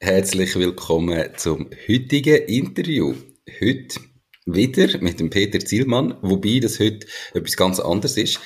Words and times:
Herzlich 0.00 0.54
willkommen 0.54 1.30
zum 1.38 1.70
heutigen 1.88 2.44
Interview. 2.44 3.16
Heute 3.60 4.00
wieder 4.46 4.96
mit 5.00 5.18
dem 5.18 5.28
Peter 5.28 5.58
Zielmann, 5.58 6.16
wobei 6.22 6.60
das 6.60 6.78
heute 6.78 7.08
etwas 7.34 7.56
ganz 7.56 7.80
anderes 7.80 8.16
ist. 8.16 8.38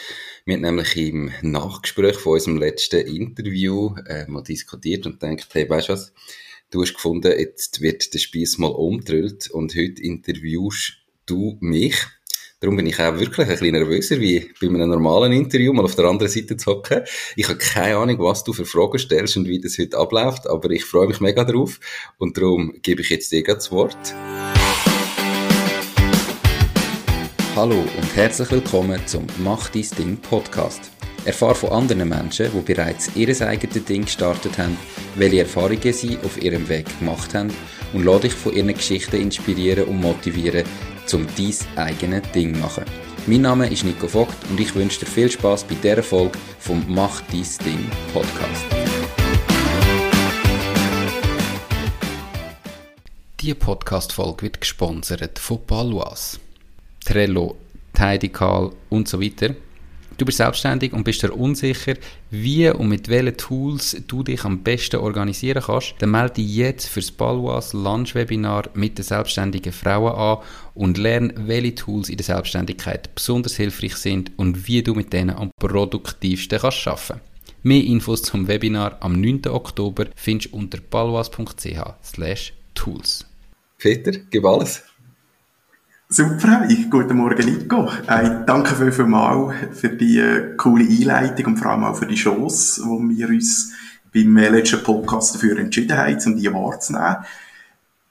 Wir 0.47 0.55
haben 0.55 0.63
nämlich 0.63 0.97
im 0.97 1.31
Nachgespräch 1.43 2.17
von 2.17 2.33
unserem 2.33 2.57
letzten 2.57 3.07
Interview 3.07 3.95
äh, 4.09 4.25
mal 4.29 4.43
diskutiert 4.43 5.05
und 5.05 5.21
gedacht, 5.21 5.51
hey, 5.53 5.69
weißt 5.69 5.91
du 5.91 5.93
was? 5.93 6.15
Du 6.71 6.81
hast 6.81 6.95
gefunden, 6.95 7.39
jetzt 7.39 7.83
wird 7.83 8.15
der 8.15 8.19
Spieß 8.19 8.57
mal 8.57 8.69
umdrüllt 8.69 9.51
und 9.51 9.75
heute 9.77 10.03
interviewst 10.03 11.03
du 11.27 11.59
mich. 11.61 11.97
Darum 12.63 12.77
bin 12.77 12.87
ich 12.87 13.01
auch 13.01 13.19
wirklich 13.19 13.49
ein 13.49 13.59
bisschen 13.59 13.73
nervöser, 13.73 14.21
wie 14.21 14.49
bei 14.61 14.69
einem 14.69 14.89
normalen 14.89 15.33
Interview, 15.33 15.73
mal 15.73 15.85
auf 15.85 15.97
der 15.97 16.05
anderen 16.05 16.31
Seite 16.31 16.57
zu 16.57 16.71
hocken. 16.71 17.03
Ich 17.35 17.49
habe 17.49 17.59
keine 17.59 17.97
Ahnung, 17.97 18.21
was 18.21 18.45
du 18.45 18.53
für 18.53 18.65
Fragen 18.65 19.01
stellst 19.01 19.37
und 19.37 19.49
wie 19.49 19.61
das 19.61 19.79
heute 19.79 19.99
abläuft, 19.99 20.47
aber 20.47 20.71
ich 20.71 20.85
freue 20.85 21.09
mich 21.09 21.21
mega 21.21 21.43
drauf 21.43 21.81
und 22.19 22.37
darum 22.37 22.73
gebe 22.81 23.01
ich 23.03 23.11
jetzt 23.11 23.33
dir 23.33 23.43
das 23.43 23.73
Wort. 23.73 23.97
Hallo 27.57 27.81
und 27.81 28.15
herzlich 28.17 28.53
willkommen 28.53 29.01
zum 29.07 29.27
Mach 29.39 29.69
dein 29.71 29.89
Ding 29.99 30.17
Podcast. 30.19 30.93
Erfahre 31.25 31.57
von 31.57 31.71
anderen 31.71 32.09
Menschen, 32.09 32.47
die 32.55 32.73
bereits 32.73 33.11
ihr 33.17 33.29
eigenes 33.41 33.85
Ding 33.87 34.05
gestartet 34.05 34.57
haben, 34.59 34.79
welche 35.17 35.41
Erfahrungen 35.41 35.93
sie 35.93 36.17
auf 36.25 36.41
ihrem 36.41 36.69
Weg 36.69 36.87
gemacht 37.01 37.35
haben 37.35 37.53
und 37.93 38.05
lade 38.05 38.29
dich 38.29 38.35
von 38.35 38.55
ihren 38.55 38.73
Geschichten 38.73 39.21
inspirieren 39.21 39.87
und 39.87 40.01
motivieren, 40.01 40.65
zum 41.07 41.27
dein 41.37 41.55
eigenes 41.77 42.23
Ding 42.33 42.59
machen. 42.61 42.85
Mein 43.27 43.43
Name 43.43 43.69
ist 43.69 43.85
Nico 43.85 44.09
Vogt 44.09 44.35
und 44.51 44.59
ich 44.59 44.75
wünsche 44.75 45.01
dir 45.01 45.07
viel 45.07 45.31
Spaß 45.31 45.65
bei 45.65 45.77
dieser 45.77 46.03
Folge 46.03 46.39
vom 46.59 46.85
Mach 46.89 47.21
dein 47.31 47.47
Ding 47.65 47.91
Podcast. 48.13 48.65
Diese 53.41 53.55
Podcast-Folge 53.55 54.43
wird 54.43 54.61
gesponsert 54.61 55.39
von 55.39 55.67
Palois, 55.67 56.39
Trello, 57.05 57.57
Tidycall 57.93 58.73
und 58.89 59.09
so 59.09 59.21
weiter. 59.21 59.55
Du 60.19 60.25
bist 60.25 60.39
selbstständig 60.39 60.93
und 60.93 61.05
bist 61.05 61.23
dir 61.23 61.33
unsicher, 61.33 61.95
wie 62.31 62.69
und 62.69 62.89
mit 62.89 63.09
welchen 63.09 63.37
Tools 63.37 63.97
du 64.07 64.23
dich 64.23 64.45
am 64.45 64.63
besten 64.63 64.97
organisieren 64.97 65.63
kannst, 65.65 65.95
dann 65.99 66.11
melde 66.11 66.35
dich 66.35 66.55
jetzt 66.55 66.89
fürs 66.89 67.11
Balwas 67.11 67.73
Lunch-Webinar 67.73 68.71
mit 68.75 68.99
den 68.99 69.05
selbstständigen 69.05 69.73
Frauen 69.73 70.15
an 70.15 70.39
und 70.75 70.99
lerne, 70.99 71.33
welche 71.37 71.75
Tools 71.75 72.09
in 72.09 72.19
der 72.19 72.27
Selbstständigkeit 72.27 73.15
besonders 73.15 73.57
hilfreich 73.57 73.97
sind 73.97 74.33
und 74.37 74.67
wie 74.67 74.83
du 74.83 74.95
mit 74.95 75.13
denen 75.13 75.37
am 75.37 75.51
produktivsten 75.59 76.59
kannst 76.59 76.87
arbeiten. 76.87 77.21
Mehr 77.65 77.85
Infos 77.85 78.23
zum 78.23 78.49
Webinar 78.49 78.99
am 79.01 79.21
9. 79.21 79.43
Oktober 79.47 80.07
findest 80.17 80.53
du 80.53 80.57
unter 80.57 80.79
balwas.ch 80.79 82.53
tools. 82.75 83.25
Peter, 83.79 84.13
gib 84.31 84.45
alles. 84.45 84.83
Super, 86.13 86.67
ich, 86.69 86.91
guten 86.91 87.17
Morgen 87.17 87.47
Nico. 87.47 87.89
Äh, 88.07 88.45
danke 88.45 88.75
viel, 88.75 88.93
viel 88.93 89.07
mal 89.07 89.55
für 89.73 89.89
die 89.89 90.19
äh, 90.19 90.57
coole 90.59 90.85
Einleitung 90.85 91.47
und 91.47 91.57
vor 91.57 91.71
allem 91.71 91.85
auch 91.85 91.97
für 91.97 92.05
die 92.05 92.17
Chance, 92.17 92.83
wo 92.85 93.01
wir 93.01 93.31
uns 93.31 93.73
beim 94.13 94.37
äh, 94.37 94.51
letzten 94.51 94.83
Podcast 94.83 95.35
dafür 95.35 95.59
entschieden 95.59 95.97
haben, 95.97 96.19
um 96.27 96.37
die 96.37 96.53
wahrzunehmen. 96.53 97.17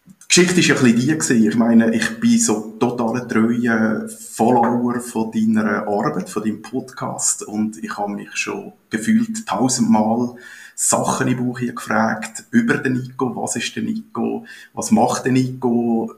Die 0.08 0.28
Geschichte 0.28 0.56
war 0.56 0.64
ja 0.64 0.76
ein 0.78 0.84
bisschen 0.84 1.00
die 1.00 1.14
gewesen. 1.14 1.48
Ich 1.48 1.56
meine, 1.56 1.94
ich 1.94 2.20
bin 2.20 2.40
so 2.40 2.76
total 2.80 3.28
treuer 3.28 4.10
Follower 4.10 5.00
von 5.00 5.32
deiner 5.32 5.88
Arbeit, 5.88 6.28
von 6.28 6.42
deinem 6.42 6.64
Podcast 6.64 7.44
und 7.44 7.84
ich 7.84 7.96
habe 8.00 8.14
mich 8.14 8.36
schon 8.36 8.74
gefühlt 8.90 9.46
tausendmal 9.46 10.38
Sachen 10.74 11.28
im 11.28 11.38
Buch 11.38 11.60
hier 11.60 11.76
gefragt 11.76 12.46
über 12.50 12.78
den 12.78 12.94
Nico, 12.94 13.36
was 13.36 13.58
ist 13.58 13.76
der 13.76 13.84
Nico, 13.84 14.48
was 14.74 14.90
macht 14.90 15.26
der 15.26 15.34
Nico, 15.34 16.16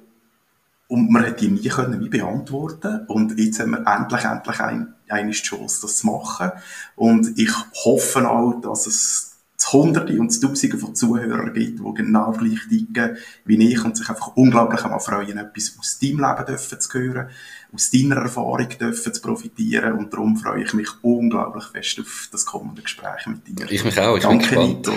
und 0.88 1.10
man 1.10 1.26
hat 1.26 1.42
die 1.42 1.50
nie 1.50 1.68
können 1.68 2.00
wie 2.02 2.10
beantworten. 2.10 3.06
Und 3.08 3.38
jetzt 3.40 3.60
haben 3.60 3.72
wir 3.72 3.88
endlich, 3.88 4.24
endlich 4.24 4.60
ein, 4.60 4.94
eine 5.10 5.32
Chance, 5.32 5.80
das 5.82 5.98
zu 5.98 6.08
machen. 6.08 6.52
Und 6.96 7.38
ich 7.38 7.52
hoffe 7.84 8.30
auch, 8.30 8.62
dass 8.62 8.88
es 8.88 9.34
Hunderte 9.72 10.20
und 10.20 10.42
Tausende 10.42 10.78
von 10.78 10.96
Zuhörern 10.96 11.54
gibt, 11.54 11.80
die 11.80 11.94
genau 11.94 12.32
gleich 12.32 12.60
ticken 12.70 13.18
wie 13.46 13.72
ich 13.72 13.84
und 13.84 13.96
sich 13.96 14.10
einfach 14.10 14.36
unglaublich 14.36 14.84
einmal 14.84 15.00
freuen, 15.00 15.38
etwas 15.38 15.76
aus 15.80 16.00
deinem 16.00 16.20
Leben 16.20 16.46
dürfen 16.46 16.80
zu 16.80 17.00
hören, 17.00 17.30
aus 17.74 17.90
deiner 17.90 18.18
Erfahrung 18.18 18.68
dürfen 18.70 19.14
zu 19.14 19.22
profitieren 19.22 19.94
und 19.94 20.14
darum 20.14 20.38
freue 20.38 20.64
ich 20.64 20.74
mich 20.74 20.90
unglaublich 21.02 21.66
fest 21.66 22.00
auf 22.02 22.30
das 22.32 22.46
kommende 22.46 22.82
Gespräch 22.82 23.26
mit 23.26 23.48
dir. 23.48 23.72
Ich 23.72 23.84
mich 23.84 24.00
auch, 24.00 24.18
ich 24.18 24.24
Danke, 24.24 24.56
bin 24.56 24.82
gespannt. 24.84 24.88
Nito. 24.88 24.94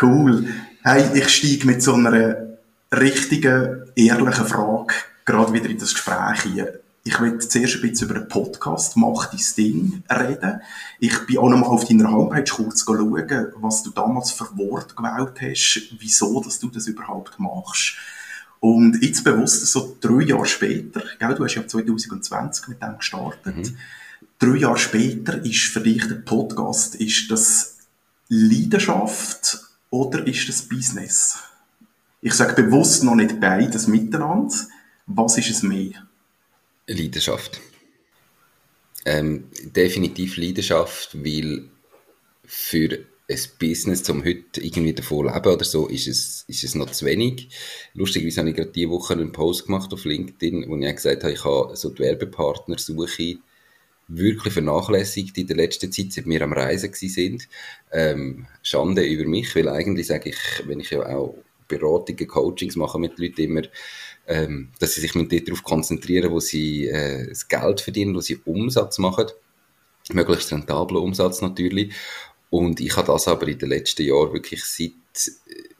Cool. 0.00 0.48
Hey, 0.82 1.04
ich 1.14 1.28
steige 1.28 1.66
mit 1.66 1.82
so 1.82 1.94
einer 1.94 2.53
richtigen, 3.00 3.90
ehrlichen 3.96 4.46
Frage 4.46 4.94
gerade 5.24 5.52
wieder 5.52 5.70
in 5.70 5.78
das 5.78 5.94
Gespräch 5.94 6.42
hier. 6.42 6.80
Ich 7.06 7.20
will 7.20 7.38
zuerst 7.38 7.76
ein 7.76 7.80
bisschen 7.82 8.08
über 8.08 8.18
den 8.18 8.28
Podcast 8.28 8.96
«Mach 8.96 9.26
dein 9.26 9.40
Ding» 9.58 10.02
reden. 10.10 10.62
Ich 10.98 11.26
bin 11.26 11.38
auch 11.38 11.50
nochmal 11.50 11.70
auf 11.70 11.86
deiner 11.86 12.10
Homepage 12.10 12.50
kurz 12.50 12.82
schauen, 12.84 13.52
was 13.56 13.82
du 13.82 13.90
damals 13.90 14.32
für 14.32 14.56
Wort 14.56 14.96
gewählt 14.96 15.34
hast, 15.42 15.82
wieso 15.98 16.42
dass 16.42 16.58
du 16.58 16.68
das 16.68 16.86
überhaupt 16.86 17.38
machst. 17.38 17.96
Und 18.60 19.02
jetzt 19.02 19.22
bewusst, 19.22 19.66
so 19.66 19.98
drei 20.00 20.22
Jahre 20.22 20.46
später, 20.46 21.02
gell, 21.18 21.34
du 21.34 21.44
hast 21.44 21.54
ja 21.54 21.66
2020 21.66 22.68
mit 22.68 22.82
dem 22.82 22.96
gestartet, 22.96 23.56
mhm. 23.56 23.76
drei 24.38 24.56
Jahre 24.56 24.78
später 24.78 25.44
ist 25.44 25.64
für 25.64 25.80
dich 25.80 26.08
der 26.08 26.14
Podcast, 26.14 26.94
ist 26.94 27.30
das 27.30 27.76
Leidenschaft 28.28 29.58
oder 29.90 30.26
ist 30.26 30.48
das 30.48 30.62
Business? 30.62 31.36
Ich 32.26 32.32
sage 32.32 32.62
bewusst 32.62 33.04
noch 33.04 33.16
nicht 33.16 33.38
beides 33.38 33.86
miteinander. 33.86 34.54
Was 35.06 35.36
ist 35.36 35.50
es 35.50 35.62
mehr? 35.62 36.08
Leidenschaft. 36.86 37.60
Ähm, 39.04 39.50
definitiv 39.62 40.38
Leidenschaft, 40.38 41.22
weil 41.22 41.68
für 42.46 43.00
ein 43.28 43.38
Business, 43.60 44.08
um 44.08 44.24
heute 44.24 44.62
irgendwie 44.62 44.94
davon 44.94 45.26
leben 45.26 45.46
oder 45.46 45.64
so, 45.66 45.86
ist 45.86 46.08
es, 46.08 46.46
ist 46.48 46.64
es 46.64 46.74
noch 46.74 46.90
zu 46.92 47.04
wenig. 47.04 47.50
Lustigerweise 47.92 48.40
habe 48.40 48.50
ich 48.50 48.56
gerade 48.56 48.72
diese 48.72 48.88
Woche 48.88 49.12
einen 49.12 49.32
Post 49.32 49.66
gemacht 49.66 49.92
auf 49.92 50.06
LinkedIn, 50.06 50.64
wo 50.70 50.78
ich 50.78 50.96
gesagt 50.96 51.24
habe, 51.24 51.34
ich 51.34 51.44
habe 51.44 51.76
so 51.76 51.90
die 51.90 52.04
Werbepartnersuche 52.04 53.36
wirklich 54.08 54.54
vernachlässigt 54.54 55.36
in 55.36 55.46
der 55.46 55.56
letzten 55.56 55.92
Zeit, 55.92 56.12
seit 56.12 56.24
wir 56.24 56.40
am 56.40 56.54
Reisen 56.54 56.94
sind. 56.94 57.50
Ähm, 57.92 58.46
Schande 58.62 59.04
über 59.04 59.28
mich, 59.28 59.54
weil 59.54 59.68
eigentlich 59.68 60.06
sage 60.06 60.30
ich, 60.30 60.66
wenn 60.66 60.80
ich 60.80 60.88
ja 60.88 61.04
auch 61.04 61.36
Beratungen, 61.78 62.28
Coachings 62.28 62.76
machen 62.76 63.00
mit 63.00 63.18
Leuten 63.18 63.42
immer, 63.42 63.62
ähm, 64.26 64.70
dass 64.78 64.94
sie 64.94 65.00
sich 65.00 65.12
darauf 65.12 65.62
konzentrieren, 65.62 66.30
wo 66.30 66.40
sie 66.40 66.86
äh, 66.86 67.28
das 67.28 67.48
Geld 67.48 67.80
verdienen, 67.80 68.14
wo 68.14 68.20
sie 68.20 68.40
Umsatz 68.44 68.98
machen. 68.98 69.26
Möglichst 70.12 70.52
rentablen 70.52 71.00
Umsatz 71.00 71.40
natürlich. 71.40 71.94
Und 72.50 72.80
ich 72.80 72.96
habe 72.96 73.08
das 73.08 73.26
aber 73.26 73.48
in 73.48 73.58
den 73.58 73.68
letzten 73.70 74.02
Jahren 74.02 74.32
wirklich 74.32 74.64
seit 74.64 74.92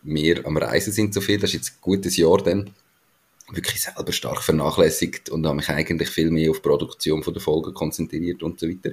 wir 0.02 0.46
am 0.46 0.56
Reisen 0.56 0.92
sind 0.92 1.14
so 1.14 1.20
viel, 1.20 1.38
das 1.38 1.50
ist 1.50 1.54
jetzt 1.54 1.70
ein 1.70 1.80
gutes 1.80 2.16
Jahr 2.16 2.38
dann, 2.38 2.74
wirklich 3.50 3.82
selber 3.82 4.12
stark 4.12 4.42
vernachlässigt 4.42 5.28
und 5.28 5.46
habe 5.46 5.56
mich 5.56 5.68
eigentlich 5.68 6.08
viel 6.08 6.30
mehr 6.30 6.50
auf 6.50 6.58
die 6.58 6.68
Produktion 6.68 7.22
von 7.22 7.34
der 7.34 7.42
Folgen 7.42 7.74
konzentriert 7.74 8.42
und 8.42 8.60
so 8.60 8.68
weiter. 8.68 8.92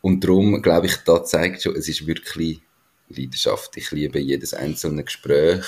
Und 0.00 0.24
darum 0.24 0.62
glaube 0.62 0.86
ich, 0.86 0.96
da 0.98 1.24
zeigt 1.24 1.62
schon, 1.62 1.76
es 1.76 1.88
ist 1.88 2.06
wirklich 2.06 2.60
Leidenschaft. 3.08 3.76
Ich 3.76 3.90
liebe 3.92 4.18
jedes 4.18 4.54
einzelne 4.54 5.04
Gespräch. 5.04 5.64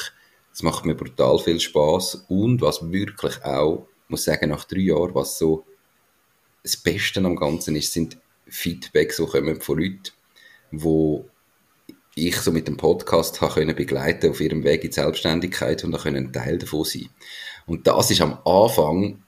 Es 0.58 0.64
macht 0.64 0.84
mir 0.84 0.96
brutal 0.96 1.38
viel 1.38 1.60
Spaß 1.60 2.24
und 2.26 2.60
was 2.62 2.90
wirklich 2.90 3.44
auch, 3.44 3.86
muss 4.08 4.24
sagen, 4.24 4.50
nach 4.50 4.64
drei 4.64 4.80
Jahren, 4.80 5.14
was 5.14 5.38
so 5.38 5.64
das 6.64 6.76
Beste 6.76 7.20
am 7.20 7.36
Ganzen 7.36 7.76
ist, 7.76 7.92
sind 7.92 8.18
Feedbacks, 8.48 9.18
die 9.18 9.26
kommen 9.26 9.60
von 9.60 9.78
Leuten, 9.78 10.10
wo 10.72 11.28
ich 12.16 12.34
so 12.38 12.50
mit 12.50 12.66
dem 12.66 12.76
Podcast 12.76 13.40
habe 13.40 13.54
können 13.54 13.76
begleiten 13.76 14.30
auf 14.30 14.40
ihrem 14.40 14.64
Weg 14.64 14.82
in 14.82 14.90
die 14.90 14.94
Selbstständigkeit 14.94 15.84
und 15.84 15.92
da 15.92 16.02
ein 16.02 16.32
Teil 16.32 16.58
davon 16.58 16.82
sein. 16.82 17.08
Und 17.66 17.86
das 17.86 18.10
ist 18.10 18.20
am 18.20 18.40
Anfang 18.44 19.22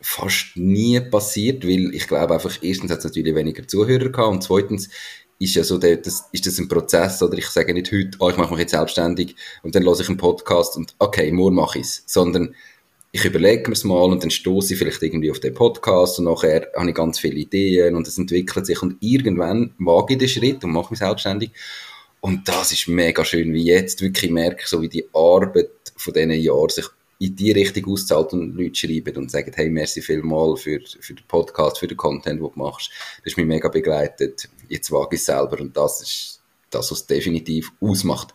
fast 0.00 0.56
nie 0.56 0.98
passiert, 0.98 1.64
weil 1.64 1.94
ich 1.94 2.08
glaube 2.08 2.34
einfach, 2.34 2.58
erstens 2.62 2.90
hat 2.90 2.98
es 2.98 3.04
natürlich 3.04 3.36
weniger 3.36 3.68
Zuhörer 3.68 4.08
gehabt 4.08 4.32
und 4.32 4.42
zweitens 4.42 4.90
ist 5.38 5.54
ja 5.54 5.64
so, 5.64 5.78
der, 5.78 5.96
das, 5.96 6.28
ist 6.32 6.46
das 6.46 6.58
ein 6.58 6.68
Prozess, 6.68 7.22
oder 7.22 7.36
ich 7.36 7.48
sage 7.48 7.74
nicht 7.74 7.90
heute, 7.92 8.16
oh, 8.20 8.30
ich 8.30 8.36
mache 8.36 8.50
mich 8.50 8.60
jetzt 8.60 8.72
selbstständig 8.72 9.36
und 9.62 9.74
dann 9.74 9.82
lasse 9.82 10.02
ich 10.02 10.08
einen 10.08 10.18
Podcast 10.18 10.76
und 10.76 10.94
okay, 10.98 11.30
morgen 11.32 11.56
mache 11.56 11.78
ich 11.78 11.84
es, 11.84 12.04
sondern 12.06 12.54
ich 13.12 13.24
überlege 13.24 13.68
mir 13.68 13.74
es 13.74 13.84
mal 13.84 14.10
und 14.10 14.22
dann 14.22 14.30
stoße 14.30 14.72
ich 14.72 14.78
vielleicht 14.78 15.02
irgendwie 15.02 15.30
auf 15.30 15.38
den 15.38 15.54
Podcast 15.54 16.18
und 16.18 16.24
nachher 16.24 16.68
habe 16.76 16.88
ich 16.88 16.94
ganz 16.94 17.18
viele 17.18 17.36
Ideen 17.36 17.94
und 17.94 18.08
es 18.08 18.18
entwickelt 18.18 18.66
sich 18.66 18.82
und 18.82 18.96
irgendwann 19.00 19.74
wage 19.78 20.14
ich 20.14 20.18
den 20.18 20.28
Schritt 20.28 20.64
und 20.64 20.72
mache 20.72 20.90
mich 20.90 20.98
selbstständig 20.98 21.50
und 22.20 22.48
das 22.48 22.72
ist 22.72 22.88
mega 22.88 23.24
schön, 23.24 23.52
wie 23.52 23.64
jetzt 23.64 24.00
wirklich 24.00 24.30
merke, 24.30 24.66
so 24.66 24.80
wie 24.80 24.88
die 24.88 25.06
Arbeit 25.12 25.70
von 25.94 26.14
diesen 26.14 26.30
Jahren 26.30 26.70
sich 26.70 26.86
in 27.18 27.36
die 27.36 27.52
Richtung 27.52 27.92
auszahlt 27.92 28.32
und 28.32 28.56
Leute 28.56 28.74
schreiben 28.74 29.16
und 29.16 29.30
sagen, 29.30 29.52
hey, 29.54 29.68
merci 29.68 30.02
vielmal 30.02 30.56
für, 30.56 30.80
für 31.00 31.14
den 31.14 31.26
Podcast, 31.28 31.78
für 31.78 31.86
den 31.86 31.96
Content, 31.96 32.26
den 32.26 32.38
du 32.38 32.52
machst. 32.54 32.90
Das 33.18 33.32
ist 33.32 33.36
mich 33.36 33.46
mega 33.46 33.68
begleitet. 33.68 34.48
Jetzt 34.74 34.90
wage 34.90 35.14
ich 35.14 35.24
selber 35.24 35.60
und 35.60 35.76
das 35.76 36.02
ist 36.02 36.40
das, 36.68 36.90
was 36.90 37.06
definitiv 37.06 37.70
ausmacht. 37.80 38.34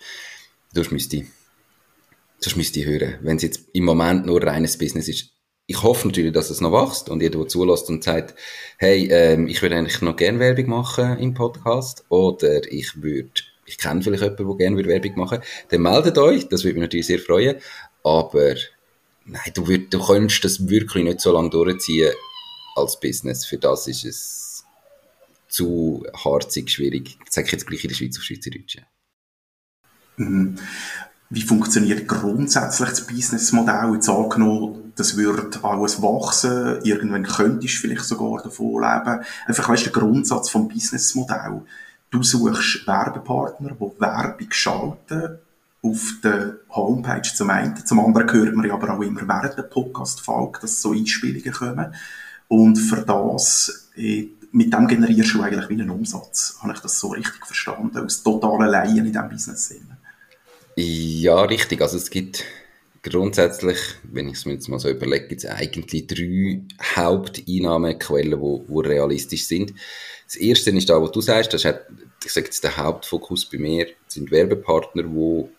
Das 0.74 0.89
müsste 0.89 1.18
ich 1.18 2.86
hören. 2.86 3.19
Wenn 3.21 3.36
es 3.36 3.44
jetzt 3.44 3.68
im 3.74 3.83
Moment 3.83 4.25
nur 4.25 4.41
reines 4.41 4.77
Business 4.77 5.09
ist, 5.09 5.31
ich 5.68 5.83
hoffe 5.83 6.07
natürlich, 6.07 6.31
dass 6.31 6.50
es 6.50 6.62
noch 6.62 6.71
wächst 6.71 7.09
und 7.09 7.21
jeder, 7.21 7.39
der 7.39 7.50
zulässt 7.50 7.89
und 7.89 8.06
sagt, 8.06 8.36
hey, 8.77 9.09
ähm, 9.12 9.50
ich 9.50 9.62
würde 9.62 9.75
eigentlich 9.75 10.00
noch 10.00 10.15
gerne 10.15 10.39
Werbung 10.39 10.69
machen 10.69 11.19
im 11.19 11.33
Podcast 11.33 12.06
oder 12.07 12.71
ich 12.71 13.01
würde, 13.01 13.30
ich 13.65 13.77
kenne 13.77 14.01
vielleicht 14.01 14.24
jemanden, 14.24 14.57
der 14.57 14.69
gerne 14.69 14.88
Werbung 14.88 15.18
machen 15.18 15.39
würde, 15.39 15.47
dann 15.68 15.81
meldet 15.81 16.18
euch, 16.18 16.47
das 16.47 16.63
würde 16.63 16.75
mich 16.75 16.83
natürlich 16.83 17.07
sehr 17.07 17.19
freuen, 17.19 17.57
aber 18.01 18.56
nein, 19.25 19.51
du, 19.53 19.68
würd, 19.68 19.94
du 19.94 20.00
könntest 20.00 20.45
das 20.45 20.69
wirklich 20.69 21.03
nicht 21.03 21.19
so 21.19 21.33
lange 21.33 21.50
durchziehen 21.50 22.13
als 22.75 22.97
Business. 22.97 23.45
Für 23.45 23.57
das 23.57 23.88
ist 23.88 24.06
es 24.06 24.49
zu 25.50 26.06
harzig, 26.13 26.69
schwierig. 26.69 27.18
Das 27.25 27.36
sage 27.36 27.48
ich 27.48 27.51
jetzt 27.51 27.68
gleich 27.68 27.84
in 27.84 27.90
der 27.90 27.96
Schweiz 27.96 28.18
auf 28.18 28.24
Schweizerdeutsch. 28.24 28.78
Mhm. 30.18 30.56
Wie 31.31 31.42
funktioniert 31.42 32.07
grundsätzlich 32.07 32.90
das 32.90 33.06
Businessmodell? 33.06 33.94
Jetzt 33.94 34.10
angenommen, 34.10 34.94
das 34.96 35.16
wird 35.16 35.63
alles 35.63 36.01
wachsen, 36.01 36.80
irgendwann 36.84 37.24
könntest 37.24 37.75
du 37.75 37.81
vielleicht 37.81 38.06
sogar 38.06 38.42
davon 38.42 38.81
leben. 38.81 39.24
Einfach, 39.46 39.69
weißt 39.69 39.86
du, 39.86 39.90
der 39.92 40.01
Grundsatz 40.01 40.50
vom 40.50 40.68
Businessmodell. 40.68 41.62
Du 42.10 42.24
suchst 42.24 42.88
Werbepartner, 42.88 43.75
die 43.80 44.02
Werbung 44.02 44.52
schalten 44.52 45.38
auf 45.84 46.13
der 46.24 46.57
Homepage 46.69 47.22
zum 47.22 47.50
einen. 47.52 47.86
Zum 47.86 48.00
anderen 48.00 48.31
hört 48.31 48.56
man 48.56 48.66
ja 48.66 48.74
aber 48.74 48.95
auch 48.95 49.02
immer 49.02 49.28
während 49.28 49.56
der 49.56 49.63
Podcast-Folge, 49.63 50.60
dass 50.62 50.81
so 50.81 50.92
Einspielungen 50.92 51.54
kommen. 51.54 51.94
Und 52.48 52.75
für 52.78 53.04
das, 53.04 53.92
mit 54.51 54.74
dem 54.74 54.88
generierst 54.88 55.34
du 55.34 55.42
eigentlich 55.42 55.69
wie 55.69 55.74
einen 55.74 55.90
Umsatz. 55.90 56.57
Habe 56.62 56.74
ich 56.74 56.80
das 56.80 57.00
so 57.00 57.10
richtig 57.10 57.46
verstanden? 57.46 57.98
Aus 57.98 58.24
totalen 58.24 58.69
Laien 58.69 58.98
in 58.98 59.06
diesem 59.06 59.30
Business-Sinn. 59.30 59.88
Ja, 60.75 61.42
richtig. 61.42 61.81
Also 61.81 61.98
es 61.98 62.10
gibt 62.10 62.44
grundsätzlich, 63.04 63.78
wenn 64.04 64.30
ich 64.30 64.36
es 64.36 64.46
mir 64.46 64.54
jetzt 64.54 64.68
mal 64.68 64.80
so 64.80 64.90
überlege, 64.90 65.28
gibt 65.28 65.44
es 65.44 65.50
eigentlich 65.50 66.07
drei 66.07 66.62
Haupteinnahmequellen, 66.96 68.40
die, 68.40 68.74
die 68.74 68.88
realistisch 68.88 69.46
sind. 69.46 69.74
Das 70.25 70.36
erste 70.36 70.72
ist 70.72 70.90
da, 70.90 71.02
was 71.02 71.12
du 71.12 71.22
sagst, 71.22 71.54
das 71.54 71.66
ist, 71.66 71.75
ich 72.24 72.31
sage 72.31 72.45
jetzt, 72.45 72.63
der 72.63 72.78
Hauptfokus 72.78 73.45
bei 73.45 73.57
mir, 73.57 73.88
sind 74.07 74.31
Werbepartner, 74.31 75.04
wo 75.07 75.50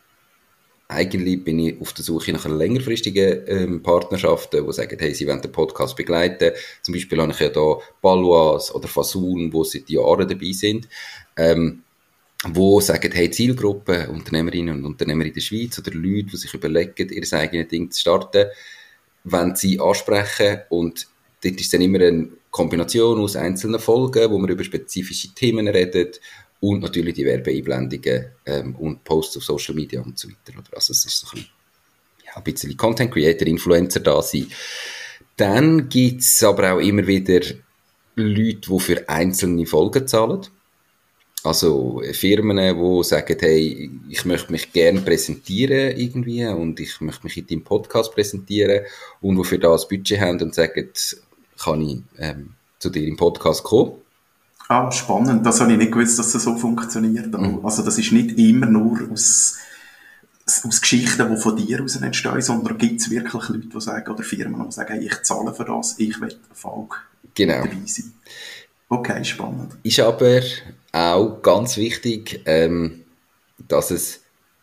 eigentlich 0.91 1.45
bin 1.45 1.59
ich 1.61 1.81
auf 1.81 1.93
der 1.93 2.05
Suche 2.05 2.33
nach 2.33 2.47
längerfristigen 2.47 3.43
ähm, 3.47 3.83
Partnerschaften, 3.83 4.67
die 4.67 4.73
sagen, 4.73 4.97
hey, 4.99 5.15
sie 5.15 5.27
wollen 5.27 5.41
den 5.41 5.53
Podcast 5.53 5.97
begleiten. 5.97 6.53
Zum 6.83 6.95
Beispiel 6.95 7.21
habe 7.21 7.33
ich 7.33 7.39
ja 7.39 7.49
da 7.49 7.79
Balois 8.03 8.73
oder 8.75 8.89
Fasun, 8.89 9.51
die 9.51 9.65
seit 9.65 9.89
Jahren 9.89 10.29
dabei 10.29 10.53
sind. 10.53 10.89
Ähm, 11.37 11.83
wo 12.49 12.81
sagen, 12.81 13.13
hey, 13.13 13.31
Zielgruppe, 13.31 14.09
Unternehmerinnen 14.09 14.79
und 14.79 14.85
Unternehmer 14.85 15.27
in 15.27 15.35
der 15.35 15.41
Schweiz 15.41 15.79
oder 15.79 15.93
Leute, 15.93 16.31
die 16.33 16.37
sich 16.37 16.55
überlegen, 16.55 17.09
ihr 17.11 17.33
eigenes 17.35 17.69
Ding 17.69 17.91
zu 17.91 18.01
starten, 18.01 18.47
wenn 19.25 19.55
sie 19.55 19.79
ansprechen 19.79 20.61
und 20.71 21.07
dort 21.45 21.61
ist 21.61 21.73
dann 21.73 21.83
immer 21.83 22.01
eine 22.01 22.29
Kombination 22.51 23.21
aus 23.21 23.37
einzelnen 23.37 23.79
Folgen, 23.79 24.31
wo 24.31 24.39
man 24.39 24.51
über 24.51 24.65
spezifische 24.65 25.35
Themen 25.35 25.69
redet 25.69 26.21
und 26.61 26.81
natürlich 26.81 27.15
die 27.15 27.25
Werbeeinblendungen 27.25 28.27
ähm, 28.47 28.77
und 28.77 29.03
Posts 29.05 29.39
auf 29.39 29.45
Social 29.45 29.75
Media 29.75 30.01
und 30.03 30.19
so 30.19 30.29
weiter. 30.29 30.59
Oder? 30.59 30.77
Also 30.77 30.93
es 30.93 31.05
ist 31.07 31.19
so 31.19 31.37
ein 31.37 32.45
bisschen, 32.45 32.77
Content 32.77 33.11
Creator, 33.11 33.49
Influencer 33.49 34.01
da 34.01 34.21
sein. 34.23 34.47
Dann 35.37 35.89
gibt 35.89 36.21
es 36.21 36.43
aber 36.43 36.75
auch 36.75 36.79
immer 36.79 37.07
wieder 37.07 37.41
Leute, 38.15 38.71
die 38.71 38.81
für 38.81 39.09
einzelne 39.09 39.67
Folgen 39.67 40.07
zahlen. 40.07 40.47
Also 41.43 42.03
Firmen, 42.13 42.59
die 42.59 43.05
sagen, 43.05 43.37
hey, 43.41 43.91
ich 44.11 44.27
möchte 44.27 44.53
mich 44.53 44.73
gerne 44.73 45.01
präsentieren 45.01 45.97
irgendwie 45.97 46.45
und 46.47 46.79
ich 46.81 47.01
möchte 47.01 47.25
mich 47.25 47.39
in 47.39 47.47
deinem 47.47 47.65
Podcast 47.65 48.13
präsentieren 48.13 48.85
und 49.23 49.39
die 49.39 49.45
für 49.45 49.59
das 49.59 49.89
Budget 49.89 50.21
haben 50.21 50.43
und 50.43 50.55
sagen, 50.55 50.91
kann 51.59 51.81
ich 51.81 51.99
ähm, 52.19 52.55
zu 52.79 52.91
dir 52.91 53.07
im 53.09 53.17
Podcast 53.17 53.63
kommen. 53.63 53.93
Ah, 54.71 54.89
spannend. 54.93 55.45
Das 55.45 55.61
habe 55.61 55.73
ich 55.73 55.79
nicht 55.79 55.91
gewusst, 55.91 56.17
dass 56.21 56.31
das 56.31 56.45
so 56.45 56.55
funktioniert. 56.55 57.37
Mhm. 57.37 57.59
Also 57.65 57.83
das 57.83 57.99
ist 57.99 58.13
nicht 58.13 58.39
immer 58.39 58.67
nur 58.67 59.01
aus, 59.11 59.59
aus 60.47 60.81
Geschichten, 60.81 61.29
die 61.29 61.41
von 61.41 61.57
dir 61.57 61.83
aus 61.83 61.97
entstehen, 61.97 62.41
sondern 62.41 62.79
gibt 62.79 63.01
es 63.01 63.11
wirklich 63.11 63.49
Leute, 63.49 63.67
die 63.67 63.81
sagen, 63.81 64.13
oder 64.13 64.23
Firmen, 64.23 64.65
die 64.65 64.73
sagen, 64.73 65.03
ich 65.03 65.23
zahle 65.23 65.53
für 65.53 65.65
das, 65.65 65.97
ich 65.99 66.21
will 66.21 66.39
Erfolg 66.51 67.05
genau. 67.35 67.65
dabei 67.65 67.79
sein. 67.85 68.13
Okay, 68.89 69.25
spannend. 69.25 69.73
Ist 69.83 69.99
aber 69.99 70.41
auch 70.93 71.43
ganz 71.43 71.77
wichtig, 71.77 72.41
ähm, 72.47 73.01
dass 73.67 73.91
es, 73.91 74.21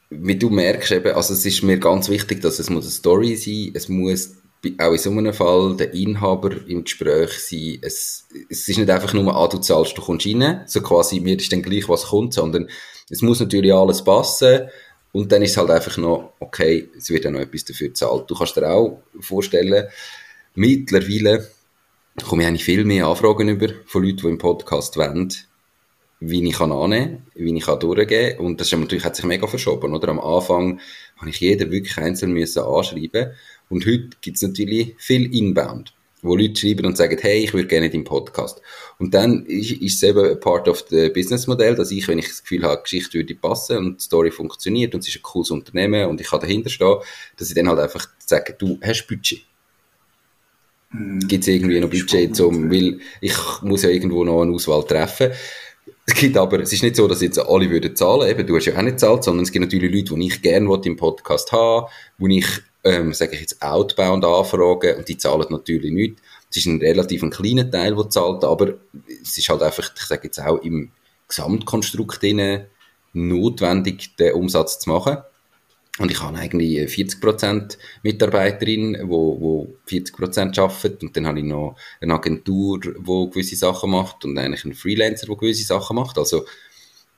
wie 0.09 0.38
du 0.38 0.50
merkst 0.50 0.94
eben, 0.94 1.15
also 1.18 1.33
es 1.33 1.45
ist 1.45 1.63
mir 1.63 1.80
ganz 1.80 2.07
wichtig, 2.07 2.42
dass 2.42 2.59
es 2.59 2.69
muss 2.69 2.86
eine 2.86 2.92
Story 2.92 3.36
sein, 3.36 3.71
es 3.74 3.89
muss 3.89 4.36
auch 4.77 4.91
in 4.91 4.97
so 4.97 5.11
einem 5.11 5.33
Fall 5.33 5.75
der 5.77 5.93
Inhaber 5.93 6.51
im 6.67 6.83
Gespräch 6.83 7.31
sein. 7.31 7.79
Es, 7.81 8.27
es 8.49 8.67
ist 8.67 8.77
nicht 8.77 8.89
einfach 8.89 9.13
nur, 9.13 9.35
ah, 9.35 9.47
du 9.47 9.57
zahlst, 9.57 9.97
du 9.97 10.01
kommst 10.01 10.25
rein, 10.25 10.61
so 10.65 10.81
quasi, 10.81 11.19
mir 11.19 11.37
ist 11.37 11.51
dann 11.51 11.61
gleich, 11.61 11.87
was 11.87 12.07
kommt, 12.07 12.33
sondern 12.33 12.69
es 13.09 13.21
muss 13.21 13.39
natürlich 13.39 13.73
alles 13.73 14.03
passen 14.03 14.69
und 15.11 15.31
dann 15.31 15.41
ist 15.41 15.51
es 15.51 15.57
halt 15.57 15.71
einfach 15.71 15.97
noch, 15.97 16.33
okay, 16.39 16.89
es 16.97 17.09
wird 17.09 17.25
ja 17.25 17.31
noch 17.31 17.39
etwas 17.39 17.65
dafür 17.65 17.87
gezahlt. 17.87 18.29
Du 18.29 18.35
kannst 18.35 18.55
dir 18.55 18.69
auch 18.69 19.01
vorstellen, 19.19 19.87
mittlerweile 20.55 21.47
komme 22.27 22.51
ich 22.53 22.63
viel 22.63 22.83
mehr 22.83 23.07
Anfragen 23.07 23.49
über 23.49 23.69
von 23.85 24.03
Leuten, 24.03 24.21
die 24.21 24.27
im 24.27 24.37
Podcast 24.37 24.97
wollen, 24.97 25.33
wie 26.19 26.47
ich 26.47 26.55
kann 26.55 26.71
annehmen, 26.71 27.27
wie 27.35 27.55
ich 27.55 27.65
kann 27.65 27.79
durchgehen 27.79 28.39
und 28.39 28.59
das 28.59 28.71
ist 28.71 28.79
natürlich 28.79 29.05
hat 29.05 29.15
sich 29.15 29.25
mega 29.25 29.47
verschoben, 29.47 29.93
oder? 29.93 30.09
Am 30.09 30.19
Anfang 30.19 30.79
habe 31.17 31.29
ich 31.29 31.39
jeden 31.39 31.71
wirklich 31.71 31.97
einzeln 31.97 32.33
müssen 32.33 32.63
anschreiben 32.63 33.31
und 33.69 33.85
heute 33.85 34.09
gibt 34.21 34.37
es 34.37 34.43
natürlich 34.43 34.95
viel 34.97 35.33
Inbound, 35.33 35.93
wo 36.21 36.35
Leute 36.35 36.59
schreiben 36.59 36.85
und 36.85 36.97
sagen, 36.97 37.17
hey, 37.19 37.43
ich 37.43 37.53
würde 37.53 37.67
gerne 37.67 37.89
deinen 37.89 38.03
Podcast. 38.03 38.61
Und 38.97 39.13
dann 39.13 39.45
ist, 39.45 39.71
ist 39.71 39.95
es 39.95 40.03
eben 40.03 40.25
ein 40.25 40.39
Part 40.39 40.67
of 40.67 40.85
the 40.89 41.09
Business 41.09 41.47
Modell, 41.47 41.75
dass 41.75 41.91
ich, 41.91 42.07
wenn 42.07 42.19
ich 42.19 42.27
das 42.27 42.41
Gefühl 42.41 42.63
habe, 42.63 42.77
die 42.77 42.83
Geschichte 42.83 43.17
würde 43.17 43.35
passen 43.35 43.77
und 43.77 43.99
die 43.99 44.03
Story 44.03 44.31
funktioniert 44.31 44.93
und 44.95 45.01
es 45.01 45.09
ist 45.09 45.17
ein 45.17 45.23
cooles 45.23 45.51
Unternehmen 45.51 46.07
und 46.07 46.21
ich 46.21 46.27
kann 46.27 46.39
dahinter 46.39 46.69
stehen, 46.69 46.95
dass 47.37 47.49
ich 47.49 47.55
dann 47.55 47.67
halt 47.67 47.79
einfach 47.79 48.07
sage, 48.19 48.55
du 48.57 48.79
hast 48.81 49.05
Budget. 49.07 49.41
Mm, 50.91 51.19
gibt 51.27 51.43
es 51.43 51.47
irgendwie 51.47 51.79
noch 51.79 51.89
Budget, 51.89 52.35
zum, 52.35 52.71
weil 52.71 52.99
ich 53.19 53.35
muss 53.61 53.83
ja 53.83 53.89
irgendwo 53.89 54.23
noch 54.23 54.41
eine 54.41 54.53
Auswahl 54.53 54.83
treffen. 54.85 55.31
Es 56.05 56.13
gibt 56.13 56.37
aber, 56.37 56.61
es 56.61 56.71
ist 56.71 56.83
nicht 56.83 56.95
so, 56.95 57.05
dass 57.05 57.21
jetzt 57.21 57.37
alle 57.37 57.69
würden 57.69 57.93
zahlen, 57.93 58.29
eben, 58.29 58.47
du 58.47 58.55
hast 58.55 58.65
ja 58.65 58.77
auch 58.77 58.81
nicht 58.81 58.99
zahlt, 58.99 59.25
sondern 59.25 59.43
es 59.43 59.51
gibt 59.51 59.65
natürlich 59.65 59.93
Leute, 59.93 60.15
die 60.15 60.27
ich 60.27 60.41
gerne 60.41 60.79
im 60.85 60.95
Podcast 60.95 61.51
haben, 61.51 61.87
wo 62.17 62.27
ich 62.27 62.47
ähm, 62.87 63.13
sage 63.13 63.35
ich 63.35 63.41
jetzt, 63.41 63.61
outbound 63.61 64.25
anfragen 64.25 64.97
und 64.97 65.07
die 65.07 65.17
zahlen 65.17 65.47
natürlich 65.49 65.91
nicht. 65.91 66.17
Es 66.49 66.57
ist 66.57 66.65
ein 66.67 66.79
relativ 66.79 67.23
ein 67.23 67.29
kleiner 67.29 67.69
Teil, 67.69 67.95
der 67.95 68.09
zahlt, 68.09 68.44
aber 68.44 68.75
es 69.21 69.37
ist 69.37 69.49
halt 69.49 69.61
einfach, 69.61 69.91
ich 69.95 70.01
sage 70.01 70.21
jetzt 70.25 70.39
auch 70.39 70.61
im 70.61 70.91
Gesamtkonstrukt 71.27 72.23
notwendig, 73.13 74.15
den 74.15 74.33
Umsatz 74.33 74.79
zu 74.79 74.89
machen. 74.89 75.17
Und 75.99 76.11
ich 76.11 76.21
habe 76.21 76.37
eigentlich 76.37 76.77
40% 76.77 77.77
Mitarbeiterin, 78.03 78.97
wo, 79.06 79.41
wo 79.41 79.75
40% 79.89 80.59
arbeiten. 80.59 81.07
Und 81.07 81.17
dann 81.17 81.25
habe 81.25 81.39
ich 81.39 81.45
noch 81.45 81.75
eine 81.99 82.13
Agentur, 82.13 82.79
die 82.79 83.29
gewisse 83.31 83.56
Sachen 83.56 83.89
macht 83.89 84.23
und 84.23 84.37
eigentlich 84.37 84.63
einen 84.63 84.75
Freelancer, 84.75 85.25
der 85.25 85.35
gewisse 85.35 85.65
Sachen 85.65 85.95
macht. 85.95 86.19
Also, 86.19 86.45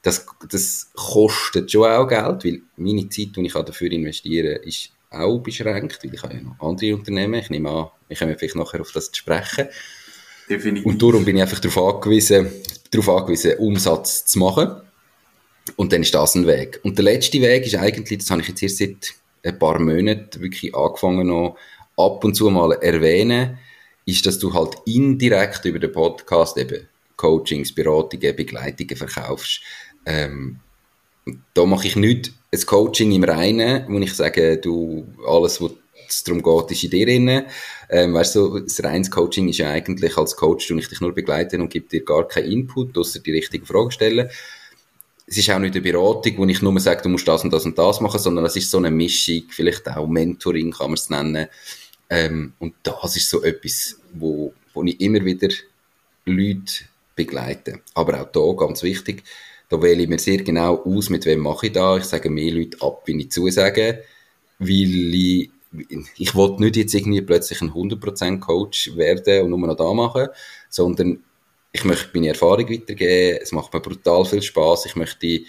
das, 0.02 0.26
das 0.50 0.92
kostet 0.94 1.70
schon 1.70 1.90
auch 1.90 2.08
Geld, 2.08 2.46
weil 2.46 2.62
meine 2.78 3.10
Zeit, 3.10 3.36
die 3.36 3.46
ich 3.46 3.54
dafür 3.54 3.92
investiere, 3.92 4.56
ist 4.56 4.92
auch 5.10 5.40
beschränkt, 5.40 6.04
weil 6.04 6.14
ich 6.14 6.24
habe 6.24 6.36
ja 6.36 6.42
noch 6.42 6.60
andere 6.60 6.96
Unternehmen. 6.96 7.36
Ich 7.36 7.50
nehme 7.50 7.70
an, 7.70 7.88
wir 8.08 8.18
kommen 8.18 8.36
vielleicht 8.38 8.56
nachher 8.56 8.82
auf 8.82 8.92
das 8.92 9.12
zu 9.12 9.20
sprechen. 9.20 9.68
Definitiv. 10.50 10.86
Und 10.86 11.02
darum 11.02 11.26
bin 11.26 11.36
ich 11.36 11.42
einfach 11.42 11.60
darauf 11.60 11.96
angewiesen, 11.96 12.50
darauf 12.92 13.10
angewiesen, 13.10 13.58
Umsatz 13.58 14.26
zu 14.26 14.40
machen. 14.40 14.82
Und 15.76 15.94
dann 15.94 16.02
ist 16.02 16.14
das 16.14 16.36
ein 16.36 16.48
Weg. 16.48 16.80
Und 16.84 16.98
der 16.98 17.06
letzte 17.06 17.42
Weg 17.42 17.66
ist 17.66 17.76
eigentlich, 17.76 18.20
das 18.20 18.32
habe 18.32 18.42
ich 18.42 18.48
jetzt 18.48 18.64
erst 18.64 18.78
seit 18.78 19.14
ein 19.44 19.60
paar 19.60 19.80
Monaten 19.80 20.42
wirklich 20.42 20.76
angefangen 20.76 21.28
noch 21.28 21.58
ab 21.96 22.24
und 22.24 22.36
zu 22.36 22.50
mal 22.50 22.72
erwähnen, 22.74 23.58
ist, 24.06 24.26
dass 24.26 24.40
du 24.40 24.54
halt 24.54 24.76
indirekt 24.86 25.66
über 25.66 25.80
den 25.80 25.92
Podcast 25.92 26.58
eben 26.58 26.88
Coachings, 27.16 27.74
Beratungen, 27.74 28.36
Begleitungen 28.36 28.96
verkaufst. 28.96 29.62
Ähm, 30.06 30.60
da 31.54 31.66
mache 31.66 31.88
ich 31.88 31.96
nicht 31.96 32.34
ein 32.52 32.66
Coaching 32.66 33.12
im 33.12 33.24
Reinen, 33.24 33.86
wo 33.88 34.00
ich 34.00 34.14
sage, 34.14 34.58
du, 34.58 35.08
alles, 35.28 35.62
was 35.62 35.72
es 36.08 36.24
darum 36.24 36.42
geht, 36.42 36.72
ist 36.72 36.84
in 36.84 36.90
dir 36.90 37.06
drin. 37.06 37.46
Ähm, 37.90 38.14
weißt 38.14 38.36
du, 38.36 38.60
das 38.60 38.84
reines 38.84 39.12
Coaching 39.12 39.50
ist 39.50 39.60
ja 39.60 39.70
eigentlich 39.70 40.18
als 40.18 40.36
Coach, 40.36 40.68
du 40.68 40.78
ich 40.78 40.88
dich 40.88 41.02
nur 41.02 41.14
begleiten 41.14 41.62
und 41.62 41.70
gebe 41.70 41.88
dir 41.88 42.04
gar 42.04 42.28
keinen 42.28 42.52
Input, 42.52 42.98
außer 42.98 43.20
die 43.20 43.32
richtigen 43.32 43.66
Fragen 43.66 43.92
stellen. 43.92 44.30
Es 45.28 45.38
ist 45.38 45.50
auch 45.52 45.60
nicht 45.60 45.76
eine 45.76 45.84
Beratung, 45.84 46.38
wo 46.38 46.46
ich 46.46 46.62
nur 46.64 46.80
sage, 46.80 47.04
du 47.04 47.10
musst 47.10 47.28
das 47.28 47.44
und 47.44 47.54
das 47.54 47.66
und 47.66 47.78
das 47.78 48.02
machen, 48.02 48.20
sondern 48.20 48.46
es 48.46 48.56
ist 48.56 48.72
so 48.72 48.80
eine 48.80 48.90
Mischung, 48.90 49.44
vielleicht 49.50 49.88
auch 49.88 50.08
Mentoring 50.08 50.72
kann 50.72 50.88
man 50.88 50.94
es 50.96 51.10
nennen. 51.12 51.48
Ähm, 52.10 52.54
und 52.58 52.74
das 52.82 53.16
ist 53.16 53.30
so 53.30 53.44
etwas, 53.44 54.00
wo, 54.14 54.54
wo 54.74 54.84
ich 54.84 55.00
immer 55.00 55.24
wieder 55.24 55.50
Leute 56.26 56.86
begleite. 57.16 57.82
Aber 57.94 58.22
auch 58.22 58.32
da 58.32 58.66
ganz 58.66 58.82
wichtig, 58.82 59.24
da 59.70 59.82
wähle 59.82 60.04
ich 60.04 60.10
mir 60.10 60.20
sehr 60.20 60.40
genau 60.44 60.84
aus, 60.84 61.10
mit 61.10 61.26
wem 61.26 61.40
mache 61.42 61.68
ich 61.68 61.74
da. 61.74 61.98
Ich 61.98 62.06
sage 62.06 62.30
mehr 62.30 62.52
Leute 62.52 62.82
ab, 62.82 63.04
wie 63.06 63.20
ich 63.22 63.32
zusage. 63.32 64.04
weil 64.60 65.16
ich, 65.16 65.52
ich 66.18 66.36
wollte 66.36 66.64
nicht 66.64 66.76
jetzt 66.76 66.94
irgendwie 66.96 67.22
plötzlich 67.22 67.62
ein 67.62 67.72
100% 67.72 68.40
Coach 68.40 68.96
werden 68.98 69.44
und 69.44 69.50
nur 69.52 69.68
noch 69.68 69.76
da 69.76 69.94
machen, 69.94 70.28
sondern 70.70 71.24
ich 71.72 71.86
möchte 71.86 72.10
meine 72.14 72.30
Erfahrung 72.30 72.70
weitergeben, 72.70 73.40
es 73.42 73.52
macht 73.52 73.74
mir 73.74 73.80
brutal 73.80 74.26
viel 74.26 74.42
Spaß, 74.42 74.88
ich 74.88 74.96
möchte 74.96 75.42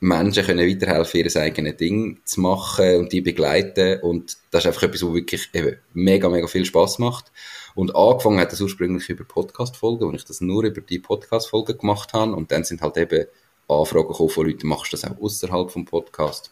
Menschen 0.00 0.44
können 0.44 0.68
weiterhelfen, 0.68 1.20
ihr 1.20 1.36
eigenes 1.36 1.76
Ding 1.76 2.18
zu 2.24 2.40
machen 2.40 2.96
und 2.96 3.12
die 3.12 3.20
begleiten 3.20 4.00
und 4.00 4.36
das 4.50 4.64
ist 4.64 4.66
einfach 4.66 4.82
etwas, 4.82 5.02
was 5.02 5.14
wirklich 5.14 5.48
mega, 5.94 6.28
mega 6.28 6.46
viel 6.48 6.64
Spaß 6.64 6.98
macht. 6.98 7.32
Und 7.76 7.94
angefangen 7.94 8.40
hat 8.40 8.50
das 8.50 8.60
ursprünglich 8.62 9.08
über 9.10 9.24
Podcast-Folgen, 9.24 10.08
wo 10.08 10.12
ich 10.12 10.24
das 10.24 10.40
nur 10.40 10.64
über 10.64 10.80
die 10.80 10.98
Podcast-Folgen 10.98 11.76
gemacht 11.76 12.14
habe 12.14 12.32
und 12.32 12.50
dann 12.50 12.64
sind 12.64 12.80
halt 12.80 12.96
eben 12.96 13.26
Anfragen 13.68 14.08
gekommen 14.08 14.30
von 14.30 14.46
Leuten, 14.46 14.66
machst 14.66 14.92
du 14.92 14.96
das 14.96 15.04
auch 15.04 15.20
außerhalb 15.20 15.70
vom 15.70 15.84
Podcast? 15.84 16.50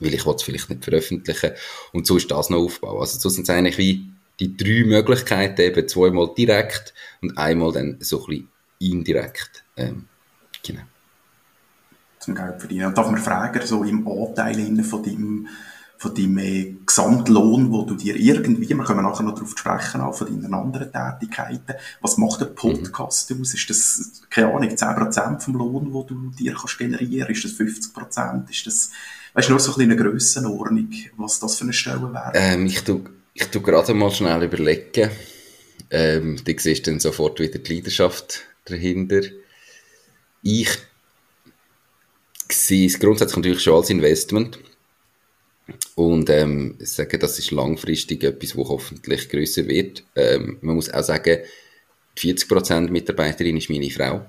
Weil 0.00 0.14
ich 0.14 0.26
es 0.26 0.42
vielleicht 0.42 0.68
nicht 0.68 0.84
veröffentlichen 0.84 1.52
und 1.92 2.08
so 2.08 2.16
ist 2.16 2.28
das 2.28 2.50
noch 2.50 2.58
aufbauen. 2.58 2.98
Also 2.98 3.20
so 3.20 3.28
sind 3.28 3.44
es 3.44 3.50
eigentlich 3.50 3.78
wie 3.78 4.10
die 4.40 4.56
drei 4.56 4.84
Möglichkeiten, 4.84 5.60
eben 5.60 5.88
zweimal 5.88 6.30
direkt 6.36 6.92
und 7.22 7.38
einmal 7.38 7.70
dann 7.70 7.98
so 8.00 8.24
ein 8.24 8.26
bisschen 8.26 8.48
indirekt. 8.80 9.64
Ähm, 9.76 10.06
genau. 10.64 10.82
Zum 12.18 12.34
Geld 12.34 12.58
verdienen. 12.58 12.86
Und 12.86 12.98
darf 12.98 13.08
man 13.08 13.20
fragen, 13.20 13.64
so 13.64 13.84
im 13.84 14.06
Anteil 14.08 14.82
von 14.82 15.04
deinem, 15.04 15.48
von 15.98 16.14
deinem 16.14 16.38
äh, 16.38 16.74
Gesamtlohn, 16.84 17.70
wo 17.70 17.82
du 17.84 17.94
dir 17.94 18.16
irgendwie, 18.16 18.68
wir 18.68 18.84
können 18.84 19.02
nachher 19.02 19.22
noch 19.22 19.34
darauf 19.34 19.56
sprechen, 19.56 20.00
auch 20.00 20.14
von 20.14 20.26
deinen 20.26 20.52
anderen 20.52 20.92
Tätigkeiten, 20.92 21.74
was 22.00 22.18
macht 22.18 22.40
der 22.40 22.46
Podcast 22.46 23.30
mhm. 23.30 23.40
aus? 23.40 23.54
Ist 23.54 23.70
das, 23.70 24.22
keine 24.28 24.48
Ahnung, 24.48 24.68
10% 24.68 25.40
vom 25.40 25.54
Lohn, 25.54 25.92
wo 25.92 26.02
du 26.02 26.30
dir 26.30 26.54
kannst 26.54 26.78
generieren? 26.78 27.30
Ist 27.30 27.44
das 27.44 27.52
50%? 27.52 28.50
Ist 28.50 28.66
das, 28.66 28.90
weißt 29.34 29.48
du, 29.48 29.52
nur 29.52 29.60
so 29.60 29.74
ein 29.74 29.82
eine 29.82 29.96
Grössenordnung, 29.96 30.92
was 31.16 31.40
das 31.40 31.56
für 31.56 31.64
eine 31.64 31.72
Stelle 31.72 32.12
wäre? 32.12 32.32
Ähm, 32.34 32.66
ich 32.66 32.82
tu 32.82 33.04
ich 33.36 33.46
tu 33.48 33.60
gerade 33.60 33.92
mal 33.92 34.10
schnell 34.10 34.42
überlegen. 34.42 35.10
Ähm, 35.90 36.40
du 36.42 36.54
siehst 36.58 36.86
dann 36.86 37.00
sofort 37.00 37.38
wieder 37.38 37.58
die 37.58 37.74
Leidenschaft 37.74 38.44
dahinter. 38.64 39.20
Ich 40.42 40.70
sehe 42.50 42.86
es 42.86 42.98
grundsätzlich 42.98 43.36
natürlich 43.36 43.62
schon 43.62 43.74
als 43.74 43.90
Investment. 43.90 44.58
Und 45.94 46.30
ähm, 46.30 46.76
ich 46.80 46.90
sage, 46.90 47.18
das 47.18 47.38
ist 47.38 47.50
langfristig 47.50 48.22
etwas, 48.22 48.50
das 48.50 48.68
hoffentlich 48.68 49.28
größer 49.28 49.66
wird. 49.66 50.04
Ähm, 50.14 50.58
man 50.60 50.76
muss 50.76 50.90
auch 50.90 51.02
sagen, 51.02 51.38
40% 52.16 52.90
Mitarbeiterin 52.90 53.56
ist 53.56 53.70
meine 53.70 53.90
Frau. 53.90 54.26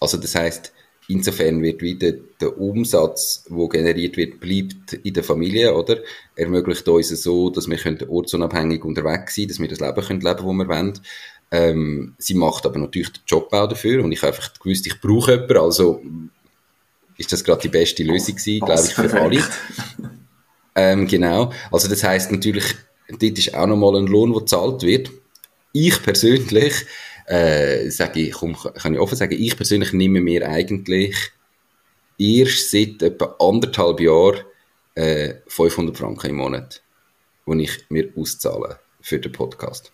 Also 0.00 0.18
das 0.18 0.34
heißt, 0.34 0.72
insofern 1.08 1.62
wird 1.62 1.82
wieder 1.82 2.12
der 2.40 2.58
Umsatz, 2.58 3.44
der 3.48 3.68
generiert 3.68 4.16
wird, 4.16 4.40
bleibt 4.40 4.92
in 4.92 5.14
der 5.14 5.24
Familie, 5.24 5.74
oder? 5.74 5.98
Ermöglicht 6.36 6.86
uns 6.88 7.08
so, 7.08 7.50
dass 7.50 7.68
wir 7.68 8.10
ortsunabhängig 8.10 8.84
unterwegs 8.84 9.34
sein, 9.34 9.48
dass 9.48 9.60
wir 9.60 9.68
das 9.68 9.80
Leben 9.80 10.04
können 10.04 10.20
leben, 10.20 10.36
das 10.36 10.44
wir 10.44 10.68
wollen. 10.68 11.00
Ähm, 11.50 12.14
sie 12.18 12.34
macht 12.34 12.64
aber 12.64 12.78
natürlich 12.78 13.12
den 13.12 13.22
Job 13.26 13.52
auch 13.52 13.68
dafür 13.68 14.02
und 14.02 14.12
ich 14.12 14.22
habe 14.22 14.32
einfach 14.32 14.54
gewusst, 14.54 14.86
ich 14.86 15.00
brauche 15.00 15.32
jemanden, 15.32 15.58
also 15.58 16.02
ist 17.18 17.30
das 17.30 17.44
gerade 17.44 17.60
die 17.60 17.68
beste 17.68 18.02
Lösung 18.04 18.36
gewesen, 18.36 18.64
glaube 18.64 18.82
ich, 18.86 18.94
für 18.94 19.20
alle. 19.20 19.44
Ähm, 20.74 21.06
genau. 21.06 21.52
Also 21.70 21.88
das 21.88 22.02
heißt 22.02 22.32
natürlich, 22.32 22.64
dort 23.08 23.22
ist 23.22 23.54
auch 23.54 23.66
nochmal 23.66 23.96
ein 23.96 24.06
Lohn, 24.06 24.32
der 24.32 24.40
gezahlt 24.40 24.82
wird. 24.82 25.10
Ich 25.72 26.02
persönlich, 26.02 26.74
äh, 27.26 27.90
sage 27.90 28.20
ich, 28.20 28.32
komm, 28.32 28.56
kann 28.56 28.94
ich 28.94 29.00
offen 29.00 29.16
sagen, 29.16 29.36
ich 29.38 29.56
persönlich 29.56 29.92
nehme 29.92 30.20
mir 30.20 30.48
eigentlich 30.48 31.16
erst 32.18 32.70
seit 32.70 33.02
etwa 33.02 33.36
anderthalb 33.38 34.00
Jahren 34.00 34.40
äh, 34.94 35.34
500 35.46 35.96
Franken 35.96 36.30
im 36.30 36.36
Monat, 36.36 36.82
die 37.46 37.62
ich 37.62 37.90
mir 37.90 38.12
auszahle 38.16 38.78
für 39.00 39.18
den 39.18 39.32
Podcast. 39.32 39.92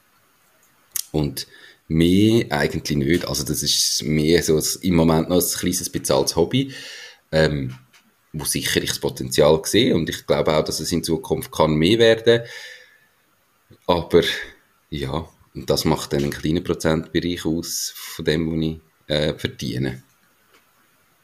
Und 1.13 1.47
mehr 1.89 2.47
eigentlich 2.51 2.99
nicht. 2.99 3.27
Also 3.27 3.45
das 3.45 3.63
ist 3.63 4.03
mehr 4.05 4.43
so 4.43 4.61
im 4.83 4.95
Moment 4.95 5.29
noch 5.29 5.41
ein 5.41 5.59
kleines 5.59 5.91
bezahltes 5.91 6.37
Hobby, 6.37 6.73
ähm, 7.33 7.75
wo 8.33 8.45
sicher 8.45 8.83
ich 8.83 8.91
das 8.91 8.99
Potenzial 8.99 9.61
sehe 9.65 9.95
und 9.95 10.09
ich 10.09 10.27
glaube 10.27 10.57
auch, 10.57 10.65
dass 10.65 10.81
es 10.81 10.93
in 10.93 11.05
Zukunft 11.05 11.53
kann 11.53 11.75
mehr 11.75 11.99
werden. 11.99 12.43
Aber 13.87 14.23
ja, 14.91 15.27
und 15.55 15.69
das 15.69 15.85
macht 15.85 16.13
dann 16.13 16.23
einen 16.23 16.31
kleinen 16.31 16.63
Prozentbereich 16.63 17.45
aus 17.45 17.93
von 17.95 18.25
dem, 18.25 18.51
was 18.51 18.63
ich 18.63 18.81
äh, 19.09 19.35
verdiene. 19.39 20.03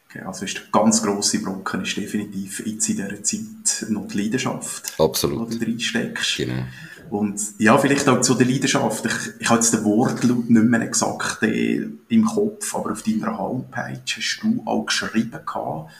Okay, 0.09 0.25
also 0.25 0.45
ist 0.45 0.55
der 0.55 0.63
ganz 0.71 1.01
grosse 1.01 1.41
Brocken 1.41 1.81
ist 1.81 1.97
definitiv 1.97 2.65
jetzt 2.65 2.89
in 2.89 2.95
dieser 2.95 3.23
Zeit 3.23 3.89
noch 3.89 4.07
die 4.07 4.23
Leidenschaft, 4.23 4.93
Absolut. 4.99 5.53
die 5.53 5.59
du 5.59 5.65
reinsteckst. 5.65 6.37
Genau. 6.37 6.63
Und 7.09 7.39
ja, 7.59 7.77
vielleicht 7.77 8.07
auch 8.07 8.21
zu 8.21 8.33
der 8.33 8.47
Leidenschaft. 8.47 9.05
Ich, 9.05 9.41
ich 9.41 9.49
habe 9.49 9.59
jetzt 9.59 9.73
den 9.73 9.83
Wortlaut 9.83 10.49
nicht 10.49 10.65
mehr 10.65 10.81
exakt 10.81 11.43
äh, 11.43 11.87
im 12.09 12.25
Kopf, 12.25 12.73
aber 12.75 12.93
auf 12.93 13.03
deiner 13.03 13.37
Homepage 13.37 14.01
hast 14.05 14.39
du 14.41 14.63
auch 14.65 14.85
geschrieben 14.85 15.39
gehabt, 15.45 15.91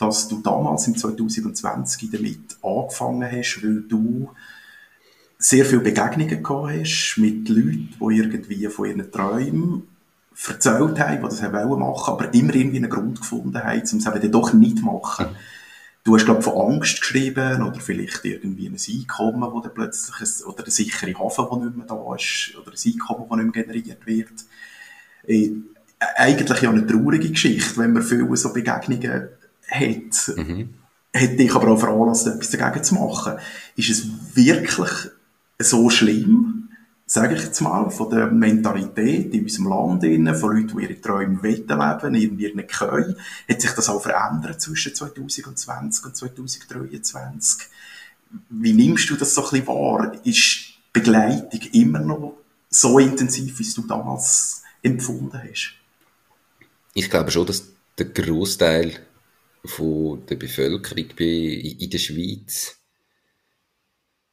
dass 0.00 0.28
du 0.28 0.40
damals 0.40 0.88
im 0.88 0.96
2020 0.96 2.10
damit 2.10 2.56
angefangen 2.62 3.30
hast, 3.30 3.60
weil 3.62 3.82
du 3.82 4.30
sehr 5.38 5.66
viele 5.66 5.82
Begegnungen 5.82 6.42
gehabt 6.42 6.70
hast 6.70 7.16
mit 7.18 7.48
Leuten, 7.50 7.94
die 8.00 8.16
irgendwie 8.16 8.66
von 8.68 8.86
ihren 8.86 9.12
Träumen 9.12 9.82
erzählt 10.48 10.98
haben, 10.98 11.16
die 11.16 11.22
das 11.22 11.42
haben 11.42 11.78
machen 11.78 12.14
aber 12.14 12.32
immer 12.32 12.54
irgendwie 12.54 12.78
einen 12.78 12.90
Grund 12.90 13.20
gefunden 13.20 13.62
haben, 13.62 13.82
um 13.92 13.98
es 13.98 14.06
eben 14.06 14.32
doch 14.32 14.54
nicht 14.54 14.82
machen. 14.82 15.26
Du 16.02 16.14
hast, 16.14 16.24
glaube 16.24 16.40
ich, 16.40 16.46
von 16.46 16.72
Angst 16.72 17.00
geschrieben 17.02 17.62
oder 17.62 17.78
vielleicht 17.78 18.24
irgendwie 18.24 18.68
ein 18.68 18.76
Einkommen, 18.76 19.52
wo 19.52 19.60
dann 19.60 19.74
plötzlich 19.74 20.16
ein, 20.18 20.46
oder 20.46 20.62
eine 20.62 20.70
sichere 20.70 21.18
Hafen, 21.18 21.46
die 21.52 21.64
nicht 21.66 21.76
mehr 21.76 21.86
da 21.86 22.14
ist, 22.14 22.54
oder 22.58 22.72
ein 22.72 22.92
Einkommen, 22.92 23.26
das 23.28 23.38
nicht 23.38 23.54
mehr 23.54 23.64
generiert 23.64 24.06
wird. 24.06 24.44
Äh, 25.26 25.50
eigentlich 26.16 26.62
ja 26.62 26.70
eine 26.70 26.86
traurige 26.86 27.30
Geschichte, 27.30 27.76
wenn 27.76 27.92
man 27.92 28.02
viele 28.02 28.34
so 28.38 28.50
Begegnungen 28.50 29.28
hat. 29.70 30.36
Mhm. 30.36 30.74
Hat 31.14 31.38
dich 31.38 31.54
aber 31.54 31.68
auch 31.68 31.80
veranlasst, 31.80 32.26
etwas 32.26 32.50
dagegen 32.50 32.84
zu 32.84 32.94
machen. 32.94 33.34
Ist 33.76 33.90
es 33.90 34.06
wirklich 34.34 34.90
so 35.58 35.90
schlimm, 35.90 36.68
sage 37.06 37.34
ich 37.34 37.42
jetzt 37.42 37.60
mal, 37.60 37.90
von 37.90 38.08
der 38.10 38.28
Mentalität 38.28 39.34
in 39.34 39.42
unserem 39.42 39.68
Land, 39.68 40.04
innen, 40.04 40.34
von 40.34 40.56
Leuten, 40.56 40.78
die 40.78 40.84
ihre 40.84 41.00
Träume 41.00 41.40
leben 41.42 42.14
irgendwie 42.14 42.54
nicht 42.54 42.68
können, 42.68 43.16
hat 43.48 43.60
sich 43.60 43.72
das 43.72 43.88
auch 43.88 44.00
verändert 44.00 44.60
zwischen 44.60 44.94
2020 44.94 46.06
und 46.06 46.16
2023. 46.16 47.66
Wie 48.48 48.72
nimmst 48.72 49.10
du 49.10 49.16
das 49.16 49.34
so 49.34 49.42
ein 49.42 49.50
bisschen 49.50 49.66
wahr? 49.66 50.12
Ist 50.24 50.74
Begleitung 50.92 51.60
immer 51.72 51.98
noch 51.98 52.38
so 52.68 53.00
intensiv, 53.00 53.58
wie 53.58 53.74
du 53.74 53.82
damals 53.88 54.62
empfunden 54.82 55.40
hast? 55.42 55.74
Ich 56.94 57.10
glaube 57.10 57.32
schon, 57.32 57.46
dass 57.46 57.64
der 57.98 58.06
Großteil 58.06 59.00
der 59.62 60.36
Bevölkerung 60.36 61.10
in 61.18 61.90
der 61.90 61.98
Schweiz 61.98 62.80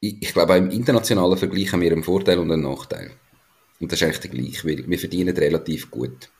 ich, 0.00 0.32
glaube, 0.32 0.52
auch 0.52 0.58
im 0.58 0.70
internationalen 0.70 1.38
Vergleich 1.38 1.72
haben 1.72 1.80
wir 1.80 1.92
einen 1.92 2.04
Vorteil 2.04 2.38
und 2.38 2.52
einen 2.52 2.62
Nachteil. 2.62 3.10
Und 3.80 3.90
das 3.90 4.00
ist 4.00 4.04
eigentlich 4.04 4.20
der 4.20 4.30
gleiche, 4.30 4.68
weil 4.68 4.88
wir 4.88 4.98
verdienen 4.98 5.36
relativ 5.36 5.90
gut. 5.90 6.30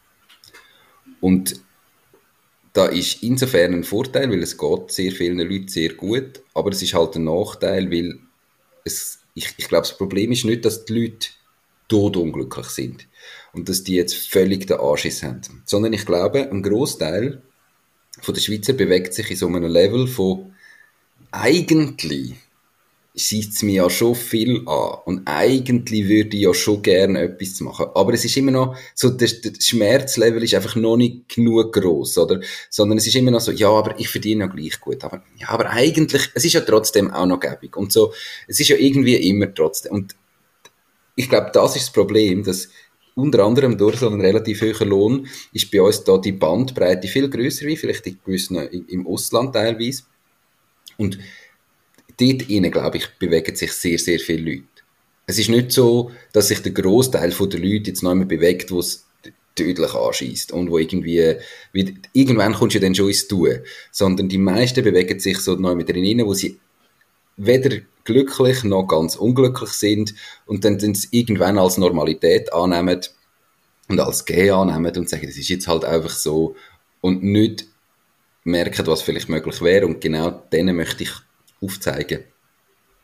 Und 1.21 1.61
da 2.73 2.87
ist 2.87 3.23
insofern 3.23 3.75
ein 3.75 3.85
Vorteil, 3.85 4.30
weil 4.30 4.42
es 4.42 4.57
geht 4.57 4.92
sehr 4.92 5.12
vielen 5.12 5.38
Leuten 5.38 5.68
sehr 5.68 5.95
gut, 5.95 6.42
aber 6.54 6.71
es 6.71 6.83
ist 6.83 6.95
halt 6.95 7.16
ein 7.16 7.25
Nachteil, 7.25 7.90
weil 7.90 8.18
es, 8.85 9.21
ich, 9.35 9.54
ich 9.57 9.68
glaube, 9.68 9.88
das 9.88 9.97
Problem 9.97 10.30
ist 10.33 10.45
nicht, 10.45 10.64
dass 10.64 10.85
die 10.85 10.95
Leute 10.95 11.28
todunglücklich 11.88 12.66
sind 12.66 13.09
und 13.52 13.68
dass 13.68 13.83
die 13.83 13.95
jetzt 13.95 14.14
völlig 14.14 14.66
den 14.66 14.78
Anschiss 14.78 15.23
haben, 15.23 15.62
sondern 15.64 15.92
ich 15.92 16.04
glaube, 16.04 16.50
ein 16.50 16.62
Großteil 16.62 17.42
von 18.21 18.35
der 18.35 18.41
Schweizer 18.41 18.73
bewegt 18.73 19.15
sich 19.15 19.31
in 19.31 19.37
so 19.37 19.47
einem 19.47 19.65
Level 19.65 20.07
von 20.07 20.53
eigentlich 21.31 22.35
schießt 23.19 23.57
es 23.57 23.63
mir 23.63 23.83
ja 23.83 23.91
schon 23.91 24.15
viel 24.15 24.63
an. 24.67 24.99
Und 25.05 25.23
eigentlich 25.27 26.09
würde 26.09 26.37
ich 26.37 26.43
ja 26.43 26.55
schon 26.55 26.83
gerne 26.83 27.23
etwas 27.23 27.61
machen. 27.61 27.87
Aber 27.95 28.13
es 28.15 28.25
ist 28.25 28.37
immer 28.37 28.51
noch 28.51 28.77
so, 28.95 29.11
der 29.11 29.29
Schmerzlevel 29.61 30.43
ist 30.43 30.55
einfach 30.55 30.77
noch 30.77 30.97
nicht 30.97 31.29
genug 31.29 31.73
groß, 31.73 32.19
oder? 32.19 32.41
Sondern 32.71 32.99
es 32.99 33.07
ist 33.07 33.17
immer 33.17 33.31
noch 33.31 33.41
so, 33.41 33.53
ja, 33.53 33.71
aber 33.71 33.99
ich 33.99 34.09
verdiene 34.09 34.45
ja 34.45 34.51
gleich 34.51 34.81
gut. 34.81 35.03
Aber, 35.05 35.23
ja, 35.37 35.49
aber 35.49 35.71
eigentlich, 35.71 36.29
es 36.35 36.45
ist 36.45 36.53
ja 36.53 36.61
trotzdem 36.61 37.11
auch 37.11 37.27
noch 37.27 37.41
gäbig. 37.41 37.77
Und 37.77 37.93
so, 37.93 38.13
es 38.47 38.61
ist 38.61 38.69
ja 38.69 38.77
irgendwie 38.77 39.17
immer 39.17 39.53
trotzdem. 39.53 39.93
Und 39.93 40.15
ich 41.17 41.29
glaube, 41.29 41.51
das 41.53 41.77
ist 41.77 41.87
das 41.87 41.93
Problem, 41.93 42.45
dass 42.45 42.69
unter 43.19 43.45
anderem 43.45 43.77
durch 43.77 43.97
so 43.97 44.09
einen 44.09 44.21
relativ 44.21 44.63
hohen 44.63 44.89
Lohn 44.89 45.29
ist 45.53 45.71
bei 45.73 45.83
uns 45.83 46.05
da 46.05 46.19
die 46.19 46.31
Bandbreite 46.31 47.09
viel 47.09 47.29
größer 47.29 47.67
wie 47.67 47.77
vielleicht 47.77 48.07
in 48.07 48.19
gewissen, 48.25 48.57
im 48.57 49.09
Ausland 49.09 49.53
teilweise. 49.53 50.05
Und 50.97 51.19
dort 52.17 52.49
innen, 52.49 52.71
glaube 52.71 52.99
ich, 52.99 53.09
bewegen 53.19 53.57
sich 53.57 53.73
sehr, 53.73 53.99
sehr 53.99 54.21
viele 54.21 54.53
Leute. 54.53 54.67
Es 55.27 55.37
ist 55.37 55.49
nicht 55.49 55.73
so, 55.73 56.13
dass 56.33 56.47
sich 56.47 56.61
der 56.61 56.71
Großteil 56.71 57.31
der 57.31 57.61
Leute 57.61 57.91
jetzt 57.91 58.05
noch 58.05 58.13
einmal 58.13 58.27
bewegt, 58.27 58.71
wo 58.71 58.79
es 58.79 59.05
tödlich 59.57 59.95
anschießt 59.95 60.53
und 60.53 60.71
wo 60.71 60.79
irgendwie, 60.79 61.35
wie, 61.73 61.99
irgendwann 62.13 62.55
kommst 62.55 62.77
du 62.77 62.81
dann 62.81 62.95
schon 62.95 63.09
ins 63.09 63.27
Tun, 63.27 63.59
sondern 63.91 64.29
die 64.29 64.39
meisten 64.39 64.85
bewegen 64.85 65.19
sich 65.19 65.39
so 65.39 65.57
noch 65.57 65.75
mit 65.75 65.89
drin, 65.89 66.25
wo 66.25 66.35
sie 66.35 66.61
weder 67.37 67.79
glücklich 68.09 68.65
noch 68.65 68.87
ganz 68.87 69.17
unglücklich 69.17 69.71
sind 69.71 70.15
und 70.47 70.65
dann 70.65 70.77
es 70.77 71.12
irgendwann 71.12 71.59
als 71.59 71.77
Normalität 71.77 72.50
annehmen 72.55 73.00
und 73.88 74.00
als 74.00 74.25
Gay 74.25 74.50
annehmen 74.50 74.97
und 74.97 75.11
sagen, 75.11 75.27
das 75.27 75.37
ist 75.37 75.50
jetzt 75.50 75.69
halt 75.69 75.85
einfach 75.85 76.11
so 76.11 76.57
und 77.03 77.23
nicht 77.23 77.67
merken, 78.45 78.87
was 78.87 79.03
vielleicht 79.03 79.29
möglich 79.29 79.61
wäre 79.61 79.87
und 79.87 80.00
genau 80.00 80.31
denen 80.50 80.77
möchte 80.77 81.03
ich 81.03 81.11
aufzeigen, 81.61 82.25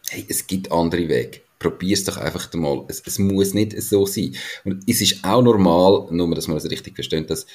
hey, 0.09 0.25
es 0.27 0.47
gibt 0.47 0.73
andere 0.73 1.07
Wege. 1.07 1.41
Probier 1.59 1.95
es 1.95 2.05
doch 2.05 2.17
einfach 2.17 2.51
mal. 2.55 2.85
Es, 2.89 3.03
es, 3.07 3.19
muss 3.19 3.55
nicht 3.55 3.81
so 3.81 4.07
sein. 4.07 4.35
Und 4.65 4.85
es 4.87 5.01
ist 5.01 5.23
auch 5.25 5.43
normal, 5.43 6.07
nur 6.11 6.35
dass 6.35 6.49
man 6.49 6.57
das 6.57 6.71
richtig 6.71 6.95
versteht, 6.95 7.29
dass 7.31 7.47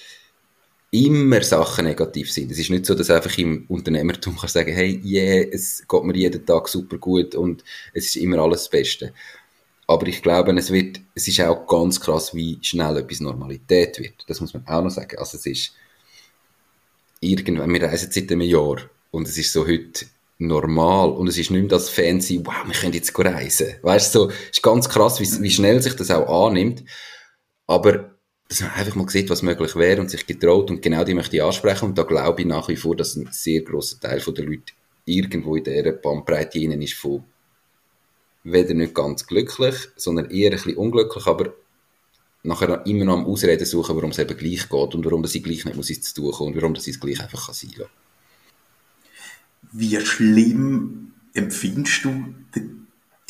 immer 0.91 1.41
Sachen 1.43 1.85
negativ 1.85 2.31
sind. 2.31 2.51
Es 2.51 2.59
ist 2.59 2.69
nicht 2.69 2.85
so, 2.85 2.95
dass 2.95 3.09
einfach 3.09 3.37
im 3.37 3.65
Unternehmertum 3.67 4.37
kann 4.37 4.49
sagen, 4.49 4.73
hey, 4.73 4.99
yeah, 5.05 5.47
es 5.51 5.83
geht 5.87 6.03
mir 6.03 6.15
jeden 6.15 6.45
Tag 6.45 6.67
super 6.67 6.97
gut 6.97 7.35
und 7.35 7.63
es 7.93 8.07
ist 8.07 8.15
immer 8.15 8.39
alles 8.39 8.61
das 8.61 8.69
Beste. 8.69 9.13
Aber 9.87 10.07
ich 10.07 10.21
glaube, 10.21 10.51
es 10.53 10.71
wird, 10.71 10.99
es 11.15 11.27
ist 11.27 11.41
auch 11.41 11.65
ganz 11.67 11.99
krass, 11.99 12.33
wie 12.33 12.59
schnell 12.61 12.97
etwas 12.97 13.19
Normalität 13.19 13.99
wird. 13.99 14.23
Das 14.27 14.39
muss 14.41 14.53
man 14.53 14.67
auch 14.67 14.83
noch 14.83 14.91
sagen. 14.91 15.17
Also 15.17 15.37
es 15.37 15.45
ist 15.45 15.73
irgendwann, 17.19 17.73
wir 17.73 17.83
reisen 17.83 18.11
seit 18.11 18.31
einem 18.31 18.41
Jahr 18.41 18.77
und 19.11 19.27
es 19.27 19.37
ist 19.37 19.51
so 19.51 19.67
heute 19.67 20.05
normal 20.37 21.09
und 21.09 21.27
es 21.27 21.37
ist 21.37 21.51
nicht 21.51 21.61
mehr 21.61 21.69
das 21.69 21.89
Fancy, 21.89 22.41
wow, 22.45 22.65
wir 22.65 22.73
können 22.73 22.93
jetzt 22.93 23.17
reisen. 23.17 23.75
Weißt 23.81 24.15
du, 24.15 24.19
so, 24.19 24.29
ist 24.29 24.63
ganz 24.63 24.87
krass, 24.87 25.19
wie, 25.19 25.41
wie 25.43 25.51
schnell 25.51 25.81
sich 25.81 25.95
das 25.95 26.11
auch 26.11 26.47
annimmt. 26.47 26.83
Aber, 27.67 28.08
dass 28.49 28.61
man 28.61 28.71
einfach 28.71 28.95
mal 28.95 29.07
sieht, 29.07 29.29
was 29.29 29.43
möglich 29.43 29.75
wäre 29.75 30.01
und 30.01 30.09
sich 30.09 30.25
getraut 30.25 30.71
und 30.71 30.81
genau 30.81 31.03
die 31.03 31.13
möchte 31.13 31.35
ich 31.35 31.43
ansprechen 31.43 31.85
und 31.85 31.97
da 31.97 32.03
glaube 32.03 32.41
ich 32.41 32.47
nach 32.47 32.67
wie 32.67 32.75
vor, 32.75 32.95
dass 32.95 33.15
ein 33.15 33.29
sehr 33.31 33.61
grosser 33.61 33.99
Teil 33.99 34.19
der 34.19 34.43
Leute 34.43 34.73
irgendwo 35.05 35.55
in 35.55 35.63
dieser 35.63 35.91
Bandbreite 35.91 36.57
hinein 36.57 36.81
ist 36.81 36.95
von 36.95 37.23
weder 38.43 38.73
nicht 38.73 38.95
ganz 38.95 39.27
glücklich, 39.27 39.75
sondern 39.95 40.31
eher 40.31 40.49
ein 40.49 40.57
bisschen 40.57 40.77
unglücklich, 40.77 41.27
aber 41.27 41.53
nachher 42.41 42.85
immer 42.87 43.05
noch 43.05 43.17
am 43.17 43.25
Ausreden 43.25 43.65
suchen, 43.65 43.95
warum 43.95 44.11
es 44.11 44.17
eben 44.17 44.35
gleich 44.35 44.67
geht 44.67 44.95
und 44.95 45.05
warum 45.05 45.21
das 45.21 45.33
sie 45.33 45.43
gleich 45.43 45.65
nicht 45.65 45.77
muss 45.77 45.91
ins 45.91 46.13
Tun 46.13 46.31
kommen 46.31 46.53
und 46.53 46.61
warum 46.61 46.73
das 46.73 46.85
sie 46.85 46.91
es 46.91 46.99
gleich 46.99 47.21
einfach 47.21 47.53
sein 47.53 47.71
kann. 47.71 47.87
Wie 49.71 49.99
schlimm 50.01 51.13
empfindest 51.33 52.05
du 52.05 52.33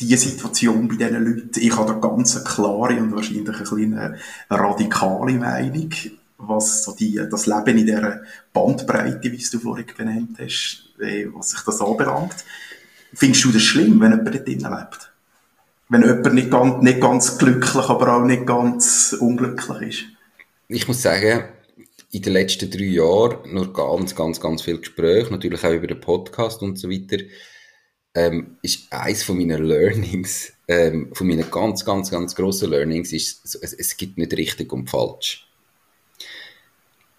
die 0.00 0.16
Situation 0.16 0.88
bei 0.88 0.96
diesen 0.96 1.24
Leuten? 1.24 1.60
Ich 1.60 1.76
habe 1.76 1.92
da 1.92 1.98
ganz 1.98 2.36
eine 2.36 2.44
klare 2.44 3.00
und 3.00 3.14
wahrscheinlich 3.14 3.48
eine 3.48 3.64
kleine 3.64 4.18
radikale 4.48 5.32
Meinung, 5.34 5.90
was 6.38 6.84
so 6.84 6.94
die, 6.94 7.20
das 7.30 7.46
Leben 7.46 7.78
in 7.78 7.86
dieser 7.86 8.22
Bandbreite, 8.52 9.30
wie 9.30 9.44
du 9.50 9.58
vorhin 9.58 9.86
genannt 9.86 10.38
hast, 10.38 10.88
äh, 11.00 11.26
was 11.32 11.50
sich 11.50 11.60
das 11.60 11.80
anbelangt. 11.80 12.44
Findest 13.12 13.44
du 13.44 13.52
das 13.52 13.62
schlimm, 13.62 14.00
wenn 14.00 14.12
jemand 14.12 14.34
dort 14.34 14.46
lebt? 14.46 15.12
Wenn 15.88 16.02
jemand 16.02 16.34
nicht 16.34 16.50
ganz, 16.50 16.82
nicht 16.82 17.00
ganz 17.00 17.38
glücklich, 17.38 17.88
aber 17.88 18.16
auch 18.16 18.24
nicht 18.24 18.46
ganz 18.46 19.16
unglücklich 19.18 19.88
ist? 19.88 20.04
Ich 20.68 20.86
muss 20.86 21.02
sagen, 21.02 21.44
in 22.12 22.22
den 22.22 22.32
letzten 22.32 22.70
drei 22.70 22.84
Jahren 22.84 23.52
nur 23.52 23.72
ganz, 23.72 24.14
ganz, 24.14 24.40
ganz 24.40 24.62
viel 24.62 24.78
Gespräche, 24.78 25.30
natürlich 25.30 25.64
auch 25.64 25.72
über 25.72 25.86
den 25.86 26.00
Podcast 26.00 26.62
und 26.62 26.78
so 26.78 26.88
weiter, 26.90 27.18
ähm, 28.14 28.56
ist 28.62 28.92
eins 28.92 29.22
von 29.22 29.36
meinen 29.36 29.64
Learnings, 29.64 30.52
ähm, 30.68 31.10
von 31.12 31.26
meinen 31.26 31.50
ganz, 31.50 31.84
ganz, 31.84 32.10
ganz 32.10 32.34
grossen 32.34 32.70
Learnings, 32.70 33.12
ist, 33.12 33.44
es, 33.62 33.72
es 33.72 33.96
gibt 33.96 34.18
nicht 34.18 34.32
richtig 34.32 34.72
und 34.72 34.90
falsch. 34.90 35.46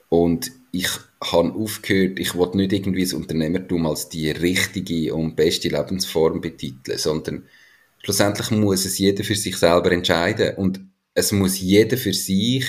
Und 0.10 0.52
ich 0.72 0.90
habe 1.24 1.54
aufgehört, 1.54 2.20
ich 2.20 2.36
wollte 2.36 2.58
nicht 2.58 2.74
irgendwie 2.74 3.04
das 3.04 3.14
Unternehmertum 3.14 3.86
als 3.86 4.10
die 4.10 4.32
richtige 4.32 5.14
und 5.14 5.36
beste 5.36 5.70
Lebensform 5.70 6.42
betiteln, 6.42 6.98
sondern 6.98 7.48
schlussendlich 8.04 8.52
muss 8.52 8.86
es 8.86 8.98
jeder 8.98 9.24
für 9.24 9.36
sich 9.36 9.58
selber 9.58 9.92
entscheiden 9.92 10.56
und 10.56 10.82
es 11.14 11.32
muss 11.32 11.60
jeder 11.60 11.98
für 11.98 12.14
sich 12.14 12.66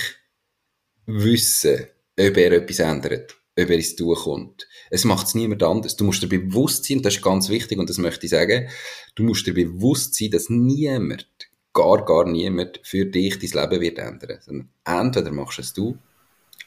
wissen, 1.05 1.87
ob 2.19 2.37
er 2.37 2.51
etwas 2.53 2.79
ändert, 2.79 3.35
ob 3.57 3.69
er 3.69 3.75
ins 3.75 3.95
Tun 3.95 4.15
kommt. 4.15 4.67
Es 4.89 5.05
macht 5.05 5.27
es 5.27 5.35
niemand 5.35 5.63
anders. 5.63 5.95
Du 5.95 6.03
musst 6.03 6.23
dir 6.23 6.27
bewusst 6.27 6.85
sein, 6.85 7.01
das 7.01 7.15
ist 7.15 7.21
ganz 7.21 7.49
wichtig 7.49 7.77
und 7.77 7.89
das 7.89 7.97
möchte 7.97 8.25
ich 8.25 8.31
sagen, 8.31 8.69
du 9.15 9.23
musst 9.23 9.45
dir 9.45 9.53
bewusst 9.53 10.15
sein, 10.15 10.31
dass 10.31 10.49
niemand, 10.49 11.27
gar, 11.73 12.03
gar 12.03 12.25
niemand 12.25 12.79
für 12.83 13.05
dich 13.05 13.39
dein 13.39 13.69
Leben 13.69 13.81
wird 13.81 13.99
ändern. 13.99 14.39
Sondern 14.41 14.69
entweder 14.85 15.31
machst 15.31 15.59
es 15.59 15.73
du 15.73 15.97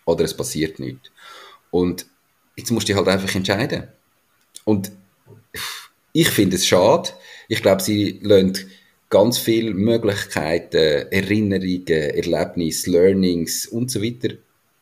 oder 0.04 0.24
es 0.24 0.36
passiert 0.36 0.78
nichts. 0.78 1.10
Und 1.70 2.06
jetzt 2.56 2.70
musst 2.70 2.88
du 2.88 2.92
dich 2.92 2.96
halt 2.96 3.08
einfach 3.08 3.34
entscheiden. 3.34 3.88
Und 4.64 4.92
ich 6.12 6.28
finde 6.28 6.56
es 6.56 6.66
schade. 6.66 7.10
Ich 7.48 7.62
glaube, 7.62 7.82
sie 7.82 8.20
lernen 8.22 8.56
ganz 9.10 9.38
viele 9.38 9.72
Möglichkeiten, 9.74 11.08
Erinnerungen, 11.10 11.86
Erlebnisse, 11.86 12.90
Learnings 12.90 13.66
und 13.66 13.90
so 13.90 14.02
weiter 14.02 14.36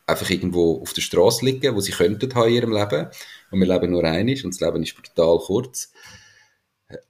einfach 0.07 0.29
irgendwo 0.29 0.81
auf 0.81 0.93
der 0.93 1.03
Straße 1.03 1.45
liegen, 1.45 1.75
wo 1.75 1.81
sie 1.81 1.93
könnten 1.93 2.35
haben 2.35 2.49
in 2.49 2.55
ihrem 2.55 2.73
Leben. 2.73 3.09
Und 3.51 3.61
wir 3.61 3.67
leben 3.67 3.93
nur 3.93 4.05
einisch 4.05 4.45
und 4.45 4.55
das 4.55 4.61
Leben 4.61 4.83
ist 4.83 4.95
brutal 4.95 5.39
kurz. 5.39 5.93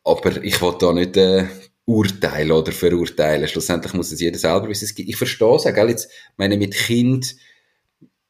Aber 0.04 0.42
ich 0.42 0.62
will 0.62 0.74
da 0.78 0.92
nicht 0.92 1.16
äh, 1.16 1.46
urteilen 1.86 2.52
oder 2.52 2.72
verurteilen. 2.72 3.48
Schlussendlich 3.48 3.92
muss 3.94 4.12
es 4.12 4.20
jeder 4.20 4.38
selber 4.38 4.68
wissen. 4.68 4.90
Ich 4.96 5.16
verstehe 5.16 5.56
es 5.56 5.66
auch, 5.66 5.74
gell? 5.74 5.90
Jetzt, 5.90 6.10
meine, 6.36 6.56
mit 6.56 6.74
Kind 6.74 7.36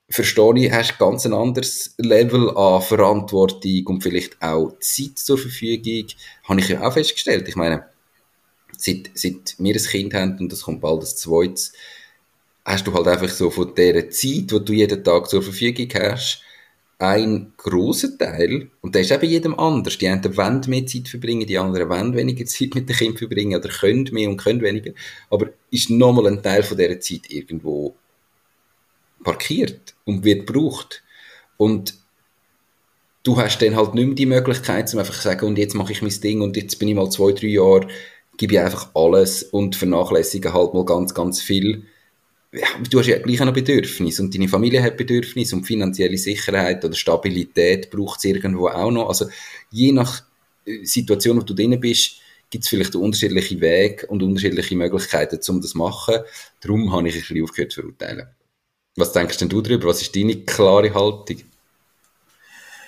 verstehe 0.08 0.56
ich, 0.56 0.72
hast 0.72 0.98
ganz 0.98 1.24
ein 1.26 1.32
anderes 1.32 1.94
Level 1.98 2.56
an 2.56 2.82
Verantwortung 2.82 3.86
und 3.86 4.02
vielleicht 4.02 4.40
auch 4.42 4.72
Zeit 4.80 5.18
zur 5.18 5.38
Verfügung. 5.38 6.06
Habe 6.44 6.60
ich 6.60 6.68
ja 6.68 6.86
auch 6.86 6.92
festgestellt. 6.92 7.48
Ich 7.48 7.56
meine, 7.56 7.84
seit, 8.76 9.10
seit 9.14 9.56
wir 9.58 9.74
ein 9.74 9.82
Kind 9.82 10.14
haben 10.14 10.38
und 10.38 10.52
das 10.52 10.62
kommt 10.62 10.80
bald 10.80 11.02
das 11.02 11.16
zweites, 11.16 11.72
hast 12.64 12.86
du 12.86 12.94
halt 12.94 13.06
einfach 13.06 13.28
so 13.28 13.50
von 13.50 13.74
dieser 13.74 14.08
Zeit, 14.10 14.50
die 14.50 14.64
du 14.64 14.72
jeden 14.72 15.04
Tag 15.04 15.28
zur 15.28 15.42
Verfügung 15.42 15.88
hast, 15.94 16.42
ein 16.98 17.52
großer 17.56 18.16
Teil, 18.16 18.70
und 18.80 18.94
der 18.94 19.02
ist 19.02 19.10
bei 19.10 19.26
jedem 19.26 19.58
anders. 19.58 19.98
Die 19.98 20.08
einen 20.08 20.36
wollen 20.36 20.62
mehr 20.66 20.86
Zeit 20.86 21.08
verbringen, 21.08 21.46
die 21.46 21.58
anderen 21.58 21.88
wollen 21.88 22.14
weniger 22.14 22.44
Zeit 22.46 22.74
mit 22.74 22.88
dem 22.88 22.96
Kind 22.96 23.18
verbringen 23.18 23.58
oder 23.58 23.68
können 23.68 24.08
mehr 24.12 24.28
und 24.28 24.38
können 24.38 24.62
weniger. 24.62 24.92
Aber 25.28 25.50
ist 25.70 25.90
nochmal 25.90 26.28
ein 26.28 26.42
Teil 26.42 26.62
von 26.62 26.78
dieser 26.78 27.00
Zeit 27.00 27.30
irgendwo 27.30 27.94
parkiert 29.22 29.94
und 30.04 30.24
wird 30.24 30.46
gebraucht. 30.46 31.02
Und 31.56 31.94
du 33.24 33.36
hast 33.36 33.60
dann 33.60 33.76
halt 33.76 33.94
nicht 33.94 34.06
mehr 34.06 34.14
die 34.14 34.26
Möglichkeit, 34.26 34.92
um 34.92 35.00
einfach 35.00 35.14
zu 35.14 35.22
sagen, 35.22 35.46
und 35.46 35.58
jetzt 35.58 35.74
mache 35.74 35.92
ich 35.92 36.02
mein 36.02 36.20
Ding 36.20 36.40
und 36.40 36.56
jetzt 36.56 36.78
bin 36.78 36.88
ich 36.88 36.94
mal 36.94 37.10
zwei, 37.10 37.32
drei 37.32 37.48
Jahre, 37.48 37.88
gebe 38.36 38.54
ich 38.54 38.60
einfach 38.60 38.90
alles 38.94 39.42
und 39.42 39.76
vernachlässige 39.76 40.52
halt 40.52 40.74
mal 40.74 40.84
ganz, 40.84 41.14
ganz 41.14 41.40
viel 41.40 41.86
ja, 42.54 42.68
du 42.88 42.98
hast 42.98 43.06
ja 43.06 43.18
gleich 43.18 43.40
auch 43.40 43.46
noch 43.46 43.52
Bedürfnisse 43.52 44.22
und 44.22 44.34
deine 44.34 44.48
Familie 44.48 44.82
hat 44.82 44.96
Bedürfnisse 44.96 45.56
und 45.56 45.64
finanzielle 45.64 46.16
Sicherheit 46.16 46.84
oder 46.84 46.94
Stabilität 46.94 47.90
braucht 47.90 48.18
es 48.18 48.24
irgendwo 48.24 48.68
auch 48.68 48.90
noch. 48.90 49.08
Also 49.08 49.28
je 49.70 49.92
nach 49.92 50.22
äh, 50.64 50.84
Situation, 50.84 51.38
wo 51.38 51.42
du 51.42 51.54
drin 51.54 51.78
bist, 51.80 52.20
gibt 52.50 52.64
es 52.64 52.70
vielleicht 52.70 52.94
unterschiedliche 52.94 53.60
Wege 53.60 54.06
und 54.06 54.22
unterschiedliche 54.22 54.76
Möglichkeiten, 54.76 55.40
um 55.48 55.60
das 55.60 55.70
zu 55.72 55.78
machen. 55.78 56.16
Darum 56.60 56.92
habe 56.92 57.08
ich 57.08 57.14
ein 57.14 57.20
bisschen 57.20 57.42
aufgehört 57.42 57.72
zu 57.72 57.80
verurteilen. 57.80 58.28
Was 58.96 59.12
denkst 59.12 59.38
denn 59.38 59.48
du 59.48 59.60
darüber? 59.60 59.88
Was 59.88 60.02
ist 60.02 60.14
deine 60.14 60.36
klare 60.36 60.94
Haltung? 60.94 61.38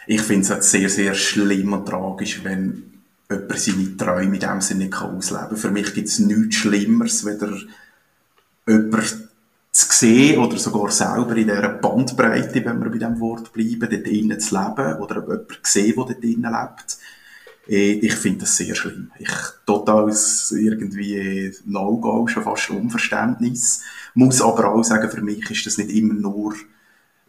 Ich 0.06 0.20
finde 0.20 0.54
es 0.54 0.70
sehr, 0.70 0.88
sehr 0.88 1.14
schlimm 1.14 1.72
und 1.72 1.86
tragisch, 1.86 2.44
wenn 2.44 3.00
jemand 3.28 3.58
seine 3.58 3.96
Träume 3.96 4.34
in 4.36 4.40
dem 4.40 4.60
Sinne 4.60 4.84
nicht 4.84 4.94
ausleben 4.94 5.48
kann. 5.48 5.56
Für 5.56 5.70
mich 5.72 5.92
gibt 5.94 6.06
es 6.06 6.20
nichts 6.20 6.54
Schlimmeres, 6.54 7.24
wenn 7.24 7.68
jemand 8.68 9.25
zu 9.76 9.86
sehen 9.90 10.38
oder 10.38 10.56
sogar 10.56 10.90
selber 10.90 11.36
in 11.36 11.48
dieser 11.48 11.68
Bandbreite, 11.68 12.64
wenn 12.64 12.82
wir 12.82 12.90
bei 12.90 12.96
diesem 12.96 13.20
Wort 13.20 13.52
bleiben, 13.52 13.80
dort 13.80 14.06
drinnen 14.06 14.40
zu 14.40 14.54
leben 14.54 14.94
oder 14.94 15.20
jemanden 15.20 15.46
sehen, 15.62 15.94
der 15.96 16.04
dort 16.06 16.22
drinnen 16.22 16.52
lebt. 16.52 16.98
Eh, 17.68 17.92
ich 17.92 18.14
finde 18.14 18.40
das 18.40 18.56
sehr 18.56 18.74
schlimm. 18.74 19.10
Ich 19.18 19.30
total 19.66 20.10
irgendwie 20.52 21.52
No-Go, 21.66 22.26
schon 22.26 22.44
fast 22.44 22.70
Unverständnis. 22.70 23.82
Muss 24.14 24.40
aber 24.40 24.72
auch 24.72 24.82
sagen, 24.82 25.10
für 25.10 25.20
mich 25.20 25.50
ist 25.50 25.66
das 25.66 25.76
nicht 25.76 25.90
immer 25.90 26.14
nur, 26.14 26.54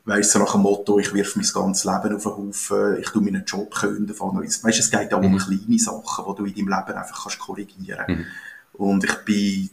weißt 0.06 0.36
du, 0.36 0.40
nach 0.40 0.54
dem 0.54 0.62
Motto, 0.62 1.00
ich 1.00 1.14
wirf 1.14 1.36
mein 1.36 1.48
ganzes 1.54 1.84
Leben 1.84 2.16
auf 2.16 2.24
den 2.24 2.32
Haufen, 2.32 2.98
ich 3.02 3.10
tu 3.10 3.20
meinen 3.20 3.44
Job 3.44 3.76
künden, 3.76 4.18
Weißt 4.18 4.64
du, 4.64 4.70
es 4.70 4.92
geht 4.92 5.14
auch 5.14 5.22
um 5.22 5.34
mhm. 5.34 5.38
kleine 5.38 5.80
Sachen, 5.80 6.26
die 6.30 6.36
du 6.38 6.46
in 6.46 6.56
deinem 6.56 6.80
Leben 6.80 6.98
einfach 6.98 7.24
kannst 7.24 7.40
korrigieren 7.40 8.06
kannst. 8.06 8.22
Mhm. 8.22 8.26
Und 8.74 9.04
ich 9.04 9.16
bin 9.26 9.70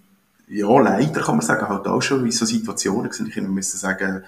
ja, 0.55 0.81
leider 0.81 1.21
kann 1.21 1.37
man 1.37 1.45
sagen, 1.45 1.69
halt 1.69 1.87
auch 1.87 2.01
schon 2.01 2.25
in 2.25 2.31
so 2.31 2.47
Situationen 2.47 3.11
gewesen. 3.11 3.27
Ich 3.29 3.37
müsste 3.43 3.77
sagen, 3.77 4.23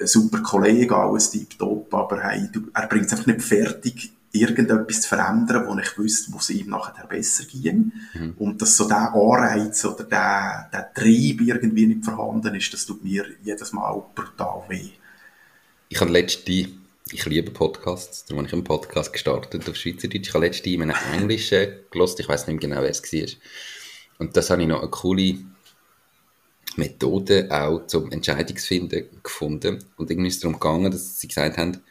super 0.00 0.40
Kollege, 0.40 0.96
alles 0.96 1.30
tiptop, 1.30 1.92
aber 1.92 2.22
hey, 2.22 2.48
du, 2.52 2.68
er 2.72 2.86
bringt 2.86 3.06
es 3.06 3.12
einfach 3.12 3.26
nicht 3.26 3.42
fertig, 3.42 4.12
irgendetwas 4.32 5.02
zu 5.02 5.08
verändern, 5.08 5.64
wo 5.66 5.78
ich 5.78 5.98
wüsste, 5.98 6.32
wo 6.32 6.38
es 6.38 6.50
ihm 6.50 6.70
nachher 6.70 7.06
besser 7.06 7.44
ging. 7.44 7.92
Mhm. 8.14 8.34
Und 8.38 8.62
dass 8.62 8.76
so 8.76 8.88
der 8.88 9.14
Anreiz 9.14 9.84
oder 9.84 10.04
der, 10.04 10.68
der 10.72 10.92
Trieb 10.94 11.40
irgendwie 11.40 11.86
nicht 11.86 12.04
vorhanden 12.04 12.54
ist, 12.54 12.72
das 12.72 12.86
tut 12.86 13.02
mir 13.04 13.24
jedes 13.42 13.72
Mal 13.72 14.02
brutal 14.14 14.62
weh. 14.68 14.90
Ich 15.88 16.00
habe 16.00 16.10
letzte 16.10 16.68
ich 17.12 17.26
liebe 17.26 17.50
Podcasts, 17.50 18.24
darum 18.24 18.38
habe 18.38 18.48
ich 18.48 18.54
einen 18.54 18.64
Podcast 18.64 19.12
gestartet 19.12 19.68
auf 19.68 19.76
Schweizerdeutsch. 19.76 20.28
Ich 20.28 20.34
habe 20.34 20.46
letztens 20.46 20.74
in 20.74 20.82
einem 20.82 20.96
Englischen 21.12 21.68
gelost, 21.90 22.18
ich 22.18 22.28
weiß 22.28 22.46
nicht 22.46 22.62
mehr 22.62 22.70
genau, 22.70 22.82
wer 22.82 22.90
es 22.90 23.02
war. 23.02 23.28
Und 24.18 24.36
das 24.36 24.50
habe 24.50 24.62
ich 24.62 24.68
noch 24.68 24.80
eine 24.80 24.90
coole 24.90 25.36
Methode 26.76 27.48
auch 27.50 27.86
zum 27.86 28.10
Entscheidungsfinden 28.10 29.06
gefunden. 29.22 29.84
Und 29.96 30.10
irgendwie 30.10 30.28
ist 30.28 30.36
es 30.36 30.40
darum 30.40 30.58
gegangen, 30.58 30.90
dass 30.90 31.20
sie 31.20 31.28
gesagt 31.28 31.56
haben, 31.56 31.82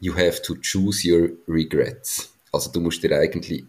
you 0.00 0.14
have 0.14 0.42
to 0.42 0.56
choose 0.62 1.06
your 1.08 1.30
regrets. 1.48 2.32
Also 2.52 2.70
du 2.70 2.80
musst 2.80 3.02
dir 3.02 3.18
eigentlich 3.18 3.64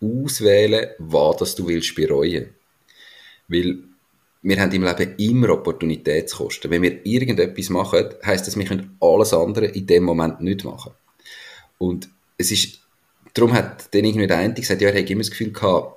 auswählen, 0.00 0.90
was 0.98 1.54
du 1.54 1.68
willst 1.68 1.94
bereuen. 1.94 2.54
Weil 3.48 3.78
wir 4.42 4.60
haben 4.60 4.72
im 4.72 4.84
Leben 4.84 5.14
immer 5.18 5.50
Opportunitätskosten. 5.50 6.70
Wenn 6.70 6.82
wir 6.82 7.04
irgendetwas 7.04 7.68
machen, 7.68 8.06
heisst 8.24 8.46
das, 8.46 8.56
wir 8.56 8.64
können 8.64 8.96
alles 9.00 9.34
andere 9.34 9.66
in 9.66 9.86
dem 9.86 10.04
Moment 10.04 10.40
nicht 10.40 10.64
machen. 10.64 10.92
Und 11.78 12.08
es 12.38 12.50
ist, 12.50 12.80
darum 13.34 13.52
hat 13.52 13.94
dann 13.94 14.04
irgendwie 14.04 14.26
der 14.26 14.38
eine 14.38 14.54
gesagt, 14.54 14.80
ja, 14.80 14.88
er 14.88 15.02
hat 15.02 15.10
immer 15.10 15.20
das 15.20 15.30
Gefühl 15.30 15.52
gehabt, 15.52 15.96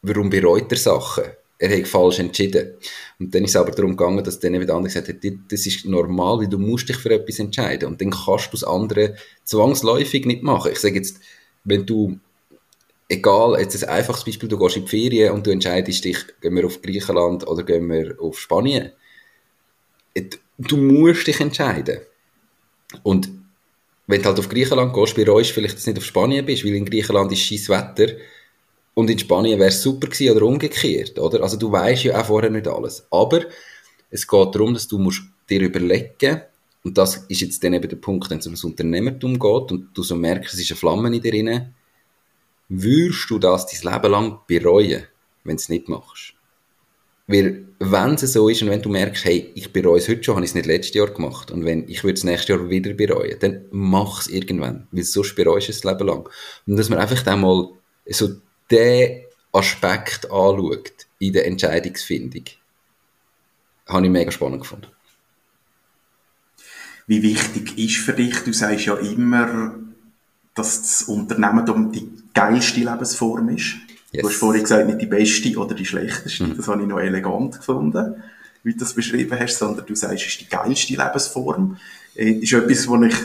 warum 0.00 0.30
bereut 0.30 0.72
er 0.72 0.78
Sachen? 0.78 1.24
Er 1.62 1.78
hat 1.78 1.86
falsch 1.86 2.18
entschieden. 2.18 2.72
Und 3.20 3.32
dann 3.32 3.44
ist 3.44 3.50
es 3.50 3.56
aber 3.56 3.70
darum 3.70 3.96
gegangen, 3.96 4.24
dass 4.24 4.40
dann 4.40 4.60
wieder 4.60 4.74
andere 4.74 4.92
gesagt 4.92 5.08
hat, 5.08 5.32
das 5.48 5.64
ist 5.64 5.86
normal, 5.86 6.40
weil 6.40 6.48
du 6.48 6.58
musst 6.58 6.88
dich 6.88 6.96
für 6.96 7.10
etwas 7.10 7.38
entscheiden. 7.38 7.88
Und 7.88 8.00
dann 8.00 8.10
kannst 8.10 8.46
du 8.46 8.50
das 8.50 8.64
andere 8.64 9.14
zwangsläufig 9.44 10.26
nicht 10.26 10.42
machen. 10.42 10.72
Ich 10.72 10.80
sage 10.80 10.96
jetzt, 10.96 11.20
wenn 11.62 11.86
du 11.86 12.18
egal, 13.08 13.60
jetzt 13.60 13.80
ein 13.84 13.90
einfaches 13.90 14.24
Beispiel, 14.24 14.48
du 14.48 14.58
gehst 14.58 14.76
in 14.76 14.86
die 14.86 14.90
Ferien 14.90 15.34
und 15.34 15.46
du 15.46 15.52
entscheidest 15.52 16.04
dich, 16.04 16.18
gehen 16.40 16.56
wir 16.56 16.66
auf 16.66 16.82
Griechenland 16.82 17.46
oder 17.46 17.62
gehen 17.62 17.88
wir 17.88 18.16
auf 18.20 18.40
Spanien. 18.40 18.90
Du 20.58 20.76
musst 20.76 21.28
dich 21.28 21.38
entscheiden. 21.38 22.00
Und 23.04 23.30
wenn 24.08 24.20
du 24.20 24.28
halt 24.28 24.38
auf 24.40 24.48
Griechenland 24.48 24.92
gehst, 24.94 25.14
bereust 25.14 25.52
vielleicht, 25.52 25.76
dass 25.76 25.84
du 25.84 25.90
nicht 25.90 25.98
auf 25.98 26.04
Spanien 26.04 26.44
bist, 26.44 26.64
weil 26.64 26.74
in 26.74 26.86
Griechenland 26.86 27.30
ist 27.30 27.42
scheiß 27.42 27.68
Wetter 27.68 28.14
und 28.94 29.10
in 29.10 29.18
Spanien 29.18 29.58
wäre 29.58 29.70
es 29.70 29.82
super 29.82 30.08
gewesen 30.08 30.36
oder 30.36 30.46
umgekehrt, 30.46 31.18
oder? 31.18 31.42
Also 31.42 31.56
du 31.56 31.72
weißt 31.72 32.04
ja 32.04 32.20
auch 32.20 32.26
vorher 32.26 32.50
nicht 32.50 32.68
alles. 32.68 33.06
Aber 33.10 33.42
es 34.10 34.26
geht 34.26 34.54
darum, 34.54 34.74
dass 34.74 34.88
du 34.88 34.98
musst 34.98 35.22
dir 35.48 35.60
überlegen 35.60 36.42
und 36.84 36.98
das 36.98 37.16
ist 37.28 37.40
jetzt 37.40 37.62
dann 37.62 37.74
eben 37.74 37.88
der 37.88 37.96
Punkt, 37.96 38.28
wenn 38.30 38.38
es 38.38 38.46
ums 38.46 38.64
Unternehmertum 38.64 39.38
geht 39.38 39.72
und 39.72 39.88
du 39.94 40.02
so 40.02 40.16
merkst, 40.16 40.54
es 40.54 40.60
ist 40.60 40.70
eine 40.72 40.78
Flamme 40.78 41.08
in 41.08 41.22
dir 41.22 41.30
drin, 41.30 41.74
würdest 42.68 43.30
du 43.30 43.38
das 43.38 43.66
dein 43.66 43.92
Leben 43.92 44.10
lang 44.10 44.40
bereuen, 44.46 45.04
wenn 45.44 45.56
du 45.56 45.60
es 45.60 45.68
nicht 45.68 45.88
machst? 45.88 46.34
Weil, 47.28 47.68
wenn 47.78 48.14
es 48.14 48.32
so 48.32 48.48
ist 48.48 48.62
und 48.62 48.70
wenn 48.70 48.82
du 48.82 48.88
merkst, 48.88 49.24
hey, 49.24 49.52
ich 49.54 49.72
bereue 49.72 49.98
es 49.98 50.08
heute 50.08 50.24
schon, 50.24 50.34
habe 50.34 50.44
ich 50.44 50.50
es 50.50 50.54
nicht 50.54 50.66
letztes 50.66 50.94
Jahr 50.94 51.08
gemacht 51.08 51.50
und 51.50 51.64
wenn 51.64 51.88
ich 51.88 52.02
würde 52.02 52.14
es 52.14 52.24
nächstes 52.24 52.48
Jahr 52.48 52.68
wieder 52.68 52.92
bereuen, 52.94 53.36
dann 53.40 53.64
mach 53.70 54.20
es 54.20 54.26
irgendwann, 54.26 54.88
weil 54.90 55.04
sonst 55.04 55.36
bereust 55.36 55.68
du 55.68 55.70
es 55.70 55.80
das 55.80 55.90
Leben 55.90 56.06
lang. 56.06 56.28
Und 56.66 56.76
dass 56.76 56.88
man 56.88 56.98
einfach 56.98 57.22
dann 57.22 57.40
mal 57.40 57.70
so 58.06 58.28
den 58.72 59.24
Aspekt 59.52 60.24
anschaut 60.24 61.06
in 61.18 61.32
der 61.32 61.46
Entscheidungsfindung, 61.46 62.44
habe 63.86 64.06
ich 64.06 64.12
mega 64.12 64.32
spannend 64.32 64.62
gefunden. 64.62 64.86
Wie 67.06 67.22
wichtig 67.22 67.78
ist 67.78 67.98
für 67.98 68.12
dich, 68.12 68.38
du 68.44 68.52
sagst 68.52 68.86
ja 68.86 68.96
immer, 68.96 69.74
dass 70.54 70.80
das 70.80 71.02
Unternehmen 71.02 71.92
die 71.92 72.08
geilste 72.32 72.80
Lebensform 72.80 73.50
ist. 73.50 73.74
Yes. 74.12 74.22
Du 74.22 74.28
hast 74.28 74.36
vorhin 74.36 74.62
gesagt, 74.62 74.86
nicht 74.86 75.00
die 75.00 75.06
beste 75.06 75.56
oder 75.56 75.74
die 75.74 75.86
schlechteste. 75.86 76.44
Mhm. 76.44 76.56
Das 76.56 76.68
habe 76.68 76.82
ich 76.82 76.88
noch 76.88 77.00
elegant 77.00 77.56
gefunden, 77.56 78.22
wie 78.62 78.72
du 78.72 78.78
das 78.78 78.94
beschrieben 78.94 79.38
hast, 79.38 79.58
sondern 79.58 79.86
du 79.86 79.94
sagst, 79.94 80.22
es 80.22 80.28
ist 80.28 80.40
die 80.40 80.48
geilste 80.48 80.94
Lebensform. 80.94 81.78
Das 82.14 82.24
äh, 82.24 82.30
ist 82.32 82.52
etwas, 82.52 82.88
was 82.88 83.02
ich 83.02 83.16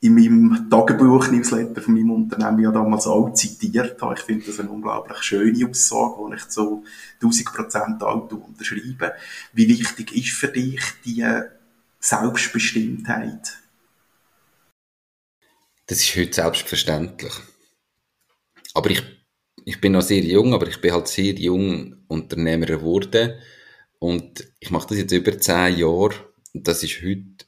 in 0.00 0.14
meinem 0.14 0.68
Tagebuch-Newsletter 0.70 1.82
von 1.82 1.94
meinem 1.94 2.12
Unternehmen 2.12 2.62
ja 2.62 2.70
damals 2.70 3.06
auch 3.06 3.32
zitiert 3.32 4.00
habe. 4.00 4.14
Ich 4.14 4.20
finde 4.20 4.46
das 4.46 4.60
eine 4.60 4.70
unglaublich 4.70 5.18
schöne 5.18 5.68
Aussage, 5.68 6.30
die 6.30 6.36
ich 6.36 6.44
so 6.44 6.84
1000 7.20 7.44
Prozent 7.46 8.02
auch 8.02 8.30
unterschreibe. 8.30 9.14
Wie 9.52 9.68
wichtig 9.68 10.14
ist 10.14 10.30
für 10.30 10.48
dich 10.48 10.80
die 11.04 11.26
Selbstbestimmtheit? 11.98 13.58
Das 15.86 15.98
ist 15.98 16.16
heute 16.16 16.34
selbstverständlich. 16.34 17.32
Aber 18.74 18.90
ich, 18.90 19.02
ich 19.64 19.80
bin 19.80 19.92
noch 19.92 20.02
sehr 20.02 20.22
jung, 20.22 20.54
aber 20.54 20.68
ich 20.68 20.80
bin 20.80 20.92
halt 20.92 21.08
sehr 21.08 21.34
jung 21.34 21.96
Unternehmer 22.06 22.66
geworden. 22.66 23.32
Und 23.98 24.46
ich 24.60 24.70
mache 24.70 24.88
das 24.88 24.98
jetzt 24.98 25.12
über 25.12 25.36
zehn 25.40 25.76
Jahre. 25.78 26.14
Und 26.54 26.68
das 26.68 26.84
ist 26.84 27.02
heute 27.02 27.47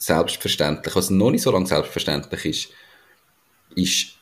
selbstverständlich. 0.00 0.96
Was 0.96 1.10
noch 1.10 1.30
nicht 1.30 1.42
so 1.42 1.52
lange 1.52 1.66
selbstverständlich 1.66 2.44
ist, 2.44 2.68
ist, 3.76 4.16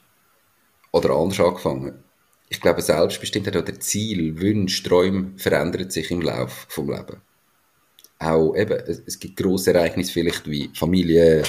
oder 0.92 1.10
anders 1.10 1.40
angefangen. 1.40 2.04
Ich 2.50 2.60
glaube, 2.60 2.82
Selbstbestimmtheit 2.82 3.56
oder 3.56 3.78
Ziel, 3.78 4.40
Wünsche, 4.40 4.82
Träume 4.82 5.32
verändern 5.36 5.90
sich 5.90 6.10
im 6.10 6.22
Laufe 6.22 6.66
vom 6.68 6.90
Leben. 6.90 7.20
Auch 8.18 8.54
eben, 8.56 8.72
es 9.06 9.18
gibt 9.18 9.36
grosse 9.36 9.72
Ereignisse 9.72 10.12
vielleicht 10.12 10.48
wie 10.48 10.70
Familie 10.74 11.42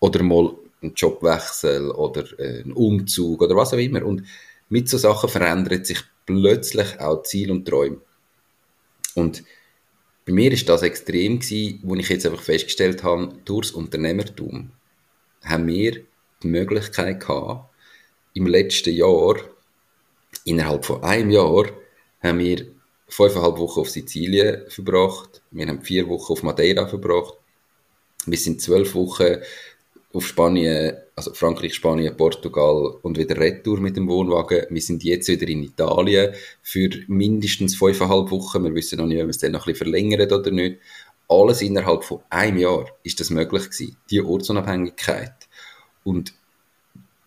oder 0.00 0.22
mal 0.22 0.54
ein 0.82 0.92
Jobwechsel 0.94 1.90
oder 1.90 2.24
äh, 2.38 2.60
ein 2.60 2.72
Umzug 2.72 3.42
oder 3.42 3.56
was 3.56 3.72
auch 3.72 3.78
immer. 3.78 4.04
Und 4.04 4.22
mit 4.68 4.88
so 4.88 4.98
Sachen 4.98 5.30
verändert 5.30 5.86
sich 5.86 5.98
plötzlich 6.26 7.00
auch 7.00 7.22
Ziel 7.22 7.50
und 7.50 7.66
Träume. 7.66 8.00
Und 9.14 9.42
bei 10.26 10.32
mir 10.32 10.52
ist 10.52 10.68
das 10.68 10.82
extrem 10.82 11.40
wo 11.82 11.94
ich 11.96 12.08
jetzt 12.08 12.24
einfach 12.24 12.42
festgestellt 12.42 13.02
habe, 13.02 13.34
durchs 13.44 13.72
Unternehmertum 13.72 14.70
haben 15.44 15.66
wir 15.66 16.02
die 16.42 16.48
Möglichkeit 16.48 17.20
gehabt, 17.20 17.70
im 18.32 18.46
letzten 18.46 18.94
Jahr, 18.94 19.36
innerhalb 20.44 20.84
von 20.84 21.02
einem 21.04 21.30
Jahr, 21.30 21.66
haben 22.22 22.38
wir 22.38 22.66
fünfeinhalb 23.06 23.58
Wochen 23.58 23.80
auf 23.80 23.90
Sizilien 23.90 24.68
verbracht, 24.68 25.42
wir 25.50 25.66
haben 25.66 25.82
vier 25.82 26.08
Wochen 26.08 26.32
auf 26.32 26.42
Madeira 26.42 26.86
verbracht, 26.86 27.34
wir 28.26 28.38
sind 28.38 28.62
zwölf 28.62 28.94
Wochen 28.94 29.36
auf 30.14 30.26
Spanien, 30.28 30.96
also 31.16 31.34
Frankreich, 31.34 31.74
Spanien, 31.74 32.16
Portugal 32.16 32.94
und 33.02 33.18
wieder 33.18 33.36
Retour 33.36 33.80
mit 33.80 33.96
dem 33.96 34.08
Wohnwagen. 34.08 34.64
Wir 34.70 34.80
sind 34.80 35.02
jetzt 35.02 35.28
wieder 35.28 35.48
in 35.48 35.64
Italien 35.64 36.32
für 36.62 36.88
mindestens 37.08 37.74
fünfeinhalb 37.74 38.30
Wochen. 38.30 38.62
Wir 38.62 38.74
wissen 38.74 38.98
noch 38.98 39.06
nicht, 39.06 39.18
ob 39.18 39.24
wir 39.24 39.30
es 39.30 39.38
dann 39.38 39.52
noch 39.52 39.66
ein 39.66 39.72
bisschen 39.72 39.90
verlängern 39.90 40.30
oder 40.32 40.50
nicht. 40.52 40.78
Alles 41.28 41.62
innerhalb 41.62 42.04
von 42.04 42.20
einem 42.30 42.58
Jahr 42.58 42.86
ist 43.02 43.18
das 43.18 43.30
möglich 43.30 43.64
gewesen. 43.64 43.96
Die 44.10 44.22
Ortsunabhängigkeit. 44.22 45.34
Und 46.04 46.32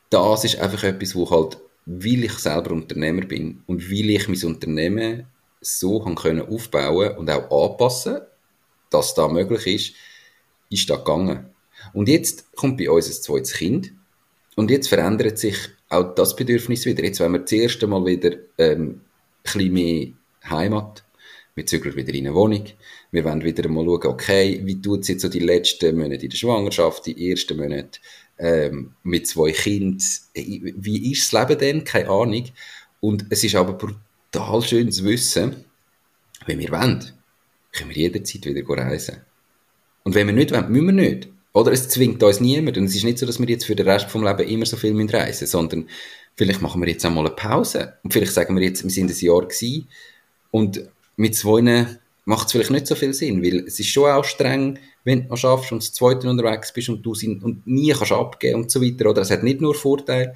das 0.09 0.45
ist 0.45 0.59
einfach 0.59 0.83
etwas, 0.83 1.13
wo 1.13 1.29
halt, 1.29 1.57
weil 1.85 2.23
ich 2.23 2.33
selber 2.33 2.71
Unternehmer 2.71 3.25
bin 3.25 3.63
und 3.67 3.91
weil 3.91 4.11
ich 4.11 4.29
mein 4.29 4.43
Unternehmen 4.45 5.27
so 5.59 6.05
haben 6.05 6.15
können 6.15 6.47
aufbauen 6.47 7.17
und 7.17 7.29
auch 7.29 7.71
anpassen, 7.71 8.21
dass 8.89 9.13
da 9.13 9.27
möglich 9.27 9.67
ist, 9.67 9.95
ist 10.69 10.89
da 10.89 10.95
gegangen. 10.95 11.49
Und 11.93 12.09
jetzt 12.09 12.55
kommt 12.55 12.77
bei 12.77 12.89
uns 12.89 13.07
ein 13.07 13.21
zweites 13.21 13.53
Kind 13.53 13.93
und 14.55 14.71
jetzt 14.71 14.87
verändert 14.87 15.37
sich 15.37 15.55
auch 15.89 16.15
das 16.15 16.35
Bedürfnis 16.35 16.85
wieder. 16.85 17.03
Jetzt 17.03 17.19
wollen 17.19 17.33
wir 17.33 17.39
das 17.39 17.51
erste 17.51 17.87
Mal 17.87 18.05
wieder 18.05 18.31
ähm, 18.57 19.01
ein 19.45 19.73
mehr 19.73 20.07
Heimat. 20.49 21.03
Wir 21.55 21.65
zügeln 21.65 21.95
wieder 21.95 22.13
in 22.13 22.27
eine 22.27 22.35
Wohnung. 22.35 22.65
Wir 23.11 23.23
wollen 23.23 23.43
wieder 23.43 23.67
mal 23.69 23.85
schauen, 23.85 24.05
okay, 24.05 24.61
wie 24.63 24.81
tut 24.81 25.01
es 25.01 25.07
jetzt 25.07 25.21
so 25.21 25.29
die 25.29 25.39
letzten 25.39 25.97
Monate 25.97 26.23
in 26.25 26.29
der 26.29 26.37
Schwangerschaft, 26.37 27.05
die 27.05 27.31
ersten 27.31 27.57
Monate 27.57 27.99
ähm, 28.37 28.93
mit 29.03 29.27
zwei 29.27 29.51
Kindern. 29.51 30.03
Wie 30.33 31.11
ist 31.11 31.33
das 31.33 31.49
Leben 31.49 31.59
denn? 31.59 31.83
Keine 31.83 32.09
Ahnung. 32.09 32.45
Und 32.99 33.25
es 33.29 33.43
ist 33.43 33.55
aber 33.55 33.73
brutal 33.73 34.61
schön 34.61 34.91
zu 34.91 35.03
wissen, 35.05 35.65
wenn 36.45 36.59
wir 36.59 36.71
wollen, 36.71 37.03
können 37.71 37.89
wir 37.89 37.97
jederzeit 37.97 38.45
wieder 38.45 38.67
reisen. 38.69 39.17
Und 40.03 40.15
wenn 40.15 40.27
wir 40.27 40.33
nicht 40.33 40.51
wollen, 40.51 40.71
müssen 40.71 40.85
wir 40.85 40.93
nicht. 40.93 41.29
Oder 41.57 41.71
es 41.71 41.89
zwingt 41.89 42.21
uns 42.21 42.39
niemand. 42.39 42.77
Und 42.77 42.85
es 42.85 42.95
ist 42.95 43.03
nicht 43.03 43.17
so, 43.17 43.25
dass 43.25 43.39
wir 43.39 43.49
jetzt 43.49 43.65
für 43.65 43.75
den 43.75 43.89
Rest 43.89 44.11
vom 44.11 44.23
Leben 44.23 44.47
immer 44.47 44.67
so 44.67 44.77
viel 44.77 44.91
reisen 44.91 45.25
müssen, 45.25 45.47
sondern 45.47 45.89
vielleicht 46.35 46.61
machen 46.61 46.79
wir 46.79 46.87
jetzt 46.87 47.03
einmal 47.03 47.25
eine 47.25 47.35
Pause. 47.35 47.95
Und 48.03 48.13
vielleicht 48.13 48.33
sagen 48.33 48.55
wir 48.55 48.63
jetzt, 48.63 48.83
wir 48.83 48.91
sind 48.91 49.09
ein 49.09 49.17
Jahr 49.17 49.41
gewesen. 49.41 49.87
Und 50.51 50.87
mit 51.15 51.35
zwei 51.35 51.97
macht 52.25 52.45
es 52.45 52.51
vielleicht 52.51 52.69
nicht 52.69 52.85
so 52.85 52.93
viel 52.93 53.11
Sinn, 53.11 53.41
weil 53.41 53.61
es 53.65 53.79
ist 53.79 53.87
schon 53.87 54.11
auch 54.11 54.23
streng, 54.23 54.77
wenn 55.03 55.23
du 55.23 55.29
noch 55.29 55.37
schaffst 55.37 55.71
und 55.71 55.81
das 55.81 55.93
zweite 55.93 56.29
unterwegs 56.29 56.71
bist 56.73 56.89
und 56.89 57.01
du 57.01 57.15
sind, 57.15 57.43
und 57.43 57.65
nie 57.65 57.91
kannst 57.91 58.11
abgeben 58.11 58.61
und 58.61 58.69
so 58.69 58.79
weiter. 58.79 59.09
Oder 59.09 59.23
es 59.23 59.31
hat 59.31 59.41
nicht 59.41 59.59
nur 59.59 59.73
Vorteile. 59.73 60.35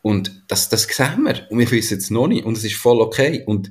Und 0.00 0.44
das, 0.48 0.70
das 0.70 0.84
sehen 0.84 1.24
wir. 1.24 1.46
Und 1.50 1.58
wir 1.58 1.70
wissen 1.70 1.98
es 1.98 2.08
noch 2.08 2.26
nicht. 2.26 2.46
Und 2.46 2.56
es 2.56 2.64
ist 2.64 2.76
voll 2.76 3.02
okay. 3.02 3.44
Und 3.44 3.70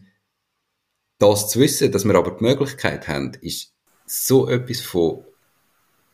das 1.18 1.50
zu 1.50 1.60
wissen, 1.60 1.92
dass 1.92 2.06
wir 2.06 2.14
aber 2.14 2.38
die 2.38 2.44
Möglichkeit 2.44 3.08
haben, 3.08 3.32
ist 3.42 3.74
so 4.06 4.48
etwas 4.48 4.82
von 4.82 5.24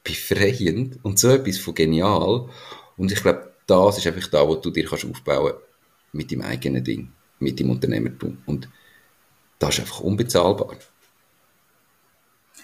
befreiend 0.03 0.99
und 1.03 1.19
so 1.19 1.29
etwas 1.29 1.57
von 1.57 1.73
genial. 1.73 2.49
Und 2.97 3.11
ich 3.11 3.21
glaube, 3.21 3.53
das 3.65 3.97
ist 3.97 4.07
einfach 4.07 4.27
da, 4.27 4.47
wo 4.47 4.55
du 4.55 4.69
dir 4.69 4.85
kannst 4.85 5.05
aufbauen 5.05 5.53
mit 6.11 6.31
deinem 6.31 6.41
eigenen 6.41 6.83
Ding, 6.83 7.11
mit 7.39 7.59
dem 7.59 7.69
Unternehmertum. 7.69 8.37
Und 8.45 8.69
das 9.59 9.75
ist 9.75 9.79
einfach 9.81 10.01
unbezahlbar. 10.01 10.75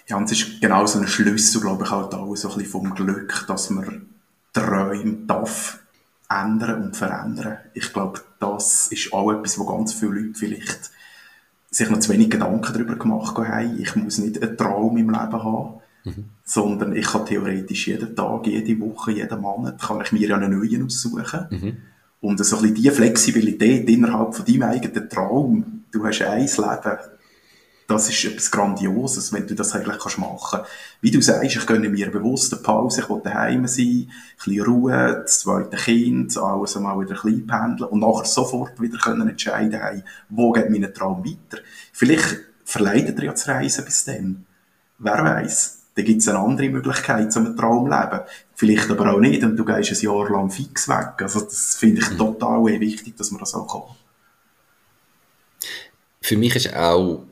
Ja, 0.06 0.16
und 0.16 0.24
es 0.24 0.32
ist 0.32 0.60
genau 0.60 0.86
so 0.86 0.98
ein 0.98 1.06
Schlüssel, 1.06 1.60
glaube 1.60 1.84
ich, 1.84 1.90
halt 1.90 2.14
auch 2.14 2.34
so 2.34 2.48
ein 2.50 2.58
bisschen 2.58 2.70
vom 2.70 2.94
Glück, 2.94 3.44
dass 3.46 3.70
man 3.70 4.10
Träume 4.52 5.18
darf 5.26 5.78
ändern 6.28 6.84
und 6.84 6.96
verändern. 6.96 7.58
Ich 7.74 7.92
glaube, 7.92 8.20
das 8.38 8.88
ist 8.88 9.12
auch 9.12 9.30
etwas, 9.32 9.58
wo 9.58 9.66
ganz 9.66 9.92
viele 9.92 10.12
Leute 10.12 10.38
vielleicht 10.38 10.90
sich 11.70 11.88
noch 11.88 12.00
zu 12.00 12.12
wenig 12.12 12.30
Gedanken 12.30 12.72
darüber 12.72 12.96
gemacht 12.96 13.36
haben. 13.36 13.80
Ich 13.80 13.94
muss 13.96 14.18
nicht 14.18 14.42
einen 14.42 14.56
Traum 14.56 14.96
im 14.96 15.10
Leben 15.10 15.42
haben, 15.42 15.79
mhm. 16.04 16.24
sondern 16.44 16.94
ich 16.94 17.06
kann 17.06 17.26
theoretisch 17.26 17.88
jeden 17.88 18.14
Tag, 18.14 18.46
jede 18.46 18.80
Woche, 18.80 19.12
jeden 19.12 19.40
Monat, 19.40 19.80
kann 19.80 20.00
ich 20.00 20.12
mir 20.12 20.28
ja 20.28 20.36
einen 20.36 20.58
neuen 20.58 20.86
aussuchen. 20.86 21.46
Mhm. 21.50 21.76
Und 22.20 22.44
so 22.44 22.56
ein 22.56 22.62
bisschen 22.62 22.74
die 22.76 22.90
Flexibilität 22.90 23.88
innerhalb 23.88 24.34
von 24.34 24.44
deinem 24.44 24.62
eigenen 24.62 25.08
Traum, 25.08 25.84
du 25.90 26.04
hast 26.04 26.22
ein 26.22 26.40
Leben, 26.40 26.98
das 27.90 28.08
ist 28.08 28.24
etwas 28.24 28.50
Grandioses, 28.52 29.32
wenn 29.32 29.48
du 29.48 29.54
das 29.56 29.74
eigentlich 29.74 29.98
kannst 29.98 30.18
machen 30.18 30.60
Wie 31.00 31.10
du 31.10 31.20
sagst, 31.20 31.56
ich 31.56 31.66
gönne 31.66 31.88
mir 31.88 32.08
bewusst 32.10 32.52
eine 32.54 32.62
Pause, 32.62 33.00
ich 33.00 33.10
will 33.10 33.20
daheim 33.22 33.66
sein, 33.66 33.84
ein 33.84 34.10
bisschen 34.36 34.64
Ruhe, 34.64 35.22
das 35.24 35.40
zweite 35.40 35.76
Kind, 35.76 36.36
alles 36.38 36.76
einmal 36.76 37.00
wieder 37.00 37.16
ein 37.16 37.22
bisschen 37.22 37.46
pendeln 37.48 37.90
und 37.90 38.00
nachher 38.00 38.26
sofort 38.26 38.80
wieder 38.80 38.98
können 38.98 39.28
entscheiden, 39.28 39.80
hey, 39.80 40.04
wo 40.28 40.52
geht 40.52 40.70
mein 40.70 40.94
Traum 40.94 41.24
weiter? 41.24 41.62
Vielleicht 41.92 42.38
verleitet 42.64 43.18
er 43.18 43.24
ja 43.24 43.34
zu 43.34 43.50
reisen 43.50 43.84
bis 43.84 44.04
dann. 44.04 44.46
Wer 44.98 45.24
weiß? 45.24 45.79
Dann 45.94 46.04
gibt 46.04 46.20
es 46.20 46.28
eine 46.28 46.38
andere 46.38 46.68
Möglichkeit, 46.68 47.34
um 47.36 47.46
einen 47.46 47.56
Traum 47.56 47.90
zu 47.90 47.96
leben. 47.96 48.20
Vielleicht 48.54 48.90
aber 48.90 49.12
auch 49.12 49.20
nicht 49.20 49.42
und 49.42 49.56
du 49.56 49.64
gehst 49.64 49.92
ein 49.92 50.00
Jahr 50.00 50.30
lang 50.30 50.50
fix 50.50 50.88
weg. 50.88 51.14
Also 51.18 51.40
das 51.40 51.76
finde 51.76 52.00
ich 52.00 52.10
mhm. 52.10 52.18
total 52.18 52.64
wichtig, 52.64 53.16
dass 53.16 53.30
man 53.30 53.40
das 53.40 53.54
auch 53.54 53.66
kann. 53.66 53.96
Für 56.22 56.36
mich 56.36 56.54
ist 56.54 56.74
auch 56.74 57.24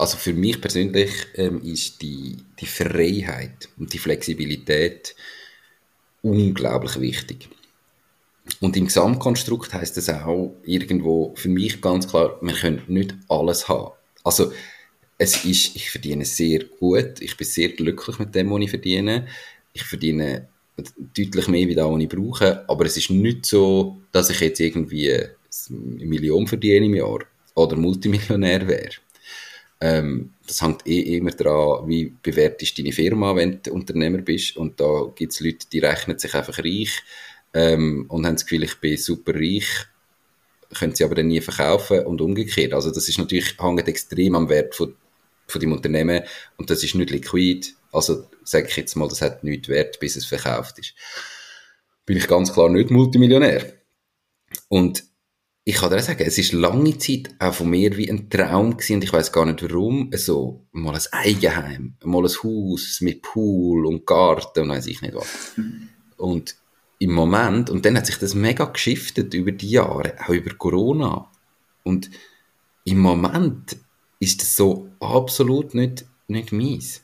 also 0.00 0.16
für 0.16 0.32
mich 0.32 0.60
persönlich 0.60 1.10
ähm, 1.34 1.62
ist 1.62 2.00
die, 2.00 2.38
die 2.58 2.66
Freiheit 2.66 3.68
und 3.78 3.92
die 3.92 3.98
Flexibilität 3.98 5.14
unglaublich 6.22 6.98
wichtig. 7.00 7.50
Und 8.60 8.76
im 8.78 8.86
Gesamtkonstrukt 8.86 9.74
heißt 9.74 9.98
das 9.98 10.08
auch 10.08 10.56
irgendwo 10.64 11.34
für 11.36 11.50
mich 11.50 11.82
ganz 11.82 12.08
klar, 12.08 12.38
wir 12.40 12.54
können 12.54 12.82
nicht 12.88 13.14
alles 13.28 13.68
haben. 13.68 13.92
Also 14.24 14.52
es 15.22 15.44
ist, 15.44 15.76
ich 15.76 15.90
verdiene 15.90 16.24
sehr 16.24 16.64
gut, 16.64 17.20
ich 17.20 17.36
bin 17.36 17.46
sehr 17.46 17.68
glücklich 17.68 18.18
mit 18.18 18.34
dem, 18.34 18.50
was 18.50 18.62
ich 18.62 18.70
verdiene. 18.70 19.26
Ich 19.74 19.82
verdiene 19.82 20.48
deutlich 20.96 21.46
mehr, 21.46 21.68
wie 21.68 21.74
das, 21.74 21.86
was 21.86 22.00
ich 22.00 22.08
brauche, 22.08 22.66
aber 22.66 22.86
es 22.86 22.96
ist 22.96 23.10
nicht 23.10 23.44
so, 23.44 24.00
dass 24.12 24.30
ich 24.30 24.40
jetzt 24.40 24.60
irgendwie 24.60 25.12
eine 25.12 26.06
Million 26.06 26.46
verdiene 26.46 26.86
im 26.86 26.94
Jahr 26.94 27.18
oder 27.54 27.76
Multimillionär 27.76 28.66
wäre. 28.66 28.94
Ähm, 29.82 30.30
das 30.46 30.62
hängt 30.62 30.86
eh 30.86 31.18
immer 31.18 31.32
daran, 31.32 31.86
wie 31.86 32.14
bewertest 32.22 32.78
deine 32.78 32.92
Firma, 32.92 33.36
wenn 33.36 33.60
du 33.62 33.74
Unternehmer 33.74 34.22
bist. 34.22 34.56
Und 34.56 34.80
da 34.80 35.12
gibt 35.14 35.34
es 35.34 35.40
Leute, 35.40 35.66
die 35.70 35.80
rechnen 35.80 36.18
sich 36.18 36.34
einfach 36.34 36.58
reich 36.58 37.02
ähm, 37.52 38.06
und 38.08 38.26
haben 38.26 38.36
das 38.36 38.46
Gefühl, 38.46 38.62
ich 38.62 38.80
bin 38.80 38.96
super 38.96 39.34
reich, 39.34 39.68
können 40.78 40.94
sie 40.94 41.04
aber 41.04 41.16
dann 41.16 41.26
nie 41.26 41.42
verkaufen 41.42 42.06
und 42.06 42.22
umgekehrt. 42.22 42.72
Also 42.72 42.90
das 42.90 43.06
ist 43.06 43.18
natürlich, 43.18 43.58
hängt 43.60 43.86
extrem 43.86 44.34
am 44.34 44.48
Wert 44.48 44.74
von, 44.74 44.94
von 45.50 45.60
dem 45.60 45.72
Unternehmen 45.72 46.22
und 46.56 46.70
das 46.70 46.82
ist 46.82 46.94
nicht 46.94 47.10
liquid. 47.10 47.66
Also 47.92 48.28
sage 48.44 48.68
ich 48.68 48.76
jetzt 48.76 48.96
mal, 48.96 49.08
das 49.08 49.22
hat 49.22 49.44
nichts 49.44 49.68
Wert, 49.68 50.00
bis 50.00 50.16
es 50.16 50.24
verkauft 50.24 50.78
ist. 50.78 50.94
Bin 52.06 52.16
ich 52.16 52.28
ganz 52.28 52.52
klar 52.52 52.68
nicht 52.68 52.90
Multimillionär. 52.90 53.72
Und 54.68 55.04
ich 55.64 55.76
kann 55.76 55.90
dir 55.90 56.00
sagen, 56.00 56.24
es 56.26 56.38
ist 56.38 56.52
lange 56.52 56.96
Zeit 56.98 57.30
auch 57.38 57.54
von 57.54 57.70
mir 57.70 57.96
wie 57.96 58.10
ein 58.10 58.30
Traum 58.30 58.76
gewesen, 58.76 58.94
und 58.94 59.04
ich 59.04 59.12
weiß 59.12 59.30
gar 59.30 59.44
nicht 59.44 59.62
warum, 59.62 60.10
so 60.14 60.66
mal 60.72 60.94
ein 60.94 61.02
Eigenheim, 61.12 61.94
mal 62.02 62.24
ein 62.24 62.34
Haus 62.42 63.00
mit 63.00 63.22
Pool 63.22 63.86
und 63.86 64.06
Garten 64.06 64.62
und 64.62 64.70
weiß 64.70 64.86
ich 64.86 65.02
nicht 65.02 65.14
was. 65.14 65.52
Und 66.16 66.56
im 66.98 67.12
Moment, 67.12 67.70
und 67.70 67.84
dann 67.84 67.96
hat 67.96 68.06
sich 68.06 68.18
das 68.18 68.34
mega 68.34 68.64
geschiftet 68.64 69.32
über 69.34 69.52
die 69.52 69.70
Jahre, 69.70 70.14
auch 70.24 70.30
über 70.30 70.54
Corona. 70.54 71.30
Und 71.82 72.10
im 72.84 72.98
Moment 72.98 73.76
ist 74.20 74.42
das 74.42 74.54
so 74.54 74.88
absolut 75.00 75.74
nicht, 75.74 76.04
nicht 76.28 76.52
meins. 76.52 77.02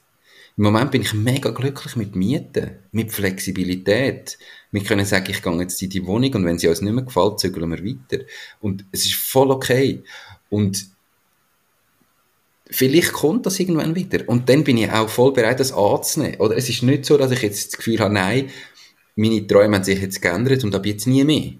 Im 0.56 0.64
Moment 0.64 0.90
bin 0.90 1.02
ich 1.02 1.12
mega 1.12 1.50
glücklich 1.50 1.96
mit 1.96 2.16
Mieten, 2.16 2.78
mit 2.90 3.12
Flexibilität. 3.12 4.38
Wir 4.70 4.82
können 4.84 5.04
sagen, 5.04 5.30
ich 5.30 5.42
gehe 5.42 5.60
jetzt 5.60 5.82
in 5.82 5.90
die 5.90 6.06
Wohnung 6.06 6.32
und 6.34 6.44
wenn 6.46 6.58
sie 6.58 6.68
uns 6.68 6.80
nicht 6.80 6.92
mehr 6.92 7.04
gefällt, 7.04 7.40
zügeln 7.40 7.70
wir 7.70 7.84
weiter. 7.84 8.24
Und 8.60 8.86
es 8.90 9.04
ist 9.04 9.16
voll 9.16 9.50
okay. 9.50 10.02
Und 10.48 10.86
vielleicht 12.70 13.12
kommt 13.12 13.44
das 13.44 13.60
irgendwann 13.60 13.94
wieder. 13.94 14.26
Und 14.28 14.48
dann 14.48 14.64
bin 14.64 14.78
ich 14.78 14.90
auch 14.90 15.10
voll 15.10 15.32
bereit, 15.32 15.60
das 15.60 15.72
anzunehmen. 15.72 16.40
Oder 16.40 16.56
es 16.56 16.70
ist 16.70 16.82
nicht 16.82 17.04
so, 17.04 17.18
dass 17.18 17.32
ich 17.32 17.42
jetzt 17.42 17.72
das 17.72 17.78
Gefühl 17.78 18.00
habe, 18.00 18.14
nein, 18.14 18.50
meine 19.14 19.46
Träume 19.46 19.76
haben 19.76 19.84
sich 19.84 20.00
jetzt 20.00 20.22
geändert 20.22 20.64
und 20.64 20.74
ab 20.74 20.86
jetzt 20.86 21.06
nie 21.06 21.24
mehr. 21.24 21.52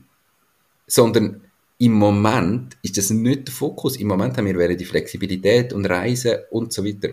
Sondern 0.86 1.45
im 1.78 1.92
Moment 1.92 2.76
ist 2.82 2.96
das 2.96 3.10
nicht 3.10 3.48
der 3.48 3.54
Fokus. 3.54 3.96
Im 3.96 4.08
Moment 4.08 4.36
haben 4.36 4.46
wir 4.46 4.76
die 4.76 4.84
Flexibilität 4.84 5.72
und 5.72 5.86
Reisen 5.86 6.38
und 6.50 6.72
so 6.72 6.84
weiter. 6.84 7.10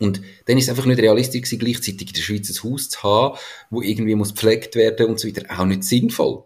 Und 0.00 0.22
dann 0.46 0.56
ist 0.56 0.64
es 0.64 0.70
einfach 0.70 0.86
nicht 0.86 1.00
realistisch 1.00 1.42
gewesen, 1.42 1.58
gleichzeitig 1.58 2.08
in 2.08 2.14
der 2.14 2.22
Schweiz 2.22 2.50
ein 2.50 2.70
Haus 2.70 2.88
zu 2.88 3.02
haben, 3.02 3.38
wo 3.70 3.82
irgendwie 3.82 4.14
muss 4.14 4.34
gepflegt 4.34 4.76
werden 4.76 5.06
und 5.06 5.18
so 5.18 5.26
weiter, 5.28 5.46
auch 5.58 5.64
nicht 5.64 5.84
sinnvoll. 5.84 6.44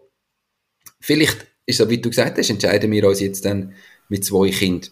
Vielleicht 0.99 1.47
ist 1.65 1.77
so, 1.77 1.89
wie 1.89 1.99
du 1.99 2.09
gesagt 2.09 2.37
hast, 2.37 2.49
entscheiden 2.49 2.91
wir 2.91 3.07
uns 3.07 3.19
jetzt 3.19 3.45
dann 3.45 3.73
mit 4.09 4.25
zwei 4.25 4.49
Kindern, 4.49 4.89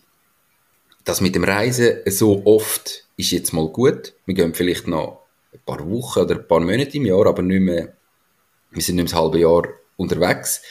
das 1.03 1.21
mit 1.21 1.35
dem 1.35 1.43
Reisen 1.43 1.97
so 2.05 2.45
oft 2.45 3.07
ist 3.17 3.31
jetzt 3.31 3.51
mal 3.53 3.67
gut. 3.67 4.13
Wir 4.25 4.35
gehen 4.35 4.53
vielleicht 4.53 4.87
noch 4.87 5.21
ein 5.53 5.59
paar 5.65 5.89
Wochen 5.89 6.19
oder 6.19 6.35
ein 6.35 6.47
paar 6.47 6.59
Monate 6.59 6.97
im 6.97 7.05
Jahr, 7.05 7.25
aber 7.25 7.41
nicht 7.41 7.61
mehr, 7.61 7.93
wir 8.69 8.81
sind 8.81 8.95
nicht 8.95 9.11
mehr 9.11 9.19
ein 9.19 9.23
halbes 9.23 9.41
Jahr 9.41 9.67
unterwegs. 9.97 10.61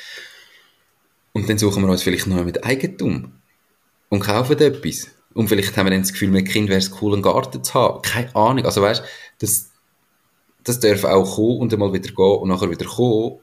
Und 1.33 1.49
dann 1.49 1.59
suchen 1.59 1.83
wir 1.83 1.91
uns 1.91 2.03
vielleicht 2.03 2.27
noch 2.27 2.45
mit 2.45 2.65
Eigentum 2.65 3.33
und 4.09 4.21
kaufen 4.21 4.59
etwas. 4.59 5.09
Und 5.33 5.49
vielleicht 5.49 5.77
haben 5.77 5.87
wir 5.87 5.91
dann 5.91 6.03
das 6.03 6.13
Gefühl, 6.13 6.31
mit 6.31 6.49
Kind 6.49 6.69
wäre 6.69 6.79
es 6.79 7.01
cool, 7.01 7.13
einen 7.13 7.23
Garten 7.23 7.63
zu 7.63 7.75
haben. 7.75 8.03
Keine 8.03 8.35
Ahnung. 8.35 8.65
Also 8.65 8.83
weißt, 8.83 9.03
das, 9.39 9.71
das 10.65 10.81
darf 10.81 11.05
auch 11.05 11.37
kommen 11.37 11.59
und 11.59 11.73
einmal 11.73 11.93
wieder 11.93 12.13
gehen 12.13 12.39
und 12.41 12.49
nachher 12.49 12.71
wieder 12.71 12.87
kommen. 12.87 13.39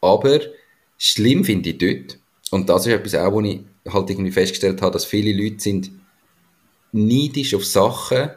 Aber 0.00 0.40
schlimm 0.98 1.44
finde 1.44 1.70
ich 1.70 1.78
dort, 1.78 2.18
und 2.50 2.68
das 2.68 2.86
ist 2.86 2.92
etwas 2.92 3.14
auch, 3.14 3.32
wo 3.32 3.40
ich 3.40 3.60
halt 3.88 4.10
irgendwie 4.10 4.30
festgestellt 4.30 4.82
habe, 4.82 4.92
dass 4.92 5.04
viele 5.04 5.32
Leute 5.32 5.60
sind 5.60 5.90
neidisch 6.92 7.54
auf 7.54 7.64
Sachen, 7.64 8.30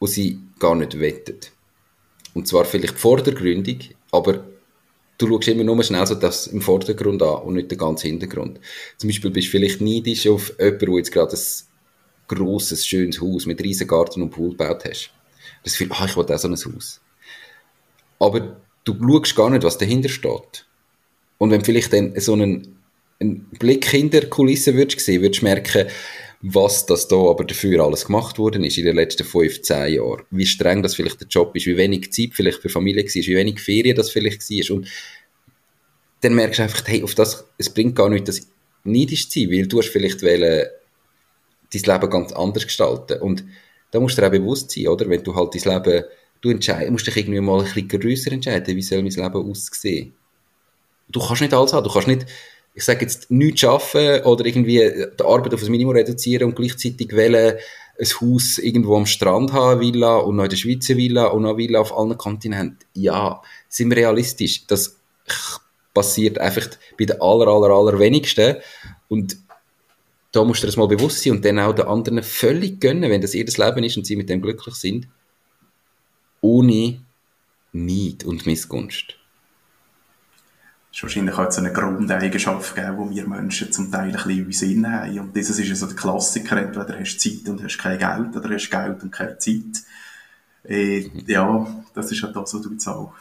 die 0.00 0.06
sie 0.06 0.40
gar 0.58 0.74
nicht 0.74 0.98
wettet. 0.98 1.52
Und 2.34 2.46
zwar 2.48 2.64
vielleicht 2.64 2.98
vordergründig, 2.98 3.96
aber 4.12 4.44
du 5.20 5.28
schaust 5.28 5.48
immer 5.48 5.64
nur 5.64 5.82
schnell 5.82 6.06
so 6.06 6.14
das 6.14 6.46
im 6.46 6.62
Vordergrund 6.62 7.22
an 7.22 7.42
und 7.42 7.54
nicht 7.54 7.70
den 7.70 7.78
ganzen 7.78 8.08
Hintergrund. 8.08 8.58
Zum 8.96 9.08
Beispiel 9.08 9.30
bist 9.30 9.48
du 9.48 9.50
vielleicht 9.50 9.80
neidisch 9.80 10.26
auf 10.26 10.52
jemanden, 10.58 10.86
der 10.86 10.96
jetzt 10.96 11.12
gerade 11.12 11.36
ein 11.36 12.36
grosses, 12.36 12.86
schönes 12.86 13.20
Haus 13.20 13.46
mit 13.46 13.62
riesen 13.62 13.86
Garten 13.86 14.22
und 14.22 14.30
Pool 14.30 14.50
gebaut 14.50 14.84
hast. 14.84 15.10
Das 15.62 15.74
Gefühl, 15.74 15.88
ah, 15.90 16.06
ich 16.06 16.16
will 16.16 16.24
auch 16.24 16.38
so 16.38 16.48
ein 16.48 16.54
Haus. 16.54 17.00
Aber 18.18 18.56
du 18.84 18.96
schaust 18.98 19.36
gar 19.36 19.50
nicht, 19.50 19.62
was 19.62 19.78
dahinter 19.78 20.08
steht. 20.08 20.66
Und 21.38 21.50
wenn 21.50 21.64
vielleicht 21.64 21.92
dann 21.92 22.18
so 22.18 22.32
einen, 22.32 22.78
einen 23.18 23.44
Blick 23.58 23.86
hinter 23.86 24.22
Kulissen 24.26 24.74
würdest 24.74 25.00
sehen, 25.00 25.22
würdest 25.22 25.42
du 25.42 25.46
merken, 25.46 25.88
was 26.42 26.86
das 26.86 27.06
da 27.06 27.16
aber 27.16 27.44
dafür 27.44 27.84
alles 27.84 28.06
gemacht 28.06 28.38
worden 28.38 28.64
ist 28.64 28.78
in 28.78 28.86
den 28.86 28.96
letzten 28.96 29.24
fünf, 29.24 29.60
zehn 29.60 29.94
Jahren. 29.94 30.22
Wie 30.30 30.46
streng 30.46 30.82
das 30.82 30.94
vielleicht 30.94 31.20
der 31.20 31.28
Job 31.28 31.54
ist, 31.54 31.66
wie 31.66 31.76
wenig 31.76 32.12
Zeit 32.12 32.30
vielleicht 32.32 32.62
für 32.62 32.70
Familie 32.70 33.04
war, 33.04 33.14
wie 33.14 33.36
wenig 33.36 33.60
Ferien 33.60 33.96
das 33.96 34.10
vielleicht 34.10 34.48
war. 34.48 34.76
Und 34.76 34.88
dann 36.22 36.34
merkst 36.34 36.58
du 36.58 36.62
einfach, 36.62 36.86
hey, 36.86 37.02
auf 37.02 37.14
das, 37.14 37.44
es 37.58 37.68
bringt 37.68 37.94
gar 37.94 38.08
nicht 38.08 38.26
das 38.26 38.46
neidisch 38.84 39.28
zu 39.28 39.40
sein, 39.40 39.50
weil 39.50 39.66
du 39.66 39.78
hast 39.78 39.88
vielleicht 39.88 40.22
wollen, 40.22 40.66
dein 41.72 41.82
Leben 41.82 42.10
ganz 42.10 42.32
anders 42.32 42.64
gestalten. 42.64 43.20
Und 43.20 43.44
da 43.90 44.00
musst 44.00 44.16
du 44.16 44.22
dir 44.22 44.28
auch 44.28 44.32
bewusst 44.32 44.70
sein, 44.70 44.88
oder? 44.88 45.08
Wenn 45.08 45.22
du 45.22 45.34
halt 45.34 45.54
dein 45.54 45.72
Leben, 45.74 46.04
du 46.40 46.50
entscheidest, 46.50 46.90
musst 46.90 47.06
dich 47.06 47.16
irgendwie 47.16 47.40
mal 47.40 47.58
ein 47.58 47.64
bisschen 47.64 47.88
grösser 47.88 48.32
entscheiden, 48.32 48.76
wie 48.76 48.82
soll 48.82 49.02
mein 49.02 49.12
Leben 49.12 49.50
aussehen. 49.50 50.14
Du 51.08 51.20
kannst 51.20 51.42
nicht 51.42 51.52
alles 51.52 51.72
haben, 51.72 51.84
du 51.84 51.92
kannst 51.92 52.08
nicht 52.08 52.26
ich 52.74 52.84
sage 52.84 53.02
jetzt, 53.02 53.30
nichts 53.30 53.60
schaffen 53.60 54.22
oder 54.22 54.46
irgendwie 54.46 54.78
die 55.18 55.24
Arbeit 55.24 55.54
auf 55.54 55.62
ein 55.62 55.70
Minimum 55.70 55.94
reduzieren 55.94 56.48
und 56.48 56.56
gleichzeitig 56.56 57.12
wählen, 57.12 57.58
ein 57.98 58.06
Haus 58.20 58.58
irgendwo 58.58 58.96
am 58.96 59.06
Strand 59.06 59.52
haben, 59.52 59.80
Villa, 59.80 60.16
und 60.16 60.36
noch 60.36 60.44
in 60.44 60.50
der 60.50 60.56
Schweiz 60.56 60.88
eine 60.88 60.98
Villa 60.98 61.26
und 61.26 61.42
noch 61.42 61.58
Villa 61.58 61.80
auf 61.80 61.96
allen 61.96 62.16
Kontinenten. 62.16 62.78
Ja, 62.94 63.42
sind 63.68 63.90
wir 63.90 63.98
realistisch. 63.98 64.66
Das 64.66 64.96
passiert 65.92 66.38
einfach 66.38 66.68
bei 66.98 67.04
den 67.04 67.20
aller, 67.20 67.48
aller, 67.48 67.68
aller 67.68 67.98
wenigsten. 67.98 68.56
Und 69.08 69.36
da 70.32 70.44
musst 70.44 70.62
du 70.62 70.66
das 70.66 70.76
mal 70.76 70.88
bewusst 70.88 71.22
sein 71.22 71.34
und 71.34 71.44
dann 71.44 71.58
auch 71.58 71.74
den 71.74 71.86
anderen 71.86 72.22
völlig 72.22 72.80
gönnen, 72.80 73.10
wenn 73.10 73.20
das 73.20 73.34
ihr 73.34 73.44
das 73.44 73.58
Leben 73.58 73.84
ist 73.84 73.96
und 73.96 74.06
sie 74.06 74.16
mit 74.16 74.30
dem 74.30 74.40
glücklich 74.40 74.76
sind. 74.76 75.08
Ohne 76.40 77.00
Neid 77.72 78.24
und 78.24 78.46
Missgunst. 78.46 79.19
Ist 80.92 81.02
wahrscheinlich 81.02 81.34
auch 81.36 81.50
so 81.50 81.60
eine 81.60 81.72
Grundeigenschaft 81.72 82.74
gegeben, 82.74 83.10
die 83.10 83.16
wir 83.16 83.28
Menschen 83.28 83.70
zum 83.70 83.92
Teil 83.92 84.08
ein 84.08 84.12
bisschen 84.12 84.46
uns 84.46 84.62
innen 84.62 84.92
haben. 84.92 85.18
Und 85.20 85.36
dieses 85.36 85.58
ist 85.58 85.78
so 85.78 85.86
der 85.86 85.96
Klassiker, 85.96 86.56
entweder 86.56 86.98
hast 86.98 87.24
du 87.24 87.30
Zeit 87.30 87.48
und 87.48 87.62
hast 87.62 87.78
kein 87.78 87.98
Geld, 87.98 88.36
oder 88.36 88.54
hast 88.54 88.70
Geld 88.70 89.02
und 89.02 89.12
keine 89.12 89.38
Zeit. 89.38 89.84
Äh, 90.64 91.08
ja, 91.26 91.84
das 91.94 92.10
ist 92.10 92.22
halt 92.22 92.36
das, 92.36 92.54
was 92.54 92.62
du 92.62 92.70
jetzt 92.70 92.86
auch 92.86 93.12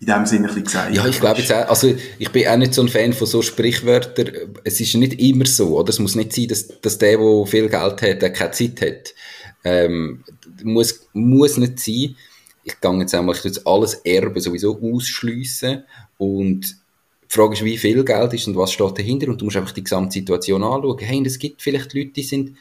in 0.00 0.06
dem 0.06 0.26
Sinne 0.26 0.48
ein 0.48 0.54
bisschen 0.54 0.64
gesagt 0.64 0.94
Ja, 0.94 1.06
ich 1.06 1.20
glaube 1.20 1.40
jetzt 1.40 1.52
auch, 1.52 1.68
also 1.68 1.94
ich 2.18 2.30
bin 2.30 2.48
auch 2.48 2.56
nicht 2.56 2.74
so 2.74 2.82
ein 2.82 2.88
Fan 2.88 3.12
von 3.12 3.26
so 3.26 3.42
Sprichwörtern. 3.42 4.56
Es 4.64 4.80
ist 4.80 4.94
nicht 4.94 5.20
immer 5.20 5.46
so, 5.46 5.78
oder? 5.78 5.90
Es 5.90 5.98
muss 5.98 6.14
nicht 6.14 6.32
sein, 6.32 6.48
dass, 6.48 6.68
dass 6.80 6.98
der, 6.98 7.18
der 7.18 7.46
viel 7.46 7.68
Geld 7.68 8.02
hat, 8.02 8.22
der 8.22 8.32
keine 8.32 8.50
Zeit 8.50 8.80
hat. 8.80 9.14
Ähm, 9.62 10.24
muss, 10.62 11.06
muss 11.12 11.58
nicht 11.58 11.78
sein. 11.80 12.16
Ich 12.64 12.80
gehe 12.80 12.98
jetzt 12.98 13.14
einmal, 13.14 13.36
ich 13.36 13.44
jetzt 13.44 13.66
alles 13.66 13.94
Erbe 13.94 14.40
sowieso 14.40 14.80
ausschliessen 14.80 15.84
und 16.16 16.79
die 17.30 17.34
Frage 17.36 17.54
ist, 17.54 17.64
wie 17.64 17.78
viel 17.78 18.04
Geld 18.04 18.32
ist 18.32 18.48
und 18.48 18.56
was 18.56 18.72
steht 18.72 18.98
dahinter 18.98 19.28
und 19.28 19.40
du 19.40 19.44
musst 19.44 19.56
einfach 19.56 19.72
die 19.72 19.84
gesamte 19.84 20.14
Situation 20.14 20.64
anschauen. 20.64 20.98
Hey, 20.98 21.22
es 21.24 21.38
gibt 21.38 21.62
vielleicht 21.62 21.94
Leute, 21.94 22.10
die 22.10 22.24
sind 22.24 22.56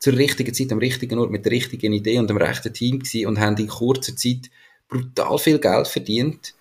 zur 0.00 0.14
richtigen 0.14 0.52
Zeit 0.52 0.72
am 0.72 0.78
richtigen 0.78 1.18
Ort 1.18 1.30
mit 1.30 1.44
der 1.44 1.52
richtigen 1.52 1.92
Idee 1.92 2.18
und 2.18 2.28
dem 2.28 2.36
rechten 2.36 2.72
Team 2.72 2.98
gewesen 2.98 3.26
und 3.26 3.38
haben 3.38 3.56
in 3.56 3.68
kurzer 3.68 4.16
Zeit 4.16 4.50
brutal 4.88 5.38
viel 5.38 5.58
Geld 5.58 5.86
verdient 5.86 6.54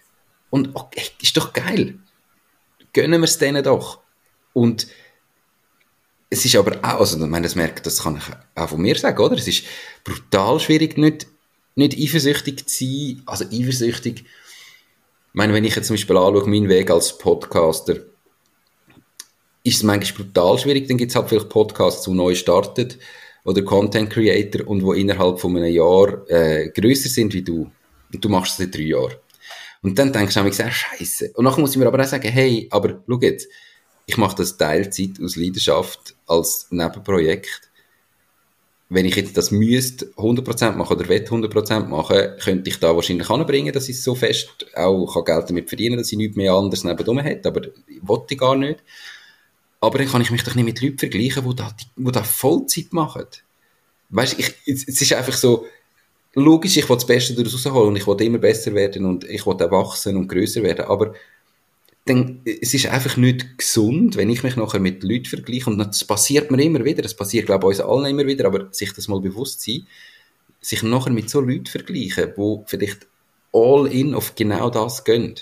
und 0.50 0.70
okay, 0.76 1.04
ist 1.22 1.36
doch 1.36 1.54
geil. 1.54 1.98
Gönnen 2.94 3.22
wir 3.22 3.26
es 3.26 3.38
denen 3.38 3.64
doch. 3.64 4.00
Und 4.54 4.88
es 6.30 6.46
ist 6.46 6.56
aber 6.56 6.78
auch, 6.84 7.00
also 7.00 7.18
meine, 7.26 7.44
das 7.44 7.56
merkt, 7.56 7.86
das 7.86 8.04
kann 8.04 8.18
ich 8.18 8.24
auch 8.56 8.70
von 8.70 8.82
mir 8.82 8.96
sagen, 8.96 9.22
oder? 9.22 9.36
Es 9.36 9.48
ist 9.48 9.64
brutal 10.04 10.60
schwierig, 10.60 10.98
nicht, 10.98 11.28
nicht 11.76 11.98
eifersüchtig 11.98 12.68
zu 12.68 12.86
sein. 12.86 13.22
Also 13.26 13.46
eifersüchtig, 13.46 14.26
meine, 15.38 15.54
wenn 15.54 15.64
ich 15.64 15.76
jetzt 15.76 15.88
zum 15.88 15.94
Beispiel 15.96 16.18
anschaue, 16.18 16.50
meinen 16.50 16.68
Weg 16.68 16.90
als 16.90 17.16
Podcaster, 17.16 17.98
ist 19.64 19.78
es 19.78 19.84
manchmal 19.84 20.26
brutal 20.26 20.58
schwierig, 20.58 20.88
dann 20.88 20.98
gibt 20.98 21.12
es 21.12 21.16
halt 21.16 21.30
vielleicht 21.30 21.50
Podcasts, 21.50 22.06
die 22.06 22.12
neu 22.12 22.34
starten 22.34 22.96
oder 23.44 23.62
Content 23.62 24.10
Creator 24.10 24.68
und 24.68 24.82
wo 24.82 24.94
innerhalb 24.94 25.40
von 25.40 25.56
einem 25.56 25.72
Jahr 25.72 26.28
äh, 26.28 26.70
größer 26.70 27.10
sind 27.10 27.34
wie 27.34 27.44
du. 27.44 27.70
Und 28.12 28.26
du 28.26 28.30
machst 28.30 28.54
es 28.54 28.58
seit 28.58 28.76
drei 28.76 28.82
Jahren. 28.82 29.14
Und 29.84 30.00
dann 30.00 30.12
denkst 30.12 30.34
du 30.34 30.42
mir 30.42 30.52
sehr 30.52 30.72
scheiße. 30.72 31.34
Und 31.36 31.46
nachher 31.46 31.62
muss 31.62 31.72
ich 31.72 31.78
mir 31.78 31.86
aber 31.86 32.02
auch 32.02 32.08
sagen, 32.08 32.32
hey, 32.32 32.68
aber 32.72 33.04
schau 33.08 33.20
jetzt, 33.22 33.48
ich 34.08 34.18
mache 34.18 34.38
das 34.38 34.58
Teilzeit 34.58 35.22
aus 35.22 35.36
Leidenschaft 35.36 36.16
als 36.26 36.66
Nebenprojekt. 36.72 37.67
Wenn 38.90 39.06
ich 39.06 39.16
jetzt 39.16 39.36
das 39.36 39.52
müsste 39.52 40.06
100% 40.16 40.72
machen 40.72 40.98
oder 40.98 41.10
will 41.10 41.22
100% 41.22 41.88
machen, 41.88 42.38
könnte 42.40 42.70
ich 42.70 42.80
da 42.80 42.96
wahrscheinlich 42.96 43.30
anbringen, 43.30 43.74
dass 43.74 43.90
ich 43.90 44.02
so 44.02 44.16
fest 44.16 44.66
auch 44.76 45.26
Geld 45.26 45.50
damit 45.50 45.68
verdienen 45.68 45.98
dass 45.98 46.12
ich 46.12 46.18
nichts 46.18 46.38
mehr 46.38 46.54
anderes 46.54 46.86
nebenbei 46.86 47.22
hätte, 47.24 47.50
aber 47.50 47.62
wollte 48.02 48.34
ich 48.34 48.40
gar 48.40 48.56
nicht. 48.56 48.80
Aber 49.82 49.98
dann 49.98 50.08
kann 50.08 50.22
ich 50.22 50.32
mich 50.32 50.44
doch 50.44 50.56
nicht 50.56 50.66
mit 50.66 50.82
Leuten 50.82 50.98
vergleichen, 50.98 51.48
die 51.50 51.56
da, 51.56 51.76
die 51.98 52.12
da 52.12 52.24
Vollzeit 52.24 52.94
machen. 52.94 53.26
Weißt 54.10 54.40
du, 54.40 54.44
es 54.72 54.84
ist 54.86 55.14
einfach 55.14 55.34
so, 55.36 55.66
logisch, 56.38 56.78
ich 56.78 56.88
will 56.88 56.96
das 56.96 57.06
Beste 57.06 57.34
daraus 57.34 57.66
rausholen 57.66 57.90
und 57.90 57.96
ich 57.96 58.08
will 58.08 58.22
immer 58.22 58.38
besser 58.38 58.74
werden 58.74 59.06
und 59.06 59.24
ich 59.24 59.46
will 59.46 59.60
erwachsen 59.60 60.16
und 60.16 60.28
größer 60.28 60.62
werden, 60.64 60.86
aber 60.86 61.14
dann, 62.10 62.42
es 62.46 62.74
ist 62.74 62.88
einfach 62.88 63.18
nicht 63.18 63.58
gesund, 63.58 64.16
wenn 64.16 64.30
ich 64.30 64.44
mich 64.44 64.56
nachher 64.56 64.80
mit 64.80 65.04
Leuten 65.04 65.26
vergleiche 65.26 65.70
und 65.70 65.78
das 65.78 66.04
passiert 66.04 66.52
mir 66.52 66.64
immer 66.64 66.84
wieder, 66.84 67.02
das 67.02 67.16
passiert 67.16 67.46
glaube 67.46 67.66
ich 67.72 67.80
uns 67.80 67.88
allen 67.88 68.06
immer 68.06 68.26
wieder, 68.26 68.46
aber 68.46 68.72
sich 68.72 68.94
das 68.94 69.08
mal 69.08 69.22
bewusst 69.22 69.62
sein, 69.62 69.88
sich 70.62 70.84
nachher 70.84 71.12
mit 71.12 71.30
so 71.30 71.40
Leuten 71.40 71.68
vergleichen, 71.68 72.34
wo 72.36 72.64
vielleicht 72.68 73.08
all 73.54 73.88
in 73.88 74.14
auf 74.14 74.36
genau 74.36 74.70
das 74.70 75.04
gehen. 75.04 75.36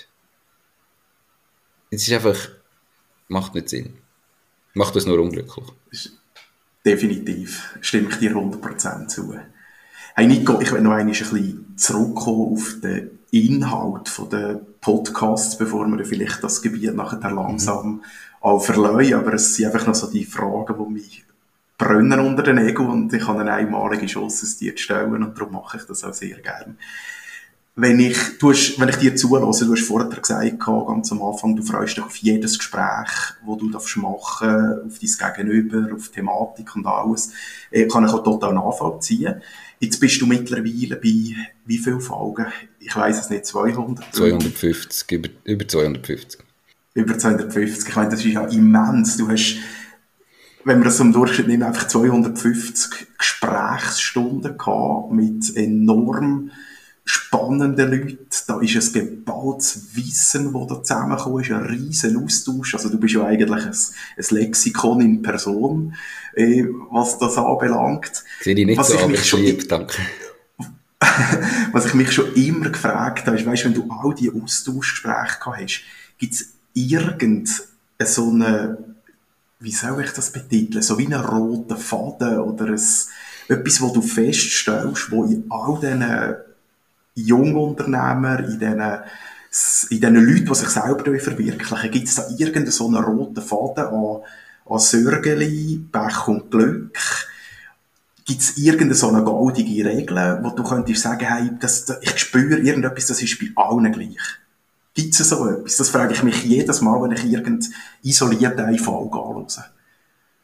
Es 1.90 2.06
ist 2.06 2.12
einfach, 2.12 2.48
macht 3.28 3.54
nicht 3.54 3.68
Sinn. 3.68 3.94
Macht 4.74 4.94
das 4.94 5.06
nur 5.06 5.18
unglücklich. 5.18 5.64
Definitiv, 6.84 7.78
stimme 7.80 8.08
ich 8.10 8.16
dir 8.16 8.32
100% 8.32 9.08
zu. 9.08 9.34
Hey 10.14 10.26
Nico, 10.26 10.60
ich 10.60 10.70
will 10.72 10.82
noch 10.82 10.92
ein 10.92 11.06
bisschen 11.06 11.76
zurückkommen 11.76 12.52
auf 12.52 12.76
den 12.82 13.15
Inhalt 13.30 14.10
der 14.30 14.60
Podcasts, 14.80 15.58
bevor 15.58 15.86
wir 15.86 16.04
vielleicht 16.04 16.42
das 16.42 16.62
Gebiet 16.62 16.94
nachher 16.94 17.30
langsam 17.30 17.86
mhm. 17.86 18.02
auch 18.40 18.60
verleihen. 18.60 19.14
Aber 19.14 19.34
es 19.34 19.54
sind 19.54 19.66
einfach 19.66 19.86
noch 19.86 19.94
so 19.94 20.10
die 20.10 20.24
Fragen, 20.24 20.74
die 20.78 20.92
mich 20.92 21.24
brennen 21.78 22.20
unter 22.20 22.42
den 22.42 22.58
Ego 22.58 22.84
und 22.84 23.12
ich 23.12 23.26
habe 23.26 23.40
eine 23.40 23.52
einmalige 23.52 24.06
Chance, 24.06 24.46
es 24.46 24.56
dir 24.56 24.74
zu 24.74 24.82
stellen 24.82 25.22
und 25.22 25.38
darum 25.38 25.52
mache 25.52 25.76
ich 25.76 25.84
das 25.84 26.04
auch 26.04 26.14
sehr 26.14 26.40
gerne 26.40 26.76
wenn 27.78 28.00
ich, 28.00 28.16
du 28.38 28.50
hast, 28.50 28.80
wenn 28.80 28.88
ich 28.88 28.96
dir 28.96 29.14
zulasse, 29.14 29.66
du 29.66 29.72
hast 29.72 29.86
vorher 29.86 30.08
gesagt, 30.08 30.58
ganz 30.60 31.12
am 31.12 31.22
Anfang, 31.22 31.54
du 31.54 31.62
freust 31.62 31.98
dich 31.98 32.04
auf 32.04 32.16
jedes 32.16 32.58
Gespräch, 32.58 33.10
wo 33.44 33.54
du 33.54 33.68
darfst 33.68 33.98
machen, 33.98 34.80
auf 34.86 34.98
dein 34.98 35.34
Gegenüber, 35.34 35.94
auf 35.94 36.08
Thematik 36.08 36.74
und 36.74 36.86
alles, 36.86 37.32
äh, 37.70 37.86
kann 37.86 38.06
ich 38.06 38.12
auch 38.12 38.24
total 38.24 38.54
nachvollziehen. 38.54 39.42
Jetzt 39.78 40.00
bist 40.00 40.18
du 40.22 40.26
mittlerweile 40.26 40.96
bei 40.96 41.36
wie 41.66 41.78
vielen 41.78 42.00
Folgen? 42.00 42.46
Ich 42.80 42.96
weiß 42.96 43.20
es 43.20 43.28
nicht, 43.28 43.44
200? 43.44 44.06
250, 44.14 45.12
über, 45.12 45.28
über 45.44 45.68
250. 45.68 46.40
Über 46.94 47.18
250, 47.18 47.90
ich 47.90 47.94
meine, 47.94 48.08
das 48.08 48.24
ist 48.24 48.32
ja 48.32 48.46
immens. 48.46 49.18
Du 49.18 49.28
hast, 49.28 49.58
wenn 50.64 50.78
wir 50.78 50.84
das 50.86 50.98
im 51.00 51.12
Durchschnitt 51.12 51.48
nehmen, 51.48 51.64
einfach 51.64 51.88
250 51.88 53.18
Gesprächsstunden 53.18 54.56
gehabt 54.56 55.12
mit 55.12 55.54
enorm 55.54 56.50
spannende 57.06 57.84
Leute, 57.84 58.18
da 58.48 58.60
ist 58.60 58.76
ein 58.76 58.92
geballtes 58.92 59.94
Wissen, 59.94 60.52
das 60.52 60.66
da 60.66 60.82
zusammenkommt, 60.82 61.46
ist 61.46 61.52
ein 61.52 61.64
riesen 61.64 62.22
Austausch, 62.22 62.74
also 62.74 62.88
du 62.88 62.98
bist 62.98 63.14
ja 63.14 63.24
eigentlich 63.24 63.64
ein, 63.64 63.72
ein 63.72 64.24
Lexikon 64.30 65.00
in 65.00 65.22
Person, 65.22 65.94
äh, 66.34 66.64
was 66.90 67.18
das 67.18 67.38
anbelangt. 67.38 68.24
Sehe 68.40 68.56
ich 68.56 68.66
nicht 68.66 68.76
was 68.76 68.88
so, 68.88 69.08
ich 69.08 69.32
lieb, 69.34 69.68
danke. 69.68 69.98
was 71.72 71.86
ich 71.86 71.94
mich 71.94 72.10
schon 72.10 72.34
immer 72.34 72.70
gefragt 72.70 73.26
habe, 73.26 73.36
ist, 73.36 73.46
weißt, 73.46 73.66
wenn 73.66 73.74
du 73.74 73.88
all 73.88 74.12
die 74.14 74.30
Austauschgespräche 74.30 75.38
gehabt 75.38 75.60
hast, 75.60 75.82
gibt 76.18 76.34
es 76.34 76.54
irgend 76.74 77.48
so 78.04 78.30
eine, 78.30 78.78
wie 79.60 79.72
soll 79.72 80.02
ich 80.02 80.10
das 80.10 80.32
betiteln, 80.32 80.82
so 80.82 80.98
wie 80.98 81.06
einen 81.06 81.24
roten 81.24 81.76
Faden 81.76 82.40
oder 82.40 82.66
ein, 82.66 82.80
etwas, 83.48 83.80
wo 83.80 83.92
du 83.92 84.02
feststellst, 84.02 85.12
wo 85.12 85.24
in 85.24 85.44
all 85.50 85.78
diesen 85.80 86.02
Jungunternehmer, 87.16 88.40
in 88.40 88.58
diesen, 88.58 88.80
in 89.90 90.00
diesen 90.00 90.14
Leuten, 90.14 90.46
die 90.46 90.54
sich 90.54 90.68
selber 90.68 91.18
verwirklichen, 91.18 91.90
gibt 91.90 92.08
es 92.08 92.14
da 92.14 92.28
irgendeinen 92.28 92.70
so 92.70 92.86
roten 92.86 93.42
Faden 93.42 93.86
an, 93.86 94.22
an 94.68 94.78
Sörgeli, 94.78 95.84
Pech 95.90 96.28
und 96.28 96.50
Glück? 96.50 96.98
Gibt 98.24 98.40
es 98.40 98.56
irgendeine 98.58 98.94
so 98.94 99.08
eine 99.08 99.22
goldige 99.22 99.84
Regel, 99.84 100.40
wo 100.42 100.50
du 100.50 100.62
könntest 100.62 101.02
sagen, 101.02 101.26
hey, 101.26 101.50
das, 101.60 101.86
ich 102.00 102.18
spüre 102.18 102.58
irgendetwas, 102.58 103.06
das 103.06 103.22
ist 103.22 103.38
bei 103.38 103.62
allen 103.62 103.90
gleich? 103.92 104.18
Gibt 104.94 105.18
es 105.18 105.28
so 105.28 105.48
etwas? 105.48 105.76
Das 105.76 105.90
frage 105.90 106.12
ich 106.12 106.22
mich 106.22 106.42
jedes 106.44 106.80
Mal, 106.80 107.00
wenn 107.02 107.12
ich 107.12 107.24
irgendeinen 107.24 107.72
isolierten 108.02 108.78
Folge 108.78 109.18
anschaue. 109.18 109.64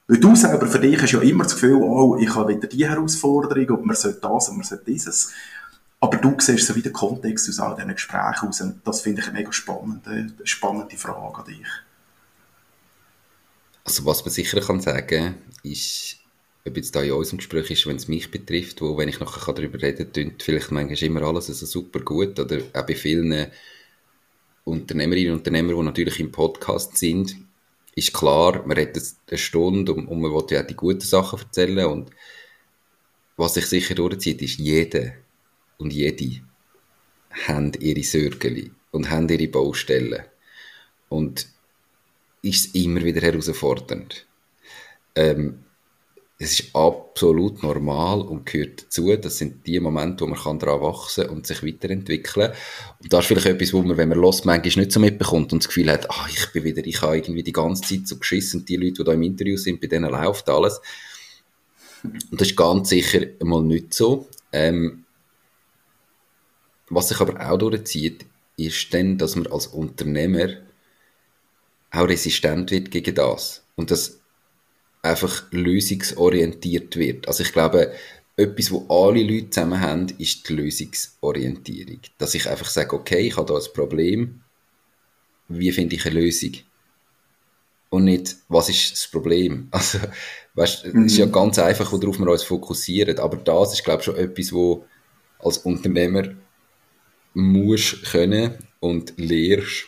Weil 0.07 0.19
du 0.19 0.37
selber 0.37 0.67
für 0.67 0.79
dich 0.79 1.01
hast 1.01 1.13
ja 1.13 1.21
immer 1.21 1.45
das 1.45 1.55
Gefühl, 1.55 1.83
oh, 1.83 2.17
ich 2.19 2.35
habe 2.35 2.55
wieder 2.55 2.69
die 2.69 2.87
Herausforderung 2.87 3.79
und 3.79 3.87
man 3.87 3.97
sollte 3.97 4.21
das 4.21 4.49
und 4.49 4.59
man 4.59 4.67
sollte 4.67 4.85
dieses. 4.85 5.33
Aber 6.03 6.17
du 6.17 6.35
siehst 6.37 6.67
so 6.67 6.75
wie 6.75 6.83
den 6.83 6.93
Kontext 6.93 7.49
aus 7.49 7.61
all 7.61 7.77
diesen 7.77 7.93
Gesprächen 7.93 8.49
aus 8.49 8.61
und 8.61 8.81
das 8.85 9.03
finde 9.03 9.21
ich 9.21 9.29
eine 9.29 9.39
mega 9.39 9.53
spannende, 9.53 10.33
spannende 10.43 10.97
Frage 10.97 11.39
an 11.39 11.45
dich. 11.45 11.69
Also 13.85 14.05
was 14.05 14.25
man 14.25 14.35
sicher 14.35 14.61
kann 14.61 14.81
sagen 14.81 15.37
ist, 15.63 16.17
ob 16.67 16.77
jetzt 16.77 16.97
da 16.97 17.03
in 17.03 17.13
unserem 17.13 17.39
Gespräch 17.39 17.71
ist, 17.71 17.87
wenn 17.87 17.95
es 17.95 18.09
mich 18.09 18.33
betrifft, 18.33 18.81
wo, 18.81 18.99
wenn 18.99 19.09
ich 19.09 19.21
nachher 19.21 19.53
darüber 19.53 19.81
reden 19.81 20.13
kann, 20.13 20.35
vielleicht 20.41 20.73
manchmal 20.73 21.09
immer 21.09 21.23
alles 21.23 21.49
also 21.49 21.67
super 21.67 22.01
gut 22.01 22.37
oder 22.41 22.59
auch 22.73 22.85
bei 22.85 22.97
vielen 22.97 23.53
Unternehmerinnen 24.65 25.35
und 25.35 25.39
Unternehmern, 25.39 25.77
die 25.77 25.83
natürlich 25.85 26.19
im 26.19 26.33
Podcast 26.33 26.97
sind, 26.97 27.37
ist 27.95 28.13
klar, 28.13 28.67
man 28.67 28.77
redet 28.77 29.05
eine 29.29 29.39
Stunde 29.39 29.93
und, 29.93 30.09
und 30.09 30.21
man 30.21 30.33
will 30.33 30.47
ja 30.51 30.63
auch 30.63 30.67
die 30.67 30.75
guten 30.75 31.01
Sachen 31.01 31.39
erzählen 31.39 31.87
und 31.87 32.11
was 33.37 33.55
sich 33.55 33.67
sicher 33.67 33.95
durchzieht, 33.95 34.43
ist 34.43 34.59
jeder 34.59 35.13
und 35.83 35.93
jede 35.93 36.41
haben 37.47 37.73
ihre 37.81 38.03
Sorgen 38.03 38.75
und 38.91 39.11
haben 39.11 39.29
ihre 39.29 39.49
Baustellen. 39.49 40.23
Und 41.09 41.47
ist 42.43 42.75
immer 42.75 43.03
wieder 43.05 43.21
herausfordernd. 43.21 44.27
Ähm, 45.15 45.65
es 46.39 46.59
ist 46.59 46.75
absolut 46.75 47.63
normal 47.63 48.21
und 48.23 48.47
gehört 48.47 48.83
dazu. 48.83 49.15
Das 49.15 49.39
sind 49.39 49.65
die 49.65 49.79
Momente, 49.79 50.25
wo 50.25 50.29
man 50.29 50.59
daran 50.59 50.81
wachsen 50.81 51.29
und 51.29 51.47
sich 51.47 51.63
weiterentwickeln 51.63 52.51
kann. 52.51 52.57
Und 53.01 53.13
das 53.13 53.21
ist 53.21 53.27
vielleicht 53.29 53.47
etwas, 53.47 53.73
wo 53.73 53.83
man, 53.83 53.97
wenn 53.97 54.09
man 54.09 54.19
los 54.19 54.45
manchmal 54.45 54.85
nicht 54.85 54.93
so 54.93 54.99
mitbekommt 54.99 55.53
und 55.53 55.63
das 55.63 55.69
Gefühl 55.69 55.91
hat, 55.91 56.11
ah, 56.11 56.27
ich 56.29 56.51
bin 56.53 56.65
wieder, 56.65 56.85
ich 56.85 57.01
habe 57.01 57.17
irgendwie 57.17 57.45
die 57.45 57.53
ganze 57.53 57.83
Zeit 57.83 58.09
so 58.09 58.17
geschissen 58.17 58.61
und 58.61 58.69
die 58.69 58.77
Leute, 58.77 58.95
die 58.95 59.05
da 59.05 59.13
im 59.13 59.23
Interview 59.23 59.57
sind, 59.57 59.81
bei 59.81 59.87
denen 59.87 60.11
läuft 60.11 60.49
alles. 60.49 60.81
Und 62.03 62.41
das 62.41 62.49
ist 62.49 62.57
ganz 62.57 62.89
sicher 62.89 63.21
mal 63.45 63.63
nicht 63.63 63.95
so. 63.95 64.27
Ähm, 64.51 65.05
was 66.95 67.09
sich 67.09 67.21
aber 67.21 67.51
auch 67.51 67.57
durchzieht, 67.57 68.27
ist 68.57 68.93
dann, 68.93 69.17
dass 69.17 69.35
man 69.35 69.47
als 69.47 69.67
Unternehmer 69.67 70.49
auch 71.91 72.07
resistent 72.09 72.71
wird 72.71 72.91
gegen 72.91 73.15
das. 73.15 73.65
Und 73.77 73.91
das 73.91 74.21
einfach 75.01 75.45
lösungsorientiert 75.51 76.97
wird. 76.97 77.29
Also 77.29 77.43
ich 77.43 77.53
glaube, 77.53 77.93
etwas, 78.37 78.71
wo 78.71 78.87
alle 78.89 79.23
Leute 79.23 79.51
zusammen 79.51 79.81
haben, 79.81 80.07
ist 80.19 80.49
die 80.49 80.55
Lösungsorientierung. 80.55 82.01
Dass 82.19 82.35
ich 82.35 82.49
einfach 82.49 82.69
sage, 82.69 82.95
okay, 82.95 83.21
ich 83.21 83.37
habe 83.37 83.53
da 83.53 83.59
ein 83.59 83.73
Problem, 83.73 84.43
wie 85.49 85.73
finde 85.73 85.97
ich 85.97 86.07
eine 86.07 86.21
Lösung? 86.21 86.53
Und 87.89 88.05
nicht, 88.05 88.37
was 88.49 88.69
ist 88.69 88.93
das 88.93 89.09
Problem? 89.09 89.69
Also, 89.71 89.99
weißt, 90.55 90.85
es 90.85 90.95
ist 90.95 91.17
ja 91.17 91.27
mhm. 91.27 91.33
ganz 91.33 91.59
einfach, 91.59 91.91
worauf 91.91 92.19
wir 92.19 92.31
uns 92.31 92.43
fokussieren. 92.43 93.19
Aber 93.19 93.39
das 93.39 93.73
ist, 93.73 93.85
glaube 93.85 94.01
ich, 94.01 94.05
schon 94.05 94.17
etwas, 94.17 94.53
wo 94.53 94.85
als 95.39 95.59
Unternehmer 95.59 96.35
musst 97.35 98.05
können 98.05 98.55
und 98.81 99.15
lehrst, 99.17 99.87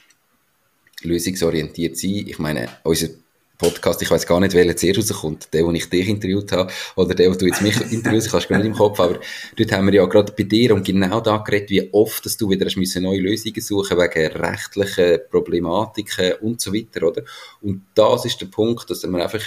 lösungsorientiert 1.03 1.97
sein. 1.97 2.25
Ich 2.27 2.39
meine, 2.39 2.69
unser 2.83 3.09
Podcast, 3.57 4.03
ich 4.03 4.11
weiß 4.11 4.27
gar 4.27 4.41
nicht, 4.41 4.55
welcher 4.55 4.77
zuerst 4.77 5.13
rauskommt. 5.13 5.49
Der, 5.53 5.65
wo 5.65 5.71
ich 5.71 5.89
dich 5.89 6.09
interviewt 6.09 6.51
habe, 6.53 6.73
oder 6.97 7.15
der, 7.15 7.31
wo 7.31 7.35
du 7.35 7.47
jetzt 7.47 7.63
mich 7.63 7.81
interviewst, 7.93 8.33
du 8.33 8.49
gar 8.49 8.59
nicht 8.59 8.67
im 8.67 8.75
Kopf. 8.75 8.99
Aber 8.99 9.21
dort 9.57 9.73
haben 9.73 9.87
wir 9.87 9.95
ja 9.95 10.05
gerade 10.07 10.33
bei 10.33 10.43
dir 10.43 10.75
und 10.75 10.85
genau 10.85 11.21
da 11.21 11.39
geredet, 11.39 11.71
wie 11.71 11.93
oft, 11.93 12.25
dass 12.27 12.37
du 12.37 12.51
wieder 12.51 12.67
hast 12.67 12.77
müssen 12.77 13.05
neue 13.05 13.21
Lösungen 13.21 13.61
suchen 13.61 13.97
wegen 13.97 14.33
rechtlichen 14.33 15.21
Problematiken 15.31 16.35
und 16.41 16.61
so 16.61 16.73
weiter, 16.75 17.07
oder? 17.07 17.23
Und 17.63 17.83
das 17.95 18.25
ist 18.25 18.41
der 18.41 18.47
Punkt, 18.47 18.91
dass 18.91 19.05
man 19.05 19.21
einfach 19.21 19.43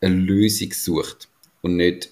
eine 0.00 0.14
Lösung 0.14 0.72
sucht 0.72 1.28
und 1.60 1.76
nicht 1.76 2.10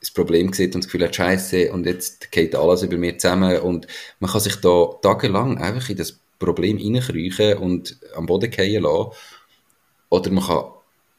das 0.00 0.10
Problem 0.10 0.52
sieht 0.52 0.74
und 0.74 0.82
das 0.82 0.90
Gefühl 0.90 1.04
hat, 1.04 1.14
Scheiße, 1.14 1.72
und 1.72 1.86
jetzt 1.86 2.32
geht 2.32 2.54
alles 2.54 2.82
über 2.82 2.96
mir 2.96 3.18
zusammen 3.18 3.60
und 3.60 3.86
man 4.18 4.30
kann 4.30 4.40
sich 4.40 4.56
da 4.56 4.86
tagelang 5.02 5.58
einfach 5.58 5.88
in 5.90 5.96
das 5.96 6.18
Problem 6.38 6.78
reinkriechen 6.78 7.58
und 7.58 7.98
am 8.14 8.26
Boden 8.26 8.50
fallen 8.50 8.82
lassen 8.82 9.10
oder 10.08 10.30
man 10.30 10.44
kann 10.44 10.64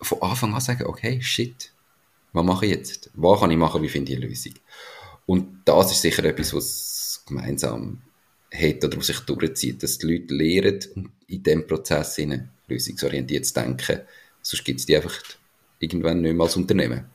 von 0.02 0.22
Anfang 0.24 0.54
an 0.54 0.62
sagen, 0.62 0.88
okay, 0.88 1.22
shit, 1.22 1.72
was 2.34 2.44
mache 2.44 2.66
ich 2.66 2.72
jetzt? 2.72 3.12
Was 3.14 3.40
kann 3.40 3.52
ich 3.52 3.58
machen, 3.58 3.84
wie 3.84 3.90
finde 3.90 4.12
ich 4.12 4.18
eine 4.18 4.28
Lösung? 4.28 4.54
Und 5.28 5.62
das 5.66 5.92
ist 5.92 6.02
sicher 6.02 6.24
etwas, 6.24 6.54
was 6.54 7.24
gemeinsam 7.28 8.02
hat 8.54 8.84
oder 8.84 8.98
was 8.98 9.08
sich 9.08 9.20
durchzieht, 9.20 9.84
dass 9.84 10.00
die 10.00 10.08
Leute 10.08 10.34
lernen, 10.34 11.12
in 11.28 11.44
diesem 11.44 11.68
Prozess 11.68 12.20
lösungsorientiert 12.68 13.46
zu 13.46 13.54
denken. 13.54 14.02
Sonst 14.42 14.66
gibt 14.66 14.80
es 14.80 14.86
die 14.88 14.96
einfach 14.96 15.22
irgendwann 15.80 16.22
nicht 16.22 16.34
mehr 16.34 16.46
als 16.46 16.58
Unternehmen. 16.58 17.11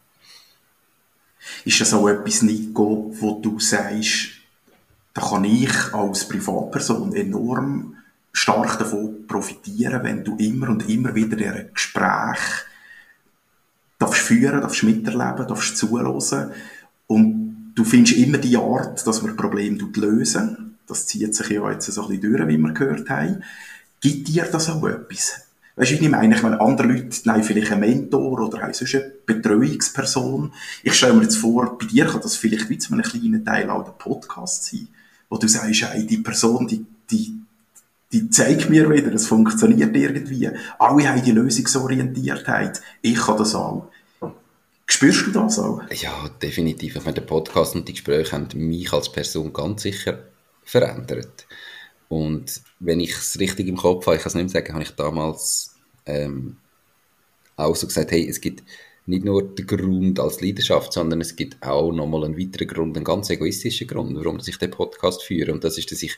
Ist 1.65 1.81
das 1.81 1.95
auch 1.95 2.09
etwas, 2.09 2.43
Nico, 2.43 3.13
wo 3.19 3.41
du 3.41 3.59
sagst, 3.59 4.31
da 5.15 5.23
kann 5.23 5.45
ich 5.45 5.95
als 5.95 6.29
Privatperson 6.29 7.15
enorm 7.15 7.95
stark 8.33 8.79
davon 8.79 9.27
profitieren, 9.27 10.05
wenn 10.05 10.23
du 10.23 10.37
immer 10.37 10.69
und 10.69 10.89
immer 10.89 11.15
wieder 11.15 11.39
in 11.39 11.73
Gespräch 11.73 12.39
darfst 13.99 14.21
führen, 14.21 14.61
darfst 14.61 14.83
miterleben, 14.83 15.49
darfst 15.49 15.79
zuhören 15.79 16.53
und 17.07 17.73
du 17.75 17.85
findest 17.85 18.19
immer 18.19 18.39
die 18.39 18.57
Art, 18.57 19.07
dass 19.07 19.23
man 19.23 19.37
Probleme 19.37 19.79
lösen. 19.95 20.79
Das 20.87 21.07
zieht 21.07 21.35
sich 21.35 21.49
ja 21.49 21.71
jetzt 21.71 21.91
so 21.91 22.03
ein 22.03 22.09
bisschen 22.09 22.33
durch, 22.33 22.49
wie 22.49 22.59
wir 22.59 22.73
gehört 22.73 23.09
haben. 23.09 23.43
Gibt 24.01 24.29
dir 24.29 24.45
das 24.45 24.69
auch 24.69 24.87
etwas? 24.87 25.46
Weißt 25.77 25.91
du, 25.91 25.95
ich 25.97 26.09
meine? 26.09 26.35
Ich 26.35 26.43
meine, 26.43 26.61
andere 26.61 26.89
Leute 26.89 27.29
nehmen 27.29 27.45
vielleicht 27.45 27.71
einen 27.71 27.81
Mentor 27.81 28.41
oder 28.41 28.63
haben 28.63 28.73
sonst 28.73 28.95
eine 28.95 29.13
Betreuungsperson. 29.27 30.53
Ich 30.83 30.95
stelle 30.95 31.13
mir 31.15 31.23
jetzt 31.23 31.37
vor, 31.37 31.79
bei 31.79 31.87
dir 31.87 32.07
kann 32.07 32.23
das 32.23 32.37
vielleicht 32.37 32.69
wie 32.71 32.79
zu 32.79 32.93
einem 32.93 33.03
kleinen 33.03 33.45
Teil 33.45 33.69
auch 33.69 33.85
der 33.85 33.93
Podcast 33.93 34.65
sein, 34.65 34.89
wo 35.29 35.37
du 35.37 35.47
sagst, 35.47 35.83
hey, 35.83 36.07
die 36.07 36.19
Person, 36.19 36.67
die, 36.67 36.87
die 37.11 37.37
die 38.13 38.31
zeigt 38.31 38.71
mir 38.71 38.89
wieder, 38.89 39.13
es 39.13 39.27
funktioniert 39.27 39.95
irgendwie. 39.95 40.49
Alle 40.79 41.09
haben 41.09 41.23
die 41.23 41.33
Lösungsorientiertheit. 41.33 42.81
Ich 43.03 43.17
kann 43.17 43.37
das 43.37 43.55
auch. 43.55 43.89
Spürst 44.87 45.27
du 45.27 45.33
das 45.33 45.59
auch? 45.59 45.83
Ja, 45.91 46.31
definitiv. 46.41 46.97
Ich 46.97 47.05
meine, 47.05 47.15
der 47.15 47.23
Podcast 47.23 47.75
und 47.75 47.89
die 47.89 47.93
Gespräche 47.93 48.33
haben 48.33 48.49
mich 48.55 48.93
als 48.93 49.11
Person 49.11 49.53
ganz 49.53 49.83
sicher 49.83 50.21
verändert. 50.65 51.47
Und 52.09 52.63
wenn 52.79 53.01
ich 53.01 53.13
es 53.13 53.39
richtig 53.41 53.67
im 53.69 53.77
Kopf 53.77 54.07
habe, 54.07 54.17
ich 54.17 54.23
kann 54.23 54.29
es 54.29 54.35
nicht 54.35 54.53
mehr 54.53 54.63
sagen, 54.63 54.75
habe 54.75 54.85
ich 54.85 54.93
damals 54.93 55.75
ähm, 56.07 56.57
auch 57.57 57.75
so 57.75 57.87
gesagt, 57.87 58.13
hey, 58.13 58.29
es 58.29 58.41
gibt 58.41 58.63
nicht 59.07 59.25
nur 59.25 59.43
den 59.43 59.67
Grund 59.67 60.19
als 60.21 60.41
Leidenschaft, 60.41 60.93
sondern 60.93 61.21
es 61.21 61.37
gibt 61.37 61.63
auch 61.63 61.93
nochmal 61.93 62.25
einen 62.25 62.39
weiteren 62.39 62.69
Grund, 62.69 62.97
einen 62.97 63.05
ganz 63.05 63.31
egoistischen 63.31 63.87
Grund, 63.87 64.17
warum 64.17 64.39
ich 64.45 64.59
den 64.59 64.71
Podcast 64.71 65.23
führe. 65.23 65.53
Und 65.53 65.65
das 65.65 65.79
ist, 65.79 65.91
dass 65.93 66.03
ich 66.03 66.17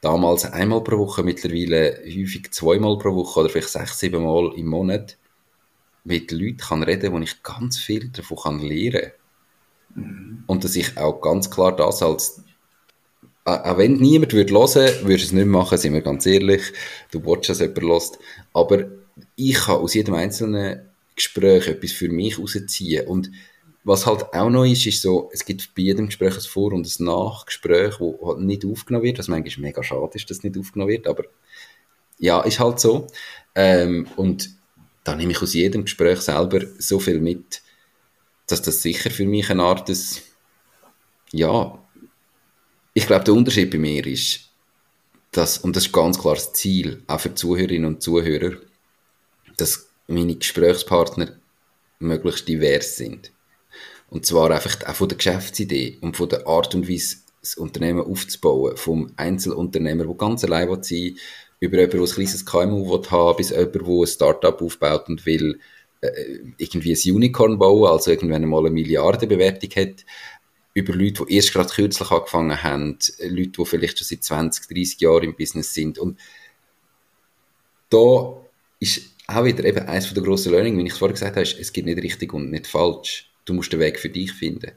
damals 0.00 0.44
einmal 0.44 0.84
pro 0.84 0.98
Woche, 0.98 1.22
mittlerweile 1.22 2.02
häufig 2.04 2.52
zweimal 2.52 2.98
pro 2.98 3.14
Woche 3.14 3.40
oder 3.40 3.48
vielleicht 3.48 3.70
sechs, 3.70 3.98
sieben 3.98 4.22
Mal 4.22 4.52
im 4.56 4.66
Monat 4.66 5.16
mit 6.04 6.30
Leuten 6.30 6.58
kann 6.58 6.82
reden, 6.82 7.12
wo 7.12 7.18
ich 7.18 7.42
ganz 7.42 7.78
viel 7.78 8.10
davon 8.10 8.36
kann 8.36 8.60
lernen 8.60 9.12
mhm. 9.94 10.44
Und 10.46 10.62
dass 10.62 10.76
ich 10.76 10.96
auch 10.98 11.20
ganz 11.20 11.50
klar 11.50 11.74
das 11.74 12.02
als 12.02 12.43
auch 13.44 13.78
wenn 13.78 13.94
niemand 13.94 14.32
würde 14.32 14.54
hören, 14.54 15.06
würde 15.06 15.22
es 15.22 15.32
nicht 15.32 15.46
machen, 15.46 15.76
sind 15.76 15.92
wir 15.92 16.00
ganz 16.00 16.24
ehrlich. 16.26 16.62
Du 17.10 17.24
wolltest, 17.24 17.50
dass 17.50 17.60
jemand 17.60 17.82
hört. 17.82 18.18
Aber 18.54 18.84
ich 19.36 19.54
kann 19.54 19.76
aus 19.76 19.94
jedem 19.94 20.14
einzelnen 20.14 20.88
Gespräch 21.14 21.68
etwas 21.68 21.92
für 21.92 22.08
mich 22.08 22.38
rausziehen. 22.38 23.06
Und 23.06 23.30
was 23.84 24.06
halt 24.06 24.32
auch 24.32 24.48
noch 24.48 24.64
ist, 24.64 24.86
ist 24.86 25.02
so, 25.02 25.30
es 25.32 25.44
gibt 25.44 25.74
bei 25.74 25.82
jedem 25.82 26.06
Gespräch 26.06 26.34
ein 26.34 26.40
Vor- 26.40 26.72
und 26.72 26.86
ein 26.86 27.04
Nachgespräch, 27.04 28.00
wo 28.00 28.18
halt 28.26 28.40
nicht 28.40 28.64
aufgenommen 28.64 29.04
wird, 29.04 29.18
was 29.18 29.28
manchmal 29.28 29.66
mega 29.66 29.82
schade 29.82 30.14
ist, 30.14 30.30
dass 30.30 30.42
nicht 30.42 30.58
aufgenommen 30.58 30.90
wird, 30.90 31.06
aber 31.06 31.24
ja, 32.18 32.40
ist 32.40 32.60
halt 32.60 32.80
so. 32.80 33.06
Ähm, 33.54 34.06
und 34.16 34.50
da 35.04 35.14
nehme 35.14 35.32
ich 35.32 35.42
aus 35.42 35.52
jedem 35.52 35.84
Gespräch 35.84 36.20
selber 36.20 36.62
so 36.78 36.98
viel 36.98 37.20
mit, 37.20 37.60
dass 38.46 38.62
das 38.62 38.80
sicher 38.80 39.10
für 39.10 39.26
mich 39.26 39.50
eine 39.50 39.62
Art 39.62 39.88
des, 39.90 40.22
ja, 41.30 41.78
ich 42.94 43.06
glaube, 43.06 43.24
der 43.24 43.34
Unterschied 43.34 43.70
bei 43.70 43.78
mir 43.78 44.06
ist, 44.06 44.48
dass, 45.32 45.58
und 45.58 45.74
das 45.74 45.86
ist 45.86 45.92
ganz 45.92 46.18
klar 46.18 46.34
das 46.34 46.52
Ziel, 46.52 47.02
auch 47.08 47.20
für 47.20 47.34
Zuhörerinnen 47.34 47.86
und 47.86 48.02
Zuhörer, 48.02 48.56
dass 49.56 49.88
meine 50.06 50.36
Gesprächspartner 50.36 51.36
möglichst 51.98 52.48
divers 52.48 52.96
sind. 52.96 53.32
Und 54.10 54.26
zwar 54.26 54.50
einfach 54.50 54.76
auch 54.86 54.94
von 54.94 55.08
der 55.08 55.16
Geschäftsidee 55.16 55.98
und 56.00 56.16
von 56.16 56.28
der 56.28 56.46
Art 56.46 56.74
und 56.74 56.88
Weise, 56.88 57.16
das 57.40 57.56
Unternehmen 57.56 58.00
aufzubauen. 58.00 58.76
Vom 58.76 59.12
Einzelunternehmer, 59.16 60.04
der 60.04 60.14
ganz 60.14 60.44
allein 60.44 60.68
sein 60.82 60.98
will, 60.98 61.16
über 61.60 61.76
jemanden, 61.78 61.98
der 61.98 62.08
ein 62.08 62.14
kleines 62.14 62.46
KMU 62.46 62.90
will 62.90 63.10
haben 63.10 63.36
bis 63.36 63.50
jemanden, 63.50 63.72
der 63.72 63.82
ein 63.82 64.06
Startup 64.06 64.62
aufbaut 64.62 65.08
und 65.08 65.26
will 65.26 65.58
äh, 66.00 66.38
irgendwie 66.58 66.92
ein 66.92 67.14
Unicorn 67.14 67.58
bauen, 67.58 67.90
also 67.90 68.10
irgendwann 68.10 68.44
mal 68.46 68.60
eine 68.60 68.70
Milliardenbewertung 68.70 69.70
hat, 69.70 70.04
über 70.74 70.92
Leute, 70.92 71.24
die 71.24 71.36
erst 71.36 71.52
gerade 71.52 71.72
kürzlich 71.72 72.10
angefangen 72.10 72.62
haben, 72.62 72.98
Leute, 73.20 73.50
die 73.50 73.64
vielleicht 73.64 73.98
schon 73.98 74.06
seit 74.06 74.24
20, 74.24 74.68
30 74.68 75.00
Jahren 75.00 75.22
im 75.22 75.36
Business 75.36 75.72
sind. 75.72 75.98
Und 75.98 76.18
da 77.90 78.36
ist 78.80 79.02
auch 79.28 79.44
wieder 79.44 79.64
eben 79.64 79.86
eines 79.86 80.12
der 80.12 80.22
grossen 80.22 80.52
Learning, 80.52 80.76
wie 80.76 80.86
ich 80.86 80.92
es 80.92 80.98
vorher 80.98 81.14
gesagt 81.14 81.36
habe, 81.36 81.42
ist, 81.42 81.58
es 81.58 81.72
gibt 81.72 81.86
nicht 81.86 82.02
richtig 82.02 82.34
und 82.34 82.50
nicht 82.50 82.66
falsch. 82.66 83.30
Du 83.44 83.54
musst 83.54 83.72
den 83.72 83.80
Weg 83.80 84.00
für 84.00 84.08
dich 84.08 84.32
finden. 84.32 84.72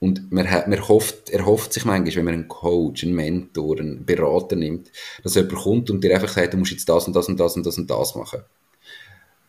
Und 0.00 0.30
man, 0.30 0.48
hat, 0.50 0.68
man 0.68 0.86
hofft, 0.86 1.30
er 1.30 1.44
sich 1.70 1.84
manchmal, 1.84 2.16
wenn 2.16 2.24
man 2.24 2.34
einen 2.34 2.48
Coach, 2.48 3.04
einen 3.04 3.14
Mentor, 3.14 3.80
einen 3.80 4.04
Berater 4.04 4.54
nimmt, 4.54 4.92
dass 5.22 5.34
jemand 5.34 5.54
kommt 5.54 5.90
und 5.90 6.02
dir 6.02 6.14
einfach 6.14 6.28
sagt, 6.28 6.54
du 6.54 6.56
musst 6.56 6.70
jetzt 6.72 6.88
das 6.88 7.06
und 7.06 7.14
das 7.14 7.28
und 7.28 7.38
das 7.38 7.56
und 7.56 7.66
das 7.66 7.78
und 7.78 7.90
das 7.90 8.14
machen. 8.14 8.42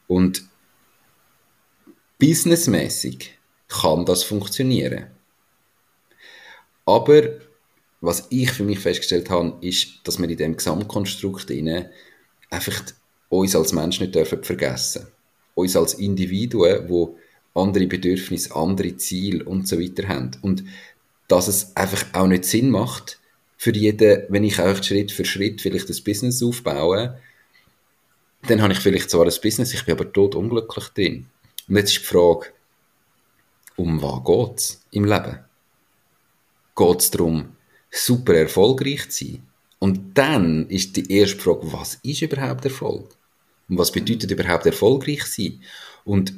Und 0.07 0.43
businessmäßig 2.17 3.37
kann 3.67 4.05
das 4.05 4.23
funktionieren. 4.23 5.18
Aber 6.89 7.21
was 8.01 8.25
ich 8.31 8.51
für 8.51 8.63
mich 8.63 8.79
festgestellt 8.79 9.29
habe, 9.29 9.55
ist, 9.61 9.99
dass 10.05 10.17
wir 10.17 10.27
in 10.27 10.37
dem 10.37 10.57
Gesamtkonstrukt 10.57 11.51
einfach 12.49 12.83
uns 13.29 13.55
als 13.55 13.73
Menschen 13.73 14.05
nicht 14.05 14.15
dürfen 14.15 14.43
vergessen. 14.43 15.05
Uns 15.53 15.75
als 15.75 15.93
Individuen, 15.93 16.87
die 16.87 17.07
andere 17.53 17.85
Bedürfnisse, 17.85 18.55
andere 18.55 18.97
Ziele 18.97 19.45
und 19.45 19.67
so 19.67 19.79
weiter 19.79 20.07
haben. 20.07 20.31
Und 20.41 20.63
dass 21.27 21.47
es 21.47 21.75
einfach 21.77 22.05
auch 22.13 22.25
nicht 22.25 22.45
Sinn 22.45 22.71
macht, 22.71 23.19
für 23.55 23.75
jeden, 23.75 24.23
wenn 24.29 24.43
ich 24.43 24.59
auch 24.59 24.81
Schritt 24.81 25.11
für 25.11 25.25
Schritt 25.25 25.61
vielleicht 25.61 25.89
das 25.89 26.01
Business 26.01 26.41
aufbaue, 26.41 27.19
dann 28.47 28.63
habe 28.63 28.73
ich 28.73 28.79
vielleicht 28.79 29.11
zwar 29.11 29.25
ein 29.25 29.41
Business, 29.43 29.73
ich 29.75 29.85
bin 29.85 29.93
aber 29.93 30.11
tot 30.11 30.33
unglücklich 30.33 30.85
drin. 30.95 31.27
Und 31.67 31.75
jetzt 31.75 31.91
ist 31.91 31.99
die 31.99 32.05
Frage, 32.05 32.47
um 33.75 34.01
was 34.01 34.23
geht 34.23 34.57
es 34.57 34.81
im 34.91 35.05
Leben? 35.05 35.48
Geht 36.79 37.01
es 37.01 37.11
darum, 37.11 37.49
super 37.91 38.35
erfolgreich 38.35 39.09
zu 39.09 39.25
sein? 39.25 39.43
Und 39.79 40.17
dann 40.17 40.69
ist 40.69 40.95
die 40.95 41.11
erste 41.11 41.37
Frage, 41.37 41.73
was 41.73 41.99
ist 42.03 42.21
überhaupt 42.21 42.63
Erfolg? 42.63 43.17
Und 43.67 43.77
was 43.77 43.91
bedeutet 43.91 44.31
überhaupt 44.31 44.65
erfolgreich 44.65 45.25
sein? 45.25 45.61
Und 46.05 46.33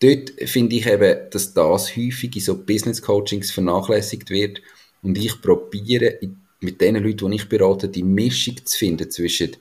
dort 0.00 0.30
finde 0.44 0.76
ich 0.76 0.86
eben, 0.86 1.30
dass 1.30 1.54
das 1.54 1.96
häufig 1.96 2.36
in 2.36 2.42
so 2.42 2.54
Business 2.56 3.00
Coachings 3.00 3.50
vernachlässigt 3.50 4.28
wird. 4.28 4.60
Und 5.02 5.16
ich 5.16 5.40
probiere 5.40 6.18
mit 6.60 6.80
den 6.82 6.96
Leuten, 6.96 7.30
die 7.30 7.36
ich 7.36 7.48
berate, 7.48 7.88
die 7.88 8.02
Mischung 8.02 8.56
zu 8.62 8.76
finden 8.76 9.10
zwischen 9.10 9.56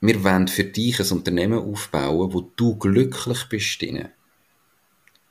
wir 0.00 0.22
wollen 0.22 0.48
für 0.48 0.64
dich 0.64 1.00
ein 1.00 1.10
Unternehmen 1.10 1.58
aufbauen, 1.58 2.32
wo 2.32 2.40
du 2.54 2.76
glücklich 2.76 3.44
bist. 3.50 3.84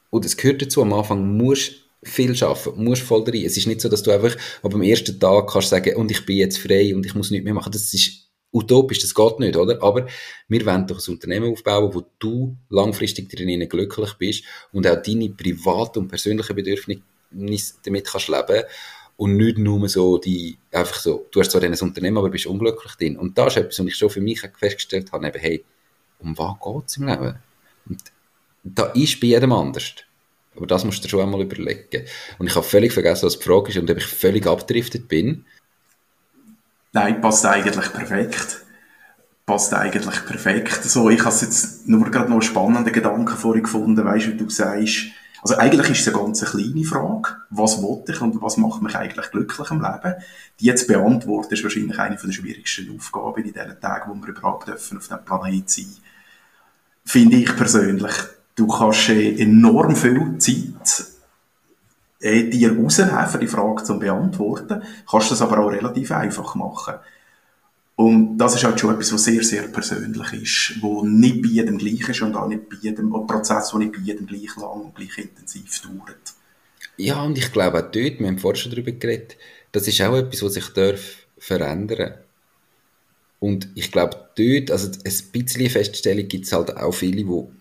Und 0.10 0.26
es 0.26 0.36
gehört 0.36 0.62
dazu, 0.62 0.82
am 0.82 0.94
Anfang 0.94 1.38
musst 1.38 1.87
viel 2.04 2.32
arbeiten, 2.44 2.84
musst 2.84 3.02
voll 3.02 3.24
rein. 3.24 3.46
Es 3.46 3.58
ist 3.58 3.68
nicht 3.68 3.82
so, 3.82 3.90
dass 3.90 4.04
du 4.04 4.12
einfach 4.12 4.36
ab 4.62 4.72
dem 4.72 4.82
ersten 4.82 5.20
Tag 5.20 5.50
kannst 5.50 5.70
sagen, 5.70 5.96
und 5.96 6.12
ich 6.12 6.26
bin 6.26 6.38
jetzt 6.38 6.60
frei 6.60 6.96
und 6.96 7.06
ich 7.06 7.16
muss 7.16 7.32
nichts 7.32 7.44
mehr 7.44 7.54
machen. 7.54 7.72
Das 7.72 7.94
ist 7.94 8.28
utopisch, 8.52 9.00
das 9.00 9.14
geht 9.14 9.40
nicht, 9.40 9.56
oder? 9.56 9.82
Aber 9.82 10.08
wir 10.48 10.66
wollen 10.66 10.88
doch 10.88 11.00
ein 11.06 11.12
Unternehmen 11.12 11.52
aufbauen, 11.52 11.94
wo 11.94 12.06
du 12.20 12.58
langfristig 12.70 13.30
drinnen 13.30 13.68
glücklich 13.68 14.14
bist 14.14 14.44
und 14.72 14.88
auch 14.88 15.02
deine 15.02 15.30
privaten 15.30 16.00
und 16.00 16.08
persönlichen 16.08 16.56
Bedürfnisse 16.56 17.04
damit 17.84 18.06
kannst 18.06 18.30
leben 18.30 18.64
und 19.18 19.36
nicht 19.36 19.58
nur 19.58 19.90
so 19.90 20.18
die, 20.18 20.58
einfach 20.72 21.00
so, 21.00 21.26
du 21.32 21.40
hast 21.40 21.52
zwar 21.52 21.64
ein 21.64 21.74
Unternehmen, 21.74 22.18
aber 22.18 22.30
bist 22.30 22.46
unglücklich 22.46 22.94
drin. 22.94 23.18
Und 23.18 23.38
das 23.38 23.54
ist 23.54 23.58
etwas, 23.58 23.80
was 23.80 23.86
ich 23.88 23.96
schon 23.96 24.10
für 24.10 24.22
mich 24.22 24.42
festgestellt 24.58 25.12
habe, 25.12 25.28
eben, 25.28 25.40
hey, 25.40 25.66
um 26.20 26.38
was 26.38 26.56
geht 26.64 26.84
es 26.88 26.98
im 26.98 27.08
Leben? 27.08 27.36
Und 27.90 28.12
da 28.64 28.86
ist 28.88 29.20
bei 29.20 29.28
jedem 29.28 29.52
anders. 29.52 29.96
Aber 30.58 30.68
das 30.68 30.84
musst 30.84 31.00
du 31.00 31.04
dir 31.04 31.10
schon 31.10 31.22
einmal 31.22 31.42
überlegen. 31.42 32.06
Und 32.38 32.48
ich 32.48 32.56
habe 32.56 32.66
völlig 32.66 32.94
vergessen, 32.94 33.26
was 33.26 33.40
die 33.40 33.46
Frage 33.46 33.70
ist 33.70 33.78
und 33.78 33.90
ob 33.90 33.98
ich 33.98 34.06
völlig 34.06 34.46
abgedriftet 34.46 35.08
bin. 35.08 35.46
Nein, 36.94 37.22
passt 37.22 37.46
eigentlich 37.46 37.94
perfekt. 37.94 38.66
Passt 39.46 39.74
eigentlich 39.74 40.26
perfekt. 40.26 40.84
So, 40.84 41.10
ich 41.10 41.24
habe 41.24 41.36
jetzt 41.36 41.88
nur 41.88 42.10
gerade 42.12 42.26
noch 42.26 42.34
einen 42.34 42.42
spannenden 42.42 42.92
Gedanken 42.92 43.38
vorhin 43.38 43.64
gefunden, 43.64 44.04
weißt 44.04 44.28
du, 44.28 44.32
wie 44.34 44.38
du 44.38 44.50
sagst, 44.50 45.06
also 45.42 45.56
eigentlich 45.56 45.90
ist 45.92 46.02
es 46.02 46.08
eine 46.08 46.18
ganz 46.18 46.44
kleine 46.44 46.84
Frage. 46.84 47.38
Was 47.52 47.82
wollte 47.82 48.12
ich 48.12 48.22
und 48.22 48.42
was 48.42 48.58
macht 48.58 48.82
mich 48.82 48.96
eigentlich 48.96 49.32
glücklich 49.32 49.72
im 49.72 49.82
Leben? 49.82 50.16
Die 50.60 50.66
jetzt 50.66 50.88
beantworten 50.88 51.54
ist 51.54 51.64
wahrscheinlich 51.64 51.98
eine 52.00 52.18
der 52.18 52.32
schwierigsten 52.32 52.94
Aufgaben 52.96 53.44
in 53.44 53.54
diesen 53.54 53.80
Tagen, 53.80 54.12
wo 54.12 54.26
wir 54.26 54.36
überhaupt 54.36 54.68
dürfen 54.68 54.98
auf 54.98 55.08
diesem 55.08 55.24
Planeten 55.24 55.68
sein. 55.68 55.96
Finde 57.06 57.38
ich 57.38 57.56
persönlich. 57.56 58.14
Du 58.58 58.68
kannst 58.68 59.08
enorm 59.10 59.96
viel 59.96 60.38
Zeit 60.40 61.06
äh, 62.20 62.44
dir 62.50 62.76
rausnehmen, 62.76 63.28
für 63.28 63.38
die 63.38 63.48
Frage 63.48 63.84
zu 63.84 64.00
beantworten. 64.00 64.82
Kannst 65.10 65.32
das 65.32 65.42
aber 65.42 65.60
auch 65.60 65.72
relativ 65.72 66.12
einfach 66.12 66.56
machen. 66.56 66.96
Und 67.96 68.38
das 68.38 68.56
ist 68.56 68.64
halt 68.64 68.80
schon 68.80 68.94
etwas, 68.94 69.14
was 69.14 69.24
sehr, 69.24 69.44
sehr 69.44 69.68
persönlich 69.68 70.34
ist, 70.34 70.82
wo 70.82 71.04
nicht 71.06 71.42
bei 71.42 71.50
jedem 71.50 71.78
gleich 71.78 72.10
ist 72.10 72.22
und 72.22 72.36
auch 72.36 72.48
nicht 72.48 72.68
bei 72.70 72.78
jedem, 72.82 73.16
ein 73.16 73.28
Prozess, 73.28 73.70
der 73.70 73.80
nicht 73.80 73.94
bei 73.94 74.00
jedem 74.00 74.26
gleich 74.26 74.56
lang 74.56 74.82
und 74.82 74.96
gleich 74.96 75.18
intensiv 75.18 75.82
dauert. 75.82 76.34
Ja, 76.98 77.24
und 77.24 77.38
ich 77.38 77.52
glaube 77.52 77.78
auch 77.78 77.92
dort, 77.92 78.20
wir 78.20 78.28
haben 78.28 78.40
vorhin 78.40 78.62
schon 78.62 78.72
darüber 78.72 78.92
geredet, 78.92 79.38
das 79.72 79.88
ist 79.88 80.02
auch 80.02 80.16
etwas, 80.16 80.44
was 80.44 80.54
sich 80.54 80.70
darf 80.74 81.28
verändern 81.38 82.16
Und 83.40 83.70
ich 83.76 83.92
glaube 83.92 84.30
dort, 84.36 84.72
also 84.72 84.88
ein 84.88 85.32
bisschen 85.32 85.70
Feststellung 85.70 86.28
gibt 86.28 86.46
es 86.46 86.54
halt 86.54 86.76
auch 86.78 86.94
viele, 86.94 87.28
wo, 87.28 87.52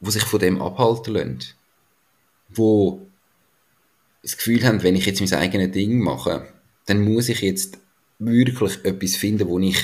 wo 0.00 0.10
sich 0.10 0.24
von 0.24 0.40
dem 0.40 0.60
abhalten 0.60 1.14
lassen. 1.14 1.38
Wo 2.48 3.06
das 4.22 4.36
Gefühl 4.36 4.64
haben, 4.64 4.82
wenn 4.82 4.96
ich 4.96 5.06
jetzt 5.06 5.20
mein 5.20 5.32
eigenes 5.34 5.72
Ding 5.72 6.00
mache, 6.00 6.52
dann 6.86 7.02
muss 7.02 7.28
ich 7.28 7.42
jetzt 7.42 7.78
wirklich 8.18 8.84
etwas 8.84 9.16
finden, 9.16 9.48
wo 9.48 9.58
ich 9.58 9.78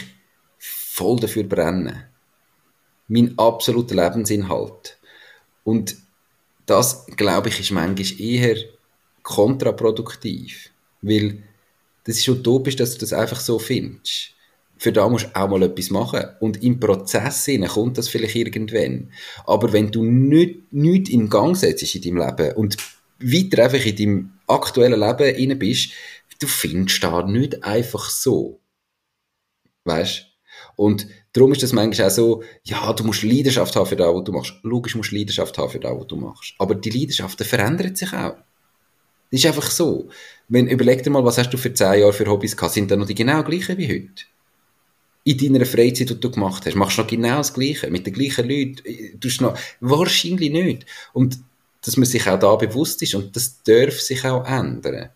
voll 0.59 1.19
dafür 1.21 1.45
brenne. 1.45 2.09
Mein 3.09 3.39
absoluter 3.39 3.95
Lebensinhalt. 3.95 4.99
Und 5.63 5.97
das, 6.67 7.07
glaube 7.07 7.49
ich, 7.49 7.61
ist 7.61 7.71
manchmal 7.71 8.21
eher 8.21 8.57
kontraproduktiv. 9.23 10.71
Weil 11.03 11.43
das 12.05 12.19
ist 12.19 12.29
utopisch, 12.29 12.77
dass 12.77 12.95
du 12.95 12.99
das 12.99 13.13
einfach 13.13 13.41
so 13.41 13.59
findest. 13.59 14.36
Für 14.79 14.93
da 14.93 15.09
musst 15.09 15.27
du 15.27 15.37
auch 15.37 15.49
mal 15.49 15.63
etwas 15.63 15.91
machen. 15.91 16.25
Und 16.41 16.63
im 16.63 16.79
Prozess 16.79 17.49
kommt 17.69 17.99
das 17.99 18.09
vielleicht 18.09 18.37
irgendwann. 18.37 19.13
Aber 19.47 19.73
wenn 19.73 19.91
du 19.91 20.05
nicht, 20.05 20.73
nichts 20.73 21.11
in 21.11 21.31
Gang 21.31 21.57
setzt 21.57 21.95
in 21.95 22.03
deinem 22.03 22.27
Leben 22.27 22.57
und 22.57 22.77
weiter 23.19 23.65
einfach 23.65 23.85
in 23.85 23.97
deinem 23.97 24.33
aktuellen 24.47 25.01
Leben 25.01 25.35
inne 25.37 25.57
bist, 25.57 25.93
du 26.39 26.47
findest 26.47 27.03
da 27.03 27.23
nicht 27.23 27.65
einfach 27.65 28.11
so. 28.11 28.61
Weißt? 29.85 30.27
Und 30.75 31.07
darum 31.33 31.53
ist 31.53 31.63
das 31.63 31.73
manchmal 31.73 32.09
auch 32.09 32.13
so, 32.13 32.43
ja, 32.65 32.93
du 32.93 33.05
musst 33.05 33.23
Leidenschaft 33.23 33.75
haben 33.77 33.87
für 33.87 33.97
das, 33.97 34.15
was 34.15 34.25
du 34.25 34.33
machst. 34.33 34.55
Logisch 34.63 34.95
musst 34.95 35.13
du 35.13 35.17
Leidenschaft 35.17 35.57
haben 35.59 35.71
für 35.71 35.81
das, 35.81 35.93
was 35.93 36.07
du 36.07 36.17
machst. 36.17 36.55
Aber 36.59 36.75
die 36.75 36.91
Leidenschaft 36.91 37.43
verändert 37.43 37.97
sich 37.97 38.13
auch. 38.13 38.37
Das 39.31 39.41
ist 39.41 39.47
einfach 39.47 39.71
so. 39.71 40.09
Wenn, 40.49 40.69
überleg 40.69 41.03
dir 41.03 41.11
mal, 41.11 41.25
was 41.25 41.39
hast 41.39 41.51
du 41.51 41.57
für 41.57 41.73
zehn 41.73 42.01
Jahre 42.01 42.13
für 42.13 42.27
Hobbys 42.27 42.57
gehabt? 42.57 42.75
Sind 42.75 42.91
dann 42.91 43.01
noch 43.01 43.07
die 43.07 43.15
genau 43.15 43.43
gleichen 43.43 43.77
wie 43.79 43.89
heute? 43.89 44.25
In 45.27 45.53
deiner 45.53 45.67
Freizeit, 45.67 46.09
die 46.09 46.21
du 46.21 46.31
gemacht 46.31 46.65
hast, 46.65 46.77
machst 46.77 46.97
du 46.97 47.03
noch 47.03 47.09
genau 47.09 47.39
das 47.39 47.53
Gleiche, 47.53 47.91
mit 47.91 48.07
den 48.07 48.15
gleichen 48.15 48.49
Leuten. 48.49 49.19
Du 49.21 49.29
noch, 49.41 49.59
wahrscheinlich 49.81 50.51
nicht. 50.51 50.87
Und 51.13 51.39
dass 51.83 51.97
man 51.97 52.07
sich 52.07 52.27
auch 52.27 52.39
da 52.39 52.57
bewusst 52.57 53.03
ist 53.03 53.15
und 53.15 53.37
das 53.37 53.63
darf 53.63 54.01
sich 54.01 54.25
auch 54.25 54.47
ändern 54.47 55.11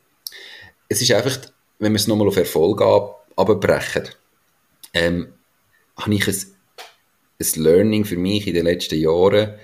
es 0.91 1.01
ist 1.01 1.13
einfach, 1.13 1.39
wenn 1.79 1.93
wir 1.93 1.97
es 1.97 2.09
nochmal 2.09 2.29
auf 2.29 2.37
Erfolg 2.37 2.83
abbrechen, 3.37 4.09
ähm, 4.93 5.33
habe 5.97 6.15
ich 6.15 6.27
ein, 6.27 6.35
ein 6.35 7.63
Learning 7.63 8.05
für 8.05 8.17
mich 8.17 8.47
in 8.47 8.55
den 8.55 8.65
letzten 8.65 8.99
Jahren. 8.99 9.55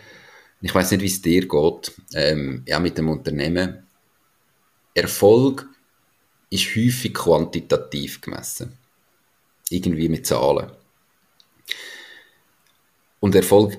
Ich 0.62 0.74
weiß 0.74 0.92
nicht, 0.92 1.02
wie 1.02 1.06
es 1.06 1.20
dir 1.20 1.46
geht, 1.46 1.92
ähm, 2.14 2.62
ja, 2.66 2.78
mit 2.78 2.96
dem 2.96 3.08
Unternehmen. 3.08 3.86
Erfolg 4.94 5.68
ist 6.48 6.76
häufig 6.76 7.12
quantitativ 7.12 8.20
gemessen. 8.20 8.78
Irgendwie 9.70 10.08
mit 10.08 10.26
Zahlen. 10.26 10.70
Und 13.20 13.34
Erfolg 13.34 13.78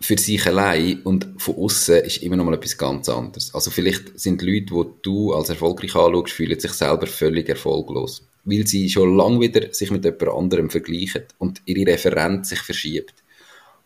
für 0.00 0.18
sich 0.18 0.46
allein 0.46 1.00
und 1.02 1.26
von 1.38 1.56
außen 1.56 1.96
ist 2.04 2.22
immer 2.22 2.36
noch 2.36 2.44
mal 2.44 2.54
etwas 2.54 2.76
ganz 2.76 3.08
anderes. 3.08 3.54
Also 3.54 3.70
vielleicht 3.70 4.18
sind 4.20 4.42
Leute, 4.42 4.66
die 4.66 4.84
du 5.02 5.32
als 5.32 5.48
erfolgreich 5.48 5.94
anschaust, 5.94 6.32
fühlen 6.32 6.60
sich 6.60 6.72
selber 6.72 7.06
völlig 7.06 7.48
erfolglos, 7.48 8.22
weil 8.44 8.66
sie 8.66 8.90
schon 8.90 9.16
lange 9.16 9.40
wieder 9.40 9.72
sich 9.72 9.90
mit 9.90 10.04
jemand 10.04 10.28
anderem 10.28 10.68
vergleichen 10.68 11.24
und 11.38 11.62
ihre 11.64 11.90
Referenz 11.90 12.50
sich 12.50 12.60
verschiebt. 12.60 13.14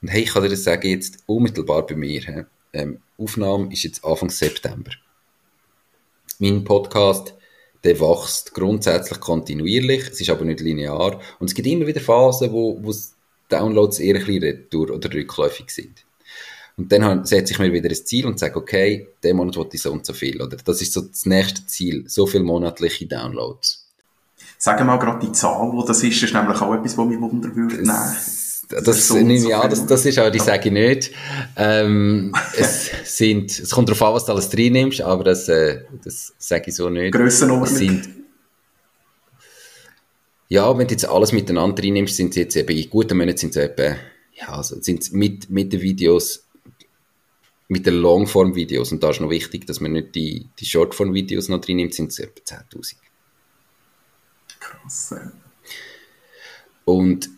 Und 0.02 0.08
hey, 0.08 0.22
ich 0.22 0.32
kann 0.32 0.42
dir 0.42 0.48
das 0.48 0.64
sagen, 0.64 0.88
jetzt 0.88 1.22
unmittelbar 1.26 1.86
bei 1.86 1.94
mir. 1.94 2.46
Ähm, 2.72 3.00
Aufnahme 3.16 3.72
ist 3.72 3.84
jetzt 3.84 4.04
Anfang 4.04 4.30
September. 4.30 4.90
Mein 6.40 6.64
Podcast, 6.64 7.34
der 7.84 8.00
wächst 8.00 8.54
grundsätzlich 8.54 9.20
kontinuierlich, 9.20 10.08
es 10.10 10.20
ist 10.20 10.30
aber 10.30 10.44
nicht 10.44 10.60
linear 10.60 11.20
und 11.38 11.48
es 11.48 11.54
gibt 11.54 11.68
immer 11.68 11.86
wieder 11.86 12.00
Phasen, 12.00 12.52
wo, 12.52 12.78
wo 12.82 12.92
Downloads 13.48 13.98
eher 13.98 14.16
ein 14.16 14.24
bisschen 14.24 14.42
retour- 14.42 14.90
oder 14.90 15.12
rückläufig 15.12 15.70
sind. 15.70 16.04
Und 16.76 16.92
dann 16.92 17.24
setze 17.24 17.52
ich 17.52 17.58
mir 17.58 17.72
wieder 17.72 17.88
ein 17.88 18.06
Ziel 18.06 18.26
und 18.26 18.38
sage, 18.38 18.56
okay, 18.56 19.08
den 19.24 19.36
Monat 19.36 19.56
wollte 19.56 19.76
ich 19.76 19.82
so 19.82 19.90
und 19.90 20.06
so 20.06 20.12
viel. 20.12 20.40
Oder 20.40 20.56
das 20.58 20.80
ist 20.80 20.92
so 20.92 21.00
das 21.00 21.26
nächste 21.26 21.66
Ziel, 21.66 22.04
so 22.06 22.26
viele 22.26 22.44
monatliche 22.44 23.06
Downloads. 23.06 23.84
Sagen 24.58 24.80
wir 24.80 24.84
mal 24.84 24.98
gerade 24.98 25.26
die 25.26 25.32
Zahl, 25.32 25.72
wo 25.72 25.82
das 25.82 26.02
ist, 26.04 26.22
das 26.22 26.30
ist 26.30 26.34
nämlich 26.34 26.60
auch 26.60 26.74
etwas, 26.74 26.96
was 26.96 27.06
mich 27.08 27.20
wundern 27.20 27.56
würde. 27.56 27.84
Das, 28.68 28.84
das, 28.84 29.10
nehme 29.14 29.34
ich 29.34 29.54
an, 29.54 29.70
das, 29.70 29.86
das 29.86 30.04
ist 30.04 30.18
aber, 30.18 30.30
die 30.30 30.40
sage 30.40 30.68
ich 30.68 30.72
nicht. 30.72 31.10
Ähm, 31.56 32.34
es 32.56 32.90
sind, 33.04 33.50
es 33.50 33.70
kommt 33.70 33.88
darauf 33.88 34.02
an, 34.02 34.14
was 34.14 34.26
du 34.26 34.32
alles 34.32 34.50
drin 34.50 34.74
nimmst, 34.74 35.00
aber 35.00 35.24
das, 35.24 35.48
äh, 35.48 35.84
das 36.04 36.34
sage 36.38 36.64
ich 36.68 36.76
so 36.76 36.90
nicht. 36.90 37.12
Grössenordnung. 37.12 37.66
Sind, 37.66 38.08
ja, 40.48 40.76
wenn 40.76 40.86
du 40.86 40.92
jetzt 40.92 41.08
alles 41.08 41.32
miteinander 41.32 41.82
reinnimmst, 41.82 41.94
nimmst, 41.94 42.16
sind 42.16 42.30
es 42.30 42.36
jetzt 42.36 42.56
eben, 42.56 42.76
in 42.76 42.90
guten 42.90 43.16
Monaten 43.16 43.38
sind 43.38 43.56
es 43.56 43.70
eben, 43.70 43.96
ja, 44.34 44.48
also 44.48 44.80
sind 44.80 45.12
mit, 45.12 45.48
mit 45.48 45.72
den 45.72 45.80
Videos 45.80 46.44
mit 47.68 47.84
den 47.86 47.94
Longform-Videos, 47.94 48.92
und 48.92 49.02
da 49.02 49.10
ist 49.10 49.20
noch 49.20 49.28
wichtig, 49.28 49.66
dass 49.66 49.80
man 49.80 49.92
nicht 49.92 50.14
die, 50.14 50.48
die 50.58 50.64
Shortform-Videos 50.64 51.50
noch 51.50 51.60
drin 51.60 51.76
nimmt, 51.76 51.94
sind 51.94 52.10
es 52.10 52.18
etwa 52.18 52.40
10.000. 52.42 52.94
Krass. 54.58 55.14
Und 56.86 57.28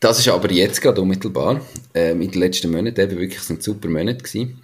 das 0.00 0.18
ist 0.20 0.28
aber 0.28 0.50
jetzt 0.50 0.80
gerade 0.80 1.00
unmittelbar. 1.00 1.60
Ähm, 1.94 2.22
in 2.22 2.30
den 2.30 2.40
letzten 2.40 2.70
Monaten 2.70 3.00
eben 3.00 3.18
wirklich 3.18 3.40
sind 3.40 3.62
super 3.62 3.88
Monate 3.88 4.22
gewesen. 4.22 4.62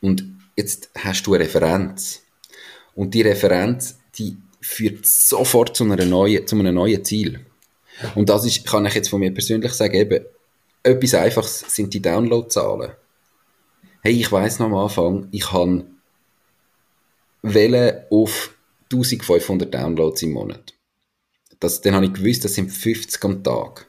Und 0.00 0.24
jetzt 0.56 0.90
hast 0.96 1.26
du 1.26 1.34
eine 1.34 1.44
Referenz. 1.44 2.22
Und 2.94 3.14
die 3.14 3.22
Referenz, 3.22 3.98
die 4.16 4.36
führt 4.60 5.06
sofort 5.06 5.76
zu, 5.76 5.84
einer 5.84 6.04
neuen, 6.04 6.46
zu 6.46 6.56
einem 6.56 6.74
neuen 6.74 7.04
Ziel. 7.04 7.40
Und 8.14 8.28
das 8.28 8.44
ist, 8.44 8.66
kann 8.66 8.86
ich 8.86 8.94
jetzt 8.94 9.08
von 9.08 9.20
mir 9.20 9.32
persönlich 9.32 9.72
sagen, 9.72 9.94
eben, 9.94 10.24
etwas 10.82 11.14
Einfaches 11.14 11.64
sind 11.68 11.92
die 11.94 12.02
Downloadzahlen 12.02 12.92
hey, 14.06 14.20
ich 14.20 14.30
weiß 14.30 14.60
noch 14.60 14.66
am 14.66 14.74
Anfang, 14.74 15.26
ich 15.32 15.50
habe 15.50 15.84
Welle 17.42 18.06
auf 18.08 18.54
1500 18.84 19.74
Downloads 19.74 20.22
im 20.22 20.30
Monat. 20.30 20.74
Das, 21.58 21.80
dann 21.80 21.96
habe 21.96 22.06
ich 22.06 22.12
gewusst, 22.12 22.44
das 22.44 22.54
sind 22.54 22.70
50 22.70 23.24
am 23.24 23.42
Tag. 23.42 23.85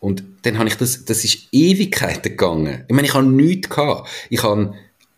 Und 0.00 0.24
dann 0.42 0.58
habe 0.58 0.68
ich 0.68 0.76
das, 0.76 1.04
das 1.04 1.24
ist 1.24 1.48
Ewigkeiten 1.52 2.32
gegangen. 2.32 2.84
Ich 2.88 2.94
meine, 2.94 3.06
ich 3.06 3.14
habe 3.14 3.26
nichts 3.26 3.68
gehabt. 3.68 4.08
Ich 4.30 4.42
habe 4.42 4.74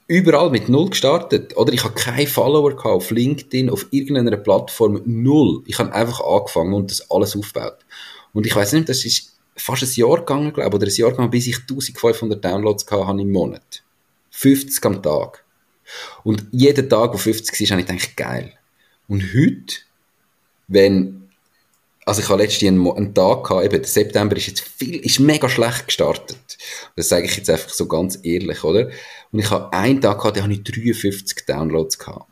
überall 0.07 0.51
mit 0.51 0.69
Null 0.69 0.91
gestartet. 0.91 1.57
Oder 1.57 1.73
ich 1.73 1.85
habe 1.85 1.95
keine 1.95 2.27
Follower 2.27 2.71
gehabt 2.71 2.87
auf 2.87 3.11
LinkedIn, 3.11 3.71
auf 3.71 3.87
irgendeiner 3.91 4.37
Plattform. 4.37 5.01
Null. 5.05 5.63
Ich 5.67 5.79
habe 5.79 5.93
einfach 5.95 6.21
angefangen 6.21 6.75
und 6.75 6.91
das 6.91 7.11
alles 7.11 7.37
aufgebaut. 7.37 7.79
Und 8.33 8.47
ich 8.47 8.55
weiß 8.55 8.73
nicht, 8.75 8.89
das 8.89 9.05
ist 9.05 9.37
fast 9.57 9.83
ein 9.83 9.91
Jahr 9.95 10.19
gegangen, 10.19 10.53
glaube 10.53 10.77
oder 10.77 10.87
ein 10.87 10.95
Jahr 10.95 11.11
gegangen, 11.11 11.31
bis 11.31 11.47
ich 11.47 11.61
1500 11.61 12.45
Downloads 12.45 12.87
hatte 12.91 13.21
im 13.21 13.33
Monat. 13.33 13.83
50 14.31 14.85
am 14.85 15.03
Tag. 15.03 15.45
Und 16.25 16.47
jeden 16.51 16.89
Tag, 16.89 17.13
wo 17.13 17.17
50 17.17 17.61
war, 17.61 17.71
habe 17.71 17.81
ich 17.81 17.87
gedacht, 17.87 18.17
geil. 18.17 18.53
Und 19.07 19.23
heute, 19.35 19.77
wenn 20.67 21.24
also 22.07 22.21
ich 22.21 22.29
habe 22.29 22.43
letztens 22.43 22.69
einen, 22.69 22.91
einen 22.91 23.15
Tag 23.15 23.45
gehabt, 23.45 23.65
eben, 23.65 23.81
der 23.81 23.85
September 23.85 24.37
ist 24.37 24.47
jetzt 24.47 24.61
viel, 24.61 24.97
ist 24.97 25.21
mega 25.21 25.49
schlecht 25.49 25.87
gestartet. 25.87 26.59
Das 26.97 27.09
sage 27.09 27.27
ich 27.27 27.37
jetzt 27.37 27.51
einfach 27.51 27.71
so 27.71 27.87
ganz 27.87 28.19
ehrlich, 28.23 28.63
oder? 28.65 28.91
Und 29.33 29.39
ich 29.39 29.51
habe 29.51 29.73
einen 29.73 30.01
Tag 30.01 30.19
gehabt, 30.19 30.37
da 30.37 30.43
habe 30.43 30.53
ich 30.53 30.63
53 30.63 31.47
Downloads 31.47 31.99
gehabt. 31.99 32.27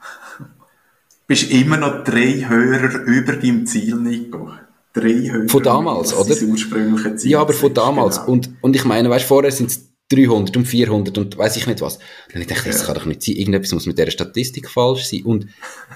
Bist 1.26 1.50
immer 1.50 1.76
noch 1.76 2.04
drei 2.04 2.46
Hörer 2.48 3.02
über 3.04 3.34
deinem 3.34 3.66
Ziel, 3.66 3.96
Nico. 3.96 4.50
Drei 4.92 5.30
Hörer. 5.30 5.48
Von 5.48 5.62
damals, 5.62 6.14
oder? 6.14 6.34
Ziel 6.34 7.30
ja, 7.30 7.40
aber 7.40 7.54
von 7.54 7.72
damals. 7.72 8.16
Genau. 8.16 8.32
Und, 8.32 8.50
und 8.60 8.76
ich 8.76 8.84
meine, 8.84 9.08
weißt, 9.08 9.24
vorher 9.24 9.50
sind 9.50 9.70
es 9.70 9.88
300 10.10 10.54
und 10.56 10.66
400 10.66 11.16
und 11.16 11.38
weiß 11.38 11.56
ich 11.56 11.66
nicht 11.66 11.80
was. 11.80 11.98
Dann 12.32 12.46
dachte 12.46 12.68
ich, 12.68 12.74
das 12.74 12.84
kann 12.84 12.94
doch 12.94 13.06
nicht 13.06 13.22
sein. 13.22 13.36
Irgendetwas 13.36 13.72
muss 13.72 13.86
mit 13.86 13.96
dieser 13.96 14.10
Statistik 14.10 14.68
falsch 14.68 15.04
sein. 15.04 15.22
Und 15.22 15.46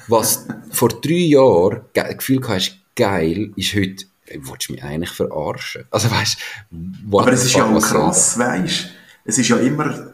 was 0.08 0.46
vor 0.70 0.88
drei 0.88 1.12
Jahren 1.12 1.82
Gefühl 1.92 2.40
hast, 2.48 2.78
geil, 2.96 3.52
ist 3.56 3.74
heute, 3.74 4.06
willst 4.26 4.68
du 4.68 4.72
mich 4.72 4.82
eigentlich 4.82 5.10
verarschen? 5.10 5.84
Also 5.90 6.10
weißt 6.10 6.38
Aber 7.12 7.32
es 7.32 7.44
ist 7.44 7.54
ja 7.54 7.66
auch 7.66 7.80
krass, 7.80 8.38
weißt 8.38 8.90
es 9.26 9.38
ist 9.38 9.48
ja 9.48 9.56
immer 9.56 10.12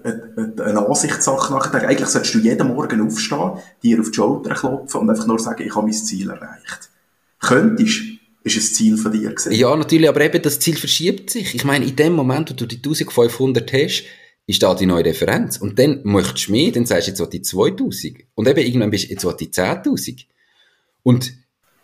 eine, 0.58 0.88
Ansichtssache 0.88 1.52
nachher. 1.52 1.86
Eigentlich 1.86 2.08
solltest 2.08 2.34
du 2.34 2.38
jeden 2.38 2.68
Morgen 2.68 3.06
aufstehen, 3.06 3.52
dir 3.82 4.00
auf 4.00 4.10
die 4.10 4.14
Schulter 4.14 4.54
klopfen 4.54 5.00
und 5.00 5.10
einfach 5.10 5.26
nur 5.26 5.38
sagen, 5.38 5.62
ich 5.66 5.74
habe 5.74 5.86
mein 5.86 5.92
Ziel 5.92 6.30
erreicht. 6.30 6.90
Könntest, 7.38 8.00
ist 8.42 8.56
ein 8.56 8.74
Ziel 8.74 8.96
von 8.96 9.12
dir 9.12 9.30
gewesen. 9.30 9.52
Ja, 9.52 9.76
natürlich, 9.76 10.08
aber 10.08 10.22
eben 10.22 10.40
das 10.40 10.58
Ziel 10.60 10.76
verschiebt 10.76 11.28
sich. 11.28 11.54
Ich 11.54 11.64
meine, 11.64 11.84
in 11.84 11.94
dem 11.94 12.14
Moment, 12.14 12.50
wo 12.50 12.54
du 12.54 12.66
die 12.66 12.76
1500 12.76 13.70
hast, 13.72 14.04
ist 14.46 14.62
da 14.62 14.74
die 14.74 14.86
neue 14.86 15.04
Referenz. 15.04 15.58
Und 15.58 15.78
dann 15.78 16.00
möchtest 16.04 16.48
du 16.48 16.52
mehr, 16.52 16.72
dann 16.72 16.86
sagst 16.86 17.06
du, 17.06 17.10
jetzt 17.10 17.20
will 17.20 17.28
die 17.28 17.42
2000. 17.42 18.16
Und 18.34 18.48
eben 18.48 18.60
irgendwann 18.60 18.90
bist 18.90 19.04
du, 19.04 19.08
jetzt 19.10 19.24
will 19.24 19.36
die 19.38 19.48
10.000. 19.48 20.24
Und 21.02 21.34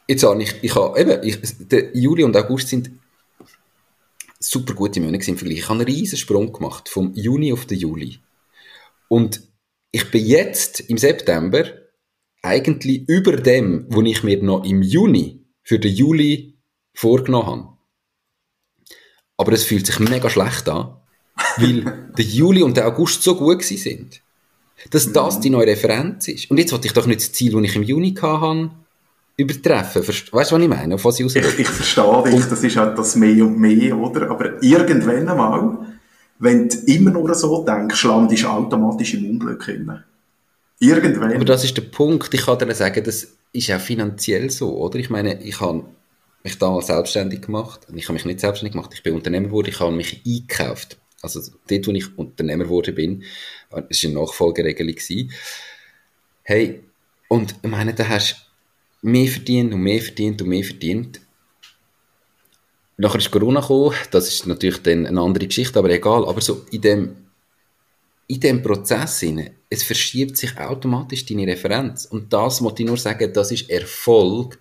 jetzt 0.08 0.24
habe 0.24 0.42
ich, 0.42 0.54
ich 0.62 0.74
habe 0.74 0.98
eben, 0.98 1.22
ich, 1.22 1.38
der 1.68 1.96
Juli 1.96 2.24
und 2.24 2.36
August 2.36 2.68
sind 2.68 2.90
super 4.40 4.74
gute 4.74 5.00
Monate 5.00 5.30
im 5.30 5.36
Vergleich. 5.36 5.58
Ich 5.58 5.68
habe 5.68 5.80
einen 5.80 5.88
riesen 5.88 6.18
Sprung 6.18 6.52
gemacht, 6.52 6.88
vom 6.88 7.12
Juni 7.14 7.52
auf 7.52 7.66
den 7.66 7.78
Juli. 7.78 8.18
Und 9.08 9.42
ich 9.90 10.10
bin 10.10 10.24
jetzt 10.24 10.80
im 10.80 10.98
September 10.98 11.64
eigentlich 12.42 13.08
über 13.08 13.36
dem, 13.36 13.86
wo 13.88 14.02
ich 14.02 14.22
mir 14.22 14.42
noch 14.42 14.64
im 14.64 14.82
Juni 14.82 15.44
für 15.62 15.78
den 15.78 15.94
Juli 15.94 16.58
vorgenommen 16.94 17.46
habe. 17.46 17.68
Aber 19.36 19.52
es 19.52 19.64
fühlt 19.64 19.86
sich 19.86 19.98
mega 19.98 20.30
schlecht 20.30 20.68
an, 20.68 20.96
weil 21.56 22.10
der 22.16 22.24
Juli 22.24 22.62
und 22.62 22.76
der 22.76 22.86
August 22.86 23.22
so 23.22 23.36
gut 23.36 23.62
sind, 23.62 24.22
dass 24.90 25.12
das 25.12 25.40
die 25.40 25.50
neue 25.50 25.66
Referenz 25.66 26.28
ist. 26.28 26.50
Und 26.50 26.58
jetzt 26.58 26.72
wollte 26.72 26.86
ich 26.86 26.92
doch 26.92 27.06
nicht 27.06 27.20
das 27.20 27.32
Ziel, 27.32 27.52
das 27.52 27.62
ich 27.62 27.76
im 27.76 27.82
Juni 27.82 28.14
hatte, 28.14 28.70
übertreffen. 29.38 30.06
Weißt 30.06 30.32
du, 30.32 30.36
was 30.36 30.52
ich 30.52 30.68
meine? 30.68 30.96
Auf 30.96 31.04
was 31.04 31.20
ich, 31.20 31.34
ich, 31.34 31.58
ich 31.60 31.68
verstehe 31.68 32.22
dich, 32.24 32.44
das 32.46 32.62
ist 32.62 32.76
halt 32.76 32.98
das 32.98 33.16
mehr 33.16 33.44
und 33.44 33.58
mehr, 33.58 33.96
oder? 33.96 34.30
Aber 34.30 34.62
irgendwann 34.62 35.28
einmal, 35.28 35.78
wenn 36.40 36.68
du 36.68 36.76
immer 36.86 37.12
nur 37.12 37.32
so 37.34 37.64
denkst, 37.64 38.04
landest 38.04 38.42
du 38.42 38.48
automatisch 38.48 39.14
im 39.14 39.30
Unglück 39.30 39.64
hin. 39.64 40.02
Irgendwann. 40.80 41.32
Aber 41.34 41.44
das 41.44 41.64
ist 41.64 41.76
der 41.76 41.82
Punkt. 41.82 42.32
Ich 42.34 42.44
kann 42.44 42.58
dir 42.58 42.74
sagen, 42.74 43.02
das 43.02 43.28
ist 43.52 43.70
auch 43.70 43.80
finanziell 43.80 44.50
so, 44.50 44.76
oder? 44.76 44.98
Ich 44.98 45.08
meine, 45.08 45.40
ich 45.42 45.60
habe 45.60 45.84
mich 46.42 46.58
damals 46.58 46.88
selbstständig 46.88 47.42
gemacht. 47.42 47.86
Ich 47.94 48.04
habe 48.04 48.14
mich 48.14 48.24
nicht 48.24 48.40
selbstständig 48.40 48.72
gemacht, 48.72 48.90
ich 48.92 49.02
bin 49.02 49.14
Unternehmer 49.14 49.46
geworden, 49.46 49.68
ich 49.68 49.80
habe 49.80 49.92
mich 49.92 50.22
eingekauft. 50.26 50.98
Also 51.22 51.40
dort, 51.68 51.86
wo 51.86 51.90
ich 51.92 52.18
Unternehmer 52.18 52.64
geworden 52.64 52.94
bin, 52.94 53.24
das 53.70 54.02
war 54.02 54.10
eine 54.10 54.20
Nachfolgeregelung. 54.20 54.96
Hey, 56.42 56.80
und 57.28 57.54
ich 57.62 57.70
meine, 57.70 57.92
da 57.94 58.08
hast 58.08 58.47
mehr 59.02 59.28
verdient 59.28 59.72
und 59.72 59.80
mehr 59.80 60.00
verdient 60.00 60.42
und 60.42 60.48
mehr 60.48 60.64
verdient. 60.64 61.20
Nachher 62.96 63.18
ist 63.18 63.30
Corona 63.30 63.60
gekommen, 63.60 63.94
das 64.10 64.28
ist 64.28 64.46
natürlich 64.46 64.82
dann 64.82 65.06
eine 65.06 65.20
andere 65.20 65.46
Geschichte, 65.46 65.78
aber 65.78 65.90
egal. 65.90 66.26
Aber 66.26 66.40
so 66.40 66.66
in 66.72 66.80
dem, 66.80 67.16
in 68.26 68.40
dem 68.40 68.62
Prozess, 68.62 69.24
es 69.70 69.82
verschiebt 69.84 70.36
sich 70.36 70.58
automatisch 70.58 71.24
deine 71.24 71.46
Referenz. 71.46 72.06
Und 72.06 72.32
das 72.32 72.60
muss 72.60 72.74
ich 72.78 72.86
nur 72.86 72.96
sagen, 72.96 73.32
das 73.32 73.52
ist 73.52 73.70
Erfolg, 73.70 74.58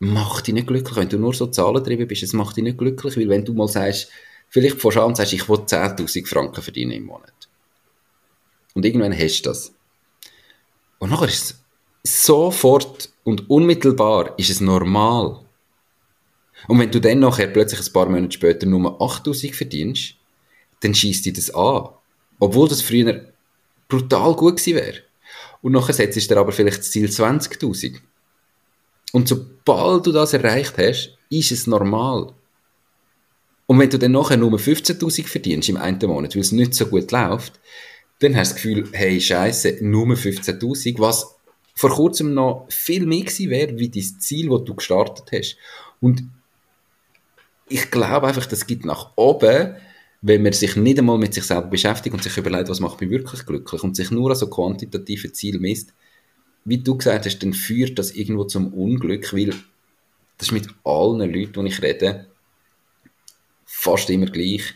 macht 0.00 0.46
dich 0.46 0.54
nicht 0.54 0.66
glücklich. 0.66 0.96
Wenn 0.96 1.08
du 1.08 1.18
nur 1.18 1.32
so 1.32 1.46
Zahlen 1.46 1.82
drin 1.82 2.06
bist, 2.06 2.22
es 2.22 2.34
macht 2.34 2.56
dich 2.56 2.64
nicht 2.64 2.78
glücklich, 2.78 3.16
weil 3.16 3.28
wenn 3.28 3.44
du 3.44 3.54
mal 3.54 3.68
sagst, 3.68 4.10
vielleicht 4.50 4.80
vor 4.80 4.94
an 4.96 5.14
sagst, 5.14 5.32
ich 5.32 5.48
will 5.48 5.60
10.000 5.60 6.26
Franken 6.26 6.62
verdienen 6.62 6.92
im 6.92 7.04
Monat. 7.04 7.48
Und 8.74 8.84
irgendwann 8.84 9.16
hast 9.16 9.42
du 9.42 9.48
das. 9.48 9.72
Und 10.98 11.10
nachher 11.10 11.28
ist 11.28 11.44
es 11.44 11.59
sofort 12.02 13.10
und 13.24 13.48
unmittelbar 13.50 14.38
ist 14.38 14.50
es 14.50 14.60
normal. 14.60 15.40
Und 16.68 16.78
wenn 16.78 16.90
du 16.90 17.00
dann 17.00 17.20
nachher 17.20 17.46
plötzlich 17.46 17.86
ein 17.86 17.92
paar 17.92 18.08
Monate 18.08 18.32
später 18.32 18.66
nur 18.66 19.00
8000 19.00 19.54
verdienst, 19.54 20.14
dann 20.80 20.94
schießt 20.94 21.26
dir 21.26 21.32
das 21.32 21.50
an. 21.54 21.88
Obwohl 22.38 22.68
das 22.68 22.82
früher 22.82 23.32
brutal 23.88 24.34
gut 24.34 24.56
gewesen 24.56 24.76
wäre. 24.76 24.98
Und 25.62 25.72
nachher 25.72 25.92
setzt 25.92 26.16
du 26.16 26.34
dir 26.34 26.40
aber 26.40 26.52
vielleicht 26.52 26.78
das 26.78 26.90
Ziel 26.90 27.06
20.000. 27.06 28.00
Und 29.12 29.28
sobald 29.28 30.06
du 30.06 30.12
das 30.12 30.32
erreicht 30.32 30.78
hast, 30.78 31.18
ist 31.28 31.52
es 31.52 31.66
normal. 31.66 32.32
Und 33.66 33.78
wenn 33.78 33.90
du 33.90 33.98
dann 33.98 34.12
nachher 34.12 34.36
nur 34.36 34.52
15.000 34.58 35.26
verdienst 35.26 35.68
im 35.68 35.76
einen 35.76 35.98
Monat, 35.98 36.34
weil 36.34 36.42
es 36.42 36.52
nicht 36.52 36.74
so 36.74 36.86
gut 36.86 37.10
läuft, 37.12 37.60
dann 38.20 38.36
hast 38.36 38.50
du 38.50 38.54
das 38.54 38.62
Gefühl, 38.62 38.88
hey, 38.92 39.20
scheiße, 39.20 39.78
nur 39.82 40.06
15.000, 40.06 40.98
was 40.98 41.36
vor 41.80 41.92
kurzem 41.92 42.34
noch 42.34 42.66
viel 42.68 43.06
mehr 43.06 43.24
gewesen 43.24 43.48
wäre, 43.48 43.78
wie 43.78 43.88
dein 43.88 44.20
Ziel, 44.20 44.50
das 44.50 44.64
du 44.64 44.74
gestartet 44.74 45.24
hast. 45.32 45.56
Und 46.02 46.22
ich 47.70 47.90
glaube 47.90 48.26
einfach, 48.26 48.44
das 48.44 48.66
gibt 48.66 48.84
nach 48.84 49.12
oben, 49.16 49.76
wenn 50.20 50.42
man 50.42 50.52
sich 50.52 50.76
nicht 50.76 50.98
einmal 50.98 51.16
mit 51.16 51.32
sich 51.32 51.44
selber 51.44 51.68
beschäftigt 51.68 52.12
und 52.12 52.22
sich 52.22 52.36
überlegt, 52.36 52.68
was 52.68 52.80
macht 52.80 53.00
mich 53.00 53.08
wirklich 53.08 53.46
glücklich 53.46 53.82
und 53.82 53.96
sich 53.96 54.10
nur 54.10 54.28
an 54.28 54.36
so 54.36 54.48
quantitative 54.48 55.32
Ziel 55.32 55.58
misst, 55.58 55.94
wie 56.66 56.76
du 56.76 56.98
gesagt 56.98 57.24
hast, 57.24 57.38
dann 57.38 57.54
führt 57.54 57.98
das 57.98 58.10
irgendwo 58.10 58.44
zum 58.44 58.74
Unglück, 58.74 59.32
weil 59.32 59.54
das 60.36 60.48
ist 60.48 60.52
mit 60.52 60.68
allen 60.84 61.32
Leuten, 61.32 61.64
die 61.64 61.70
ich 61.70 61.80
rede, 61.80 62.26
fast 63.64 64.10
immer 64.10 64.26
gleich. 64.26 64.74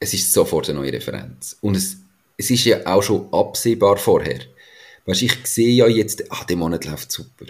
Es 0.00 0.14
ist 0.14 0.32
sofort 0.32 0.70
eine 0.70 0.78
neue 0.78 0.94
Referenz. 0.94 1.58
Und 1.60 1.76
es, 1.76 1.98
es 2.38 2.50
ist 2.50 2.64
ja 2.64 2.86
auch 2.86 3.02
schon 3.02 3.30
absehbar 3.30 3.98
vorher. 3.98 4.40
Weißt, 5.08 5.22
ich 5.22 5.46
sehe 5.46 5.74
ja 5.74 5.88
jetzt, 5.88 6.30
ah, 6.30 6.44
der 6.44 6.56
Monat 6.56 6.84
läuft 6.84 7.10
super. 7.10 7.46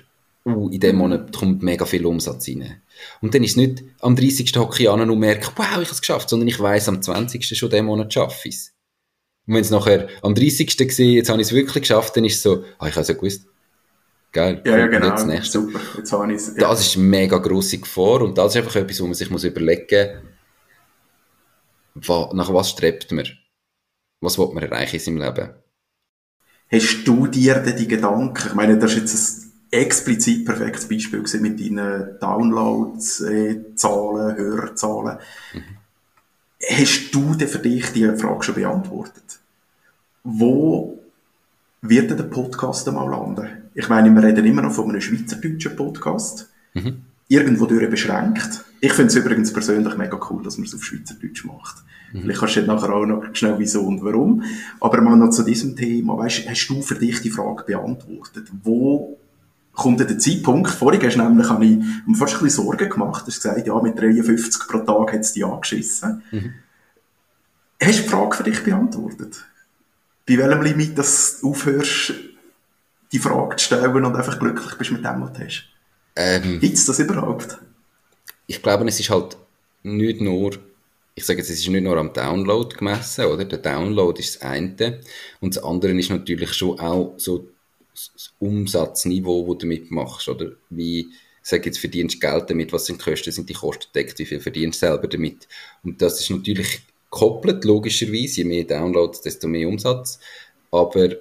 Uh, 0.47 0.69
in 0.71 0.79
dem 0.79 0.95
mhm. 0.95 0.99
Monat 0.99 1.37
kommt 1.37 1.61
mega 1.61 1.85
viel 1.85 2.07
Umsatz 2.07 2.47
rein. 2.49 2.81
Und 3.21 3.35
dann 3.35 3.43
ist 3.43 3.51
es 3.51 3.57
nicht 3.57 3.83
am 3.99 4.15
30. 4.15 4.57
hocke 4.57 4.85
ich 4.85 4.89
an 4.89 5.11
und 5.11 5.19
merke, 5.19 5.51
wow, 5.57 5.67
ich 5.67 5.73
habe 5.73 5.83
es 5.83 6.01
geschafft, 6.01 6.31
sondern 6.31 6.47
ich 6.47 6.61
weiß 6.61 6.89
am 6.89 7.03
20. 7.03 7.59
schon 7.59 7.69
den 7.69 7.87
Monat 7.87 8.15
schaffe 8.15 8.49
ich 8.49 8.55
es. 8.55 8.75
Und 9.49 9.55
wenn 9.55 9.63
es 9.63 9.71
nachher 9.71 10.09
am 10.23 10.37
30. 10.37 10.95
sehe, 10.95 11.17
jetzt 11.17 11.31
habe 11.31 11.41
ich 11.41 11.49
es 11.49 11.53
wirklich 11.53 11.83
geschafft, 11.83 12.17
dann 12.17 12.25
ist 12.25 12.37
es 12.37 12.43
so, 12.43 12.65
ah, 12.79 12.87
ich 12.87 12.93
habe 12.93 13.01
es 13.01 13.09
ja 13.09 13.15
gewusst. 13.15 13.47
Geil. 14.31 14.63
Ja, 14.65 14.79
ja, 14.79 14.87
genau. 14.87 15.11
Das 15.11 15.27
nächste. 15.27 15.61
Super. 15.61 15.81
Jetzt 15.97 16.13
habe 16.13 16.33
ich. 16.33 16.41
Ja. 16.47 16.55
Das 16.55 16.87
ist 16.87 16.97
eine 16.97 17.07
mega 17.07 17.39
grosse 17.39 17.79
Gefahr 17.79 18.23
und 18.23 18.39
das 18.39 18.55
ist 18.55 18.59
einfach 18.59 18.77
etwas, 18.77 19.01
wo 19.01 19.07
man 19.07 19.15
sich 19.15 19.31
muss 19.31 19.43
überlegen 19.43 20.21
muss, 21.95 22.35
nach 22.35 22.55
was 22.55 22.71
strebt 22.71 23.11
man? 23.11 23.27
Was 24.21 24.39
will 24.39 24.49
man 24.53 24.63
erreichen 24.63 24.95
in 24.95 25.01
seinem 25.01 25.19
Leben? 25.19 25.51
Hast 26.71 27.05
du 27.05 27.27
dir 27.27 27.55
denn 27.57 27.77
die 27.77 27.89
Gedanken, 27.89 28.49
ich 28.49 28.55
meine, 28.55 28.79
das 28.79 28.93
ist 28.93 28.99
jetzt 28.99 29.45
ein 29.45 29.53
explizit 29.71 30.45
perfektes 30.45 30.89
Beispiel 30.89 31.23
mit 31.41 31.61
deinen 31.61 32.19
Downloads, 32.21 33.21
äh, 33.21 33.75
Zahlen, 33.75 34.37
Hörerzahlen. 34.37 35.19
Mhm. 35.55 35.63
Hast 36.71 37.11
du 37.13 37.35
denn 37.35 37.49
für 37.49 37.59
dich 37.59 37.93
die 37.93 38.05
Frage 38.17 38.43
schon 38.43 38.57
beantwortet? 38.57 39.41
Wo 40.25 40.99
wird 41.81 42.11
denn 42.11 42.17
der 42.17 42.25
Podcast 42.25 42.89
einmal 42.89 43.09
landen? 43.09 43.49
Ich 43.75 43.89
meine, 43.89 44.11
wir 44.11 44.23
reden 44.23 44.45
immer 44.45 44.63
noch 44.63 44.73
von 44.73 44.91
einem 44.91 45.01
schweizerdeutschen 45.01 45.77
Podcast. 45.77 46.51
Mhm. 46.75 47.03
Irgendwo 47.29 47.67
durch 47.67 47.89
beschränkt. 47.89 48.65
Ich 48.81 48.93
finde 48.93 49.09
es 49.09 49.17
übrigens 49.17 49.53
persönlich 49.53 49.97
mega 49.97 50.19
cool, 50.31 50.43
dass 50.43 50.59
man 50.59 50.67
es 50.67 50.75
auf 50.75 50.85
Schweizerdeutsch 50.85 51.45
macht. 51.45 51.77
Mhm. 52.13 52.23
Vielleicht 52.23 52.41
kannst 52.41 52.57
du 52.57 52.63
nachher 52.63 52.93
auch 52.93 53.07
noch 53.07 53.23
schnell 53.35 53.55
wieso 53.59 53.83
und 53.83 54.03
warum. 54.03 54.43
Aber 54.81 55.01
mal 55.01 55.17
noch 55.17 55.31
zu 55.31 55.43
diesem 55.43 55.77
Thema. 55.77 56.19
Weißt, 56.19 56.49
hast 56.49 56.69
du 56.69 56.83
für 56.83 56.95
dich 56.95 57.21
die 57.21 57.31
Frage 57.31 57.65
beantwortet? 57.65 58.49
Wo 58.63 59.19
kommt 59.73 60.01
der 60.01 60.19
Zeitpunkt? 60.19 60.71
Vorhin 60.71 61.03
hast 61.03 61.17
du 61.17 61.23
nämlich, 61.23 61.49
habe 61.49 61.65
ich 61.65 61.79
mir 62.07 62.17
fast 62.17 62.35
ein 62.37 62.43
bisschen 62.43 62.65
Sorgen 62.65 62.89
gemacht. 62.89 63.23
Du 63.23 63.29
hast 63.29 63.43
gesagt, 63.43 63.67
ja, 63.67 63.81
mit 63.81 63.99
53 63.99 64.69
pro 64.69 64.79
Tag 64.79 65.13
hat 65.13 65.21
es 65.21 65.33
dich 65.33 65.45
angeschissen. 65.45 66.23
Mhm. 66.31 66.55
Hast 67.83 67.99
du 67.99 68.03
die 68.03 68.09
Frage 68.09 68.37
für 68.37 68.43
dich 68.43 68.63
beantwortet? 68.65 69.45
Bei 70.27 70.37
welchem 70.37 70.63
Limit, 70.63 70.99
dass 70.99 71.41
du 71.41 71.51
aufhörst, 71.51 72.15
die 73.13 73.19
Frage 73.19 73.57
zu 73.57 73.67
stellen 73.67 74.05
und 74.05 74.17
einfach 74.17 74.39
glücklich 74.39 74.75
bist 74.77 74.91
mit 74.91 75.05
dem, 75.05 75.23
was 75.23 75.33
du 75.33 75.45
hast? 75.45 75.65
Ähm, 76.17 76.59
Gibt 76.61 76.75
es 76.75 76.85
das 76.85 76.99
überhaupt? 76.99 77.59
ich 78.49 78.63
glaube, 78.63 78.89
es 78.89 78.99
ist 78.99 79.11
halt 79.11 79.37
nicht 79.83 80.21
nur, 80.21 80.53
ich 81.19 81.27
sage 81.27 81.41
jetzt, 81.41 81.51
es 81.51 81.59
ist 81.59 81.69
nicht 81.69 81.83
nur 81.83 81.97
am 81.97 82.13
Download 82.13 82.77
gemessen, 82.77 83.25
oder? 83.25 83.45
Der 83.45 83.59
Download 83.59 84.19
ist 84.21 84.37
das 84.37 84.43
eine. 84.43 85.01
Und 85.41 85.57
das 85.57 85.65
andere 85.65 85.93
ist 85.99 86.11
natürlich 86.11 86.53
schon 86.53 86.79
auch 86.79 87.15
so 87.17 87.49
das 87.93 88.33
Umsatzniveau, 88.39 89.45
wo 89.45 89.55
du 89.55 89.67
mitmachst, 89.67 90.29
oder? 90.29 90.53
Wie, 90.71 91.09
sage 91.43 91.65
jetzt, 91.67 91.79
verdienst 91.79 92.15
du 92.15 92.21
Geld 92.21 92.49
damit, 92.49 92.73
was 92.73 92.87
sind 92.87 93.01
die 93.01 93.11
Kosten, 93.11 93.33
sind 93.33 93.49
die 93.49 93.55
Kosten 93.55 93.87
deckt, 93.97 94.17
wie 94.21 94.27
viel 94.27 94.39
verdienst 94.39 94.81
du 94.81 94.87
selber 94.87 95.09
damit? 95.09 95.49
Und 95.83 96.01
das 96.01 96.21
ist 96.21 96.31
natürlich 96.31 96.83
gekoppelt, 97.11 97.65
logischerweise, 97.65 98.37
je 98.37 98.45
mehr 98.45 98.63
Downloads, 98.63 99.21
desto 99.21 99.49
mehr 99.49 99.69
Umsatz. 99.69 100.21
Aber 100.71 101.17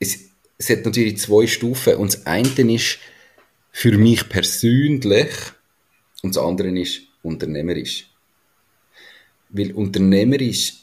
es, 0.00 0.18
es 0.58 0.68
hat 0.68 0.84
natürlich 0.84 1.18
zwei 1.18 1.46
Stufen. 1.46 1.94
Und 1.94 2.12
das 2.12 2.26
eine 2.26 2.74
ist 2.74 2.98
für 3.70 3.96
mich 3.96 4.28
persönlich 4.28 5.30
und 6.22 6.34
das 6.34 6.42
andere 6.42 6.76
ist 6.76 7.02
unternehmerisch. 7.22 8.10
Weil 9.50 9.72
unternehmerisch 9.72 10.74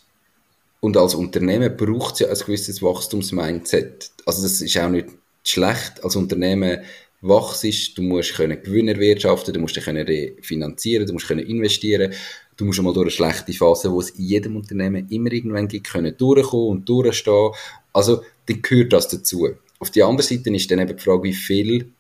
und 0.80 0.98
als 0.98 1.16
Unternehmen 1.16 1.76
braucht 1.78 2.16
es 2.16 2.20
ja 2.20 2.30
ein 2.30 2.38
gewisses 2.38 2.82
Wachstumsmindset. 2.82 4.12
Also 4.26 4.44
das 4.44 4.60
ist 4.60 4.78
auch 4.78 4.90
nicht 4.90 5.08
schlecht. 5.44 6.04
Als 6.04 6.16
Unternehmen 6.16 6.80
wachst, 7.22 7.98
du 7.98 8.02
musst 8.02 8.34
können 8.34 8.62
Gewinner 8.62 8.98
wirtschaften, 8.98 9.54
du 9.54 9.62
musst 9.62 9.76
dich 9.76 9.86
können 9.86 10.06
refinanzieren, 10.06 11.08
du 11.08 11.14
musst 11.14 11.28
können 11.28 11.46
investieren, 11.46 12.14
du 12.58 12.66
musst 12.66 12.80
einmal 12.80 12.94
durch 12.94 13.06
eine 13.06 13.12
schlechte 13.12 13.54
Phase, 13.54 13.92
wo 13.92 14.02
es 14.02 14.10
in 14.12 14.26
jedem 14.26 14.58
Unternehmen 14.58 15.08
immer 15.10 15.32
irgendwann 15.32 15.70
gibt, 15.70 15.88
können 15.88 16.16
durchkommen 16.18 16.68
und 16.68 16.90
durchstehen. 16.90 17.52
Also, 17.94 18.24
dann 18.46 18.62
gehört 18.62 18.92
das 18.92 19.08
dazu. 19.08 19.50
Auf 19.80 19.90
der 19.92 20.06
anderen 20.06 20.28
Seite 20.28 20.54
ist 20.54 20.70
dann 20.70 20.80
eben 20.80 20.98
die 20.98 21.04
Frage, 21.04 21.24
wie 21.24 21.34
viel 21.34 21.94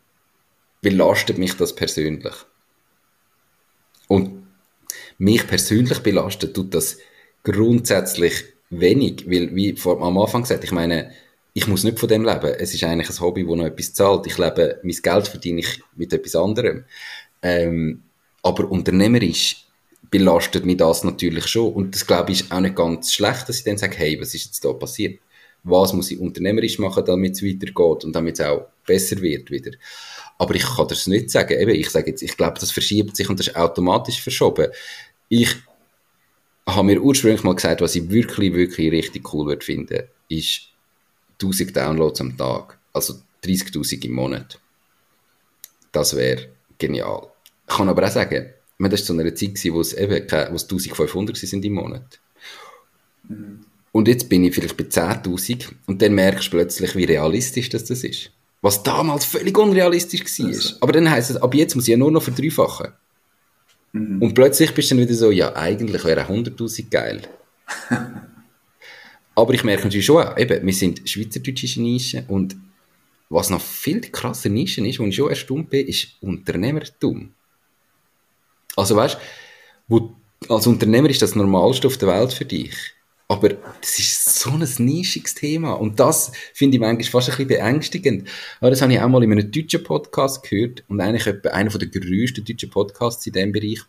belastet 0.81 1.37
mich 1.37 1.53
das 1.55 1.73
persönlich? 1.73 2.33
Und 4.09 4.42
mich 5.23 5.47
persönlich 5.47 5.99
belastet 5.99 6.53
tut 6.53 6.73
das 6.73 6.97
grundsätzlich 7.43 8.33
wenig, 8.69 9.25
weil, 9.29 9.55
wie 9.55 9.75
vor, 9.75 10.01
am 10.01 10.17
Anfang 10.17 10.41
gesagt, 10.41 10.63
ich 10.63 10.71
meine, 10.71 11.11
ich 11.53 11.67
muss 11.67 11.83
nicht 11.83 11.99
von 11.99 12.09
dem 12.09 12.25
leben. 12.25 12.53
Es 12.57 12.73
ist 12.73 12.83
eigentlich 12.83 13.09
ein 13.09 13.19
Hobby, 13.19 13.47
wo 13.47 13.55
noch 13.55 13.65
etwas 13.65 13.93
zahlt. 13.93 14.25
Ich 14.25 14.37
lebe, 14.37 14.79
mein 14.83 14.97
Geld 15.01 15.27
verdiene 15.27 15.59
ich 15.61 15.81
mit 15.95 16.11
etwas 16.11 16.35
anderem. 16.35 16.85
Ähm, 17.41 18.03
aber 18.41 18.69
unternehmerisch 18.69 19.67
belastet 20.09 20.65
mich 20.65 20.77
das 20.77 21.03
natürlich 21.03 21.47
schon. 21.47 21.73
Und 21.73 21.95
das, 21.95 22.05
glaube 22.07 22.31
ich, 22.31 22.41
ist 22.41 22.51
auch 22.51 22.59
nicht 22.59 22.75
ganz 22.75 23.13
schlecht, 23.13 23.47
dass 23.47 23.59
ich 23.59 23.63
dann 23.63 23.77
sage, 23.77 23.97
hey, 23.97 24.19
was 24.19 24.33
ist 24.33 24.45
jetzt 24.45 24.65
da 24.65 24.73
passiert? 24.73 25.19
Was 25.63 25.93
muss 25.93 26.11
ich 26.11 26.19
unternehmerisch 26.19 26.79
machen, 26.79 27.05
damit 27.05 27.33
es 27.33 27.43
weitergeht 27.43 28.03
und 28.03 28.13
damit 28.13 28.39
es 28.39 28.45
auch 28.45 28.67
besser 28.85 29.21
wird 29.21 29.49
wieder? 29.49 29.71
Aber 30.37 30.55
ich 30.55 30.65
kann 30.65 30.87
das 30.87 31.07
nicht 31.07 31.29
sagen. 31.29 31.57
Eben, 31.57 31.75
ich 31.75 31.89
sage 31.89 32.11
jetzt, 32.11 32.21
ich 32.21 32.35
glaube, 32.35 32.59
das 32.59 32.71
verschiebt 32.71 33.15
sich 33.15 33.29
und 33.29 33.39
das 33.39 33.47
ist 33.47 33.55
automatisch 33.55 34.21
verschoben. 34.21 34.67
Ich 35.35 35.55
habe 36.67 36.85
mir 36.85 37.01
ursprünglich 37.01 37.41
mal 37.41 37.55
gesagt, 37.55 37.81
was 37.81 37.95
ich 37.95 38.07
wirklich, 38.11 38.53
wirklich 38.53 38.91
richtig 38.91 39.33
cool 39.33 39.47
würde 39.47 39.65
finden, 39.65 40.03
ist 40.29 40.69
1000 41.41 41.75
Downloads 41.75 42.21
am 42.21 42.37
Tag. 42.37 42.77
Also 42.93 43.15
30.000 43.43 44.05
im 44.05 44.11
Monat. 44.11 44.59
Das 45.91 46.15
wäre 46.15 46.49
genial. 46.77 47.31
Ich 47.67 47.75
kann 47.75 47.89
aber 47.89 48.05
auch 48.05 48.11
sagen, 48.11 48.53
das 48.77 48.91
war 48.91 48.97
zu 48.97 49.13
einer 49.13 49.33
Zeit, 49.33 49.57
wo 49.71 49.81
es 49.81 49.93
eben 49.93 50.11
wo 50.11 50.55
es 50.55 50.63
1500 50.65 51.35
sind 51.35 51.65
im 51.65 51.73
Monat. 51.73 52.19
Mhm. 53.27 53.65
Und 53.91 54.07
jetzt 54.07 54.29
bin 54.29 54.43
ich 54.43 54.53
vielleicht 54.53 54.77
bei 54.77 54.83
10.000 54.83 55.69
und 55.87 55.99
dann 56.03 56.13
merkst 56.13 56.45
du 56.45 56.51
plötzlich, 56.51 56.95
wie 56.95 57.05
realistisch 57.05 57.69
das, 57.69 57.85
das 57.85 58.03
ist. 58.03 58.29
Was 58.61 58.83
damals 58.83 59.25
völlig 59.25 59.57
unrealistisch 59.57 60.25
war. 60.39 60.45
Also. 60.45 60.75
Aber 60.79 60.91
dann 60.91 61.09
heisst 61.09 61.31
es, 61.31 61.37
ab 61.37 61.55
jetzt 61.55 61.73
muss 61.73 61.85
ich 61.85 61.91
ja 61.91 61.97
nur 61.97 62.11
noch 62.11 62.21
verdreifachen. 62.21 62.93
Mhm. 63.93 64.21
Und 64.21 64.33
plötzlich 64.33 64.73
bist 64.73 64.91
du 64.91 64.95
dann 64.95 65.05
wieder 65.05 65.15
so, 65.15 65.31
ja, 65.31 65.55
eigentlich 65.55 66.03
wäre 66.03 66.21
100.000 66.21 66.89
geil. 66.89 67.21
Aber 69.35 69.53
ich 69.53 69.63
merke 69.63 69.83
natürlich 69.83 70.05
schon, 70.05 70.25
eben, 70.37 70.65
wir 70.65 70.73
sind 70.73 71.07
schweizerdeutsche 71.09 71.81
Nische 71.81 72.25
und 72.27 72.55
was 73.29 73.49
noch 73.49 73.61
viel 73.61 74.01
krasser 74.01 74.49
Nische 74.49 74.85
ist, 74.85 74.99
wo 74.99 75.05
ich 75.05 75.15
schon 75.15 75.29
erstaunt 75.29 75.69
bin, 75.69 75.87
ist 75.87 76.09
Unternehmertum. 76.21 77.33
Also 78.75 78.95
weißt 78.95 79.17
du, 79.89 80.15
als 80.49 80.67
Unternehmer 80.67 81.09
ist 81.09 81.21
das 81.21 81.35
Normalste 81.35 81.87
auf 81.87 81.97
der 81.97 82.09
Welt 82.09 82.33
für 82.33 82.45
dich. 82.45 82.75
Aber 83.27 83.49
das 83.49 83.99
ist 83.99 84.39
so 84.39 84.51
ein 84.51 84.67
nischiges 84.77 85.33
Thema. 85.33 85.73
Und 85.73 85.99
das 85.99 86.31
finde 86.53 86.75
ich 86.75 86.81
manchmal 86.81 87.03
fast 87.03 87.29
ein 87.29 87.37
bisschen 87.37 87.47
beängstigend. 87.47 88.29
Aber 88.59 88.69
das 88.69 88.81
habe 88.81 88.93
ich 88.93 88.99
auch 88.99 89.07
mal 89.07 89.23
in 89.23 89.31
einem 89.31 89.51
deutschen 89.51 89.83
Podcast 89.83 90.43
gehört. 90.43 90.83
Und 90.87 90.99
eigentlich 91.01 91.27
einer 91.51 91.69
der 91.69 91.87
grössten 91.87 92.43
deutschen 92.45 92.69
Podcasts 92.69 93.25
in 93.25 93.33
diesem 93.33 93.51
Bereich. 93.51 93.79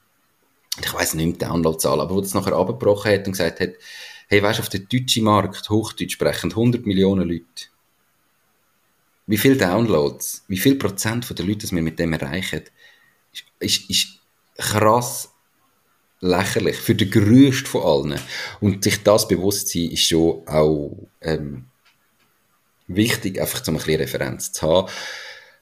Ich 0.80 0.92
weiß 0.92 1.14
nicht 1.14 1.40
die 1.40 1.44
Downloadzahl, 1.44 2.00
aber 2.00 2.14
wo 2.14 2.20
das 2.20 2.34
nachher 2.34 2.54
abgebrochen 2.54 3.12
hat 3.12 3.26
und 3.26 3.32
gesagt 3.32 3.60
hat, 3.60 3.70
hey, 4.28 4.42
weißt 4.42 4.58
du, 4.58 4.62
auf 4.62 4.68
dem 4.68 4.88
deutschen 4.88 5.24
Markt, 5.24 5.68
Hochdeutsch 5.68 6.14
sprechen 6.14 6.50
100 6.50 6.86
Millionen 6.86 7.28
Leute. 7.28 7.68
Wie 9.26 9.38
viele 9.38 9.56
Downloads, 9.56 10.44
wie 10.48 10.58
viel 10.58 10.76
Prozent 10.76 11.26
der 11.38 11.46
Leute, 11.46 11.66
die 11.66 11.74
wir 11.74 11.82
mit 11.82 11.98
dem 11.98 12.12
erreichen, 12.12 12.62
ist, 13.32 13.44
ist, 13.58 13.90
ist 13.90 14.08
krass 14.56 15.33
lächerlich. 16.24 16.76
Für 16.76 16.94
den 16.94 17.10
größten 17.10 17.66
von 17.66 17.82
allen. 17.82 18.20
Und 18.60 18.82
sich 18.82 19.02
das 19.02 19.28
bewusst 19.28 19.68
sein, 19.68 19.90
ist 19.90 20.08
schon 20.08 20.46
auch 20.48 20.96
ähm, 21.20 21.66
wichtig, 22.86 23.40
einfach 23.40 23.66
um 23.68 23.74
ein 23.74 23.76
bisschen 23.78 24.00
Referenz 24.00 24.52
zu 24.52 24.62
haben. 24.62 24.88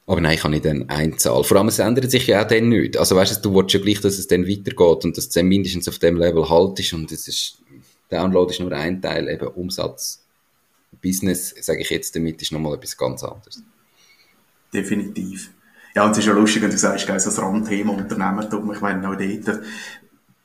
Aber 0.05 0.19
nein, 0.19 0.35
ich 0.35 0.43
habe 0.43 0.53
nicht 0.53 0.65
eine 0.67 0.89
Einzahl. 0.89 1.43
Vor 1.43 1.57
allem, 1.57 1.67
es 1.67 1.79
ändert 1.79 2.09
sich 2.11 2.27
ja 2.27 2.43
auch 2.43 2.47
dann 2.47 2.69
nicht. 2.69 2.97
Also 2.97 3.15
weißt 3.15 3.37
du, 3.37 3.49
du 3.49 3.55
willst 3.55 3.73
ja 3.73 3.79
gleich, 3.79 4.01
dass 4.01 4.17
es 4.17 4.27
dann 4.27 4.47
weitergeht 4.47 5.05
und 5.05 5.17
dass 5.17 5.25
es 5.25 5.29
dann 5.29 5.47
mindestens 5.47 5.87
auf 5.87 5.99
dem 5.99 6.17
Level 6.17 6.49
halt 6.49 6.79
ist 6.79 6.93
und 6.93 7.11
es 7.11 7.27
ist, 7.27 7.57
Download 8.09 8.51
ist 8.51 8.59
nur 8.59 8.71
ein 8.73 9.01
Teil, 9.01 9.29
eben 9.29 9.47
Umsatz. 9.47 10.21
Business, 11.01 11.55
sage 11.59 11.81
ich 11.81 11.89
jetzt 11.89 12.15
damit, 12.15 12.41
ist 12.41 12.51
nochmal 12.51 12.75
etwas 12.75 12.97
ganz 12.97 13.23
anderes. 13.23 13.61
Definitiv. 14.73 15.51
Ja, 15.95 16.05
und 16.05 16.11
es 16.11 16.19
ist 16.19 16.25
ja 16.25 16.33
lustig, 16.33 16.61
wenn 16.61 16.71
du 16.71 16.77
sagst, 16.77 17.07
das 17.07 17.39
Randthema 17.39 17.93
Unternehmertum, 17.93 18.71
ich 18.73 18.81
meine, 18.81 19.07
auch 19.07 19.15
dort, 19.15 19.61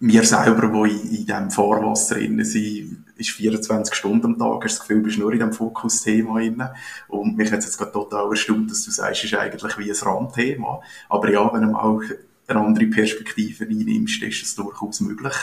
wir 0.01 0.25
selber, 0.25 0.69
die 0.69 0.93
in, 0.93 1.11
in 1.11 1.27
diesem 1.27 1.51
Fahrwasser 1.51 2.17
drin 2.17 2.45
sind, 2.45 3.05
ist 3.17 3.31
24 3.31 3.95
Stunden 3.95 4.27
am 4.27 4.39
Tag, 4.39 4.65
hast 4.65 4.79
das 4.79 4.81
Gefühl, 4.81 4.99
du 4.99 5.03
bist 5.05 5.19
nur 5.19 5.33
in 5.33 5.39
diesem 5.39 5.53
Fokusthema 5.53 6.39
drin. 6.39 6.63
Und 7.09 7.37
mich 7.37 7.51
hat 7.51 7.59
es 7.59 7.67
jetzt 7.67 7.79
gerade 7.79 7.93
total 7.93 8.31
erstaunt, 8.31 8.71
dass 8.71 8.85
du 8.85 8.91
sagst, 8.91 9.25
es 9.25 9.33
ist 9.33 9.39
eigentlich 9.39 9.79
wie 9.79 9.91
ein 9.91 9.97
Randthema. 9.97 10.81
Aber 11.09 11.31
ja, 11.31 11.53
wenn 11.53 11.63
du 11.63 11.69
mal 11.69 12.01
eine 12.47 12.61
andere 12.61 12.87
Perspektive 12.87 13.65
einnimmst, 13.65 14.23
ist 14.23 14.43
es 14.43 14.55
durchaus 14.55 15.01
möglich. 15.01 15.35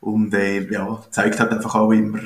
Und 0.00 0.34
äh, 0.34 0.68
ja, 0.70 1.02
zeigt 1.10 1.38
halt 1.40 1.52
einfach 1.52 1.76
auch 1.76 1.92
immer, 1.92 2.20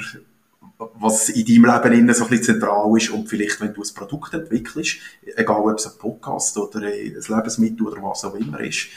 was 0.78 1.28
in 1.28 1.44
deinem 1.44 1.74
Leben 1.74 1.98
innen 2.00 2.14
so 2.14 2.24
ein 2.24 2.30
bisschen 2.30 2.54
zentral 2.54 2.96
ist 2.96 3.10
und 3.10 3.28
vielleicht, 3.28 3.60
wenn 3.60 3.74
du 3.74 3.82
ein 3.82 3.94
Produkt 3.94 4.34
entwickelst, 4.34 4.98
egal 5.36 5.60
ob 5.60 5.78
es 5.78 5.86
ein 5.86 5.98
Podcast 5.98 6.56
oder 6.56 6.80
ein 6.80 7.14
Lebensmittel 7.14 7.86
oder 7.86 8.02
was 8.02 8.24
auch 8.24 8.34
immer 8.34 8.60
ist, 8.60 8.88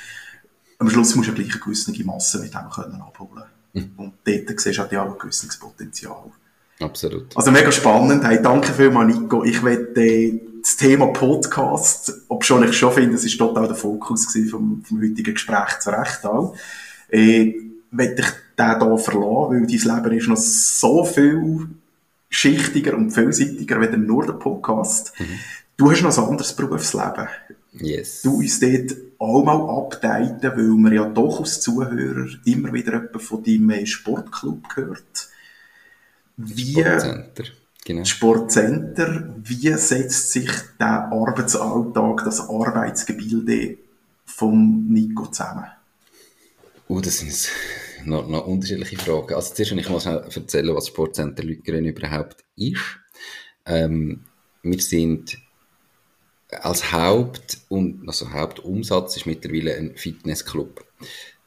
am 0.82 0.90
Schluss 0.90 1.16
musst 1.16 1.30
du 1.30 1.34
ja 1.34 1.38
gleich 1.38 1.54
eine 1.54 1.62
gewisse 1.62 2.04
Masse 2.04 2.40
mit 2.40 2.54
dem 2.54 2.70
können 2.70 3.02
abholen 3.02 3.44
mhm. 3.74 3.92
Und 3.98 4.14
dort 4.26 4.60
siehst 4.60 4.80
du 4.80 4.88
ja 4.92 5.04
auch 5.04 5.14
ein 5.14 5.20
gewisses 5.20 5.58
Potenzial. 5.58 6.32
Absolut. 6.80 7.38
Also 7.38 7.52
mega 7.52 7.72
spannend. 7.72 8.24
Hey, 8.24 8.42
danke 8.42 8.74
vielmals, 8.74 9.16
Nico. 9.16 9.44
Ich 9.44 9.64
werde 9.64 10.02
äh, 10.02 10.42
das 10.62 10.78
Thema 10.78 11.08
Podcast, 11.08 12.12
ob 12.28 12.44
schon 12.44 12.64
ich 12.64 12.74
schon 12.74 12.92
finde, 12.92 13.16
es 13.16 13.24
ist 13.24 13.38
total 13.38 13.68
der 13.68 13.76
Fokus 13.76 14.26
vom, 14.50 14.84
vom 14.84 15.02
heutigen 15.02 15.36
Gespräch 15.36 15.80
zu 15.80 15.92
Recht 15.92 16.26
auch, 16.26 16.56
äh, 17.10 17.54
werde 17.92 18.22
ich 18.22 18.28
den 18.58 18.80
hier 18.80 18.98
verlassen, 18.98 19.52
weil 19.52 19.68
dein 19.68 19.68
Leben 19.68 20.18
ist 20.18 20.28
noch 20.28 20.38
so 20.38 21.04
viel 21.04 21.68
schichtiger 22.30 22.96
und 22.96 23.12
vielseitiger 23.12 23.80
als 23.80 23.98
nur 23.98 24.26
der 24.26 24.34
Podcast. 24.34 25.14
Mhm. 25.20 25.40
Du 25.78 25.92
hast 25.92 26.02
noch 26.02 26.18
ein 26.18 26.24
anderes 26.24 26.54
Berufsleben. 26.54 27.28
Yes. 27.74 28.22
Du 28.22 28.38
uns 28.38 28.60
dort 28.60 28.96
auch 29.18 29.44
mal 29.44 29.78
updaten, 29.78 30.52
weil 30.52 30.78
man 30.78 30.94
ja 30.94 31.06
doch 31.06 31.40
als 31.40 31.62
Zuhörer 31.62 32.28
immer 32.46 32.74
wieder 32.74 32.94
jemand 32.94 33.22
von 33.22 33.44
deinem 33.44 33.86
Sportclub 33.86 34.76
hört. 34.76 35.30
Wie, 36.36 36.74
Sportcenter. 36.74 37.44
Genau. 37.86 38.04
Sportcenter. 38.04 39.36
Wie 39.44 39.74
setzt 39.74 40.32
sich 40.32 40.50
der 40.80 41.12
Arbeitsalltag, 41.12 42.26
das 42.26 42.42
Arbeitsgebilde 42.42 43.78
vom 44.26 44.88
Nico 44.90 45.28
zusammen? 45.28 45.68
Oh, 46.88 47.00
das 47.00 47.20
sind 47.20 47.50
noch, 48.06 48.28
noch 48.28 48.48
unterschiedliche 48.48 48.98
Fragen. 48.98 49.34
Also 49.34 49.54
zuerst 49.54 49.72
will 49.72 49.80
ich 49.80 49.90
mal 49.90 50.06
erzählen, 50.06 50.76
was 50.76 50.88
Sportcenter 50.88 51.44
Lügeren 51.44 51.86
überhaupt 51.86 52.44
ist. 52.56 52.82
Ähm, 53.66 54.26
wir 54.64 54.82
sind 54.82 55.38
als 56.52 56.91
Haupt- 56.91 57.60
und, 57.70 58.08
also 58.08 58.32
Hauptumsatz 58.32 59.18
ist 59.18 59.26
mittlerweile 59.26 59.76
ein 59.76 59.95
Fitnessclub. 59.95 60.86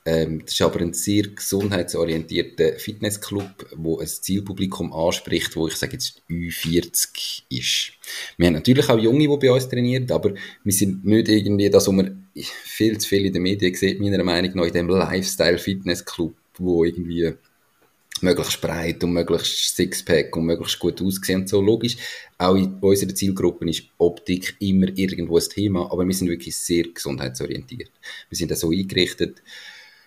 Ähm, 0.07 0.43
das 0.45 0.55
ist 0.55 0.63
aber 0.63 0.81
ein 0.81 0.93
sehr 0.93 1.29
gesundheitsorientierter 1.29 2.79
Fitnessclub, 2.79 3.67
wo 3.75 3.99
ein 3.99 4.07
Zielpublikum 4.07 4.93
anspricht, 4.93 5.57
wo 5.57 5.67
ich 5.67 5.77
sage 5.77 5.95
jetzt 5.95 6.23
Ü40 6.29 7.43
ist. 7.49 7.93
Wir 8.37 8.49
haben 8.49 8.55
natürlich 8.55 8.89
auch 8.91 8.99
Junge, 8.99 9.29
die 9.29 9.47
bei 9.47 9.51
uns 9.51 9.69
trainieren, 9.69 10.11
aber 10.11 10.35
wir 10.63 10.73
sind 10.73 11.07
nicht 11.07 11.29
irgendwie 11.29 11.71
das, 11.71 11.87
was 11.87 11.95
man 11.95 12.29
viel 12.35 12.99
zu 12.99 13.09
viel 13.09 13.25
in 13.25 13.33
den 13.33 13.43
Medien 13.43 13.75
sieht, 13.75 14.01
meiner 14.01 14.23
Meinung 14.25 14.53
nach, 14.55 14.67
in 14.67 14.73
dem 14.75 14.89
Lifestyle-Fitnessclub, 14.89 16.35
wo 16.59 16.85
irgendwie 16.85 17.33
möglichst 18.25 18.61
breit 18.61 19.05
und 19.05 19.13
möglichst 19.13 19.77
Sixpack 19.77 20.37
und 20.37 20.47
möglichst 20.47 20.79
gut 20.79 21.01
aussehen 21.01 21.43
und 21.43 21.49
so. 21.49 21.61
Logisch, 21.61 21.97
auch 22.39 22.57
in 22.57 22.75
unserer 22.81 23.15
Zielgruppe 23.15 23.69
ist 23.71 23.85
Optik 23.99 24.57
immer 24.59 24.89
irgendwo 24.97 25.39
ein 25.39 25.49
Thema, 25.49 25.91
aber 25.93 26.07
wir 26.07 26.15
sind 26.15 26.29
wirklich 26.29 26.57
sehr 26.57 26.85
gesundheitsorientiert. 26.85 27.91
Wir 28.29 28.37
sind 28.37 28.51
da 28.51 28.57
so 28.57 28.71
eingerichtet, 28.71 29.43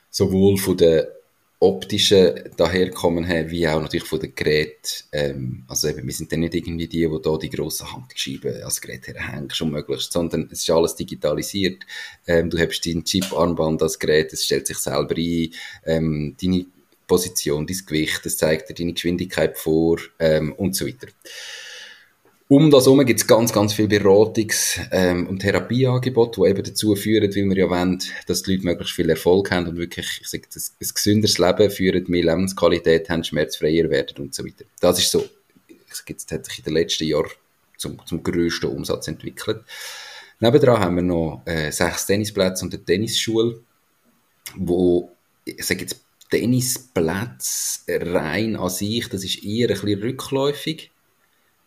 sowohl 0.09 0.57
von 0.57 0.78
der 0.78 1.18
optischen 1.59 2.36
daherkommen 2.55 3.24
her, 3.24 3.49
wie 3.49 3.68
auch 3.68 3.82
natürlich 3.82 4.05
von 4.05 4.20
den 4.20 4.36
Geräten. 4.36 5.03
Ähm, 5.11 5.63
also 5.68 5.88
eben, 5.88 6.05
wir 6.05 6.13
sind 6.13 6.32
dann 6.32 6.41
nicht 6.41 6.53
irgendwie 6.53 6.88
die, 6.88 7.07
die 7.07 7.22
da 7.24 7.38
die 7.38 7.49
grossen 7.49 7.91
Handscheiben 7.91 8.61
als 8.61 8.80
Gerät 8.80 9.07
herhängen, 9.07 9.49
schon 9.49 9.72
möglichst, 9.72 10.13
sondern 10.13 10.49
es 10.51 10.59
ist 10.59 10.70
alles 10.70 10.95
digitalisiert. 10.95 11.84
Ähm, 12.28 12.51
du 12.51 12.59
hast 12.59 12.86
dein 12.86 13.03
Chip-Armband 13.03 13.82
als 13.82 13.97
Gerät, 13.97 14.34
es 14.34 14.45
stellt 14.45 14.68
sich 14.68 14.78
selber 14.78 15.15
ein, 15.18 15.49
ähm, 15.86 16.36
deine 16.39 16.65
Position, 17.07 17.65
dein 17.65 17.77
Gewicht, 17.85 18.25
es 18.25 18.37
zeigt 18.37 18.69
dir 18.69 18.73
deine 18.73 18.93
Geschwindigkeit 18.93 19.57
vor 19.57 19.99
ähm, 20.19 20.53
und 20.53 20.75
so 20.75 20.85
weiter. 20.85 21.07
Um 22.49 22.71
das 22.71 22.85
herum 22.85 23.05
gibt 23.05 23.19
es 23.19 23.27
ganz, 23.27 23.51
ganz 23.51 23.73
viele 23.73 23.89
Beratungs- 23.89 24.79
ähm, 24.91 25.27
und 25.27 25.39
Therapieangebote, 25.39 26.41
die 26.41 26.49
eben 26.49 26.63
dazu 26.63 26.95
führen, 26.95 27.35
weil 27.35 27.49
wir 27.49 27.57
ja 27.57 27.69
wollen, 27.69 28.01
dass 28.25 28.43
die 28.43 28.53
Leute 28.53 28.63
möglichst 28.63 28.95
viel 28.95 29.09
Erfolg 29.09 29.51
haben 29.51 29.67
und 29.67 29.75
wirklich, 29.75 30.19
ich 30.21 30.29
sage, 30.29 30.45
ein, 30.55 30.61
ein 30.79 30.89
gesünderes 30.93 31.37
Leben 31.39 31.69
führen, 31.69 32.05
mehr 32.07 32.23
Lebensqualität 32.23 33.09
haben, 33.09 33.25
schmerzfreier 33.25 33.89
werden 33.89 34.23
und 34.23 34.33
so 34.33 34.45
weiter. 34.45 34.63
Das 34.79 34.97
ist 34.97 35.11
so, 35.11 35.27
ich 35.67 35.93
sage, 35.93 36.13
jetzt 36.13 36.31
hat 36.31 36.45
sich 36.45 36.59
in 36.59 36.63
den 36.63 36.75
letzten 36.75 37.03
Jahren 37.03 37.31
zum, 37.75 37.99
zum 38.05 38.23
grössten 38.23 38.67
Umsatz 38.67 39.09
entwickelt. 39.09 39.61
Nebendran 40.39 40.79
haben 40.79 40.95
wir 40.95 41.03
noch 41.03 41.41
äh, 41.45 41.71
sechs 41.71 42.05
Tennisplätze 42.05 42.63
und 42.63 42.73
eine 42.73 42.83
Tennisschule, 42.83 43.59
wo, 44.55 45.11
ich 45.43 45.65
sage 45.65 45.81
jetzt, 45.81 45.99
Tennisplätze 46.30 47.82
rein 47.88 48.55
an 48.55 48.69
sich, 48.69 49.07
das 49.09 49.23
ist 49.23 49.43
eher 49.43 49.69
ein 49.69 49.80
bisschen 49.80 50.01
rückläufig 50.01 50.91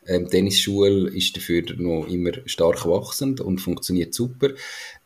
ähm, 0.07 0.29
Tennisschule 0.29 1.11
ist 1.11 1.37
dafür 1.37 1.63
noch 1.77 2.07
immer 2.07 2.33
stark 2.47 2.87
wachsend 2.87 3.41
und 3.41 3.61
funktioniert 3.61 4.15
super. 4.15 4.51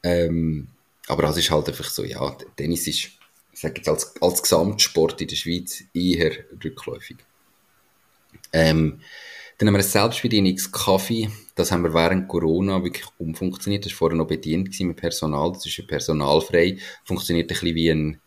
Ähm, 0.03 0.69
aber 1.09 1.23
das 1.23 1.37
ist 1.37 1.51
halt 1.51 1.69
einfach 1.69 1.85
so, 1.85 2.05
ja, 2.05 2.37
Tennis 2.57 2.87
ist, 2.87 3.11
ich 3.53 3.61
sage 3.61 3.75
jetzt 3.77 3.89
als, 3.89 4.15
als 4.23 4.43
Gesamtsport 4.43 5.21
in 5.21 5.29
der 5.29 5.37
Schweiz 5.37 5.85
eher 5.93 6.33
rückläufig. 6.65 7.17
Ähm, 8.53 9.01
dann 9.59 9.69
haben 9.69 9.75
wir 9.75 9.81
ein 9.81 9.85
Selbstbedienungskaffee. 9.85 11.29
Das 11.55 11.71
haben 11.71 11.85
wir 11.85 11.95
während 11.95 12.27
Corona 12.27 12.83
wirklich 12.83 13.07
umfunktioniert. 13.19 13.85
Das 13.85 13.93
war 13.93 13.99
vorher 13.99 14.19
noch 14.19 14.27
bedient 14.27 14.79
mit 14.81 14.97
Personal. 14.97 15.53
Das 15.53 15.67
ist 15.67 15.77
ja 15.77 15.85
personalfrei. 15.87 16.79
Funktioniert 17.05 17.47
ein 17.47 17.55
bisschen 17.55 17.75
wie 17.75 17.91
ein 17.91 18.21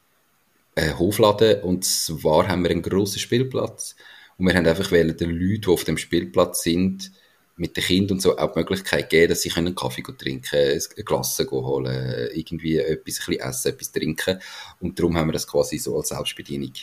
äh, 0.77 0.93
Hofladen. 0.93 1.61
Und 1.63 1.83
zwar 1.83 2.47
haben 2.47 2.63
wir 2.63 2.71
einen 2.71 2.81
grossen 2.81 3.19
Spielplatz 3.19 3.95
und 4.37 4.45
wir 4.45 4.53
haben 4.53 4.67
einfach 4.67 4.89
den 4.89 5.07
Leuten, 5.07 5.39
die 5.39 5.67
auf 5.67 5.83
dem 5.83 5.97
Spielplatz 5.97 6.63
sind, 6.63 7.11
mit 7.55 7.75
den 7.75 7.83
Kindern 7.83 8.17
und 8.17 8.21
so 8.21 8.37
auch 8.37 8.53
die 8.53 8.59
Möglichkeit 8.59 9.09
geben, 9.09 9.29
dass 9.29 9.41
sie 9.41 9.51
einen 9.53 9.73
Kaffee 9.73 10.03
trinken, 10.03 10.55
ein 10.55 11.05
Glas 11.05 11.39
holen, 11.39 12.29
irgendwie 12.33 12.77
etwas, 12.77 13.27
ein 13.27 13.39
essen, 13.39 13.73
etwas 13.73 13.91
trinken. 13.91 14.39
Und 14.79 14.99
darum 14.99 15.17
haben 15.17 15.29
wir 15.29 15.33
das 15.33 15.47
quasi 15.47 15.79
so 15.79 15.97
als 15.97 16.09
Selbstbedienung 16.09 16.73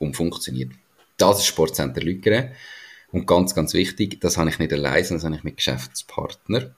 umfunktioniert. 0.00 0.72
Das 1.16 1.38
ist 1.38 1.46
Sportcenter 1.46 2.00
Lügere. 2.00 2.50
Und 3.12 3.28
ganz, 3.28 3.54
ganz 3.54 3.74
wichtig, 3.74 4.20
das 4.20 4.36
habe 4.36 4.50
ich 4.50 4.58
nicht 4.58 4.72
allein, 4.72 5.04
sondern 5.04 5.18
das 5.18 5.24
habe 5.24 5.36
ich 5.36 5.44
mit 5.44 5.56
Geschäftspartner. 5.58 6.74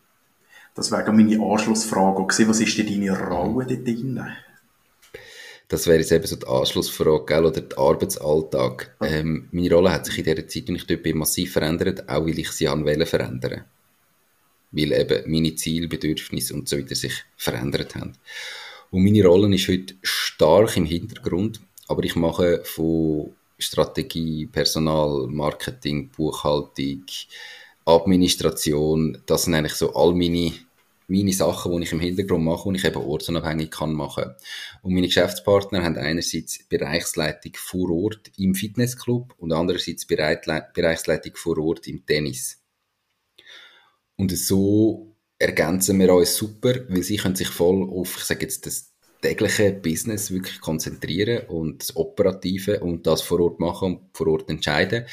Das 0.75 0.93
wäre 0.93 1.11
meine 1.11 1.43
Anschlussfrage 1.43 2.27
gewesen. 2.27 2.49
Was 2.51 2.61
ist 2.61 2.77
denn 2.77 2.87
deine 2.87 3.19
Rolle 3.19 3.65
dort 3.65 3.87
drin? 3.87 4.23
Das 5.69 5.87
wäre 5.87 5.99
jetzt 5.99 6.13
eben 6.13 6.27
so 6.27 6.37
die 6.37 6.47
Anschlussfrage, 6.47 7.25
gell, 7.27 7.45
oder 7.45 7.61
der 7.61 7.79
Arbeitsalltag. 7.79 8.95
Ähm, 9.01 9.49
meine 9.51 9.75
Rolle 9.75 9.93
hat 9.93 10.07
sich 10.07 10.19
in 10.19 10.25
dieser 10.25 10.47
Zeit, 10.47 10.69
und 10.69 10.77
ich 10.77 10.87
dort 10.87 11.03
bin, 11.03 11.19
massiv 11.19 11.53
verändert, 11.53 12.09
auch 12.09 12.25
weil 12.25 12.39
ich 12.39 12.51
sie 12.53 12.69
an 12.69 12.85
Wellen 12.85 13.07
verändern. 13.07 13.65
Weil 14.71 14.93
eben 14.93 15.31
meine 15.31 15.55
Ziele, 15.57 15.89
Bedürfnisse 15.89 16.55
und 16.55 16.69
so 16.69 16.79
weiter 16.79 16.95
sich 16.95 17.15
verändert 17.37 17.97
haben. 17.97 18.13
Und 18.91 19.03
meine 19.03 19.25
Rolle 19.27 19.53
ist 19.55 19.69
heute 19.69 19.95
stark 20.03 20.77
im 20.77 20.85
Hintergrund, 20.85 21.61
aber 21.89 22.05
ich 22.05 22.15
mache 22.15 22.63
von 22.65 23.33
Strategie, 23.59 24.47
Personal, 24.47 25.27
Marketing, 25.29 26.11
Buchhaltung, 26.11 27.05
Administration, 27.85 29.19
das 29.27 29.45
sind 29.45 29.55
eigentlich 29.55 29.75
so 29.75 29.95
all 29.95 30.15
meine 30.15 30.53
meine 31.09 31.33
Sachen, 31.33 31.77
die 31.77 31.85
ich 31.85 31.93
im 31.93 32.01
Hintergrund 32.01 32.45
mache 32.45 32.69
und 32.69 32.75
ich 32.75 32.85
eben 32.85 32.97
ortsunabhängig 32.97 33.71
kann 33.71 33.93
machen. 33.93 34.35
Und 34.83 34.95
meine 34.95 35.07
Geschäftspartner 35.07 35.83
haben 35.83 35.97
einerseits 35.97 36.65
Bereichsleitung 36.69 37.53
vor 37.57 37.91
Ort 37.91 38.33
im 38.37 38.55
Fitnessclub 38.55 39.35
und 39.39 39.53
andererseits 39.53 40.07
Bereichsleitung 40.07 41.37
vor 41.37 41.59
Ort 41.59 41.87
im 41.87 42.05
Tennis. 42.05 42.63
Und 44.17 44.37
so 44.37 45.15
ergänzen 45.39 45.99
wir 46.01 46.13
uns 46.15 46.37
super, 46.37 46.75
weil 46.89 47.03
sie 47.03 47.17
können 47.17 47.37
sich 47.37 47.49
voll 47.49 47.89
auf, 47.89 48.17
ich 48.17 48.25
sage 48.25 48.43
jetzt, 48.43 48.67
das 48.67 48.93
tägliche 49.21 49.73
Business 49.73 50.31
wirklich 50.31 50.61
konzentrieren 50.61 51.47
und 51.49 51.83
das 51.83 51.97
Operative 51.97 52.81
und 52.81 53.07
das 53.07 53.23
vor 53.23 53.41
Ort 53.41 53.61
machen 53.61 53.97
und 53.97 54.17
vor 54.17 54.29
Ort 54.29 54.49
entscheiden. 54.49 55.07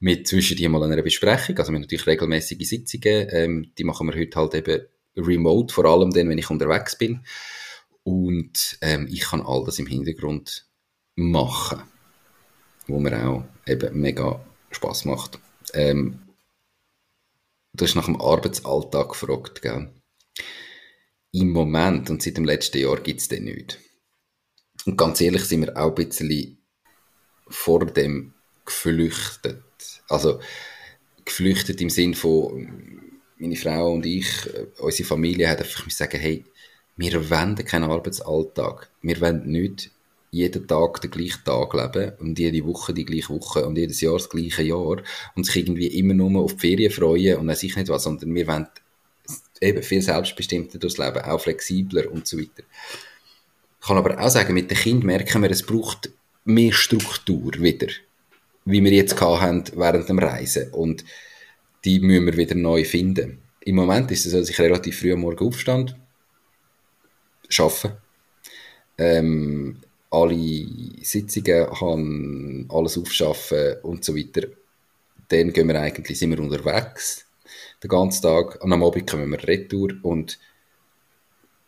Mit 0.00 0.26
zwischendurch 0.26 0.68
mal 0.68 0.82
einer 0.82 1.02
Besprechung, 1.02 1.56
also 1.58 1.70
wir 1.70 1.76
haben 1.76 1.82
natürlich 1.82 2.06
regelmäßige 2.06 2.68
Sitzungen, 2.68 3.28
ähm, 3.30 3.72
die 3.76 3.84
machen 3.84 4.08
wir 4.08 4.18
heute 4.18 4.38
halt 4.38 4.54
eben 4.54 4.86
remote, 5.16 5.72
vor 5.72 5.84
allem 5.84 6.10
dann, 6.10 6.28
wenn 6.28 6.38
ich 6.38 6.50
unterwegs 6.50 6.96
bin. 6.96 7.24
Und 8.02 8.78
ähm, 8.80 9.06
ich 9.10 9.20
kann 9.20 9.42
all 9.42 9.64
das 9.64 9.78
im 9.78 9.86
Hintergrund 9.86 10.66
machen, 11.16 11.82
wo 12.86 12.98
mir 12.98 13.26
auch 13.26 13.44
eben 13.66 14.00
mega 14.00 14.44
Spaß 14.70 15.04
macht. 15.04 15.38
Ähm, 15.74 16.22
du 17.72 17.84
hast 17.84 17.94
nach 17.94 18.06
dem 18.06 18.20
Arbeitsalltag 18.20 19.10
gefragt, 19.10 19.62
gell? 19.62 19.92
Im 21.32 21.50
Moment 21.52 22.10
und 22.10 22.22
seit 22.22 22.36
dem 22.36 22.44
letzten 22.44 22.78
Jahr 22.78 22.98
gibt 23.00 23.20
es 23.20 23.28
den 23.28 23.44
nicht. 23.44 23.78
Und 24.86 24.96
ganz 24.96 25.20
ehrlich 25.20 25.44
sind 25.44 25.62
wir 25.62 25.76
auch 25.76 25.96
ein 25.96 26.06
bisschen 26.06 26.58
vor 27.48 27.86
dem 27.86 28.34
geflüchtet. 28.64 29.62
Also 30.08 30.40
geflüchtet 31.24 31.80
im 31.80 31.90
Sinn 31.90 32.14
von 32.14 33.09
meine 33.40 33.56
Frau 33.56 33.92
und 33.92 34.06
ich, 34.06 34.28
äh, 34.54 34.66
unsere 34.78 35.08
Familie, 35.08 35.48
hat 35.48 35.58
einfach 35.60 35.90
sagen, 35.90 36.20
hey, 36.20 36.44
wir 36.96 37.30
wollen 37.30 37.56
keinen 37.56 37.90
Arbeitsalltag. 37.90 38.90
Wir 39.02 39.20
wollen 39.20 39.50
nicht 39.50 39.90
jeden 40.30 40.68
Tag 40.68 41.00
den 41.00 41.10
gleichen 41.10 41.44
Tag 41.44 41.72
leben 41.74 42.12
und 42.20 42.38
jede 42.38 42.64
Woche 42.64 42.94
die 42.94 43.04
gleiche 43.04 43.30
Woche 43.30 43.66
und 43.66 43.76
jedes 43.76 44.00
Jahr 44.00 44.14
das 44.14 44.28
gleiche 44.28 44.62
Jahr 44.62 45.02
und 45.34 45.46
sich 45.46 45.56
irgendwie 45.56 45.86
immer 45.86 46.14
nur 46.14 46.42
auf 46.42 46.54
die 46.54 46.60
Ferien 46.60 46.92
freuen 46.92 47.38
und 47.38 47.48
weiß 47.48 47.62
ich 47.64 47.74
nicht 47.74 47.88
was, 47.88 48.04
sondern 48.04 48.34
wir 48.34 48.46
wollen 48.46 48.68
eben 49.60 49.82
viel 49.82 50.02
selbstbestimmter 50.02 50.78
durchs 50.78 50.98
Leben, 50.98 51.22
auch 51.22 51.40
flexibler 51.40 52.10
und 52.10 52.26
so 52.26 52.38
weiter. 52.38 52.62
Ich 53.80 53.86
kann 53.86 53.96
aber 53.96 54.20
auch 54.20 54.28
sagen, 54.28 54.54
mit 54.54 54.70
den 54.70 54.78
Kindern 54.78 55.06
merken 55.06 55.42
wir, 55.42 55.50
es 55.50 55.64
braucht 55.64 56.10
mehr 56.44 56.72
Struktur 56.72 57.52
wieder, 57.58 57.88
wie 58.64 58.84
wir 58.84 58.92
jetzt 58.92 59.20
haben 59.20 59.64
während 59.74 60.08
dem 60.08 60.18
Reisen 60.18 60.70
und 60.70 61.04
die 61.84 62.00
müssen 62.00 62.26
wir 62.26 62.36
wieder 62.36 62.54
neu 62.54 62.84
finden. 62.84 63.38
Im 63.60 63.76
Moment 63.76 64.10
ist 64.10 64.26
es 64.26 64.32
so, 64.32 64.38
dass 64.38 64.50
ich 64.50 64.58
relativ 64.58 64.98
früh 64.98 65.12
am 65.12 65.20
Morgen 65.20 65.46
aufstand, 65.46 65.96
arbeite, 67.58 68.00
ähm, 68.98 69.78
alle 70.10 70.66
Sitzungen 71.02 71.80
haben, 71.80 72.66
alles 72.68 72.98
aufschaffen 72.98 73.76
und 73.82 74.04
so 74.04 74.16
weiter. 74.16 74.48
Dann 75.28 75.52
gehen 75.52 75.68
wir 75.68 75.80
eigentlich, 75.80 76.18
sind 76.18 76.30
wir 76.30 76.40
unterwegs, 76.40 77.26
den 77.82 77.88
ganzen 77.88 78.22
Tag, 78.22 78.62
und 78.62 78.72
am 78.72 78.82
Abend 78.82 79.08
kommen 79.08 79.30
wir 79.30 79.46
retour 79.46 79.92
und 80.02 80.38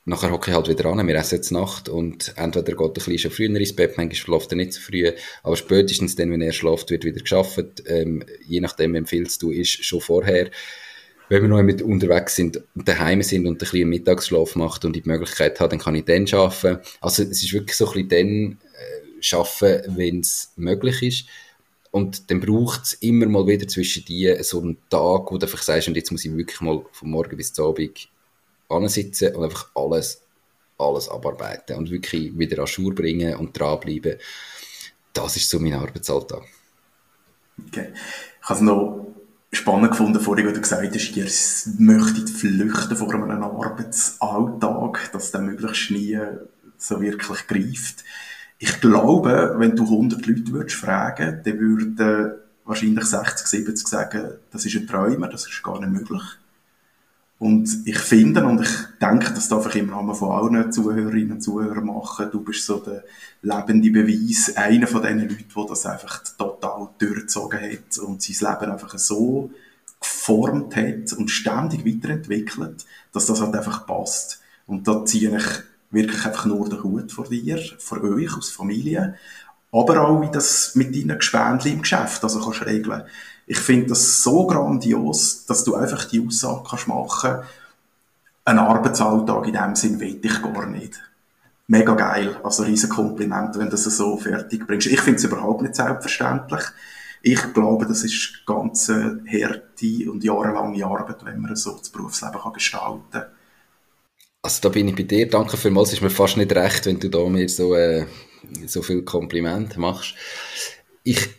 nachher 0.04 0.30
hocke 0.30 0.50
ich 0.50 0.56
halt 0.56 0.68
wieder 0.68 0.86
an, 0.86 1.06
wir 1.06 1.14
essen 1.14 1.36
jetzt 1.36 1.52
Nacht 1.52 1.88
und 1.88 2.34
entweder 2.36 2.74
geht 2.74 2.80
ein 2.80 2.92
bisschen 2.92 3.18
schon 3.18 3.30
früher 3.30 3.56
ins 3.56 3.76
Bett, 3.76 3.96
manchmal 3.96 4.14
schläft 4.16 4.52
er 4.52 4.56
nicht 4.56 4.72
so 4.72 4.80
früh, 4.80 5.12
aber 5.42 5.56
spätestens 5.56 6.16
dann, 6.16 6.30
wenn 6.30 6.42
er 6.42 6.52
schläft, 6.52 6.90
wird 6.90 7.04
wieder 7.04 7.20
geschafft, 7.20 7.82
ähm, 7.86 8.24
je 8.46 8.60
nachdem 8.60 8.94
empfiehlst 8.94 9.42
du, 9.42 9.50
ist 9.50 9.84
schon 9.84 10.00
vorher, 10.00 10.50
wenn 11.28 11.42
wir 11.42 11.48
noch 11.48 11.62
mit 11.62 11.80
unterwegs 11.80 12.36
sind 12.36 12.62
und 12.74 12.86
daheim 12.86 13.22
sind 13.22 13.46
und 13.46 13.54
ein 13.54 13.58
bisschen 13.58 13.88
Mittagsschlaf 13.88 14.54
macht 14.54 14.84
und 14.84 14.94
die 14.94 15.02
Möglichkeit 15.04 15.58
hat, 15.60 15.72
dann 15.72 15.78
kann 15.78 15.94
ich 15.94 16.04
dann 16.04 16.28
arbeiten. 16.32 16.80
Also 17.00 17.22
es 17.22 17.42
ist 17.42 17.54
wirklich 17.54 17.76
so 17.76 17.86
ein 17.86 18.06
bisschen 18.06 18.08
dann 18.10 18.58
äh, 19.22 19.34
arbeiten, 19.34 19.96
wenn 19.96 20.20
es 20.20 20.52
möglich 20.56 21.02
ist. 21.02 21.26
Und 21.90 22.30
dann 22.30 22.40
braucht 22.40 22.82
es 22.84 22.92
immer 22.94 23.26
mal 23.26 23.46
wieder 23.46 23.66
zwischen 23.66 24.04
die 24.04 24.34
so 24.42 24.60
einen 24.60 24.76
Tag, 24.90 25.30
wo 25.30 25.38
du 25.38 25.46
einfach 25.46 25.62
sagst, 25.62 25.88
und 25.88 25.96
jetzt 25.96 26.10
muss 26.10 26.24
ich 26.24 26.36
wirklich 26.36 26.60
mal 26.60 26.84
von 26.92 27.10
morgen 27.10 27.36
bis 27.36 27.52
zum 27.52 27.66
Abend 27.66 28.08
sitzen 28.88 29.34
und 29.34 29.44
einfach 29.44 29.70
alles 29.74 30.22
alles 30.86 31.08
abarbeiten 31.08 31.76
und 31.76 31.90
wirklich 31.90 32.36
wieder 32.38 32.60
an 32.60 32.66
Schuhe 32.66 32.92
bringen 32.92 33.36
und 33.36 33.58
dranbleiben. 33.58 34.16
Das 35.12 35.36
ist 35.36 35.48
so 35.48 35.58
mein 35.58 35.74
Arbeitsalltag. 35.74 36.42
Okay. 37.68 37.92
Ich 38.42 38.48
habe 38.48 38.58
es 38.58 38.60
noch 38.60 39.06
spannend 39.52 39.90
gefunden, 39.90 40.20
vorhin, 40.20 40.48
wie 40.48 40.52
du 40.52 40.60
gesagt 40.60 40.94
hast, 40.94 41.16
ihr 41.16 41.28
möchtet 41.78 42.30
flüchten 42.30 42.96
vor 42.96 43.12
einem 43.14 43.42
Arbeitsalltag, 43.42 45.12
dass 45.12 45.30
der 45.30 45.42
möglichst 45.42 45.90
nie 45.90 46.18
so 46.78 47.00
wirklich 47.00 47.46
greift. 47.46 48.04
Ich 48.58 48.80
glaube, 48.80 49.54
wenn 49.58 49.76
du 49.76 49.84
100 49.84 50.24
Leute 50.26 50.52
würdest 50.52 50.76
fragen, 50.76 51.42
dann 51.44 51.58
würden 51.58 52.34
wahrscheinlich 52.64 53.04
60, 53.04 53.46
70 53.46 53.88
sagen, 53.88 54.34
das 54.50 54.64
ist 54.64 54.76
ein 54.76 54.86
Träumer, 54.86 55.28
das 55.28 55.46
ist 55.46 55.62
gar 55.62 55.80
nicht 55.80 55.92
möglich. 55.92 56.22
Und 57.42 57.88
ich 57.88 57.98
finde, 57.98 58.44
und 58.44 58.60
ich 58.60 58.70
denke, 59.00 59.32
das 59.34 59.48
darf 59.48 59.66
ich 59.66 59.82
im 59.82 59.92
Rahmen 59.92 60.14
von 60.14 60.30
allen 60.30 60.70
Zuhörerinnen 60.70 61.32
und 61.32 61.40
Zuhörern 61.40 61.86
machen, 61.86 62.28
du 62.30 62.40
bist 62.40 62.64
so 62.64 62.78
der 62.78 63.02
lebende 63.42 63.90
Beweis, 63.90 64.56
einer 64.56 64.86
von 64.86 65.02
diesen 65.02 65.22
Leuten, 65.22 65.44
der 65.56 65.64
das 65.66 65.84
einfach 65.84 66.22
total 66.38 66.90
durchgezogen 66.98 67.58
hat 67.60 67.98
und 67.98 68.22
sein 68.22 68.48
Leben 68.48 68.70
einfach 68.70 68.96
so 68.96 69.50
geformt 69.98 70.76
hat 70.76 71.14
und 71.14 71.32
ständig 71.32 71.84
weiterentwickelt, 71.84 72.86
dass 73.10 73.26
das 73.26 73.40
halt 73.40 73.56
einfach 73.56 73.88
passt. 73.88 74.40
Und 74.68 74.86
da 74.86 75.04
ziehe 75.04 75.36
ich 75.36 75.44
wirklich 75.90 76.24
einfach 76.24 76.46
nur 76.46 76.68
den 76.68 76.84
Hut 76.84 77.10
vor 77.10 77.28
dir, 77.28 77.60
vor 77.80 78.04
euch 78.04 78.36
als 78.36 78.50
Familie, 78.50 79.16
aber 79.72 80.06
auch 80.06 80.20
wie 80.20 80.30
das 80.30 80.76
mit 80.76 80.94
deinen 80.94 81.18
Gespendli 81.18 81.72
im 81.72 81.82
Geschäft 81.82 82.22
also 82.22 82.38
kannst 82.38 82.64
regeln. 82.66 83.02
Ich 83.46 83.58
finde 83.58 83.88
das 83.88 84.22
so 84.22 84.46
grandios, 84.46 85.46
dass 85.46 85.64
du 85.64 85.74
einfach 85.74 86.04
die 86.06 86.24
Aussage 86.26 86.62
kannst 86.68 86.88
machen, 86.88 87.42
ein 88.44 88.58
Arbeitsalltag 88.58 89.46
in 89.46 89.52
dem 89.52 89.76
Sinn 89.76 90.00
will 90.00 90.18
ich 90.22 90.42
gar 90.42 90.66
nicht. 90.66 91.00
Mega 91.68 91.94
geil, 91.94 92.40
also 92.42 92.64
riesen 92.64 92.90
Kompliment, 92.90 93.56
wenn 93.56 93.66
du 93.66 93.70
das 93.70 93.84
so 93.84 94.16
fertig 94.16 94.66
bringst. 94.66 94.88
Ich 94.88 95.00
finde 95.00 95.18
es 95.18 95.24
überhaupt 95.24 95.62
nicht 95.62 95.76
selbstverständlich. 95.76 96.62
Ich 97.22 97.52
glaube, 97.54 97.86
das 97.86 98.02
ist 98.02 98.42
ganz 98.46 98.88
harte 98.88 100.10
und 100.10 100.24
jahrelange 100.24 100.84
Arbeit, 100.84 101.24
wenn 101.24 101.40
man 101.40 101.54
so 101.54 101.78
das 101.78 101.88
Berufsleben 101.88 102.40
kann 102.40 102.52
gestalten 102.52 103.02
kann. 103.12 103.26
Also 104.42 104.60
da 104.60 104.68
bin 104.70 104.88
ich 104.88 104.96
bei 104.96 105.04
dir. 105.04 105.28
Danke 105.30 105.56
vielmals. 105.56 105.90
Es 105.90 105.94
ist 105.94 106.02
mir 106.02 106.10
fast 106.10 106.36
nicht 106.36 106.52
recht, 106.52 106.86
wenn 106.86 106.98
du 106.98 107.08
da 107.08 107.24
mir 107.28 107.48
so, 107.48 107.76
äh, 107.76 108.06
so 108.66 108.82
viel 108.82 109.02
Kompliment 109.02 109.76
machst. 109.76 110.16
Ich 111.04 111.30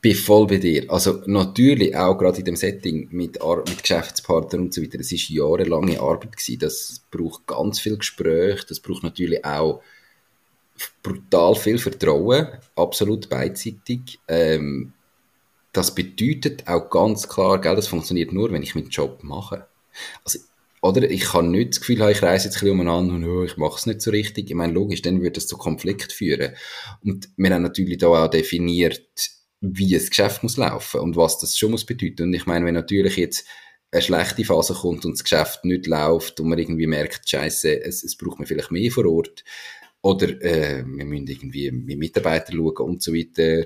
bin 0.00 0.14
voll 0.14 0.46
bei 0.46 0.56
dir. 0.56 0.90
Also 0.90 1.22
natürlich 1.26 1.94
auch 1.94 2.16
gerade 2.16 2.38
in 2.38 2.44
dem 2.44 2.56
Setting 2.56 3.08
mit, 3.10 3.40
Ar 3.42 3.58
mit 3.58 3.82
Geschäftspartnern 3.82 4.62
und 4.62 4.74
so 4.74 4.82
weiter. 4.82 4.98
Es 5.00 5.12
ist 5.12 5.28
jahrelange 5.28 6.00
Arbeit 6.00 6.36
gewesen. 6.36 6.58
Das 6.60 7.02
braucht 7.10 7.46
ganz 7.46 7.80
viel 7.80 7.96
Gespräch. 7.96 8.64
Das 8.66 8.80
braucht 8.80 9.02
natürlich 9.02 9.44
auch 9.44 9.82
brutal 11.02 11.54
viel 11.54 11.78
Vertrauen. 11.78 12.48
Absolut 12.76 13.28
beidseitig. 13.28 14.18
Ähm, 14.28 14.92
das 15.72 15.94
bedeutet 15.94 16.66
auch 16.66 16.88
ganz 16.90 17.28
klar, 17.28 17.60
gell, 17.60 17.76
das 17.76 17.86
funktioniert 17.86 18.32
nur, 18.32 18.50
wenn 18.50 18.62
ich 18.62 18.74
meinen 18.74 18.88
Job 18.88 19.22
mache. 19.22 19.66
Also 20.24 20.38
oder 20.82 21.10
ich 21.10 21.24
kann 21.24 21.50
nicht 21.50 21.72
das 21.72 21.80
Gefühl 21.80 22.00
haben, 22.00 22.10
ich 22.10 22.22
reise 22.22 22.46
jetzt 22.46 22.56
ein 22.56 22.60
bisschen 22.60 22.80
umeinander 22.80 23.14
und 23.14 23.24
oh, 23.24 23.44
ich 23.44 23.58
mache 23.58 23.76
es 23.76 23.84
nicht 23.84 24.00
so 24.00 24.10
richtig. 24.10 24.48
Ich 24.48 24.56
meine, 24.56 24.72
logisch, 24.72 25.02
dann 25.02 25.20
würde 25.20 25.32
das 25.32 25.46
zu 25.46 25.58
Konflikt 25.58 26.10
führen. 26.10 26.54
Und 27.04 27.28
wir 27.36 27.54
haben 27.54 27.62
natürlich 27.62 27.98
da 27.98 28.06
auch 28.06 28.28
definiert, 28.28 29.02
wie 29.60 29.96
ein 29.96 30.06
Geschäft 30.06 30.42
muss 30.42 30.56
laufen 30.56 31.00
und 31.00 31.16
was 31.16 31.38
das 31.38 31.56
schon 31.56 31.72
muss 31.72 31.84
bedeuten. 31.84 32.24
Und 32.24 32.34
ich 32.34 32.46
meine, 32.46 32.64
wenn 32.64 32.74
natürlich 32.74 33.16
jetzt 33.16 33.46
eine 33.92 34.02
schlechte 34.02 34.44
Phase 34.44 34.74
kommt 34.74 35.04
und 35.04 35.12
das 35.12 35.24
Geschäft 35.24 35.64
nicht 35.64 35.86
läuft 35.86 36.40
und 36.40 36.48
man 36.48 36.58
irgendwie 36.58 36.86
merkt, 36.86 37.28
scheiße, 37.28 37.82
es, 37.82 38.04
es 38.04 38.16
braucht 38.16 38.38
man 38.38 38.46
vielleicht 38.46 38.70
mehr 38.70 38.90
vor 38.90 39.06
Ort 39.06 39.44
oder 40.02 40.28
äh, 40.42 40.84
wir 40.86 41.04
müssen 41.04 41.26
irgendwie 41.26 41.70
mit 41.70 41.98
Mitarbeitern 41.98 42.56
schauen 42.56 42.88
und 42.88 43.02
so 43.02 43.12
weiter. 43.12 43.64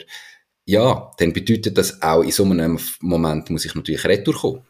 Ja, 0.64 1.10
dann 1.18 1.32
bedeutet 1.32 1.76
das 1.76 2.00
auch, 2.02 2.22
in 2.22 2.32
so 2.32 2.44
einem 2.44 2.78
Moment 3.00 3.50
muss 3.50 3.66
ich 3.66 3.74
natürlich 3.74 4.04
retour 4.04 4.34
kommen. 4.34 4.62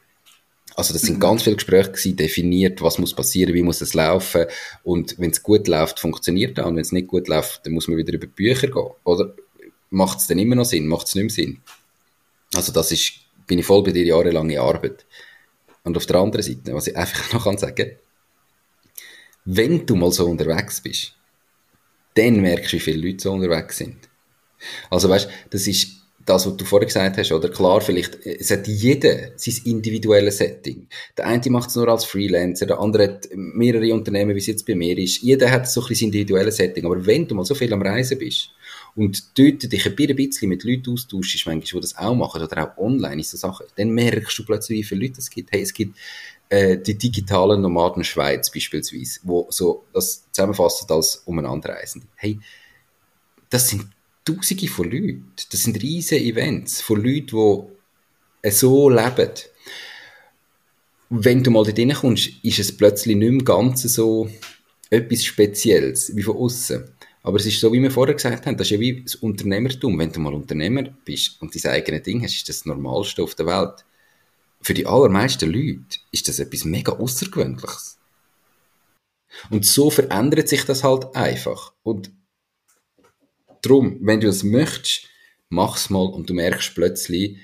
Also 0.77 0.93
das 0.93 1.03
sind 1.03 1.17
mhm. 1.17 1.21
ganz 1.21 1.45
viele 1.45 1.57
Gespräche 1.57 1.93
gewesen, 1.93 2.17
definiert, 2.17 2.83
was 2.83 2.99
muss 2.99 3.15
passieren, 3.15 3.55
wie 3.55 3.63
muss 3.63 3.81
es 3.81 3.95
laufen 3.95 4.47
und 4.83 5.17
wenn 5.19 5.31
es 5.31 5.43
gut 5.43 5.69
läuft, 5.69 6.01
funktioniert 6.01 6.59
das 6.59 6.67
und 6.67 6.75
wenn 6.75 6.83
es 6.83 6.91
nicht 6.91 7.07
gut 7.07 7.29
läuft, 7.29 7.65
dann 7.65 7.75
muss 7.75 7.87
man 7.87 7.97
wieder 7.97 8.13
über 8.13 8.27
die 8.27 8.33
Bücher 8.33 8.67
gehen. 8.67 8.91
Oder 9.05 9.37
macht 9.95 10.19
es 10.19 10.27
dann 10.27 10.39
immer 10.39 10.57
noch 10.57 10.65
Sinn, 10.65 10.87
macht 10.87 11.07
es 11.07 11.15
nicht 11.15 11.25
mehr 11.25 11.31
Sinn? 11.31 11.61
Also 12.55 12.73
das 12.73 12.93
ist, 12.93 13.13
bin 13.47 13.59
ich 13.59 13.67
voll 13.67 13.83
bei 13.83 13.93
dir 13.93 14.05
jahrelange 14.05 14.61
Arbeit. 14.61 15.07
Und 15.85 15.97
auf 15.97 16.07
der 16.07 16.17
anderen 16.17 16.43
Seite, 16.43 16.75
was 16.75 16.87
ich 16.87 16.97
einfach 16.97 17.33
noch 17.33 17.45
kann 17.45 17.59
sagen, 17.59 17.93
wenn 19.45 19.87
du 19.87 19.95
mal 19.95 20.11
so 20.11 20.27
unterwegs 20.27 20.81
bist, 20.81 21.15
dann 22.15 22.41
merkst 22.41 22.73
du, 22.73 22.77
wie 22.77 22.81
viele 22.81 23.07
Leute 23.07 23.23
so 23.23 23.33
unterwegs 23.33 23.79
sind. 23.79 24.09
Also 24.89 25.09
weißt, 25.09 25.29
das 25.51 25.67
ist 25.67 26.05
das, 26.25 26.47
was 26.47 26.57
du 26.57 26.65
vorher 26.65 26.87
gesagt 26.87 27.19
hast, 27.19 27.33
oder 27.33 27.51
klar, 27.51 27.83
vielleicht, 27.83 28.25
es 28.25 28.51
hat 28.51 28.67
jeder 28.67 29.33
sein 29.37 29.61
individuelles 29.65 30.39
Setting. 30.39 30.87
Der 31.19 31.27
eine 31.27 31.51
macht 31.51 31.69
es 31.69 31.77
nur 31.77 31.89
als 31.89 32.07
Freelancer, 32.07 32.65
der 32.65 32.81
andere 32.81 33.05
hat 33.05 33.29
mehrere 33.35 33.93
Unternehmen, 33.93 34.35
wie 34.35 34.39
es 34.39 34.47
jetzt 34.47 34.67
bei 34.67 34.75
mir 34.75 34.97
ist. 34.97 35.21
Jeder 35.21 35.51
hat 35.51 35.69
so 35.69 35.83
ein 35.83 35.89
bisschen 35.89 36.11
sein 36.11 36.21
individuelles 36.21 36.57
Setting. 36.57 36.87
Aber 36.87 37.05
wenn 37.05 37.29
du 37.29 37.35
mal 37.35 37.45
so 37.45 37.55
viel 37.55 37.73
am 37.75 37.83
Reisen 37.83 38.19
bist 38.19 38.51
und 38.97 39.39
dort 39.39 39.73
dich 39.73 39.87
ein 39.87 40.17
bisschen 40.17 40.49
mit 40.49 40.65
Leuten 40.65 40.93
austauschst, 40.93 41.47
manchmal, 41.47 41.81
die 41.81 41.81
das 41.81 41.97
auch 41.97 42.15
machen, 42.15 42.43
oder 42.43 42.73
auch 42.73 42.79
online 42.79 43.17
in 43.17 43.23
so 43.23 43.37
Sachen, 43.37 43.67
dann 43.77 43.91
merkst 43.91 44.39
du 44.39 44.45
plötzlich, 44.45 44.79
wie 44.81 44.85
viele 44.85 45.07
Leute 45.07 45.19
es 45.19 45.31
gibt. 45.31 45.53
Hey, 45.53 45.63
es 45.63 45.75
gibt 45.75 45.97
äh, 46.49 46.79
die 46.79 46.97
digitalen 46.97 47.61
Nomaden 47.61 48.05
Schweiz 48.05 48.51
beispielsweise, 48.51 49.21
wo 49.25 49.47
so 49.51 49.85
das 49.93 50.25
zusammenfassen 50.31 50.87
als 50.91 51.23
Umeinanderreisende. 51.27 52.07
Hey, 52.17 52.39
das 53.51 53.69
sind 53.69 53.87
Tausende 54.25 54.69
von 54.69 54.91
Leuten. 54.91 55.33
Das 55.51 55.63
sind 55.63 55.83
riesige 55.83 56.25
Events 56.25 56.81
von 56.81 57.05
Leuten, 57.05 57.67
die 58.43 58.51
so 58.51 58.89
leben. 58.89 59.31
Wenn 61.11 61.45
du 61.45 61.51
mal 61.51 61.65
dort 61.65 61.79
reinkommst, 61.79 62.31
ist 62.43 62.59
es 62.59 62.75
plötzlich 62.75 63.17
nicht 63.17 63.31
mehr 63.31 63.45
ganz 63.45 63.83
so 63.83 64.31
etwas 64.89 65.25
Spezielles 65.25 66.17
wie 66.17 66.23
von 66.23 66.37
außen. 66.37 66.85
Aber 67.25 67.39
es 67.39 67.47
ist 67.47 67.59
so, 67.59 67.73
wie 67.73 67.83
wir 67.83 67.91
vorher 67.91 68.15
gesagt 68.15 68.47
haben, 68.47 68.57
das 68.57 68.69
ist 68.69 68.71
ja 68.71 68.81
wie 68.81 69.03
das 69.03 69.17
Unternehmertum. 69.17 69.99
Wenn 69.99 70.13
du 70.13 70.21
mal 70.21 70.35
Unternehmer 70.35 70.83
bist 71.05 71.43
und 71.43 71.53
dein 71.55 71.73
eigenes 71.73 72.03
Ding 72.03 72.23
hast, 72.23 72.35
ist 72.37 72.49
das 72.49 72.59
das 72.59 72.67
Normalste 72.67 73.23
auf 73.23 73.35
der 73.35 73.47
Welt. 73.47 73.85
Für 74.61 74.75
die 74.75 74.87
allermeisten 74.87 75.51
Leute 75.51 75.99
ist 76.13 76.29
das 76.29 76.39
etwas 76.39 76.65
mega 76.65 76.93
Außergewöhnliches. 76.93 77.99
Und 79.51 79.67
so 79.67 79.91
verändert 79.91 80.49
sich 80.49 80.65
das 80.65 80.85
halt 80.85 81.17
einfach. 81.17 81.73
Und 81.83 82.13
Drum, 83.65 83.99
wenn 84.03 84.21
du 84.21 84.27
das 84.27 84.43
möchtest, 84.43 85.09
mach's 85.49 85.89
mal 85.89 86.07
und 86.07 86.29
du 86.29 86.35
merkst 86.35 86.75
plötzlich, 86.75 87.39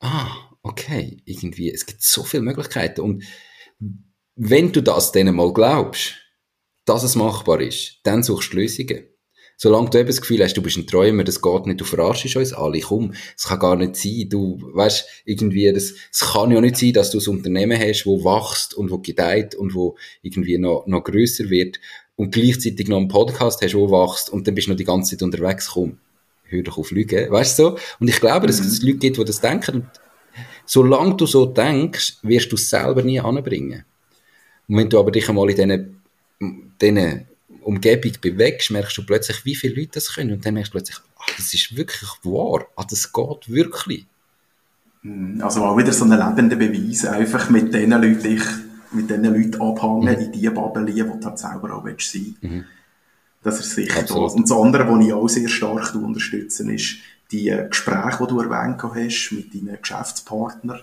ah, 0.00 0.28
okay, 0.62 1.22
irgendwie, 1.24 1.72
es 1.72 1.86
gibt 1.86 2.02
so 2.02 2.24
viele 2.24 2.42
Möglichkeiten 2.42 3.02
und 3.02 3.24
wenn 4.34 4.72
du 4.72 4.82
das 4.82 5.12
denen 5.12 5.36
mal 5.36 5.52
glaubst, 5.52 6.16
dass 6.86 7.04
es 7.04 7.14
machbar 7.14 7.60
ist, 7.60 8.00
dann 8.02 8.24
suchst 8.24 8.52
du 8.52 8.56
Lösungen. 8.56 9.09
Solange 9.62 9.90
du 9.90 9.98
eben 9.98 10.06
das 10.06 10.22
Gefühl 10.22 10.42
hast, 10.42 10.56
du 10.56 10.62
bist 10.62 10.78
ein 10.78 10.86
Träumer, 10.86 11.22
das 11.22 11.42
geht 11.42 11.66
nicht, 11.66 11.78
du 11.78 11.84
verarschst 11.84 12.34
uns 12.34 12.54
alle, 12.54 12.80
komm, 12.80 13.12
es 13.36 13.44
kann 13.44 13.58
gar 13.58 13.76
nicht 13.76 13.94
sein, 13.94 14.26
du, 14.30 14.58
weißt, 14.72 15.06
irgendwie, 15.26 15.70
das, 15.70 15.92
es 16.10 16.20
kann 16.32 16.50
ja 16.50 16.62
nicht 16.62 16.78
sein, 16.78 16.94
dass 16.94 17.10
du 17.10 17.18
ein 17.18 17.28
Unternehmen 17.28 17.78
hast, 17.78 18.06
wo 18.06 18.24
wächst 18.24 18.72
und 18.72 18.90
wo 18.90 18.96
gedeiht 18.96 19.54
und 19.54 19.74
wo 19.74 19.98
irgendwie 20.22 20.56
noch, 20.56 20.86
noch 20.86 21.04
grösser 21.04 21.50
wird 21.50 21.78
und 22.16 22.32
gleichzeitig 22.32 22.88
noch 22.88 22.96
einen 22.96 23.08
Podcast 23.08 23.60
hast, 23.60 23.74
wo 23.74 23.90
wachst 23.90 24.30
und 24.30 24.46
dann 24.46 24.54
bist 24.54 24.66
du 24.66 24.70
noch 24.70 24.78
die 24.78 24.84
ganze 24.84 25.10
Zeit 25.10 25.22
unterwegs, 25.22 25.68
komm, 25.74 25.98
hör 26.44 26.62
doch 26.62 26.78
auf 26.78 26.90
Lügen, 26.90 27.30
weißt 27.30 27.58
du 27.58 27.62
so? 27.62 27.78
Und 27.98 28.08
ich 28.08 28.18
glaube, 28.18 28.46
dass 28.46 28.60
es 28.60 28.80
Leute 28.80 28.96
gibt, 28.96 29.18
die 29.18 29.24
das 29.26 29.42
denken 29.42 29.74
und 29.74 29.90
solange 30.64 31.16
du 31.16 31.26
so 31.26 31.44
denkst, 31.44 32.16
wirst 32.22 32.50
du 32.50 32.56
es 32.56 32.70
selber 32.70 33.02
nie 33.02 33.20
anbringen. 33.20 33.84
Und 34.68 34.76
wenn 34.78 34.88
du 34.88 34.98
aber 34.98 35.10
dich 35.10 35.28
einmal 35.28 35.50
in 35.50 35.56
diesen, 35.56 36.02
diesen 36.80 37.26
Umgebung 37.62 38.12
bewegst, 38.20 38.70
merkst 38.70 38.96
du 38.98 39.04
plötzlich, 39.04 39.44
wie 39.44 39.54
viele 39.54 39.74
Leute 39.74 39.92
das 39.94 40.14
können 40.14 40.32
und 40.32 40.44
dann 40.44 40.54
merkst 40.54 40.72
du 40.72 40.78
plötzlich, 40.78 40.98
ach, 41.18 41.36
das 41.36 41.54
ist 41.54 41.76
wirklich 41.76 42.10
wahr, 42.22 42.66
ach, 42.76 42.84
das 42.84 43.12
geht 43.12 43.48
wirklich. 43.48 44.06
Hm, 45.02 45.40
also 45.42 45.64
auch 45.64 45.76
wieder 45.76 45.92
so 45.92 46.04
ein 46.04 46.10
lebender 46.10 46.56
Beweis, 46.56 47.04
einfach 47.04 47.50
mit 47.50 47.72
den 47.72 47.90
Leuten, 47.90 48.42
mit 48.92 49.08
diesen 49.08 49.24
Leuten 49.24 49.60
abhängen, 49.60 50.16
mhm. 50.16 50.24
in 50.24 50.32
die 50.32 50.50
Bubble, 50.50 50.84
die 50.84 51.00
du 51.00 51.20
halt 51.24 51.38
selber 51.38 51.74
auch 51.74 51.84
willst 51.84 52.12
sein 52.12 52.36
mhm. 52.40 52.64
Das 53.42 53.58
ist 53.58 53.74
sicher 53.74 54.02
da. 54.02 54.14
Und 54.14 54.42
das 54.42 54.52
andere, 54.56 54.86
was 54.86 55.06
ich 55.06 55.12
auch 55.14 55.28
sehr 55.28 55.48
stark 55.48 55.94
unterstütze, 55.94 56.70
ist 56.70 56.96
die 57.32 57.56
Gespräche, 57.70 58.18
die 58.20 58.26
du 58.26 58.40
erwähnt 58.40 58.82
hast 58.82 59.32
mit 59.32 59.54
deinen 59.54 59.80
Geschäftspartnern, 59.80 60.80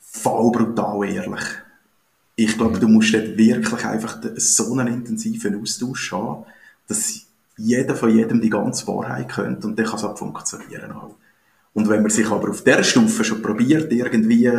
voll 0.00 0.50
brutal 0.50 1.08
ehrlich. 1.08 1.44
Ich 2.42 2.56
glaube, 2.56 2.76
mhm. 2.76 2.80
du 2.80 2.88
musst 2.88 3.12
dort 3.12 3.36
wirklich 3.36 3.84
einfach 3.84 4.18
so 4.36 4.72
einen 4.72 4.88
intensiven 4.88 5.60
Austausch 5.60 6.12
haben, 6.12 6.46
dass 6.88 7.26
jeder 7.58 7.94
von 7.94 8.16
jedem 8.16 8.40
die 8.40 8.48
ganze 8.48 8.86
Wahrheit 8.86 9.28
könnte 9.28 9.66
und 9.66 9.78
dann 9.78 9.84
kann 9.84 9.96
es 9.96 10.04
auch 10.04 10.16
funktionieren. 10.16 10.90
Auch. 10.92 11.16
Und 11.74 11.88
wenn 11.90 12.00
man 12.00 12.10
sich 12.10 12.26
aber 12.30 12.48
auf 12.48 12.64
dieser 12.64 12.82
Stufe 12.82 13.24
schon 13.24 13.42
probiert, 13.42 13.92
irgendwie 13.92 14.50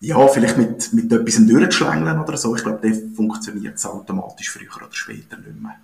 ja, 0.00 0.28
vielleicht 0.28 0.58
mit, 0.58 0.92
mit 0.92 1.12
etwas 1.12 1.46
durchzuschlängeln 1.46 2.20
oder 2.20 2.36
so. 2.36 2.54
Ich 2.56 2.62
glaube, 2.62 2.80
dann 2.82 3.14
funktioniert 3.14 3.76
es 3.76 3.86
automatisch 3.86 4.50
früher 4.50 4.76
oder 4.76 4.88
später 4.90 5.36
nicht 5.36 5.60
mehr. 5.60 5.76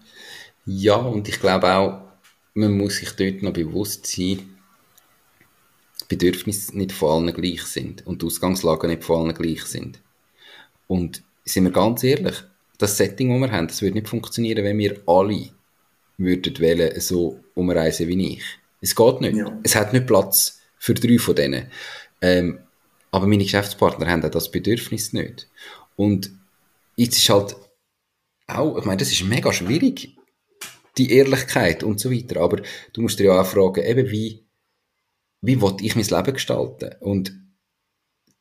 Ja, 0.66 0.96
und 0.96 1.28
ich 1.28 1.38
glaube 1.40 1.72
auch, 1.72 2.00
man 2.54 2.76
muss 2.76 2.96
sich 2.96 3.10
dort 3.12 3.42
noch 3.42 3.52
bewusst 3.52 4.06
sein, 4.06 4.40
die 6.00 6.06
Bedürfnisse 6.08 6.76
nicht 6.76 6.92
von 6.92 7.28
allen 7.28 7.34
gleich 7.34 7.62
sind 7.62 8.06
und 8.06 8.22
die 8.22 8.26
Ausgangslagen 8.26 8.90
nicht 8.90 9.04
von 9.04 9.20
allen 9.22 9.34
gleich 9.34 9.62
sind. 9.64 10.00
Und 10.86 11.22
sind 11.44 11.64
wir 11.64 11.70
ganz 11.70 12.02
ehrlich, 12.02 12.36
das 12.78 12.96
Setting, 12.96 13.30
das 13.30 13.50
wir 13.50 13.56
haben, 13.56 13.68
das 13.68 13.82
würde 13.82 13.94
nicht 13.94 14.08
funktionieren, 14.08 14.64
wenn 14.64 14.78
wir 14.78 15.00
alle 15.06 15.50
würden 16.16 16.58
wählen, 16.58 17.00
so 17.00 17.40
umreisen 17.54 18.08
wie 18.08 18.34
ich. 18.34 18.44
Es 18.80 18.94
geht 18.94 19.20
nicht. 19.20 19.36
Ja. 19.36 19.58
Es 19.62 19.74
hat 19.74 19.92
nicht 19.92 20.06
Platz 20.06 20.60
für 20.78 20.94
drei 20.94 21.18
von 21.18 21.34
denen. 21.34 21.70
Ähm, 22.20 22.58
aber 23.10 23.26
meine 23.26 23.44
Geschäftspartner 23.44 24.06
haben 24.06 24.24
auch 24.24 24.30
das 24.30 24.50
Bedürfnis 24.50 25.12
nicht. 25.12 25.48
Und 25.96 26.32
jetzt 26.96 27.16
ist 27.16 27.28
halt 27.30 27.56
auch, 28.46 28.76
ich 28.76 28.84
meine, 28.84 28.98
das 28.98 29.12
ist 29.12 29.24
mega 29.24 29.52
schwierig, 29.52 30.16
die 30.98 31.12
Ehrlichkeit 31.12 31.82
und 31.82 32.00
so 32.00 32.10
weiter. 32.10 32.40
Aber 32.40 32.60
du 32.92 33.02
musst 33.02 33.18
dir 33.18 33.26
ja 33.26 33.40
auch 33.40 33.46
fragen, 33.46 33.84
eben 33.84 34.10
wie, 34.10 34.42
wie 35.40 35.60
will 35.60 35.76
ich 35.80 35.96
mein 35.96 36.04
Leben 36.04 36.34
gestalten? 36.34 36.94
Und 37.00 37.32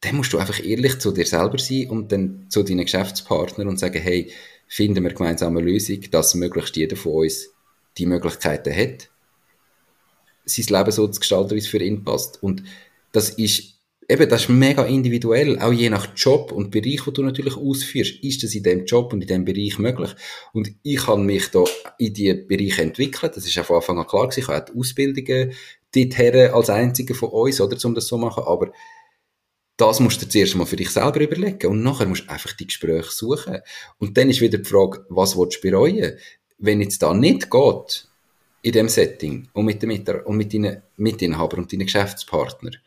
dann 0.04 0.18
musst 0.18 0.34
du 0.34 0.38
einfach 0.38 0.64
ehrlich 0.64 0.99
zu 0.99 1.12
dir 1.12 1.26
selber 1.26 1.58
sein 1.58 1.89
und 1.89 2.12
dann 2.12 2.45
zu 2.49 2.64
deinen 2.64 2.84
Geschäftspartnern 2.84 3.68
und 3.68 3.80
sagen, 3.80 4.01
hey, 4.01 4.32
finden 4.68 5.04
wir 5.04 5.14
gemeinsam 5.14 5.56
eine 5.56 5.66
Lösung, 5.66 6.01
dass 6.12 6.36
möglichst 6.36 6.76
jeder 6.76 6.95
von 6.95 7.14
uns 7.14 7.49
die 7.97 8.06
Möglichkeiten 8.06 8.76
hat, 8.76 9.10
sein 10.45 10.78
Leben 10.78 10.91
so 10.91 11.08
zu 11.08 11.20
gestalten, 11.20 11.51
wie 11.51 11.60
es 11.60 11.68
für 11.68 11.82
ihn 11.82 12.04
passt. 12.04 12.41
Und 12.43 12.64
das 13.12 13.30
ist 13.30 13.76
eben, 14.10 14.28
das 14.28 14.43
ist 14.43 14.49
mega 14.49 14.84
individuell, 14.84 15.60
auch 15.60 15.72
je 15.72 15.89
nach 15.89 16.08
Job 16.16 16.51
und 16.51 16.72
Bereich, 16.72 17.06
wo 17.06 17.12
du 17.12 17.24
natürlich 17.24 17.56
ausführst, 17.56 18.24
ist 18.24 18.43
das 18.43 18.56
in 18.56 18.64
dem 18.64 18.86
Job 18.86 19.14
und 19.14 19.22
in 19.22 19.28
dem 19.28 19.45
Bereich 19.45 19.80
möglich. 19.80 20.12
Und 20.51 20.72
ich 20.84 21.08
habe 21.08 21.22
mich 21.22 21.47
da 21.49 21.64
in 21.97 22.14
die 22.14 22.34
Bereiche 22.34 22.82
entwickelt, 22.82 23.38
das 23.38 23.45
ist 23.45 23.56
ja 23.56 23.64
von 23.64 23.78
Anfang 23.78 23.99
an 23.99 24.08
klar 24.08 24.28
gewesen, 24.28 24.41
ich 24.41 24.47
habe 24.47 24.72
auch 24.72 24.76
Ausbildungen 24.76 25.54
dorthin 25.95 26.36
als 26.51 26.70
einziger 26.70 27.16
von 27.16 27.30
uns, 27.30 27.62
oder, 27.62 27.78
um 27.86 27.95
das 27.95 28.08
so 28.08 28.18
zu 28.18 28.22
machen, 28.22 28.43
aber 28.45 28.72
das 29.78 29.99
musst 29.99 30.21
du 30.21 30.30
zuerst 30.30 30.55
mal 30.55 30.65
für 30.65 30.76
dich 30.76 30.89
selber 30.89 31.21
überlegen 31.21 31.67
und 31.67 31.84
nachher 31.84 32.07
musst 32.07 32.26
du 32.26 32.30
einfach 32.30 32.53
die 32.53 32.67
Gespräche 32.67 33.09
suchen. 33.09 33.59
Und 33.97 34.17
dann 34.17 34.30
ist 34.30 34.41
wieder 34.41 34.59
die 34.59 34.69
Frage, 34.69 35.05
was 35.09 35.38
willst 35.38 35.63
du 35.63 35.69
bereuen? 35.69 36.17
Wenn 36.57 36.82
jetzt 36.82 37.01
da 37.01 37.13
nicht 37.13 37.49
geht, 37.49 38.07
in 38.61 38.71
dem 38.71 38.88
Setting 38.88 39.49
und 39.53 39.65
mit, 39.65 39.82
den 39.84 39.91
und 39.91 40.38
mit 40.38 40.53
deinen 40.53 40.82
Mitinhabern 40.95 41.61
und 41.61 41.74
deinen 41.74 41.86
Geschäftspartnern, 41.86 42.78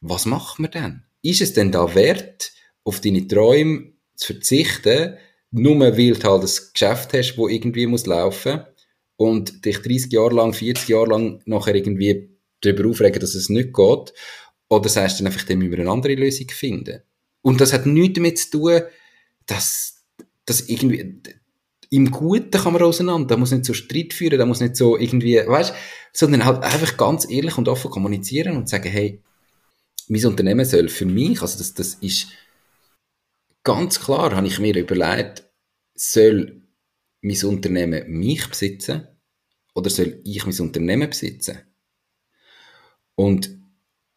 was 0.00 0.26
macht 0.26 0.58
man 0.58 0.70
denn? 0.70 1.02
Ist 1.22 1.42
es 1.42 1.52
denn 1.52 1.70
da 1.70 1.94
wert, 1.94 2.52
auf 2.82 3.00
deine 3.00 3.26
Träume 3.26 3.92
zu 4.16 4.32
verzichten, 4.32 5.16
nur 5.50 5.78
weil 5.80 5.92
du 5.92 6.28
halt 6.28 6.42
ein 6.42 6.48
Geschäft 6.72 7.12
hast, 7.12 7.36
wo 7.36 7.48
irgendwie 7.48 7.86
muss 7.86 8.06
laufen 8.06 8.62
und 9.16 9.64
dich 9.64 9.82
30 9.82 10.10
Jahre 10.12 10.34
lang, 10.34 10.54
40 10.54 10.88
Jahre 10.88 11.10
lang 11.10 11.42
nachher 11.44 11.74
irgendwie 11.74 12.30
darüber 12.62 12.88
aufregen, 12.88 13.20
dass 13.20 13.34
es 13.34 13.50
nicht 13.50 13.74
geht? 13.74 14.14
Oder 14.72 14.88
sagst 14.88 15.20
du 15.20 15.24
dann 15.24 15.30
einfach, 15.30 15.46
dann 15.46 15.58
müssen 15.58 15.72
wir 15.72 15.80
eine 15.80 15.90
andere 15.90 16.14
Lösung 16.14 16.48
finden? 16.48 17.02
Und 17.42 17.60
das 17.60 17.74
hat 17.74 17.84
nichts 17.84 18.14
damit 18.14 18.38
zu 18.38 18.50
tun, 18.52 18.80
dass, 19.44 20.06
dass 20.46 20.66
irgendwie, 20.66 21.20
im 21.90 22.10
Guten 22.10 22.50
kann 22.50 22.72
man 22.72 22.80
auseinander, 22.80 23.26
da 23.26 23.36
muss 23.36 23.50
nicht 23.50 23.66
so 23.66 23.74
Streit 23.74 24.14
führen, 24.14 24.38
da 24.38 24.46
muss 24.46 24.60
nicht 24.60 24.76
so 24.76 24.96
irgendwie, 24.96 25.36
weißt, 25.36 25.74
sondern 26.14 26.46
halt 26.46 26.62
einfach 26.62 26.96
ganz 26.96 27.30
ehrlich 27.30 27.58
und 27.58 27.68
offen 27.68 27.90
kommunizieren 27.90 28.56
und 28.56 28.70
sagen, 28.70 28.90
hey, 28.90 29.20
mein 30.08 30.24
Unternehmen 30.24 30.64
soll 30.64 30.88
für 30.88 31.04
mich, 31.04 31.42
also 31.42 31.58
das, 31.58 31.74
das 31.74 31.94
ist 31.96 32.28
ganz 33.64 34.00
klar, 34.00 34.34
habe 34.34 34.46
ich 34.46 34.58
mir 34.58 34.74
überlegt, 34.74 35.44
soll 35.94 36.62
mein 37.20 37.44
Unternehmen 37.44 38.04
mich 38.08 38.48
besitzen 38.48 39.06
oder 39.74 39.90
soll 39.90 40.22
ich 40.24 40.46
mein 40.46 40.58
Unternehmen 40.60 41.10
besitzen? 41.10 41.58
Und 43.14 43.61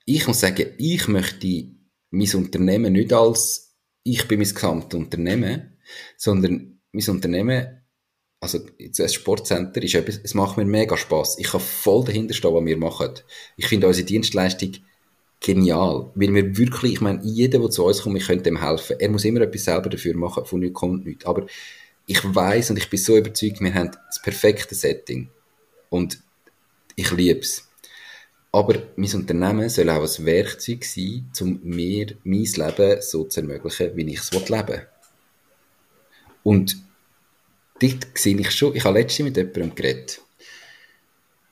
ich 0.05 0.27
muss 0.27 0.39
sagen, 0.39 0.67
ich 0.77 1.07
möchte 1.07 1.65
mein 2.11 2.35
Unternehmen 2.35 2.93
nicht 2.93 3.11
als 3.11 3.65
ich 4.03 4.27
bin 4.27 4.39
mein 4.39 4.47
gesamtes 4.47 4.99
Unternehmen, 4.99 5.77
sondern 6.15 6.79
mein 6.91 7.09
Unternehmen, 7.09 7.81
also 8.39 8.59
das 8.97 9.13
Sportcenter 9.13 9.81
ist 9.81 9.95
etwas, 9.95 10.19
es 10.23 10.35
macht 10.35 10.57
mir 10.57 10.65
mega 10.65 10.95
Spaß. 10.95 11.39
Ich 11.39 11.47
kann 11.47 11.59
voll 11.59 12.05
dahinter 12.05 12.35
stehen, 12.35 12.53
was 12.53 12.63
wir 12.63 12.77
machen. 12.77 13.13
Ich 13.57 13.67
finde 13.67 13.87
unsere 13.87 14.05
Dienstleistung 14.05 14.73
genial. 15.39 16.11
Weil 16.13 16.33
wir 16.33 16.57
wirklich, 16.57 16.93
ich 16.93 17.01
meine, 17.01 17.21
jeder, 17.23 17.59
der 17.59 17.69
zu 17.71 17.83
uns 17.83 18.01
kommt, 18.01 18.17
ich 18.17 18.27
könnte 18.27 18.49
ihm 18.49 18.61
helfen. 18.61 18.97
Er 18.99 19.09
muss 19.09 19.25
immer 19.25 19.41
etwas 19.41 19.63
selber 19.63 19.89
dafür 19.89 20.15
machen, 20.15 20.45
von 20.45 20.59
nichts 20.59 20.79
kommt 20.79 21.05
nichts. 21.05 21.25
Aber 21.25 21.47
ich 22.05 22.23
weiß 22.23 22.69
und 22.69 22.77
ich 22.77 22.89
bin 22.89 22.99
so 22.99 23.17
überzeugt, 23.17 23.61
wir 23.61 23.73
haben 23.73 23.91
das 24.07 24.21
perfekte 24.21 24.75
Setting. 24.75 25.29
Und 25.89 26.19
ich 26.95 27.11
liebe 27.11 27.39
es. 27.39 27.67
Aber 28.55 28.81
mein 28.95 29.13
Unternehmen 29.13 29.67
soll 29.67 29.89
auch 29.89 30.01
ein 30.01 30.25
Werkzeug 30.25 30.85
sein, 30.85 31.29
um 31.41 31.59
mir 31.61 32.15
mein 32.23 32.45
Leben 32.45 33.01
so 33.01 33.25
zu 33.25 33.41
ermöglichen, 33.41 33.97
wie 33.97 34.13
ich 34.13 34.19
es 34.19 34.31
leben 34.31 34.67
will. 34.69 34.87
Und 36.41 36.77
dort 37.81 38.07
sehe 38.17 38.39
ich 38.39 38.51
schon, 38.51 38.73
ich 38.73 38.85
habe 38.85 38.97
letztens 38.97 39.25
mit 39.25 39.35
jemandem 39.35 39.75
geredet. 39.75 40.21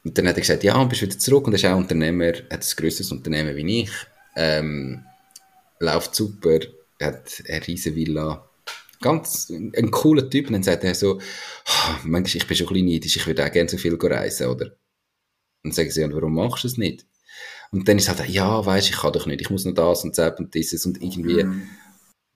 Und 0.05 0.17
dann 0.17 0.29
hat 0.29 0.37
er 0.37 0.41
gesagt, 0.41 0.63
ja, 0.63 0.81
bist 0.85 1.01
wieder 1.01 1.19
zurück 1.19 1.45
und 1.47 1.51
er 1.51 1.57
ist 1.57 1.65
auch 1.65 1.75
Unternehmer, 1.75 2.35
hat 2.49 2.63
ein 2.63 2.75
grösseres 2.77 3.11
Unternehmen 3.11 3.53
wie 3.57 3.81
ich, 3.81 3.91
ähm, 4.37 5.03
läuft 5.79 6.15
super, 6.15 6.59
hat 7.01 7.43
eine 7.49 7.67
riesige 7.67 7.97
Villa, 7.97 8.49
ganz 9.01 9.49
ein 9.49 9.91
cooler 9.91 10.29
Typ. 10.29 10.47
Und 10.47 10.53
dann 10.53 10.63
sagt 10.63 10.85
er 10.85 10.95
so, 10.95 11.15
oh, 11.17 11.95
manchmal, 12.05 12.43
ich 12.43 12.47
bin 12.47 12.55
schon 12.55 12.67
ein 12.67 12.73
bisschen 12.75 12.87
neidisch, 12.87 13.17
ich 13.17 13.27
würde 13.27 13.45
auch 13.45 13.51
gerne 13.51 13.67
so 13.67 13.77
viel 13.77 13.97
reisen, 13.99 14.47
oder? 14.47 14.77
Und 15.63 15.69
dann 15.69 15.71
sagen 15.71 15.91
sie, 15.91 16.03
und 16.03 16.13
warum 16.13 16.35
machst 16.35 16.63
du 16.63 16.67
es 16.67 16.77
nicht? 16.77 17.05
Und 17.71 17.87
dann 17.87 17.97
ist 17.97 18.09
halt, 18.09 18.27
ja, 18.29 18.65
weisst 18.65 18.89
ich 18.89 18.97
kann 18.97 19.13
doch 19.13 19.25
nicht, 19.25 19.41
ich 19.41 19.49
muss 19.49 19.65
noch 19.65 19.73
das 19.73 20.03
und 20.03 20.17
das 20.17 20.37
und 20.37 20.53
dieses 20.53 20.85
und 20.85 21.01
irgendwie. 21.01 21.43
Mm. 21.43 21.67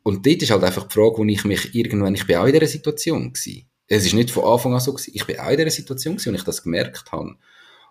Und 0.04 0.26
dort 0.26 0.42
ist 0.42 0.52
halt 0.52 0.64
einfach 0.64 0.88
die 0.88 0.94
Frage, 0.94 1.18
wo 1.18 1.26
ich 1.26 1.44
mich 1.44 1.76
irgendwann, 1.76 2.16
ich 2.16 2.26
bin 2.26 2.38
auch 2.38 2.46
in 2.46 2.54
dieser 2.54 2.66
Situation 2.66 3.34
gewesen. 3.34 3.70
Es 3.88 4.06
ist 4.06 4.14
nicht 4.14 4.32
von 4.32 4.46
Anfang 4.46 4.74
an 4.74 4.80
so 4.80 4.94
gewesen. 4.94 5.12
Ich 5.14 5.26
bin 5.26 5.40
auch 5.40 5.50
in 5.50 5.58
dieser 5.58 5.70
Situation 5.70 6.16
gewesen, 6.16 6.30
und 6.30 6.36
ich 6.36 6.44
das 6.44 6.64
gemerkt 6.64 7.12
habe 7.12 7.36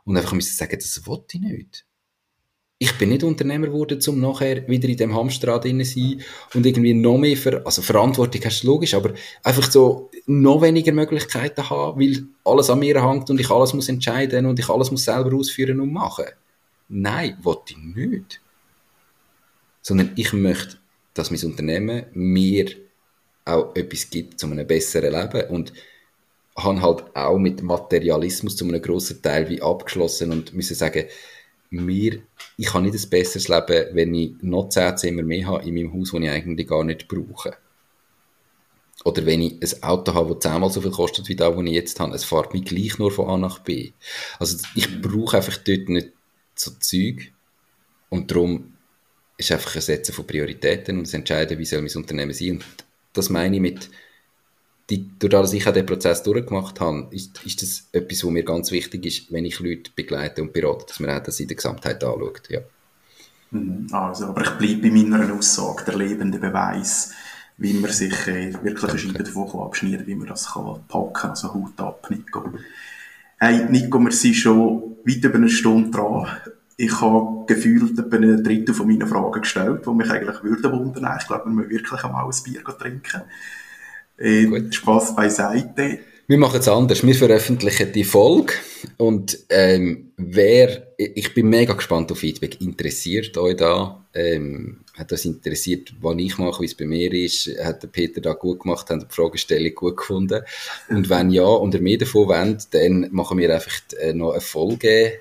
und 0.04 0.16
einfach 0.16 0.32
müssen 0.32 0.56
sagen, 0.56 0.78
das 0.78 1.06
wollte 1.06 1.36
ich 1.36 1.42
nicht. 1.42 1.85
Ich 2.78 2.98
bin 2.98 3.08
nicht 3.08 3.24
Unternehmer 3.24 3.68
geworden, 3.68 3.98
um 4.06 4.20
nachher 4.20 4.68
wieder 4.68 4.88
in 4.88 4.98
dem 4.98 5.14
Hamsterrad 5.14 5.62
zu 5.62 5.84
sein 5.84 6.22
und 6.52 6.66
irgendwie 6.66 6.92
noch 6.92 7.16
mehr, 7.16 7.36
Ver 7.36 7.62
also 7.64 7.80
Verantwortung 7.80 8.42
hast 8.44 8.62
du 8.62 8.66
logisch, 8.66 8.92
aber 8.92 9.14
einfach 9.42 9.70
so 9.70 10.10
noch 10.26 10.60
weniger 10.60 10.92
Möglichkeiten 10.92 11.70
haben, 11.70 11.98
weil 11.98 12.26
alles 12.44 12.68
an 12.68 12.80
mir 12.80 13.02
hängt 13.02 13.30
und 13.30 13.40
ich 13.40 13.50
alles 13.50 13.72
muss 13.72 13.88
entscheiden 13.88 14.44
und 14.44 14.58
ich 14.58 14.68
alles 14.68 14.90
muss 14.90 15.04
selber 15.04 15.34
ausführen 15.34 15.80
und 15.80 15.90
machen. 15.90 16.26
Nein, 16.88 17.38
wollte 17.42 17.72
ich 17.72 17.78
nicht. 17.78 18.40
Sondern 19.80 20.12
ich 20.16 20.34
möchte, 20.34 20.76
dass 21.14 21.30
mein 21.30 21.44
Unternehmen 21.44 22.04
mir 22.12 22.66
auch 23.46 23.74
etwas 23.74 24.10
gibt 24.10 24.38
zu 24.38 24.48
einem 24.48 24.66
besseren 24.66 25.14
Leben 25.14 25.48
und 25.48 25.72
habe 26.56 26.82
halt 26.82 27.04
auch 27.16 27.38
mit 27.38 27.62
Materialismus 27.62 28.56
zu 28.56 28.66
einem 28.66 28.82
grossen 28.82 29.22
Teil 29.22 29.48
wie 29.48 29.62
abgeschlossen 29.62 30.32
und 30.32 30.52
müssen 30.52 30.74
sagen, 30.74 31.04
mir, 31.70 32.22
ich 32.56 32.72
habe 32.72 32.84
nicht 32.84 32.94
ein 32.94 33.10
besseres 33.10 33.48
Leben, 33.48 33.94
wenn 33.94 34.14
ich 34.14 34.32
noch 34.42 34.68
zehn 34.68 34.96
Zimmer 34.96 35.22
mehr 35.22 35.46
habe 35.46 35.64
in 35.64 35.74
meinem 35.74 35.92
Haus, 35.92 36.12
das 36.12 36.20
ich 36.20 36.30
eigentlich 36.30 36.68
gar 36.68 36.84
nicht 36.84 37.08
brauche. 37.08 37.56
Oder 39.04 39.24
wenn 39.26 39.42
ich 39.42 39.62
ein 39.62 39.82
Auto 39.82 40.14
habe, 40.14 40.34
das 40.34 40.42
zehnmal 40.42 40.70
so 40.70 40.80
viel 40.80 40.90
kostet 40.90 41.28
wie 41.28 41.36
das, 41.36 41.54
was 41.54 41.64
ich 41.64 41.72
jetzt 41.72 42.00
habe. 42.00 42.14
Es 42.14 42.24
fährt 42.24 42.52
mich 42.52 42.64
gleich 42.64 42.98
nur 42.98 43.12
von 43.12 43.28
A 43.28 43.36
nach 43.36 43.60
B. 43.60 43.92
Also 44.38 44.56
ich 44.74 45.00
brauche 45.00 45.36
einfach 45.36 45.58
dort 45.58 45.88
nicht 45.88 46.08
so 46.54 46.72
Zeug. 46.80 47.32
Und 48.08 48.30
darum 48.30 48.74
ist 49.36 49.52
einfach 49.52 49.76
ein 49.76 49.82
Setzen 49.82 50.12
von 50.12 50.26
Prioritäten 50.26 50.98
und 50.98 51.06
das 51.06 51.14
Entscheiden, 51.14 51.58
wie 51.58 51.64
soll 51.64 51.82
mein 51.82 51.94
Unternehmen 51.94 52.32
sein. 52.32 52.52
Und 52.52 52.64
das 53.12 53.30
meine 53.30 53.56
ich 53.56 53.62
mit, 53.62 53.90
die, 54.90 55.10
dadurch, 55.18 55.42
dass 55.42 55.52
ich 55.52 55.66
auch 55.66 55.72
den 55.72 55.86
Prozess 55.86 56.22
durchgemacht 56.22 56.80
habe, 56.80 57.08
ist, 57.10 57.44
ist 57.44 57.62
das 57.62 57.88
etwas, 57.92 58.24
was 58.24 58.30
mir 58.30 58.44
ganz 58.44 58.70
wichtig 58.70 59.04
ist, 59.06 59.32
wenn 59.32 59.44
ich 59.44 59.58
Leute 59.58 59.90
begleite 59.94 60.42
und 60.42 60.52
berate, 60.52 60.86
dass 60.86 61.00
man 61.00 61.10
auch 61.10 61.22
das 61.22 61.40
in 61.40 61.48
der 61.48 61.56
Gesamtheit 61.56 62.04
anschaut. 62.04 62.48
Ja. 62.48 62.60
Mhm. 63.50 63.88
Also, 63.90 64.26
aber 64.26 64.42
ich 64.42 64.50
bleibe 64.50 64.82
bei 64.82 64.90
meiner 64.90 65.34
Aussage, 65.34 65.84
der 65.84 65.96
lebende 65.96 66.38
Beweis, 66.38 67.12
wie 67.58 67.74
man 67.74 67.90
sich 67.90 68.26
äh, 68.28 68.52
wirklich 68.62 68.90
eine 68.90 68.98
Scheibe 68.98 69.24
davon 69.24 69.60
abschneiden 69.60 69.98
kann, 69.98 70.06
wie 70.06 70.14
man 70.14 70.28
das 70.28 70.52
kann 70.52 70.80
packen 70.86 71.30
also 71.30 71.54
Haut 71.54 71.80
ab, 71.80 72.06
Nico. 72.10 72.52
Hey, 73.38 73.66
Nico, 73.68 73.98
wir 73.98 74.12
sind 74.12 74.34
schon 74.34 74.96
weit 75.04 75.24
über 75.24 75.36
eine 75.36 75.48
Stunde 75.48 75.90
dran. 75.90 76.28
Ich 76.76 77.00
habe 77.00 77.44
gefühlt 77.46 77.98
etwa 77.98 78.16
ein 78.16 78.44
Drittel 78.44 78.74
von 78.74 78.86
meinen 78.86 79.08
Fragen 79.08 79.40
gestellt, 79.40 79.84
die 79.86 79.90
mich 79.90 80.10
eigentlich 80.10 80.42
würden 80.42 80.72
wundern. 80.72 81.16
Ich 81.18 81.26
glaube, 81.26 81.46
wir 81.46 81.52
müssen 81.52 81.70
wirklich 81.70 82.04
einmal 82.04 82.26
ein 82.26 82.42
Bier 82.44 82.62
trinken. 82.64 83.22
Äh, 84.18 84.72
Spaß 84.72 85.14
beiseite. 85.14 85.98
Wir 86.28 86.38
machen 86.38 86.58
es 86.58 86.66
anders. 86.66 87.06
Wir 87.06 87.14
veröffentlichen 87.14 87.92
die 87.92 88.02
Folge 88.02 88.54
und 88.96 89.38
ähm, 89.48 90.10
wer, 90.16 90.88
ich 90.96 91.32
bin 91.34 91.48
mega 91.48 91.72
gespannt 91.74 92.10
auf 92.10 92.18
Feedback. 92.18 92.60
Interessiert 92.60 93.38
euch 93.38 93.56
da? 93.56 94.04
Ähm, 94.12 94.78
hat 94.94 95.12
das 95.12 95.24
interessiert, 95.24 95.94
was 96.00 96.16
ich 96.18 96.36
mache, 96.38 96.62
wie 96.62 96.66
es 96.66 96.74
bei 96.74 96.86
mir 96.86 97.12
ist? 97.12 97.48
Hat 97.62 97.82
der 97.84 97.88
Peter 97.88 98.20
da 98.20 98.32
gut 98.32 98.60
gemacht? 98.60 98.90
Hat 98.90 99.02
die 99.02 99.14
Fragestellung 99.14 99.74
gut 99.74 99.98
gefunden? 99.98 100.42
Und 100.88 101.08
wenn 101.08 101.30
ja, 101.30 101.44
und 101.44 101.74
ihr 101.74 101.80
mehr 101.80 101.98
davon 101.98 102.26
wollt, 102.26 102.74
dann 102.74 103.08
machen 103.12 103.38
wir 103.38 103.54
einfach 103.54 103.80
äh, 104.00 104.12
noch 104.12 104.32
eine 104.32 104.40
Folge 104.40 105.20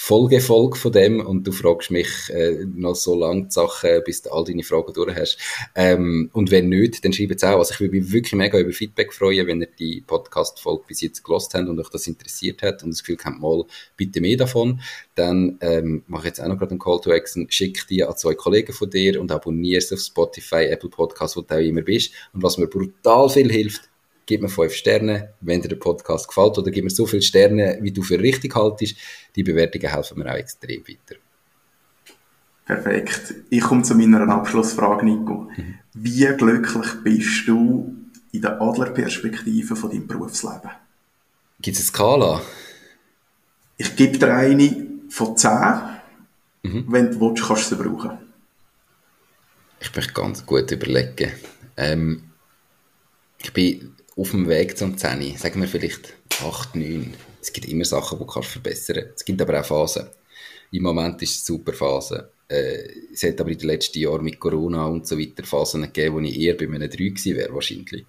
Folgefolge 0.00 0.78
von 0.78 0.92
dem 0.92 1.20
und 1.20 1.44
du 1.44 1.50
fragst 1.50 1.90
mich 1.90 2.08
äh, 2.30 2.64
noch 2.64 2.94
so 2.94 3.18
lange 3.18 3.46
die 3.46 3.50
Sachen, 3.50 3.90
bis 4.04 4.22
du 4.22 4.30
all 4.30 4.44
deine 4.44 4.62
Fragen 4.62 4.92
durch 4.94 5.14
hast. 5.14 5.38
Ähm, 5.74 6.30
und 6.32 6.52
wenn 6.52 6.68
nicht, 6.68 7.04
dann 7.04 7.12
schreibt 7.12 7.34
es 7.34 7.44
auch. 7.44 7.58
Also 7.58 7.74
ich 7.74 7.80
würde 7.80 7.96
mich 7.96 8.12
wirklich 8.12 8.34
mega 8.34 8.60
über 8.60 8.70
Feedback 8.70 9.12
freuen, 9.12 9.48
wenn 9.48 9.60
ihr 9.60 9.68
die 9.76 10.00
Podcast-Folge 10.06 10.84
bis 10.86 11.00
jetzt 11.00 11.24
gelost 11.24 11.52
habt 11.52 11.68
und 11.68 11.80
euch 11.80 11.90
das 11.90 12.06
interessiert 12.06 12.62
hat 12.62 12.84
und 12.84 12.90
das 12.90 13.00
Gefühl 13.00 13.18
habt, 13.24 13.40
mal 13.40 13.64
bitte 13.96 14.20
mehr 14.20 14.36
davon, 14.36 14.80
dann 15.16 15.58
ähm, 15.62 16.04
mache 16.06 16.22
ich 16.22 16.26
jetzt 16.28 16.40
auch 16.40 16.46
noch 16.46 16.58
gerade 16.58 16.70
einen 16.70 16.80
Call 16.80 17.00
to 17.00 17.10
Action, 17.10 17.50
schick 17.50 17.84
die 17.88 18.04
an 18.04 18.16
zwei 18.16 18.34
Kollegen 18.34 18.72
von 18.72 18.88
dir 18.88 19.20
und 19.20 19.32
abonniere 19.32 19.78
es 19.78 19.92
auf 19.92 19.98
Spotify, 19.98 20.66
Apple 20.66 20.90
Podcast, 20.90 21.36
wo 21.36 21.40
du 21.40 21.54
auch 21.56 21.58
immer 21.58 21.82
bist. 21.82 22.12
Und 22.32 22.44
was 22.44 22.56
mir 22.56 22.68
brutal 22.68 23.28
viel 23.28 23.50
hilft, 23.50 23.90
gib 24.28 24.42
mir 24.42 24.50
fünf 24.50 24.74
Sterne, 24.74 25.32
wenn 25.40 25.62
dir 25.62 25.68
der 25.68 25.76
Podcast 25.76 26.28
gefällt, 26.28 26.58
oder 26.58 26.70
gib 26.70 26.84
mir 26.84 26.90
so 26.90 27.06
viele 27.06 27.22
Sterne, 27.22 27.78
wie 27.80 27.90
du 27.90 28.02
für 28.02 28.20
richtig 28.20 28.54
haltest. 28.54 28.96
Die 29.34 29.42
Bewertungen 29.42 29.90
helfen 29.90 30.18
mir 30.18 30.30
auch 30.30 30.36
extrem 30.36 30.82
weiter. 30.86 31.18
Perfekt. 32.66 33.34
Ich 33.48 33.62
komme 33.62 33.82
zu 33.82 33.94
meiner 33.94 34.28
Abschlussfrage, 34.28 35.06
Nico. 35.06 35.50
Mhm. 35.56 35.78
Wie 35.94 36.26
glücklich 36.36 36.88
bist 37.02 37.48
du 37.48 37.96
in 38.30 38.42
der 38.42 38.60
Adlerperspektive 38.60 39.74
von 39.74 39.90
deinem 39.90 40.06
Berufsleben? 40.06 40.72
Gibt 41.62 41.78
es 41.78 41.84
eine 41.84 41.88
Skala? 41.88 42.42
Ich 43.78 43.96
gebe 43.96 44.18
dir 44.18 44.34
eine 44.34 44.86
von 45.08 45.38
zehn. 45.38 45.80
Mhm. 46.64 46.84
Wenn 46.86 47.10
du 47.10 47.18
willst, 47.18 47.44
kannst 47.44 47.72
du 47.72 47.76
sie 47.76 47.82
brauchen. 47.82 48.18
Ich 49.80 49.96
möchte 49.96 50.12
ganz 50.12 50.44
gut 50.44 50.70
überlegen. 50.70 51.32
Ähm, 51.78 52.24
ich 53.38 53.52
bin 53.52 53.94
auf 54.18 54.32
dem 54.32 54.48
Weg 54.48 54.76
zum 54.76 54.98
10, 54.98 55.36
sagen 55.36 55.60
wir 55.60 55.68
vielleicht 55.68 56.14
8, 56.44 56.74
9. 56.74 57.14
Es 57.40 57.52
gibt 57.52 57.68
immer 57.68 57.84
Sachen, 57.84 58.18
die 58.18 58.24
du 58.24 58.30
kannst 58.30 58.50
verbessern 58.50 58.96
kannst. 58.96 59.20
Es 59.20 59.24
gibt 59.24 59.40
aber 59.40 59.60
auch 59.60 59.64
Phasen. 59.64 60.08
Im 60.72 60.82
Moment 60.82 61.22
ist 61.22 61.42
es 61.42 61.48
eine 61.48 61.58
super 61.58 61.72
Phase. 61.72 62.30
Äh, 62.48 62.88
es 63.12 63.22
hat 63.22 63.40
aber 63.40 63.50
in 63.50 63.58
den 63.58 63.68
letzten 63.68 63.98
Jahren 63.98 64.24
mit 64.24 64.40
Corona 64.40 64.86
und 64.86 65.06
so 65.06 65.18
weiter 65.18 65.44
Phasen 65.44 65.82
gegeben, 65.82 66.16
wo 66.16 66.20
ich 66.20 66.38
eher 66.38 66.56
bei 66.56 66.64
einem 66.64 66.90
3 66.90 66.96
gewesen 66.96 67.36
wäre, 67.36 67.54
wahrscheinlich. 67.54 68.04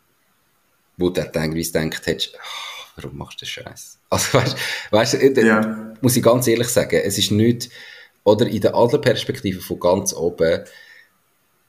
Wo 0.98 1.10
du 1.10 1.22
dann 1.32 1.54
gedacht 1.54 2.08
hättest, 2.08 2.36
ach, 2.42 2.92
warum 2.96 3.18
machst 3.18 3.40
du 3.42 3.46
das 3.46 3.50
Scheiß? 3.50 4.00
Also, 4.10 4.34
weißt, 4.34 4.58
weißt, 4.90 5.14
äh, 5.16 5.46
ja. 5.46 5.94
muss 6.02 6.18
ich 6.18 6.24
ganz 6.24 6.48
ehrlich 6.48 6.70
sagen, 6.70 7.00
es 7.04 7.20
ist 7.20 7.32
nicht, 7.32 7.70
oder 8.24 8.48
in 8.48 8.62
der 8.62 8.76
Adlerperspektive 8.76 9.62
von 9.62 9.80
ganz 9.80 10.14
oben, 10.14 10.64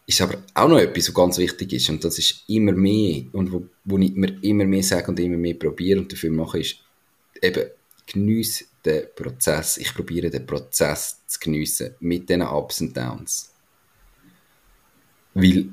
ist 0.07 0.21
aber 0.21 0.43
auch 0.55 0.69
noch 0.69 0.79
etwas, 0.79 1.09
was 1.09 1.15
ganz 1.15 1.39
wichtig 1.39 1.73
ist, 1.75 1.89
und 1.91 2.05
das 2.05 2.19
ist 2.19 2.45
immer 2.49 2.73
mehr, 2.73 3.25
und 3.33 3.53
wo, 3.53 3.67
wo 3.85 3.99
ich 3.99 4.13
mir 4.13 4.37
immer 4.43 4.65
mehr 4.65 4.83
sage 4.83 5.09
und 5.09 5.21
immer 5.21 5.37
mehr 5.37 5.55
probiere 5.55 6.01
und 6.01 6.13
dafür 6.13 6.31
mache, 6.31 6.61
ist 6.61 6.77
eben, 7.41 7.71
genieße 8.13 8.65
den 8.85 9.05
Prozess. 9.15 9.77
Ich 9.77 9.95
probiere 9.95 10.31
den 10.31 10.47
Prozess 10.47 11.21
zu 11.27 11.39
geniessen 11.41 11.95
mit 12.01 12.29
diesen 12.29 12.43
Ups 12.43 12.81
und 12.81 12.97
Downs. 12.97 13.53
Weil 15.35 15.69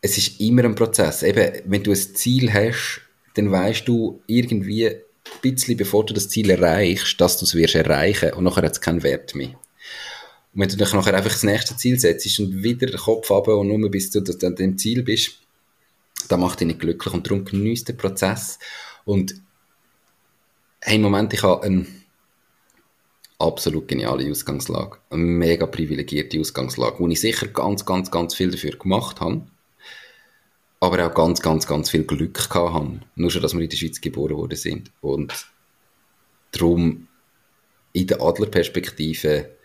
es 0.00 0.18
ist 0.18 0.40
immer 0.40 0.64
ein 0.64 0.74
Prozess. 0.74 1.22
Eben, 1.22 1.62
wenn 1.64 1.82
du 1.82 1.92
ein 1.92 1.96
Ziel 1.96 2.52
hast, 2.52 3.00
dann 3.34 3.50
weißt 3.50 3.86
du 3.88 4.22
irgendwie 4.26 4.88
ein 4.88 5.00
bisschen, 5.42 5.76
bevor 5.76 6.04
du 6.04 6.14
das 6.14 6.28
Ziel 6.28 6.50
erreichst, 6.50 7.20
dass 7.20 7.38
du 7.38 7.44
es 7.44 7.54
wirst 7.54 7.74
erreichen 7.74 8.32
und 8.32 8.44
nachher 8.44 8.62
hat 8.62 8.72
es 8.72 8.80
keinen 8.80 9.02
Wert 9.02 9.34
mehr. 9.34 9.58
Und 10.56 10.62
wenn 10.62 10.68
du 10.70 10.76
dich 10.78 10.94
nachher 10.94 11.12
einfach 11.12 11.32
das 11.32 11.42
nächste 11.42 11.76
Ziel 11.76 12.00
setzt 12.00 12.40
und 12.40 12.62
wieder 12.62 12.86
den 12.86 12.96
Kopf 12.96 13.30
ab 13.30 13.46
und 13.46 13.68
nur 13.68 13.90
bis 13.90 14.10
du 14.10 14.20
an 14.20 14.56
dem 14.56 14.78
Ziel 14.78 15.02
bist, 15.02 15.32
dann 16.28 16.40
macht 16.40 16.60
dich 16.60 16.66
nicht 16.66 16.80
glücklich 16.80 17.12
und 17.12 17.26
darum 17.26 17.44
genießt 17.44 17.90
den 17.90 17.98
Prozess. 17.98 18.58
Und 19.04 19.34
hey, 20.80 20.96
im 20.96 21.02
Moment, 21.02 21.34
ich 21.34 21.42
habe 21.42 21.62
eine 21.62 21.86
absolut 23.38 23.86
geniale 23.86 24.30
Ausgangslage. 24.30 24.96
Eine 25.10 25.24
mega 25.24 25.66
privilegierte 25.66 26.40
Ausgangslage, 26.40 27.00
wo 27.00 27.08
ich 27.08 27.20
sicher 27.20 27.48
ganz, 27.48 27.84
ganz, 27.84 28.10
ganz 28.10 28.34
viel 28.34 28.50
dafür 28.50 28.78
gemacht 28.78 29.20
habe. 29.20 29.46
Aber 30.80 31.06
auch 31.06 31.14
ganz, 31.14 31.42
ganz, 31.42 31.66
ganz 31.66 31.90
viel 31.90 32.04
Glück 32.04 32.32
gehabt 32.32 32.72
habe. 32.72 33.00
Nur 33.14 33.30
schon, 33.30 33.42
dass 33.42 33.52
wir 33.52 33.60
in 33.60 33.68
der 33.68 33.76
Schweiz 33.76 34.00
geboren 34.00 34.38
worden 34.38 34.56
sind. 34.56 34.90
Und 35.02 35.34
darum 36.50 37.08
in 37.92 38.06
der 38.06 38.22
Adlerperspektive 38.22 39.55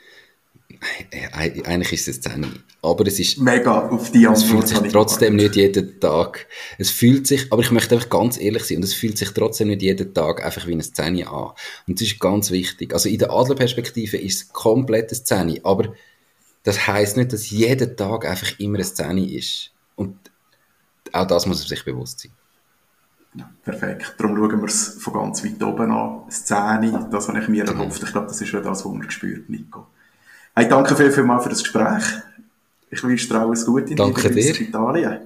eigentlich 1.34 1.94
ist 1.94 2.08
es 2.08 2.22
10. 2.22 2.46
Aber 2.82 3.08
es 3.08 3.20
ist... 3.20 3.38
Mega 3.40 3.90
auf 3.90 4.12
die 4.12 4.26
Es 4.26 4.44
fühlt 4.44 4.68
sich 4.68 4.80
trotzdem 4.92 5.36
nicht 5.36 5.56
jeden 5.56 6.00
Tag... 6.00 6.48
Es 6.78 6.90
fühlt 6.90 7.28
sich... 7.28 7.52
Aber 7.52 7.62
ich 7.62 7.72
möchte 7.72 7.96
einfach 7.96 8.10
ganz 8.10 8.40
ehrlich 8.40 8.64
sein. 8.64 8.78
Und 8.78 8.84
es 8.84 8.94
fühlt 8.94 9.18
sich 9.18 9.32
trotzdem 9.32 9.70
nicht 9.70 9.82
jeden 9.82 10.14
Tag 10.14 10.44
einfach 10.44 10.68
wie 10.68 10.74
ein 10.74 10.82
10 10.82 11.28
an. 11.28 11.52
Und 11.88 12.02
das 12.02 12.08
ist 12.08 12.20
ganz 12.20 12.52
wichtig. 12.52 12.94
Also 12.94 13.10
in 13.10 13.20
der 13.20 13.32
Adlerperspektive 13.32 14.18
ist 14.18 14.42
es 14.42 14.50
komplett 14.50 15.12
ein 15.12 15.26
10. 15.26 15.66
Aber 15.66 15.94
das 16.64 16.88
heisst 16.88 17.18
nicht, 17.18 17.34
dass 17.34 17.50
jeden 17.50 17.96
Tag 17.98 18.26
einfach 18.26 18.60
immer 18.60 18.80
ein 18.80 18.86
10 18.86 19.18
ist. 19.18 19.72
Und 19.96 20.18
auch 21.12 21.28
das 21.28 21.46
muss 21.46 21.60
man 21.60 21.68
sich 21.68 21.84
bewusst 21.86 22.20
sein. 22.22 22.32
Ja, 23.34 23.50
perfekt. 23.64 24.16
Darum 24.18 24.36
schauen 24.36 24.60
wir 24.60 24.68
es 24.68 24.98
von 25.00 25.14
ganz 25.14 25.44
weit 25.44 25.64
oben 25.64 25.92
an. 25.92 26.30
Szene, 26.30 27.08
das 27.12 27.30
habe 27.30 27.40
ich 27.40 27.48
mir 27.48 27.64
genau. 27.64 27.84
erhofft. 27.84 28.04
Ich 28.04 28.12
glaube, 28.12 28.28
das 28.28 28.42
ist 28.42 28.50
schon 28.50 28.64
das, 28.64 28.84
was 28.84 28.92
man 28.92 29.02
gespürt, 29.02 29.50
Nico. 29.50 29.88
Hey, 30.54 30.68
danke 30.68 30.96
viel, 30.96 31.12
viel 31.12 31.24
mal 31.24 31.40
für 31.40 31.50
das 31.50 31.64
Gespräch. 31.64 32.04
Ich 32.90 33.02
wünsche 33.04 33.28
dir 33.28 33.40
alles 33.40 33.66
Gute 33.66 33.96
danke 33.96 34.28
in 34.28 34.36
dir. 34.36 34.62
Italien. 34.62 35.20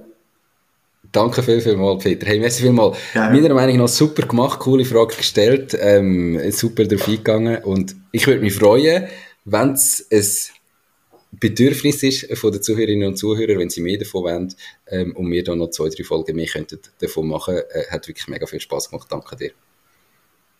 Danke 1.10 1.42
viel, 1.42 1.60
viel 1.60 1.76
mal, 1.76 1.98
Peter. 1.98 2.26
Hey, 2.26 2.38
merci 2.38 2.62
viel 2.62 2.72
mal. 2.72 2.92
Ja. 3.14 3.30
Meiner 3.30 3.54
Meinung 3.54 3.78
nach 3.78 3.88
super 3.88 4.26
gemacht, 4.26 4.60
coole 4.60 4.84
Frage 4.84 5.16
gestellt, 5.16 5.76
ähm, 5.80 6.38
super 6.52 6.84
darauf 6.84 7.08
eingegangen 7.08 7.64
und 7.64 7.96
ich 8.12 8.26
würde 8.26 8.40
mich 8.40 8.54
freuen, 8.54 9.08
wenn 9.44 9.72
es 9.72 10.06
ein 10.12 11.38
Bedürfnis 11.40 12.02
ist 12.02 12.38
von 12.38 12.52
den 12.52 12.62
Zuhörerinnen 12.62 13.08
und 13.08 13.16
Zuhörern, 13.16 13.58
wenn 13.58 13.70
sie 13.70 13.80
mehr 13.80 13.98
davon 13.98 14.24
wollen 14.24 14.54
ähm, 14.88 15.16
und 15.16 15.30
wir 15.30 15.42
dann 15.42 15.58
noch 15.58 15.70
zwei, 15.70 15.88
drei 15.88 16.04
Folgen 16.04 16.36
mehr 16.36 16.46
könnten 16.46 16.78
davon 17.00 17.28
machen. 17.28 17.56
Äh, 17.56 17.90
hat 17.90 18.06
wirklich 18.08 18.28
mega 18.28 18.46
viel 18.46 18.60
Spaß 18.60 18.90
gemacht. 18.90 19.08
Danke 19.10 19.36
dir. 19.36 19.50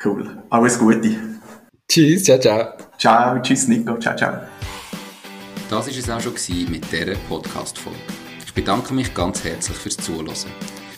Cool. 0.05 0.43
Alles 0.51 0.79
Gute. 0.79 1.17
Tschüss, 1.89 2.25
ciao, 2.25 2.39
ciao. 2.39 2.73
Ciao, 2.99 3.41
tschüss 3.41 3.69
Nico, 3.69 3.97
ciao, 3.99 4.17
ciao. 4.17 4.39
Das 5.71 5.87
war 5.87 5.97
es 5.97 6.11
auch 6.11 6.21
schon 6.21 6.35
mit 6.71 6.91
dieser 6.91 7.15
Podcast-Folge. 7.29 7.99
Ich 8.45 8.53
bedanke 8.53 8.93
mich 8.93 9.15
ganz 9.15 9.45
herzlich 9.45 9.77
fürs 9.77 9.97
Zuhören. 9.97 10.35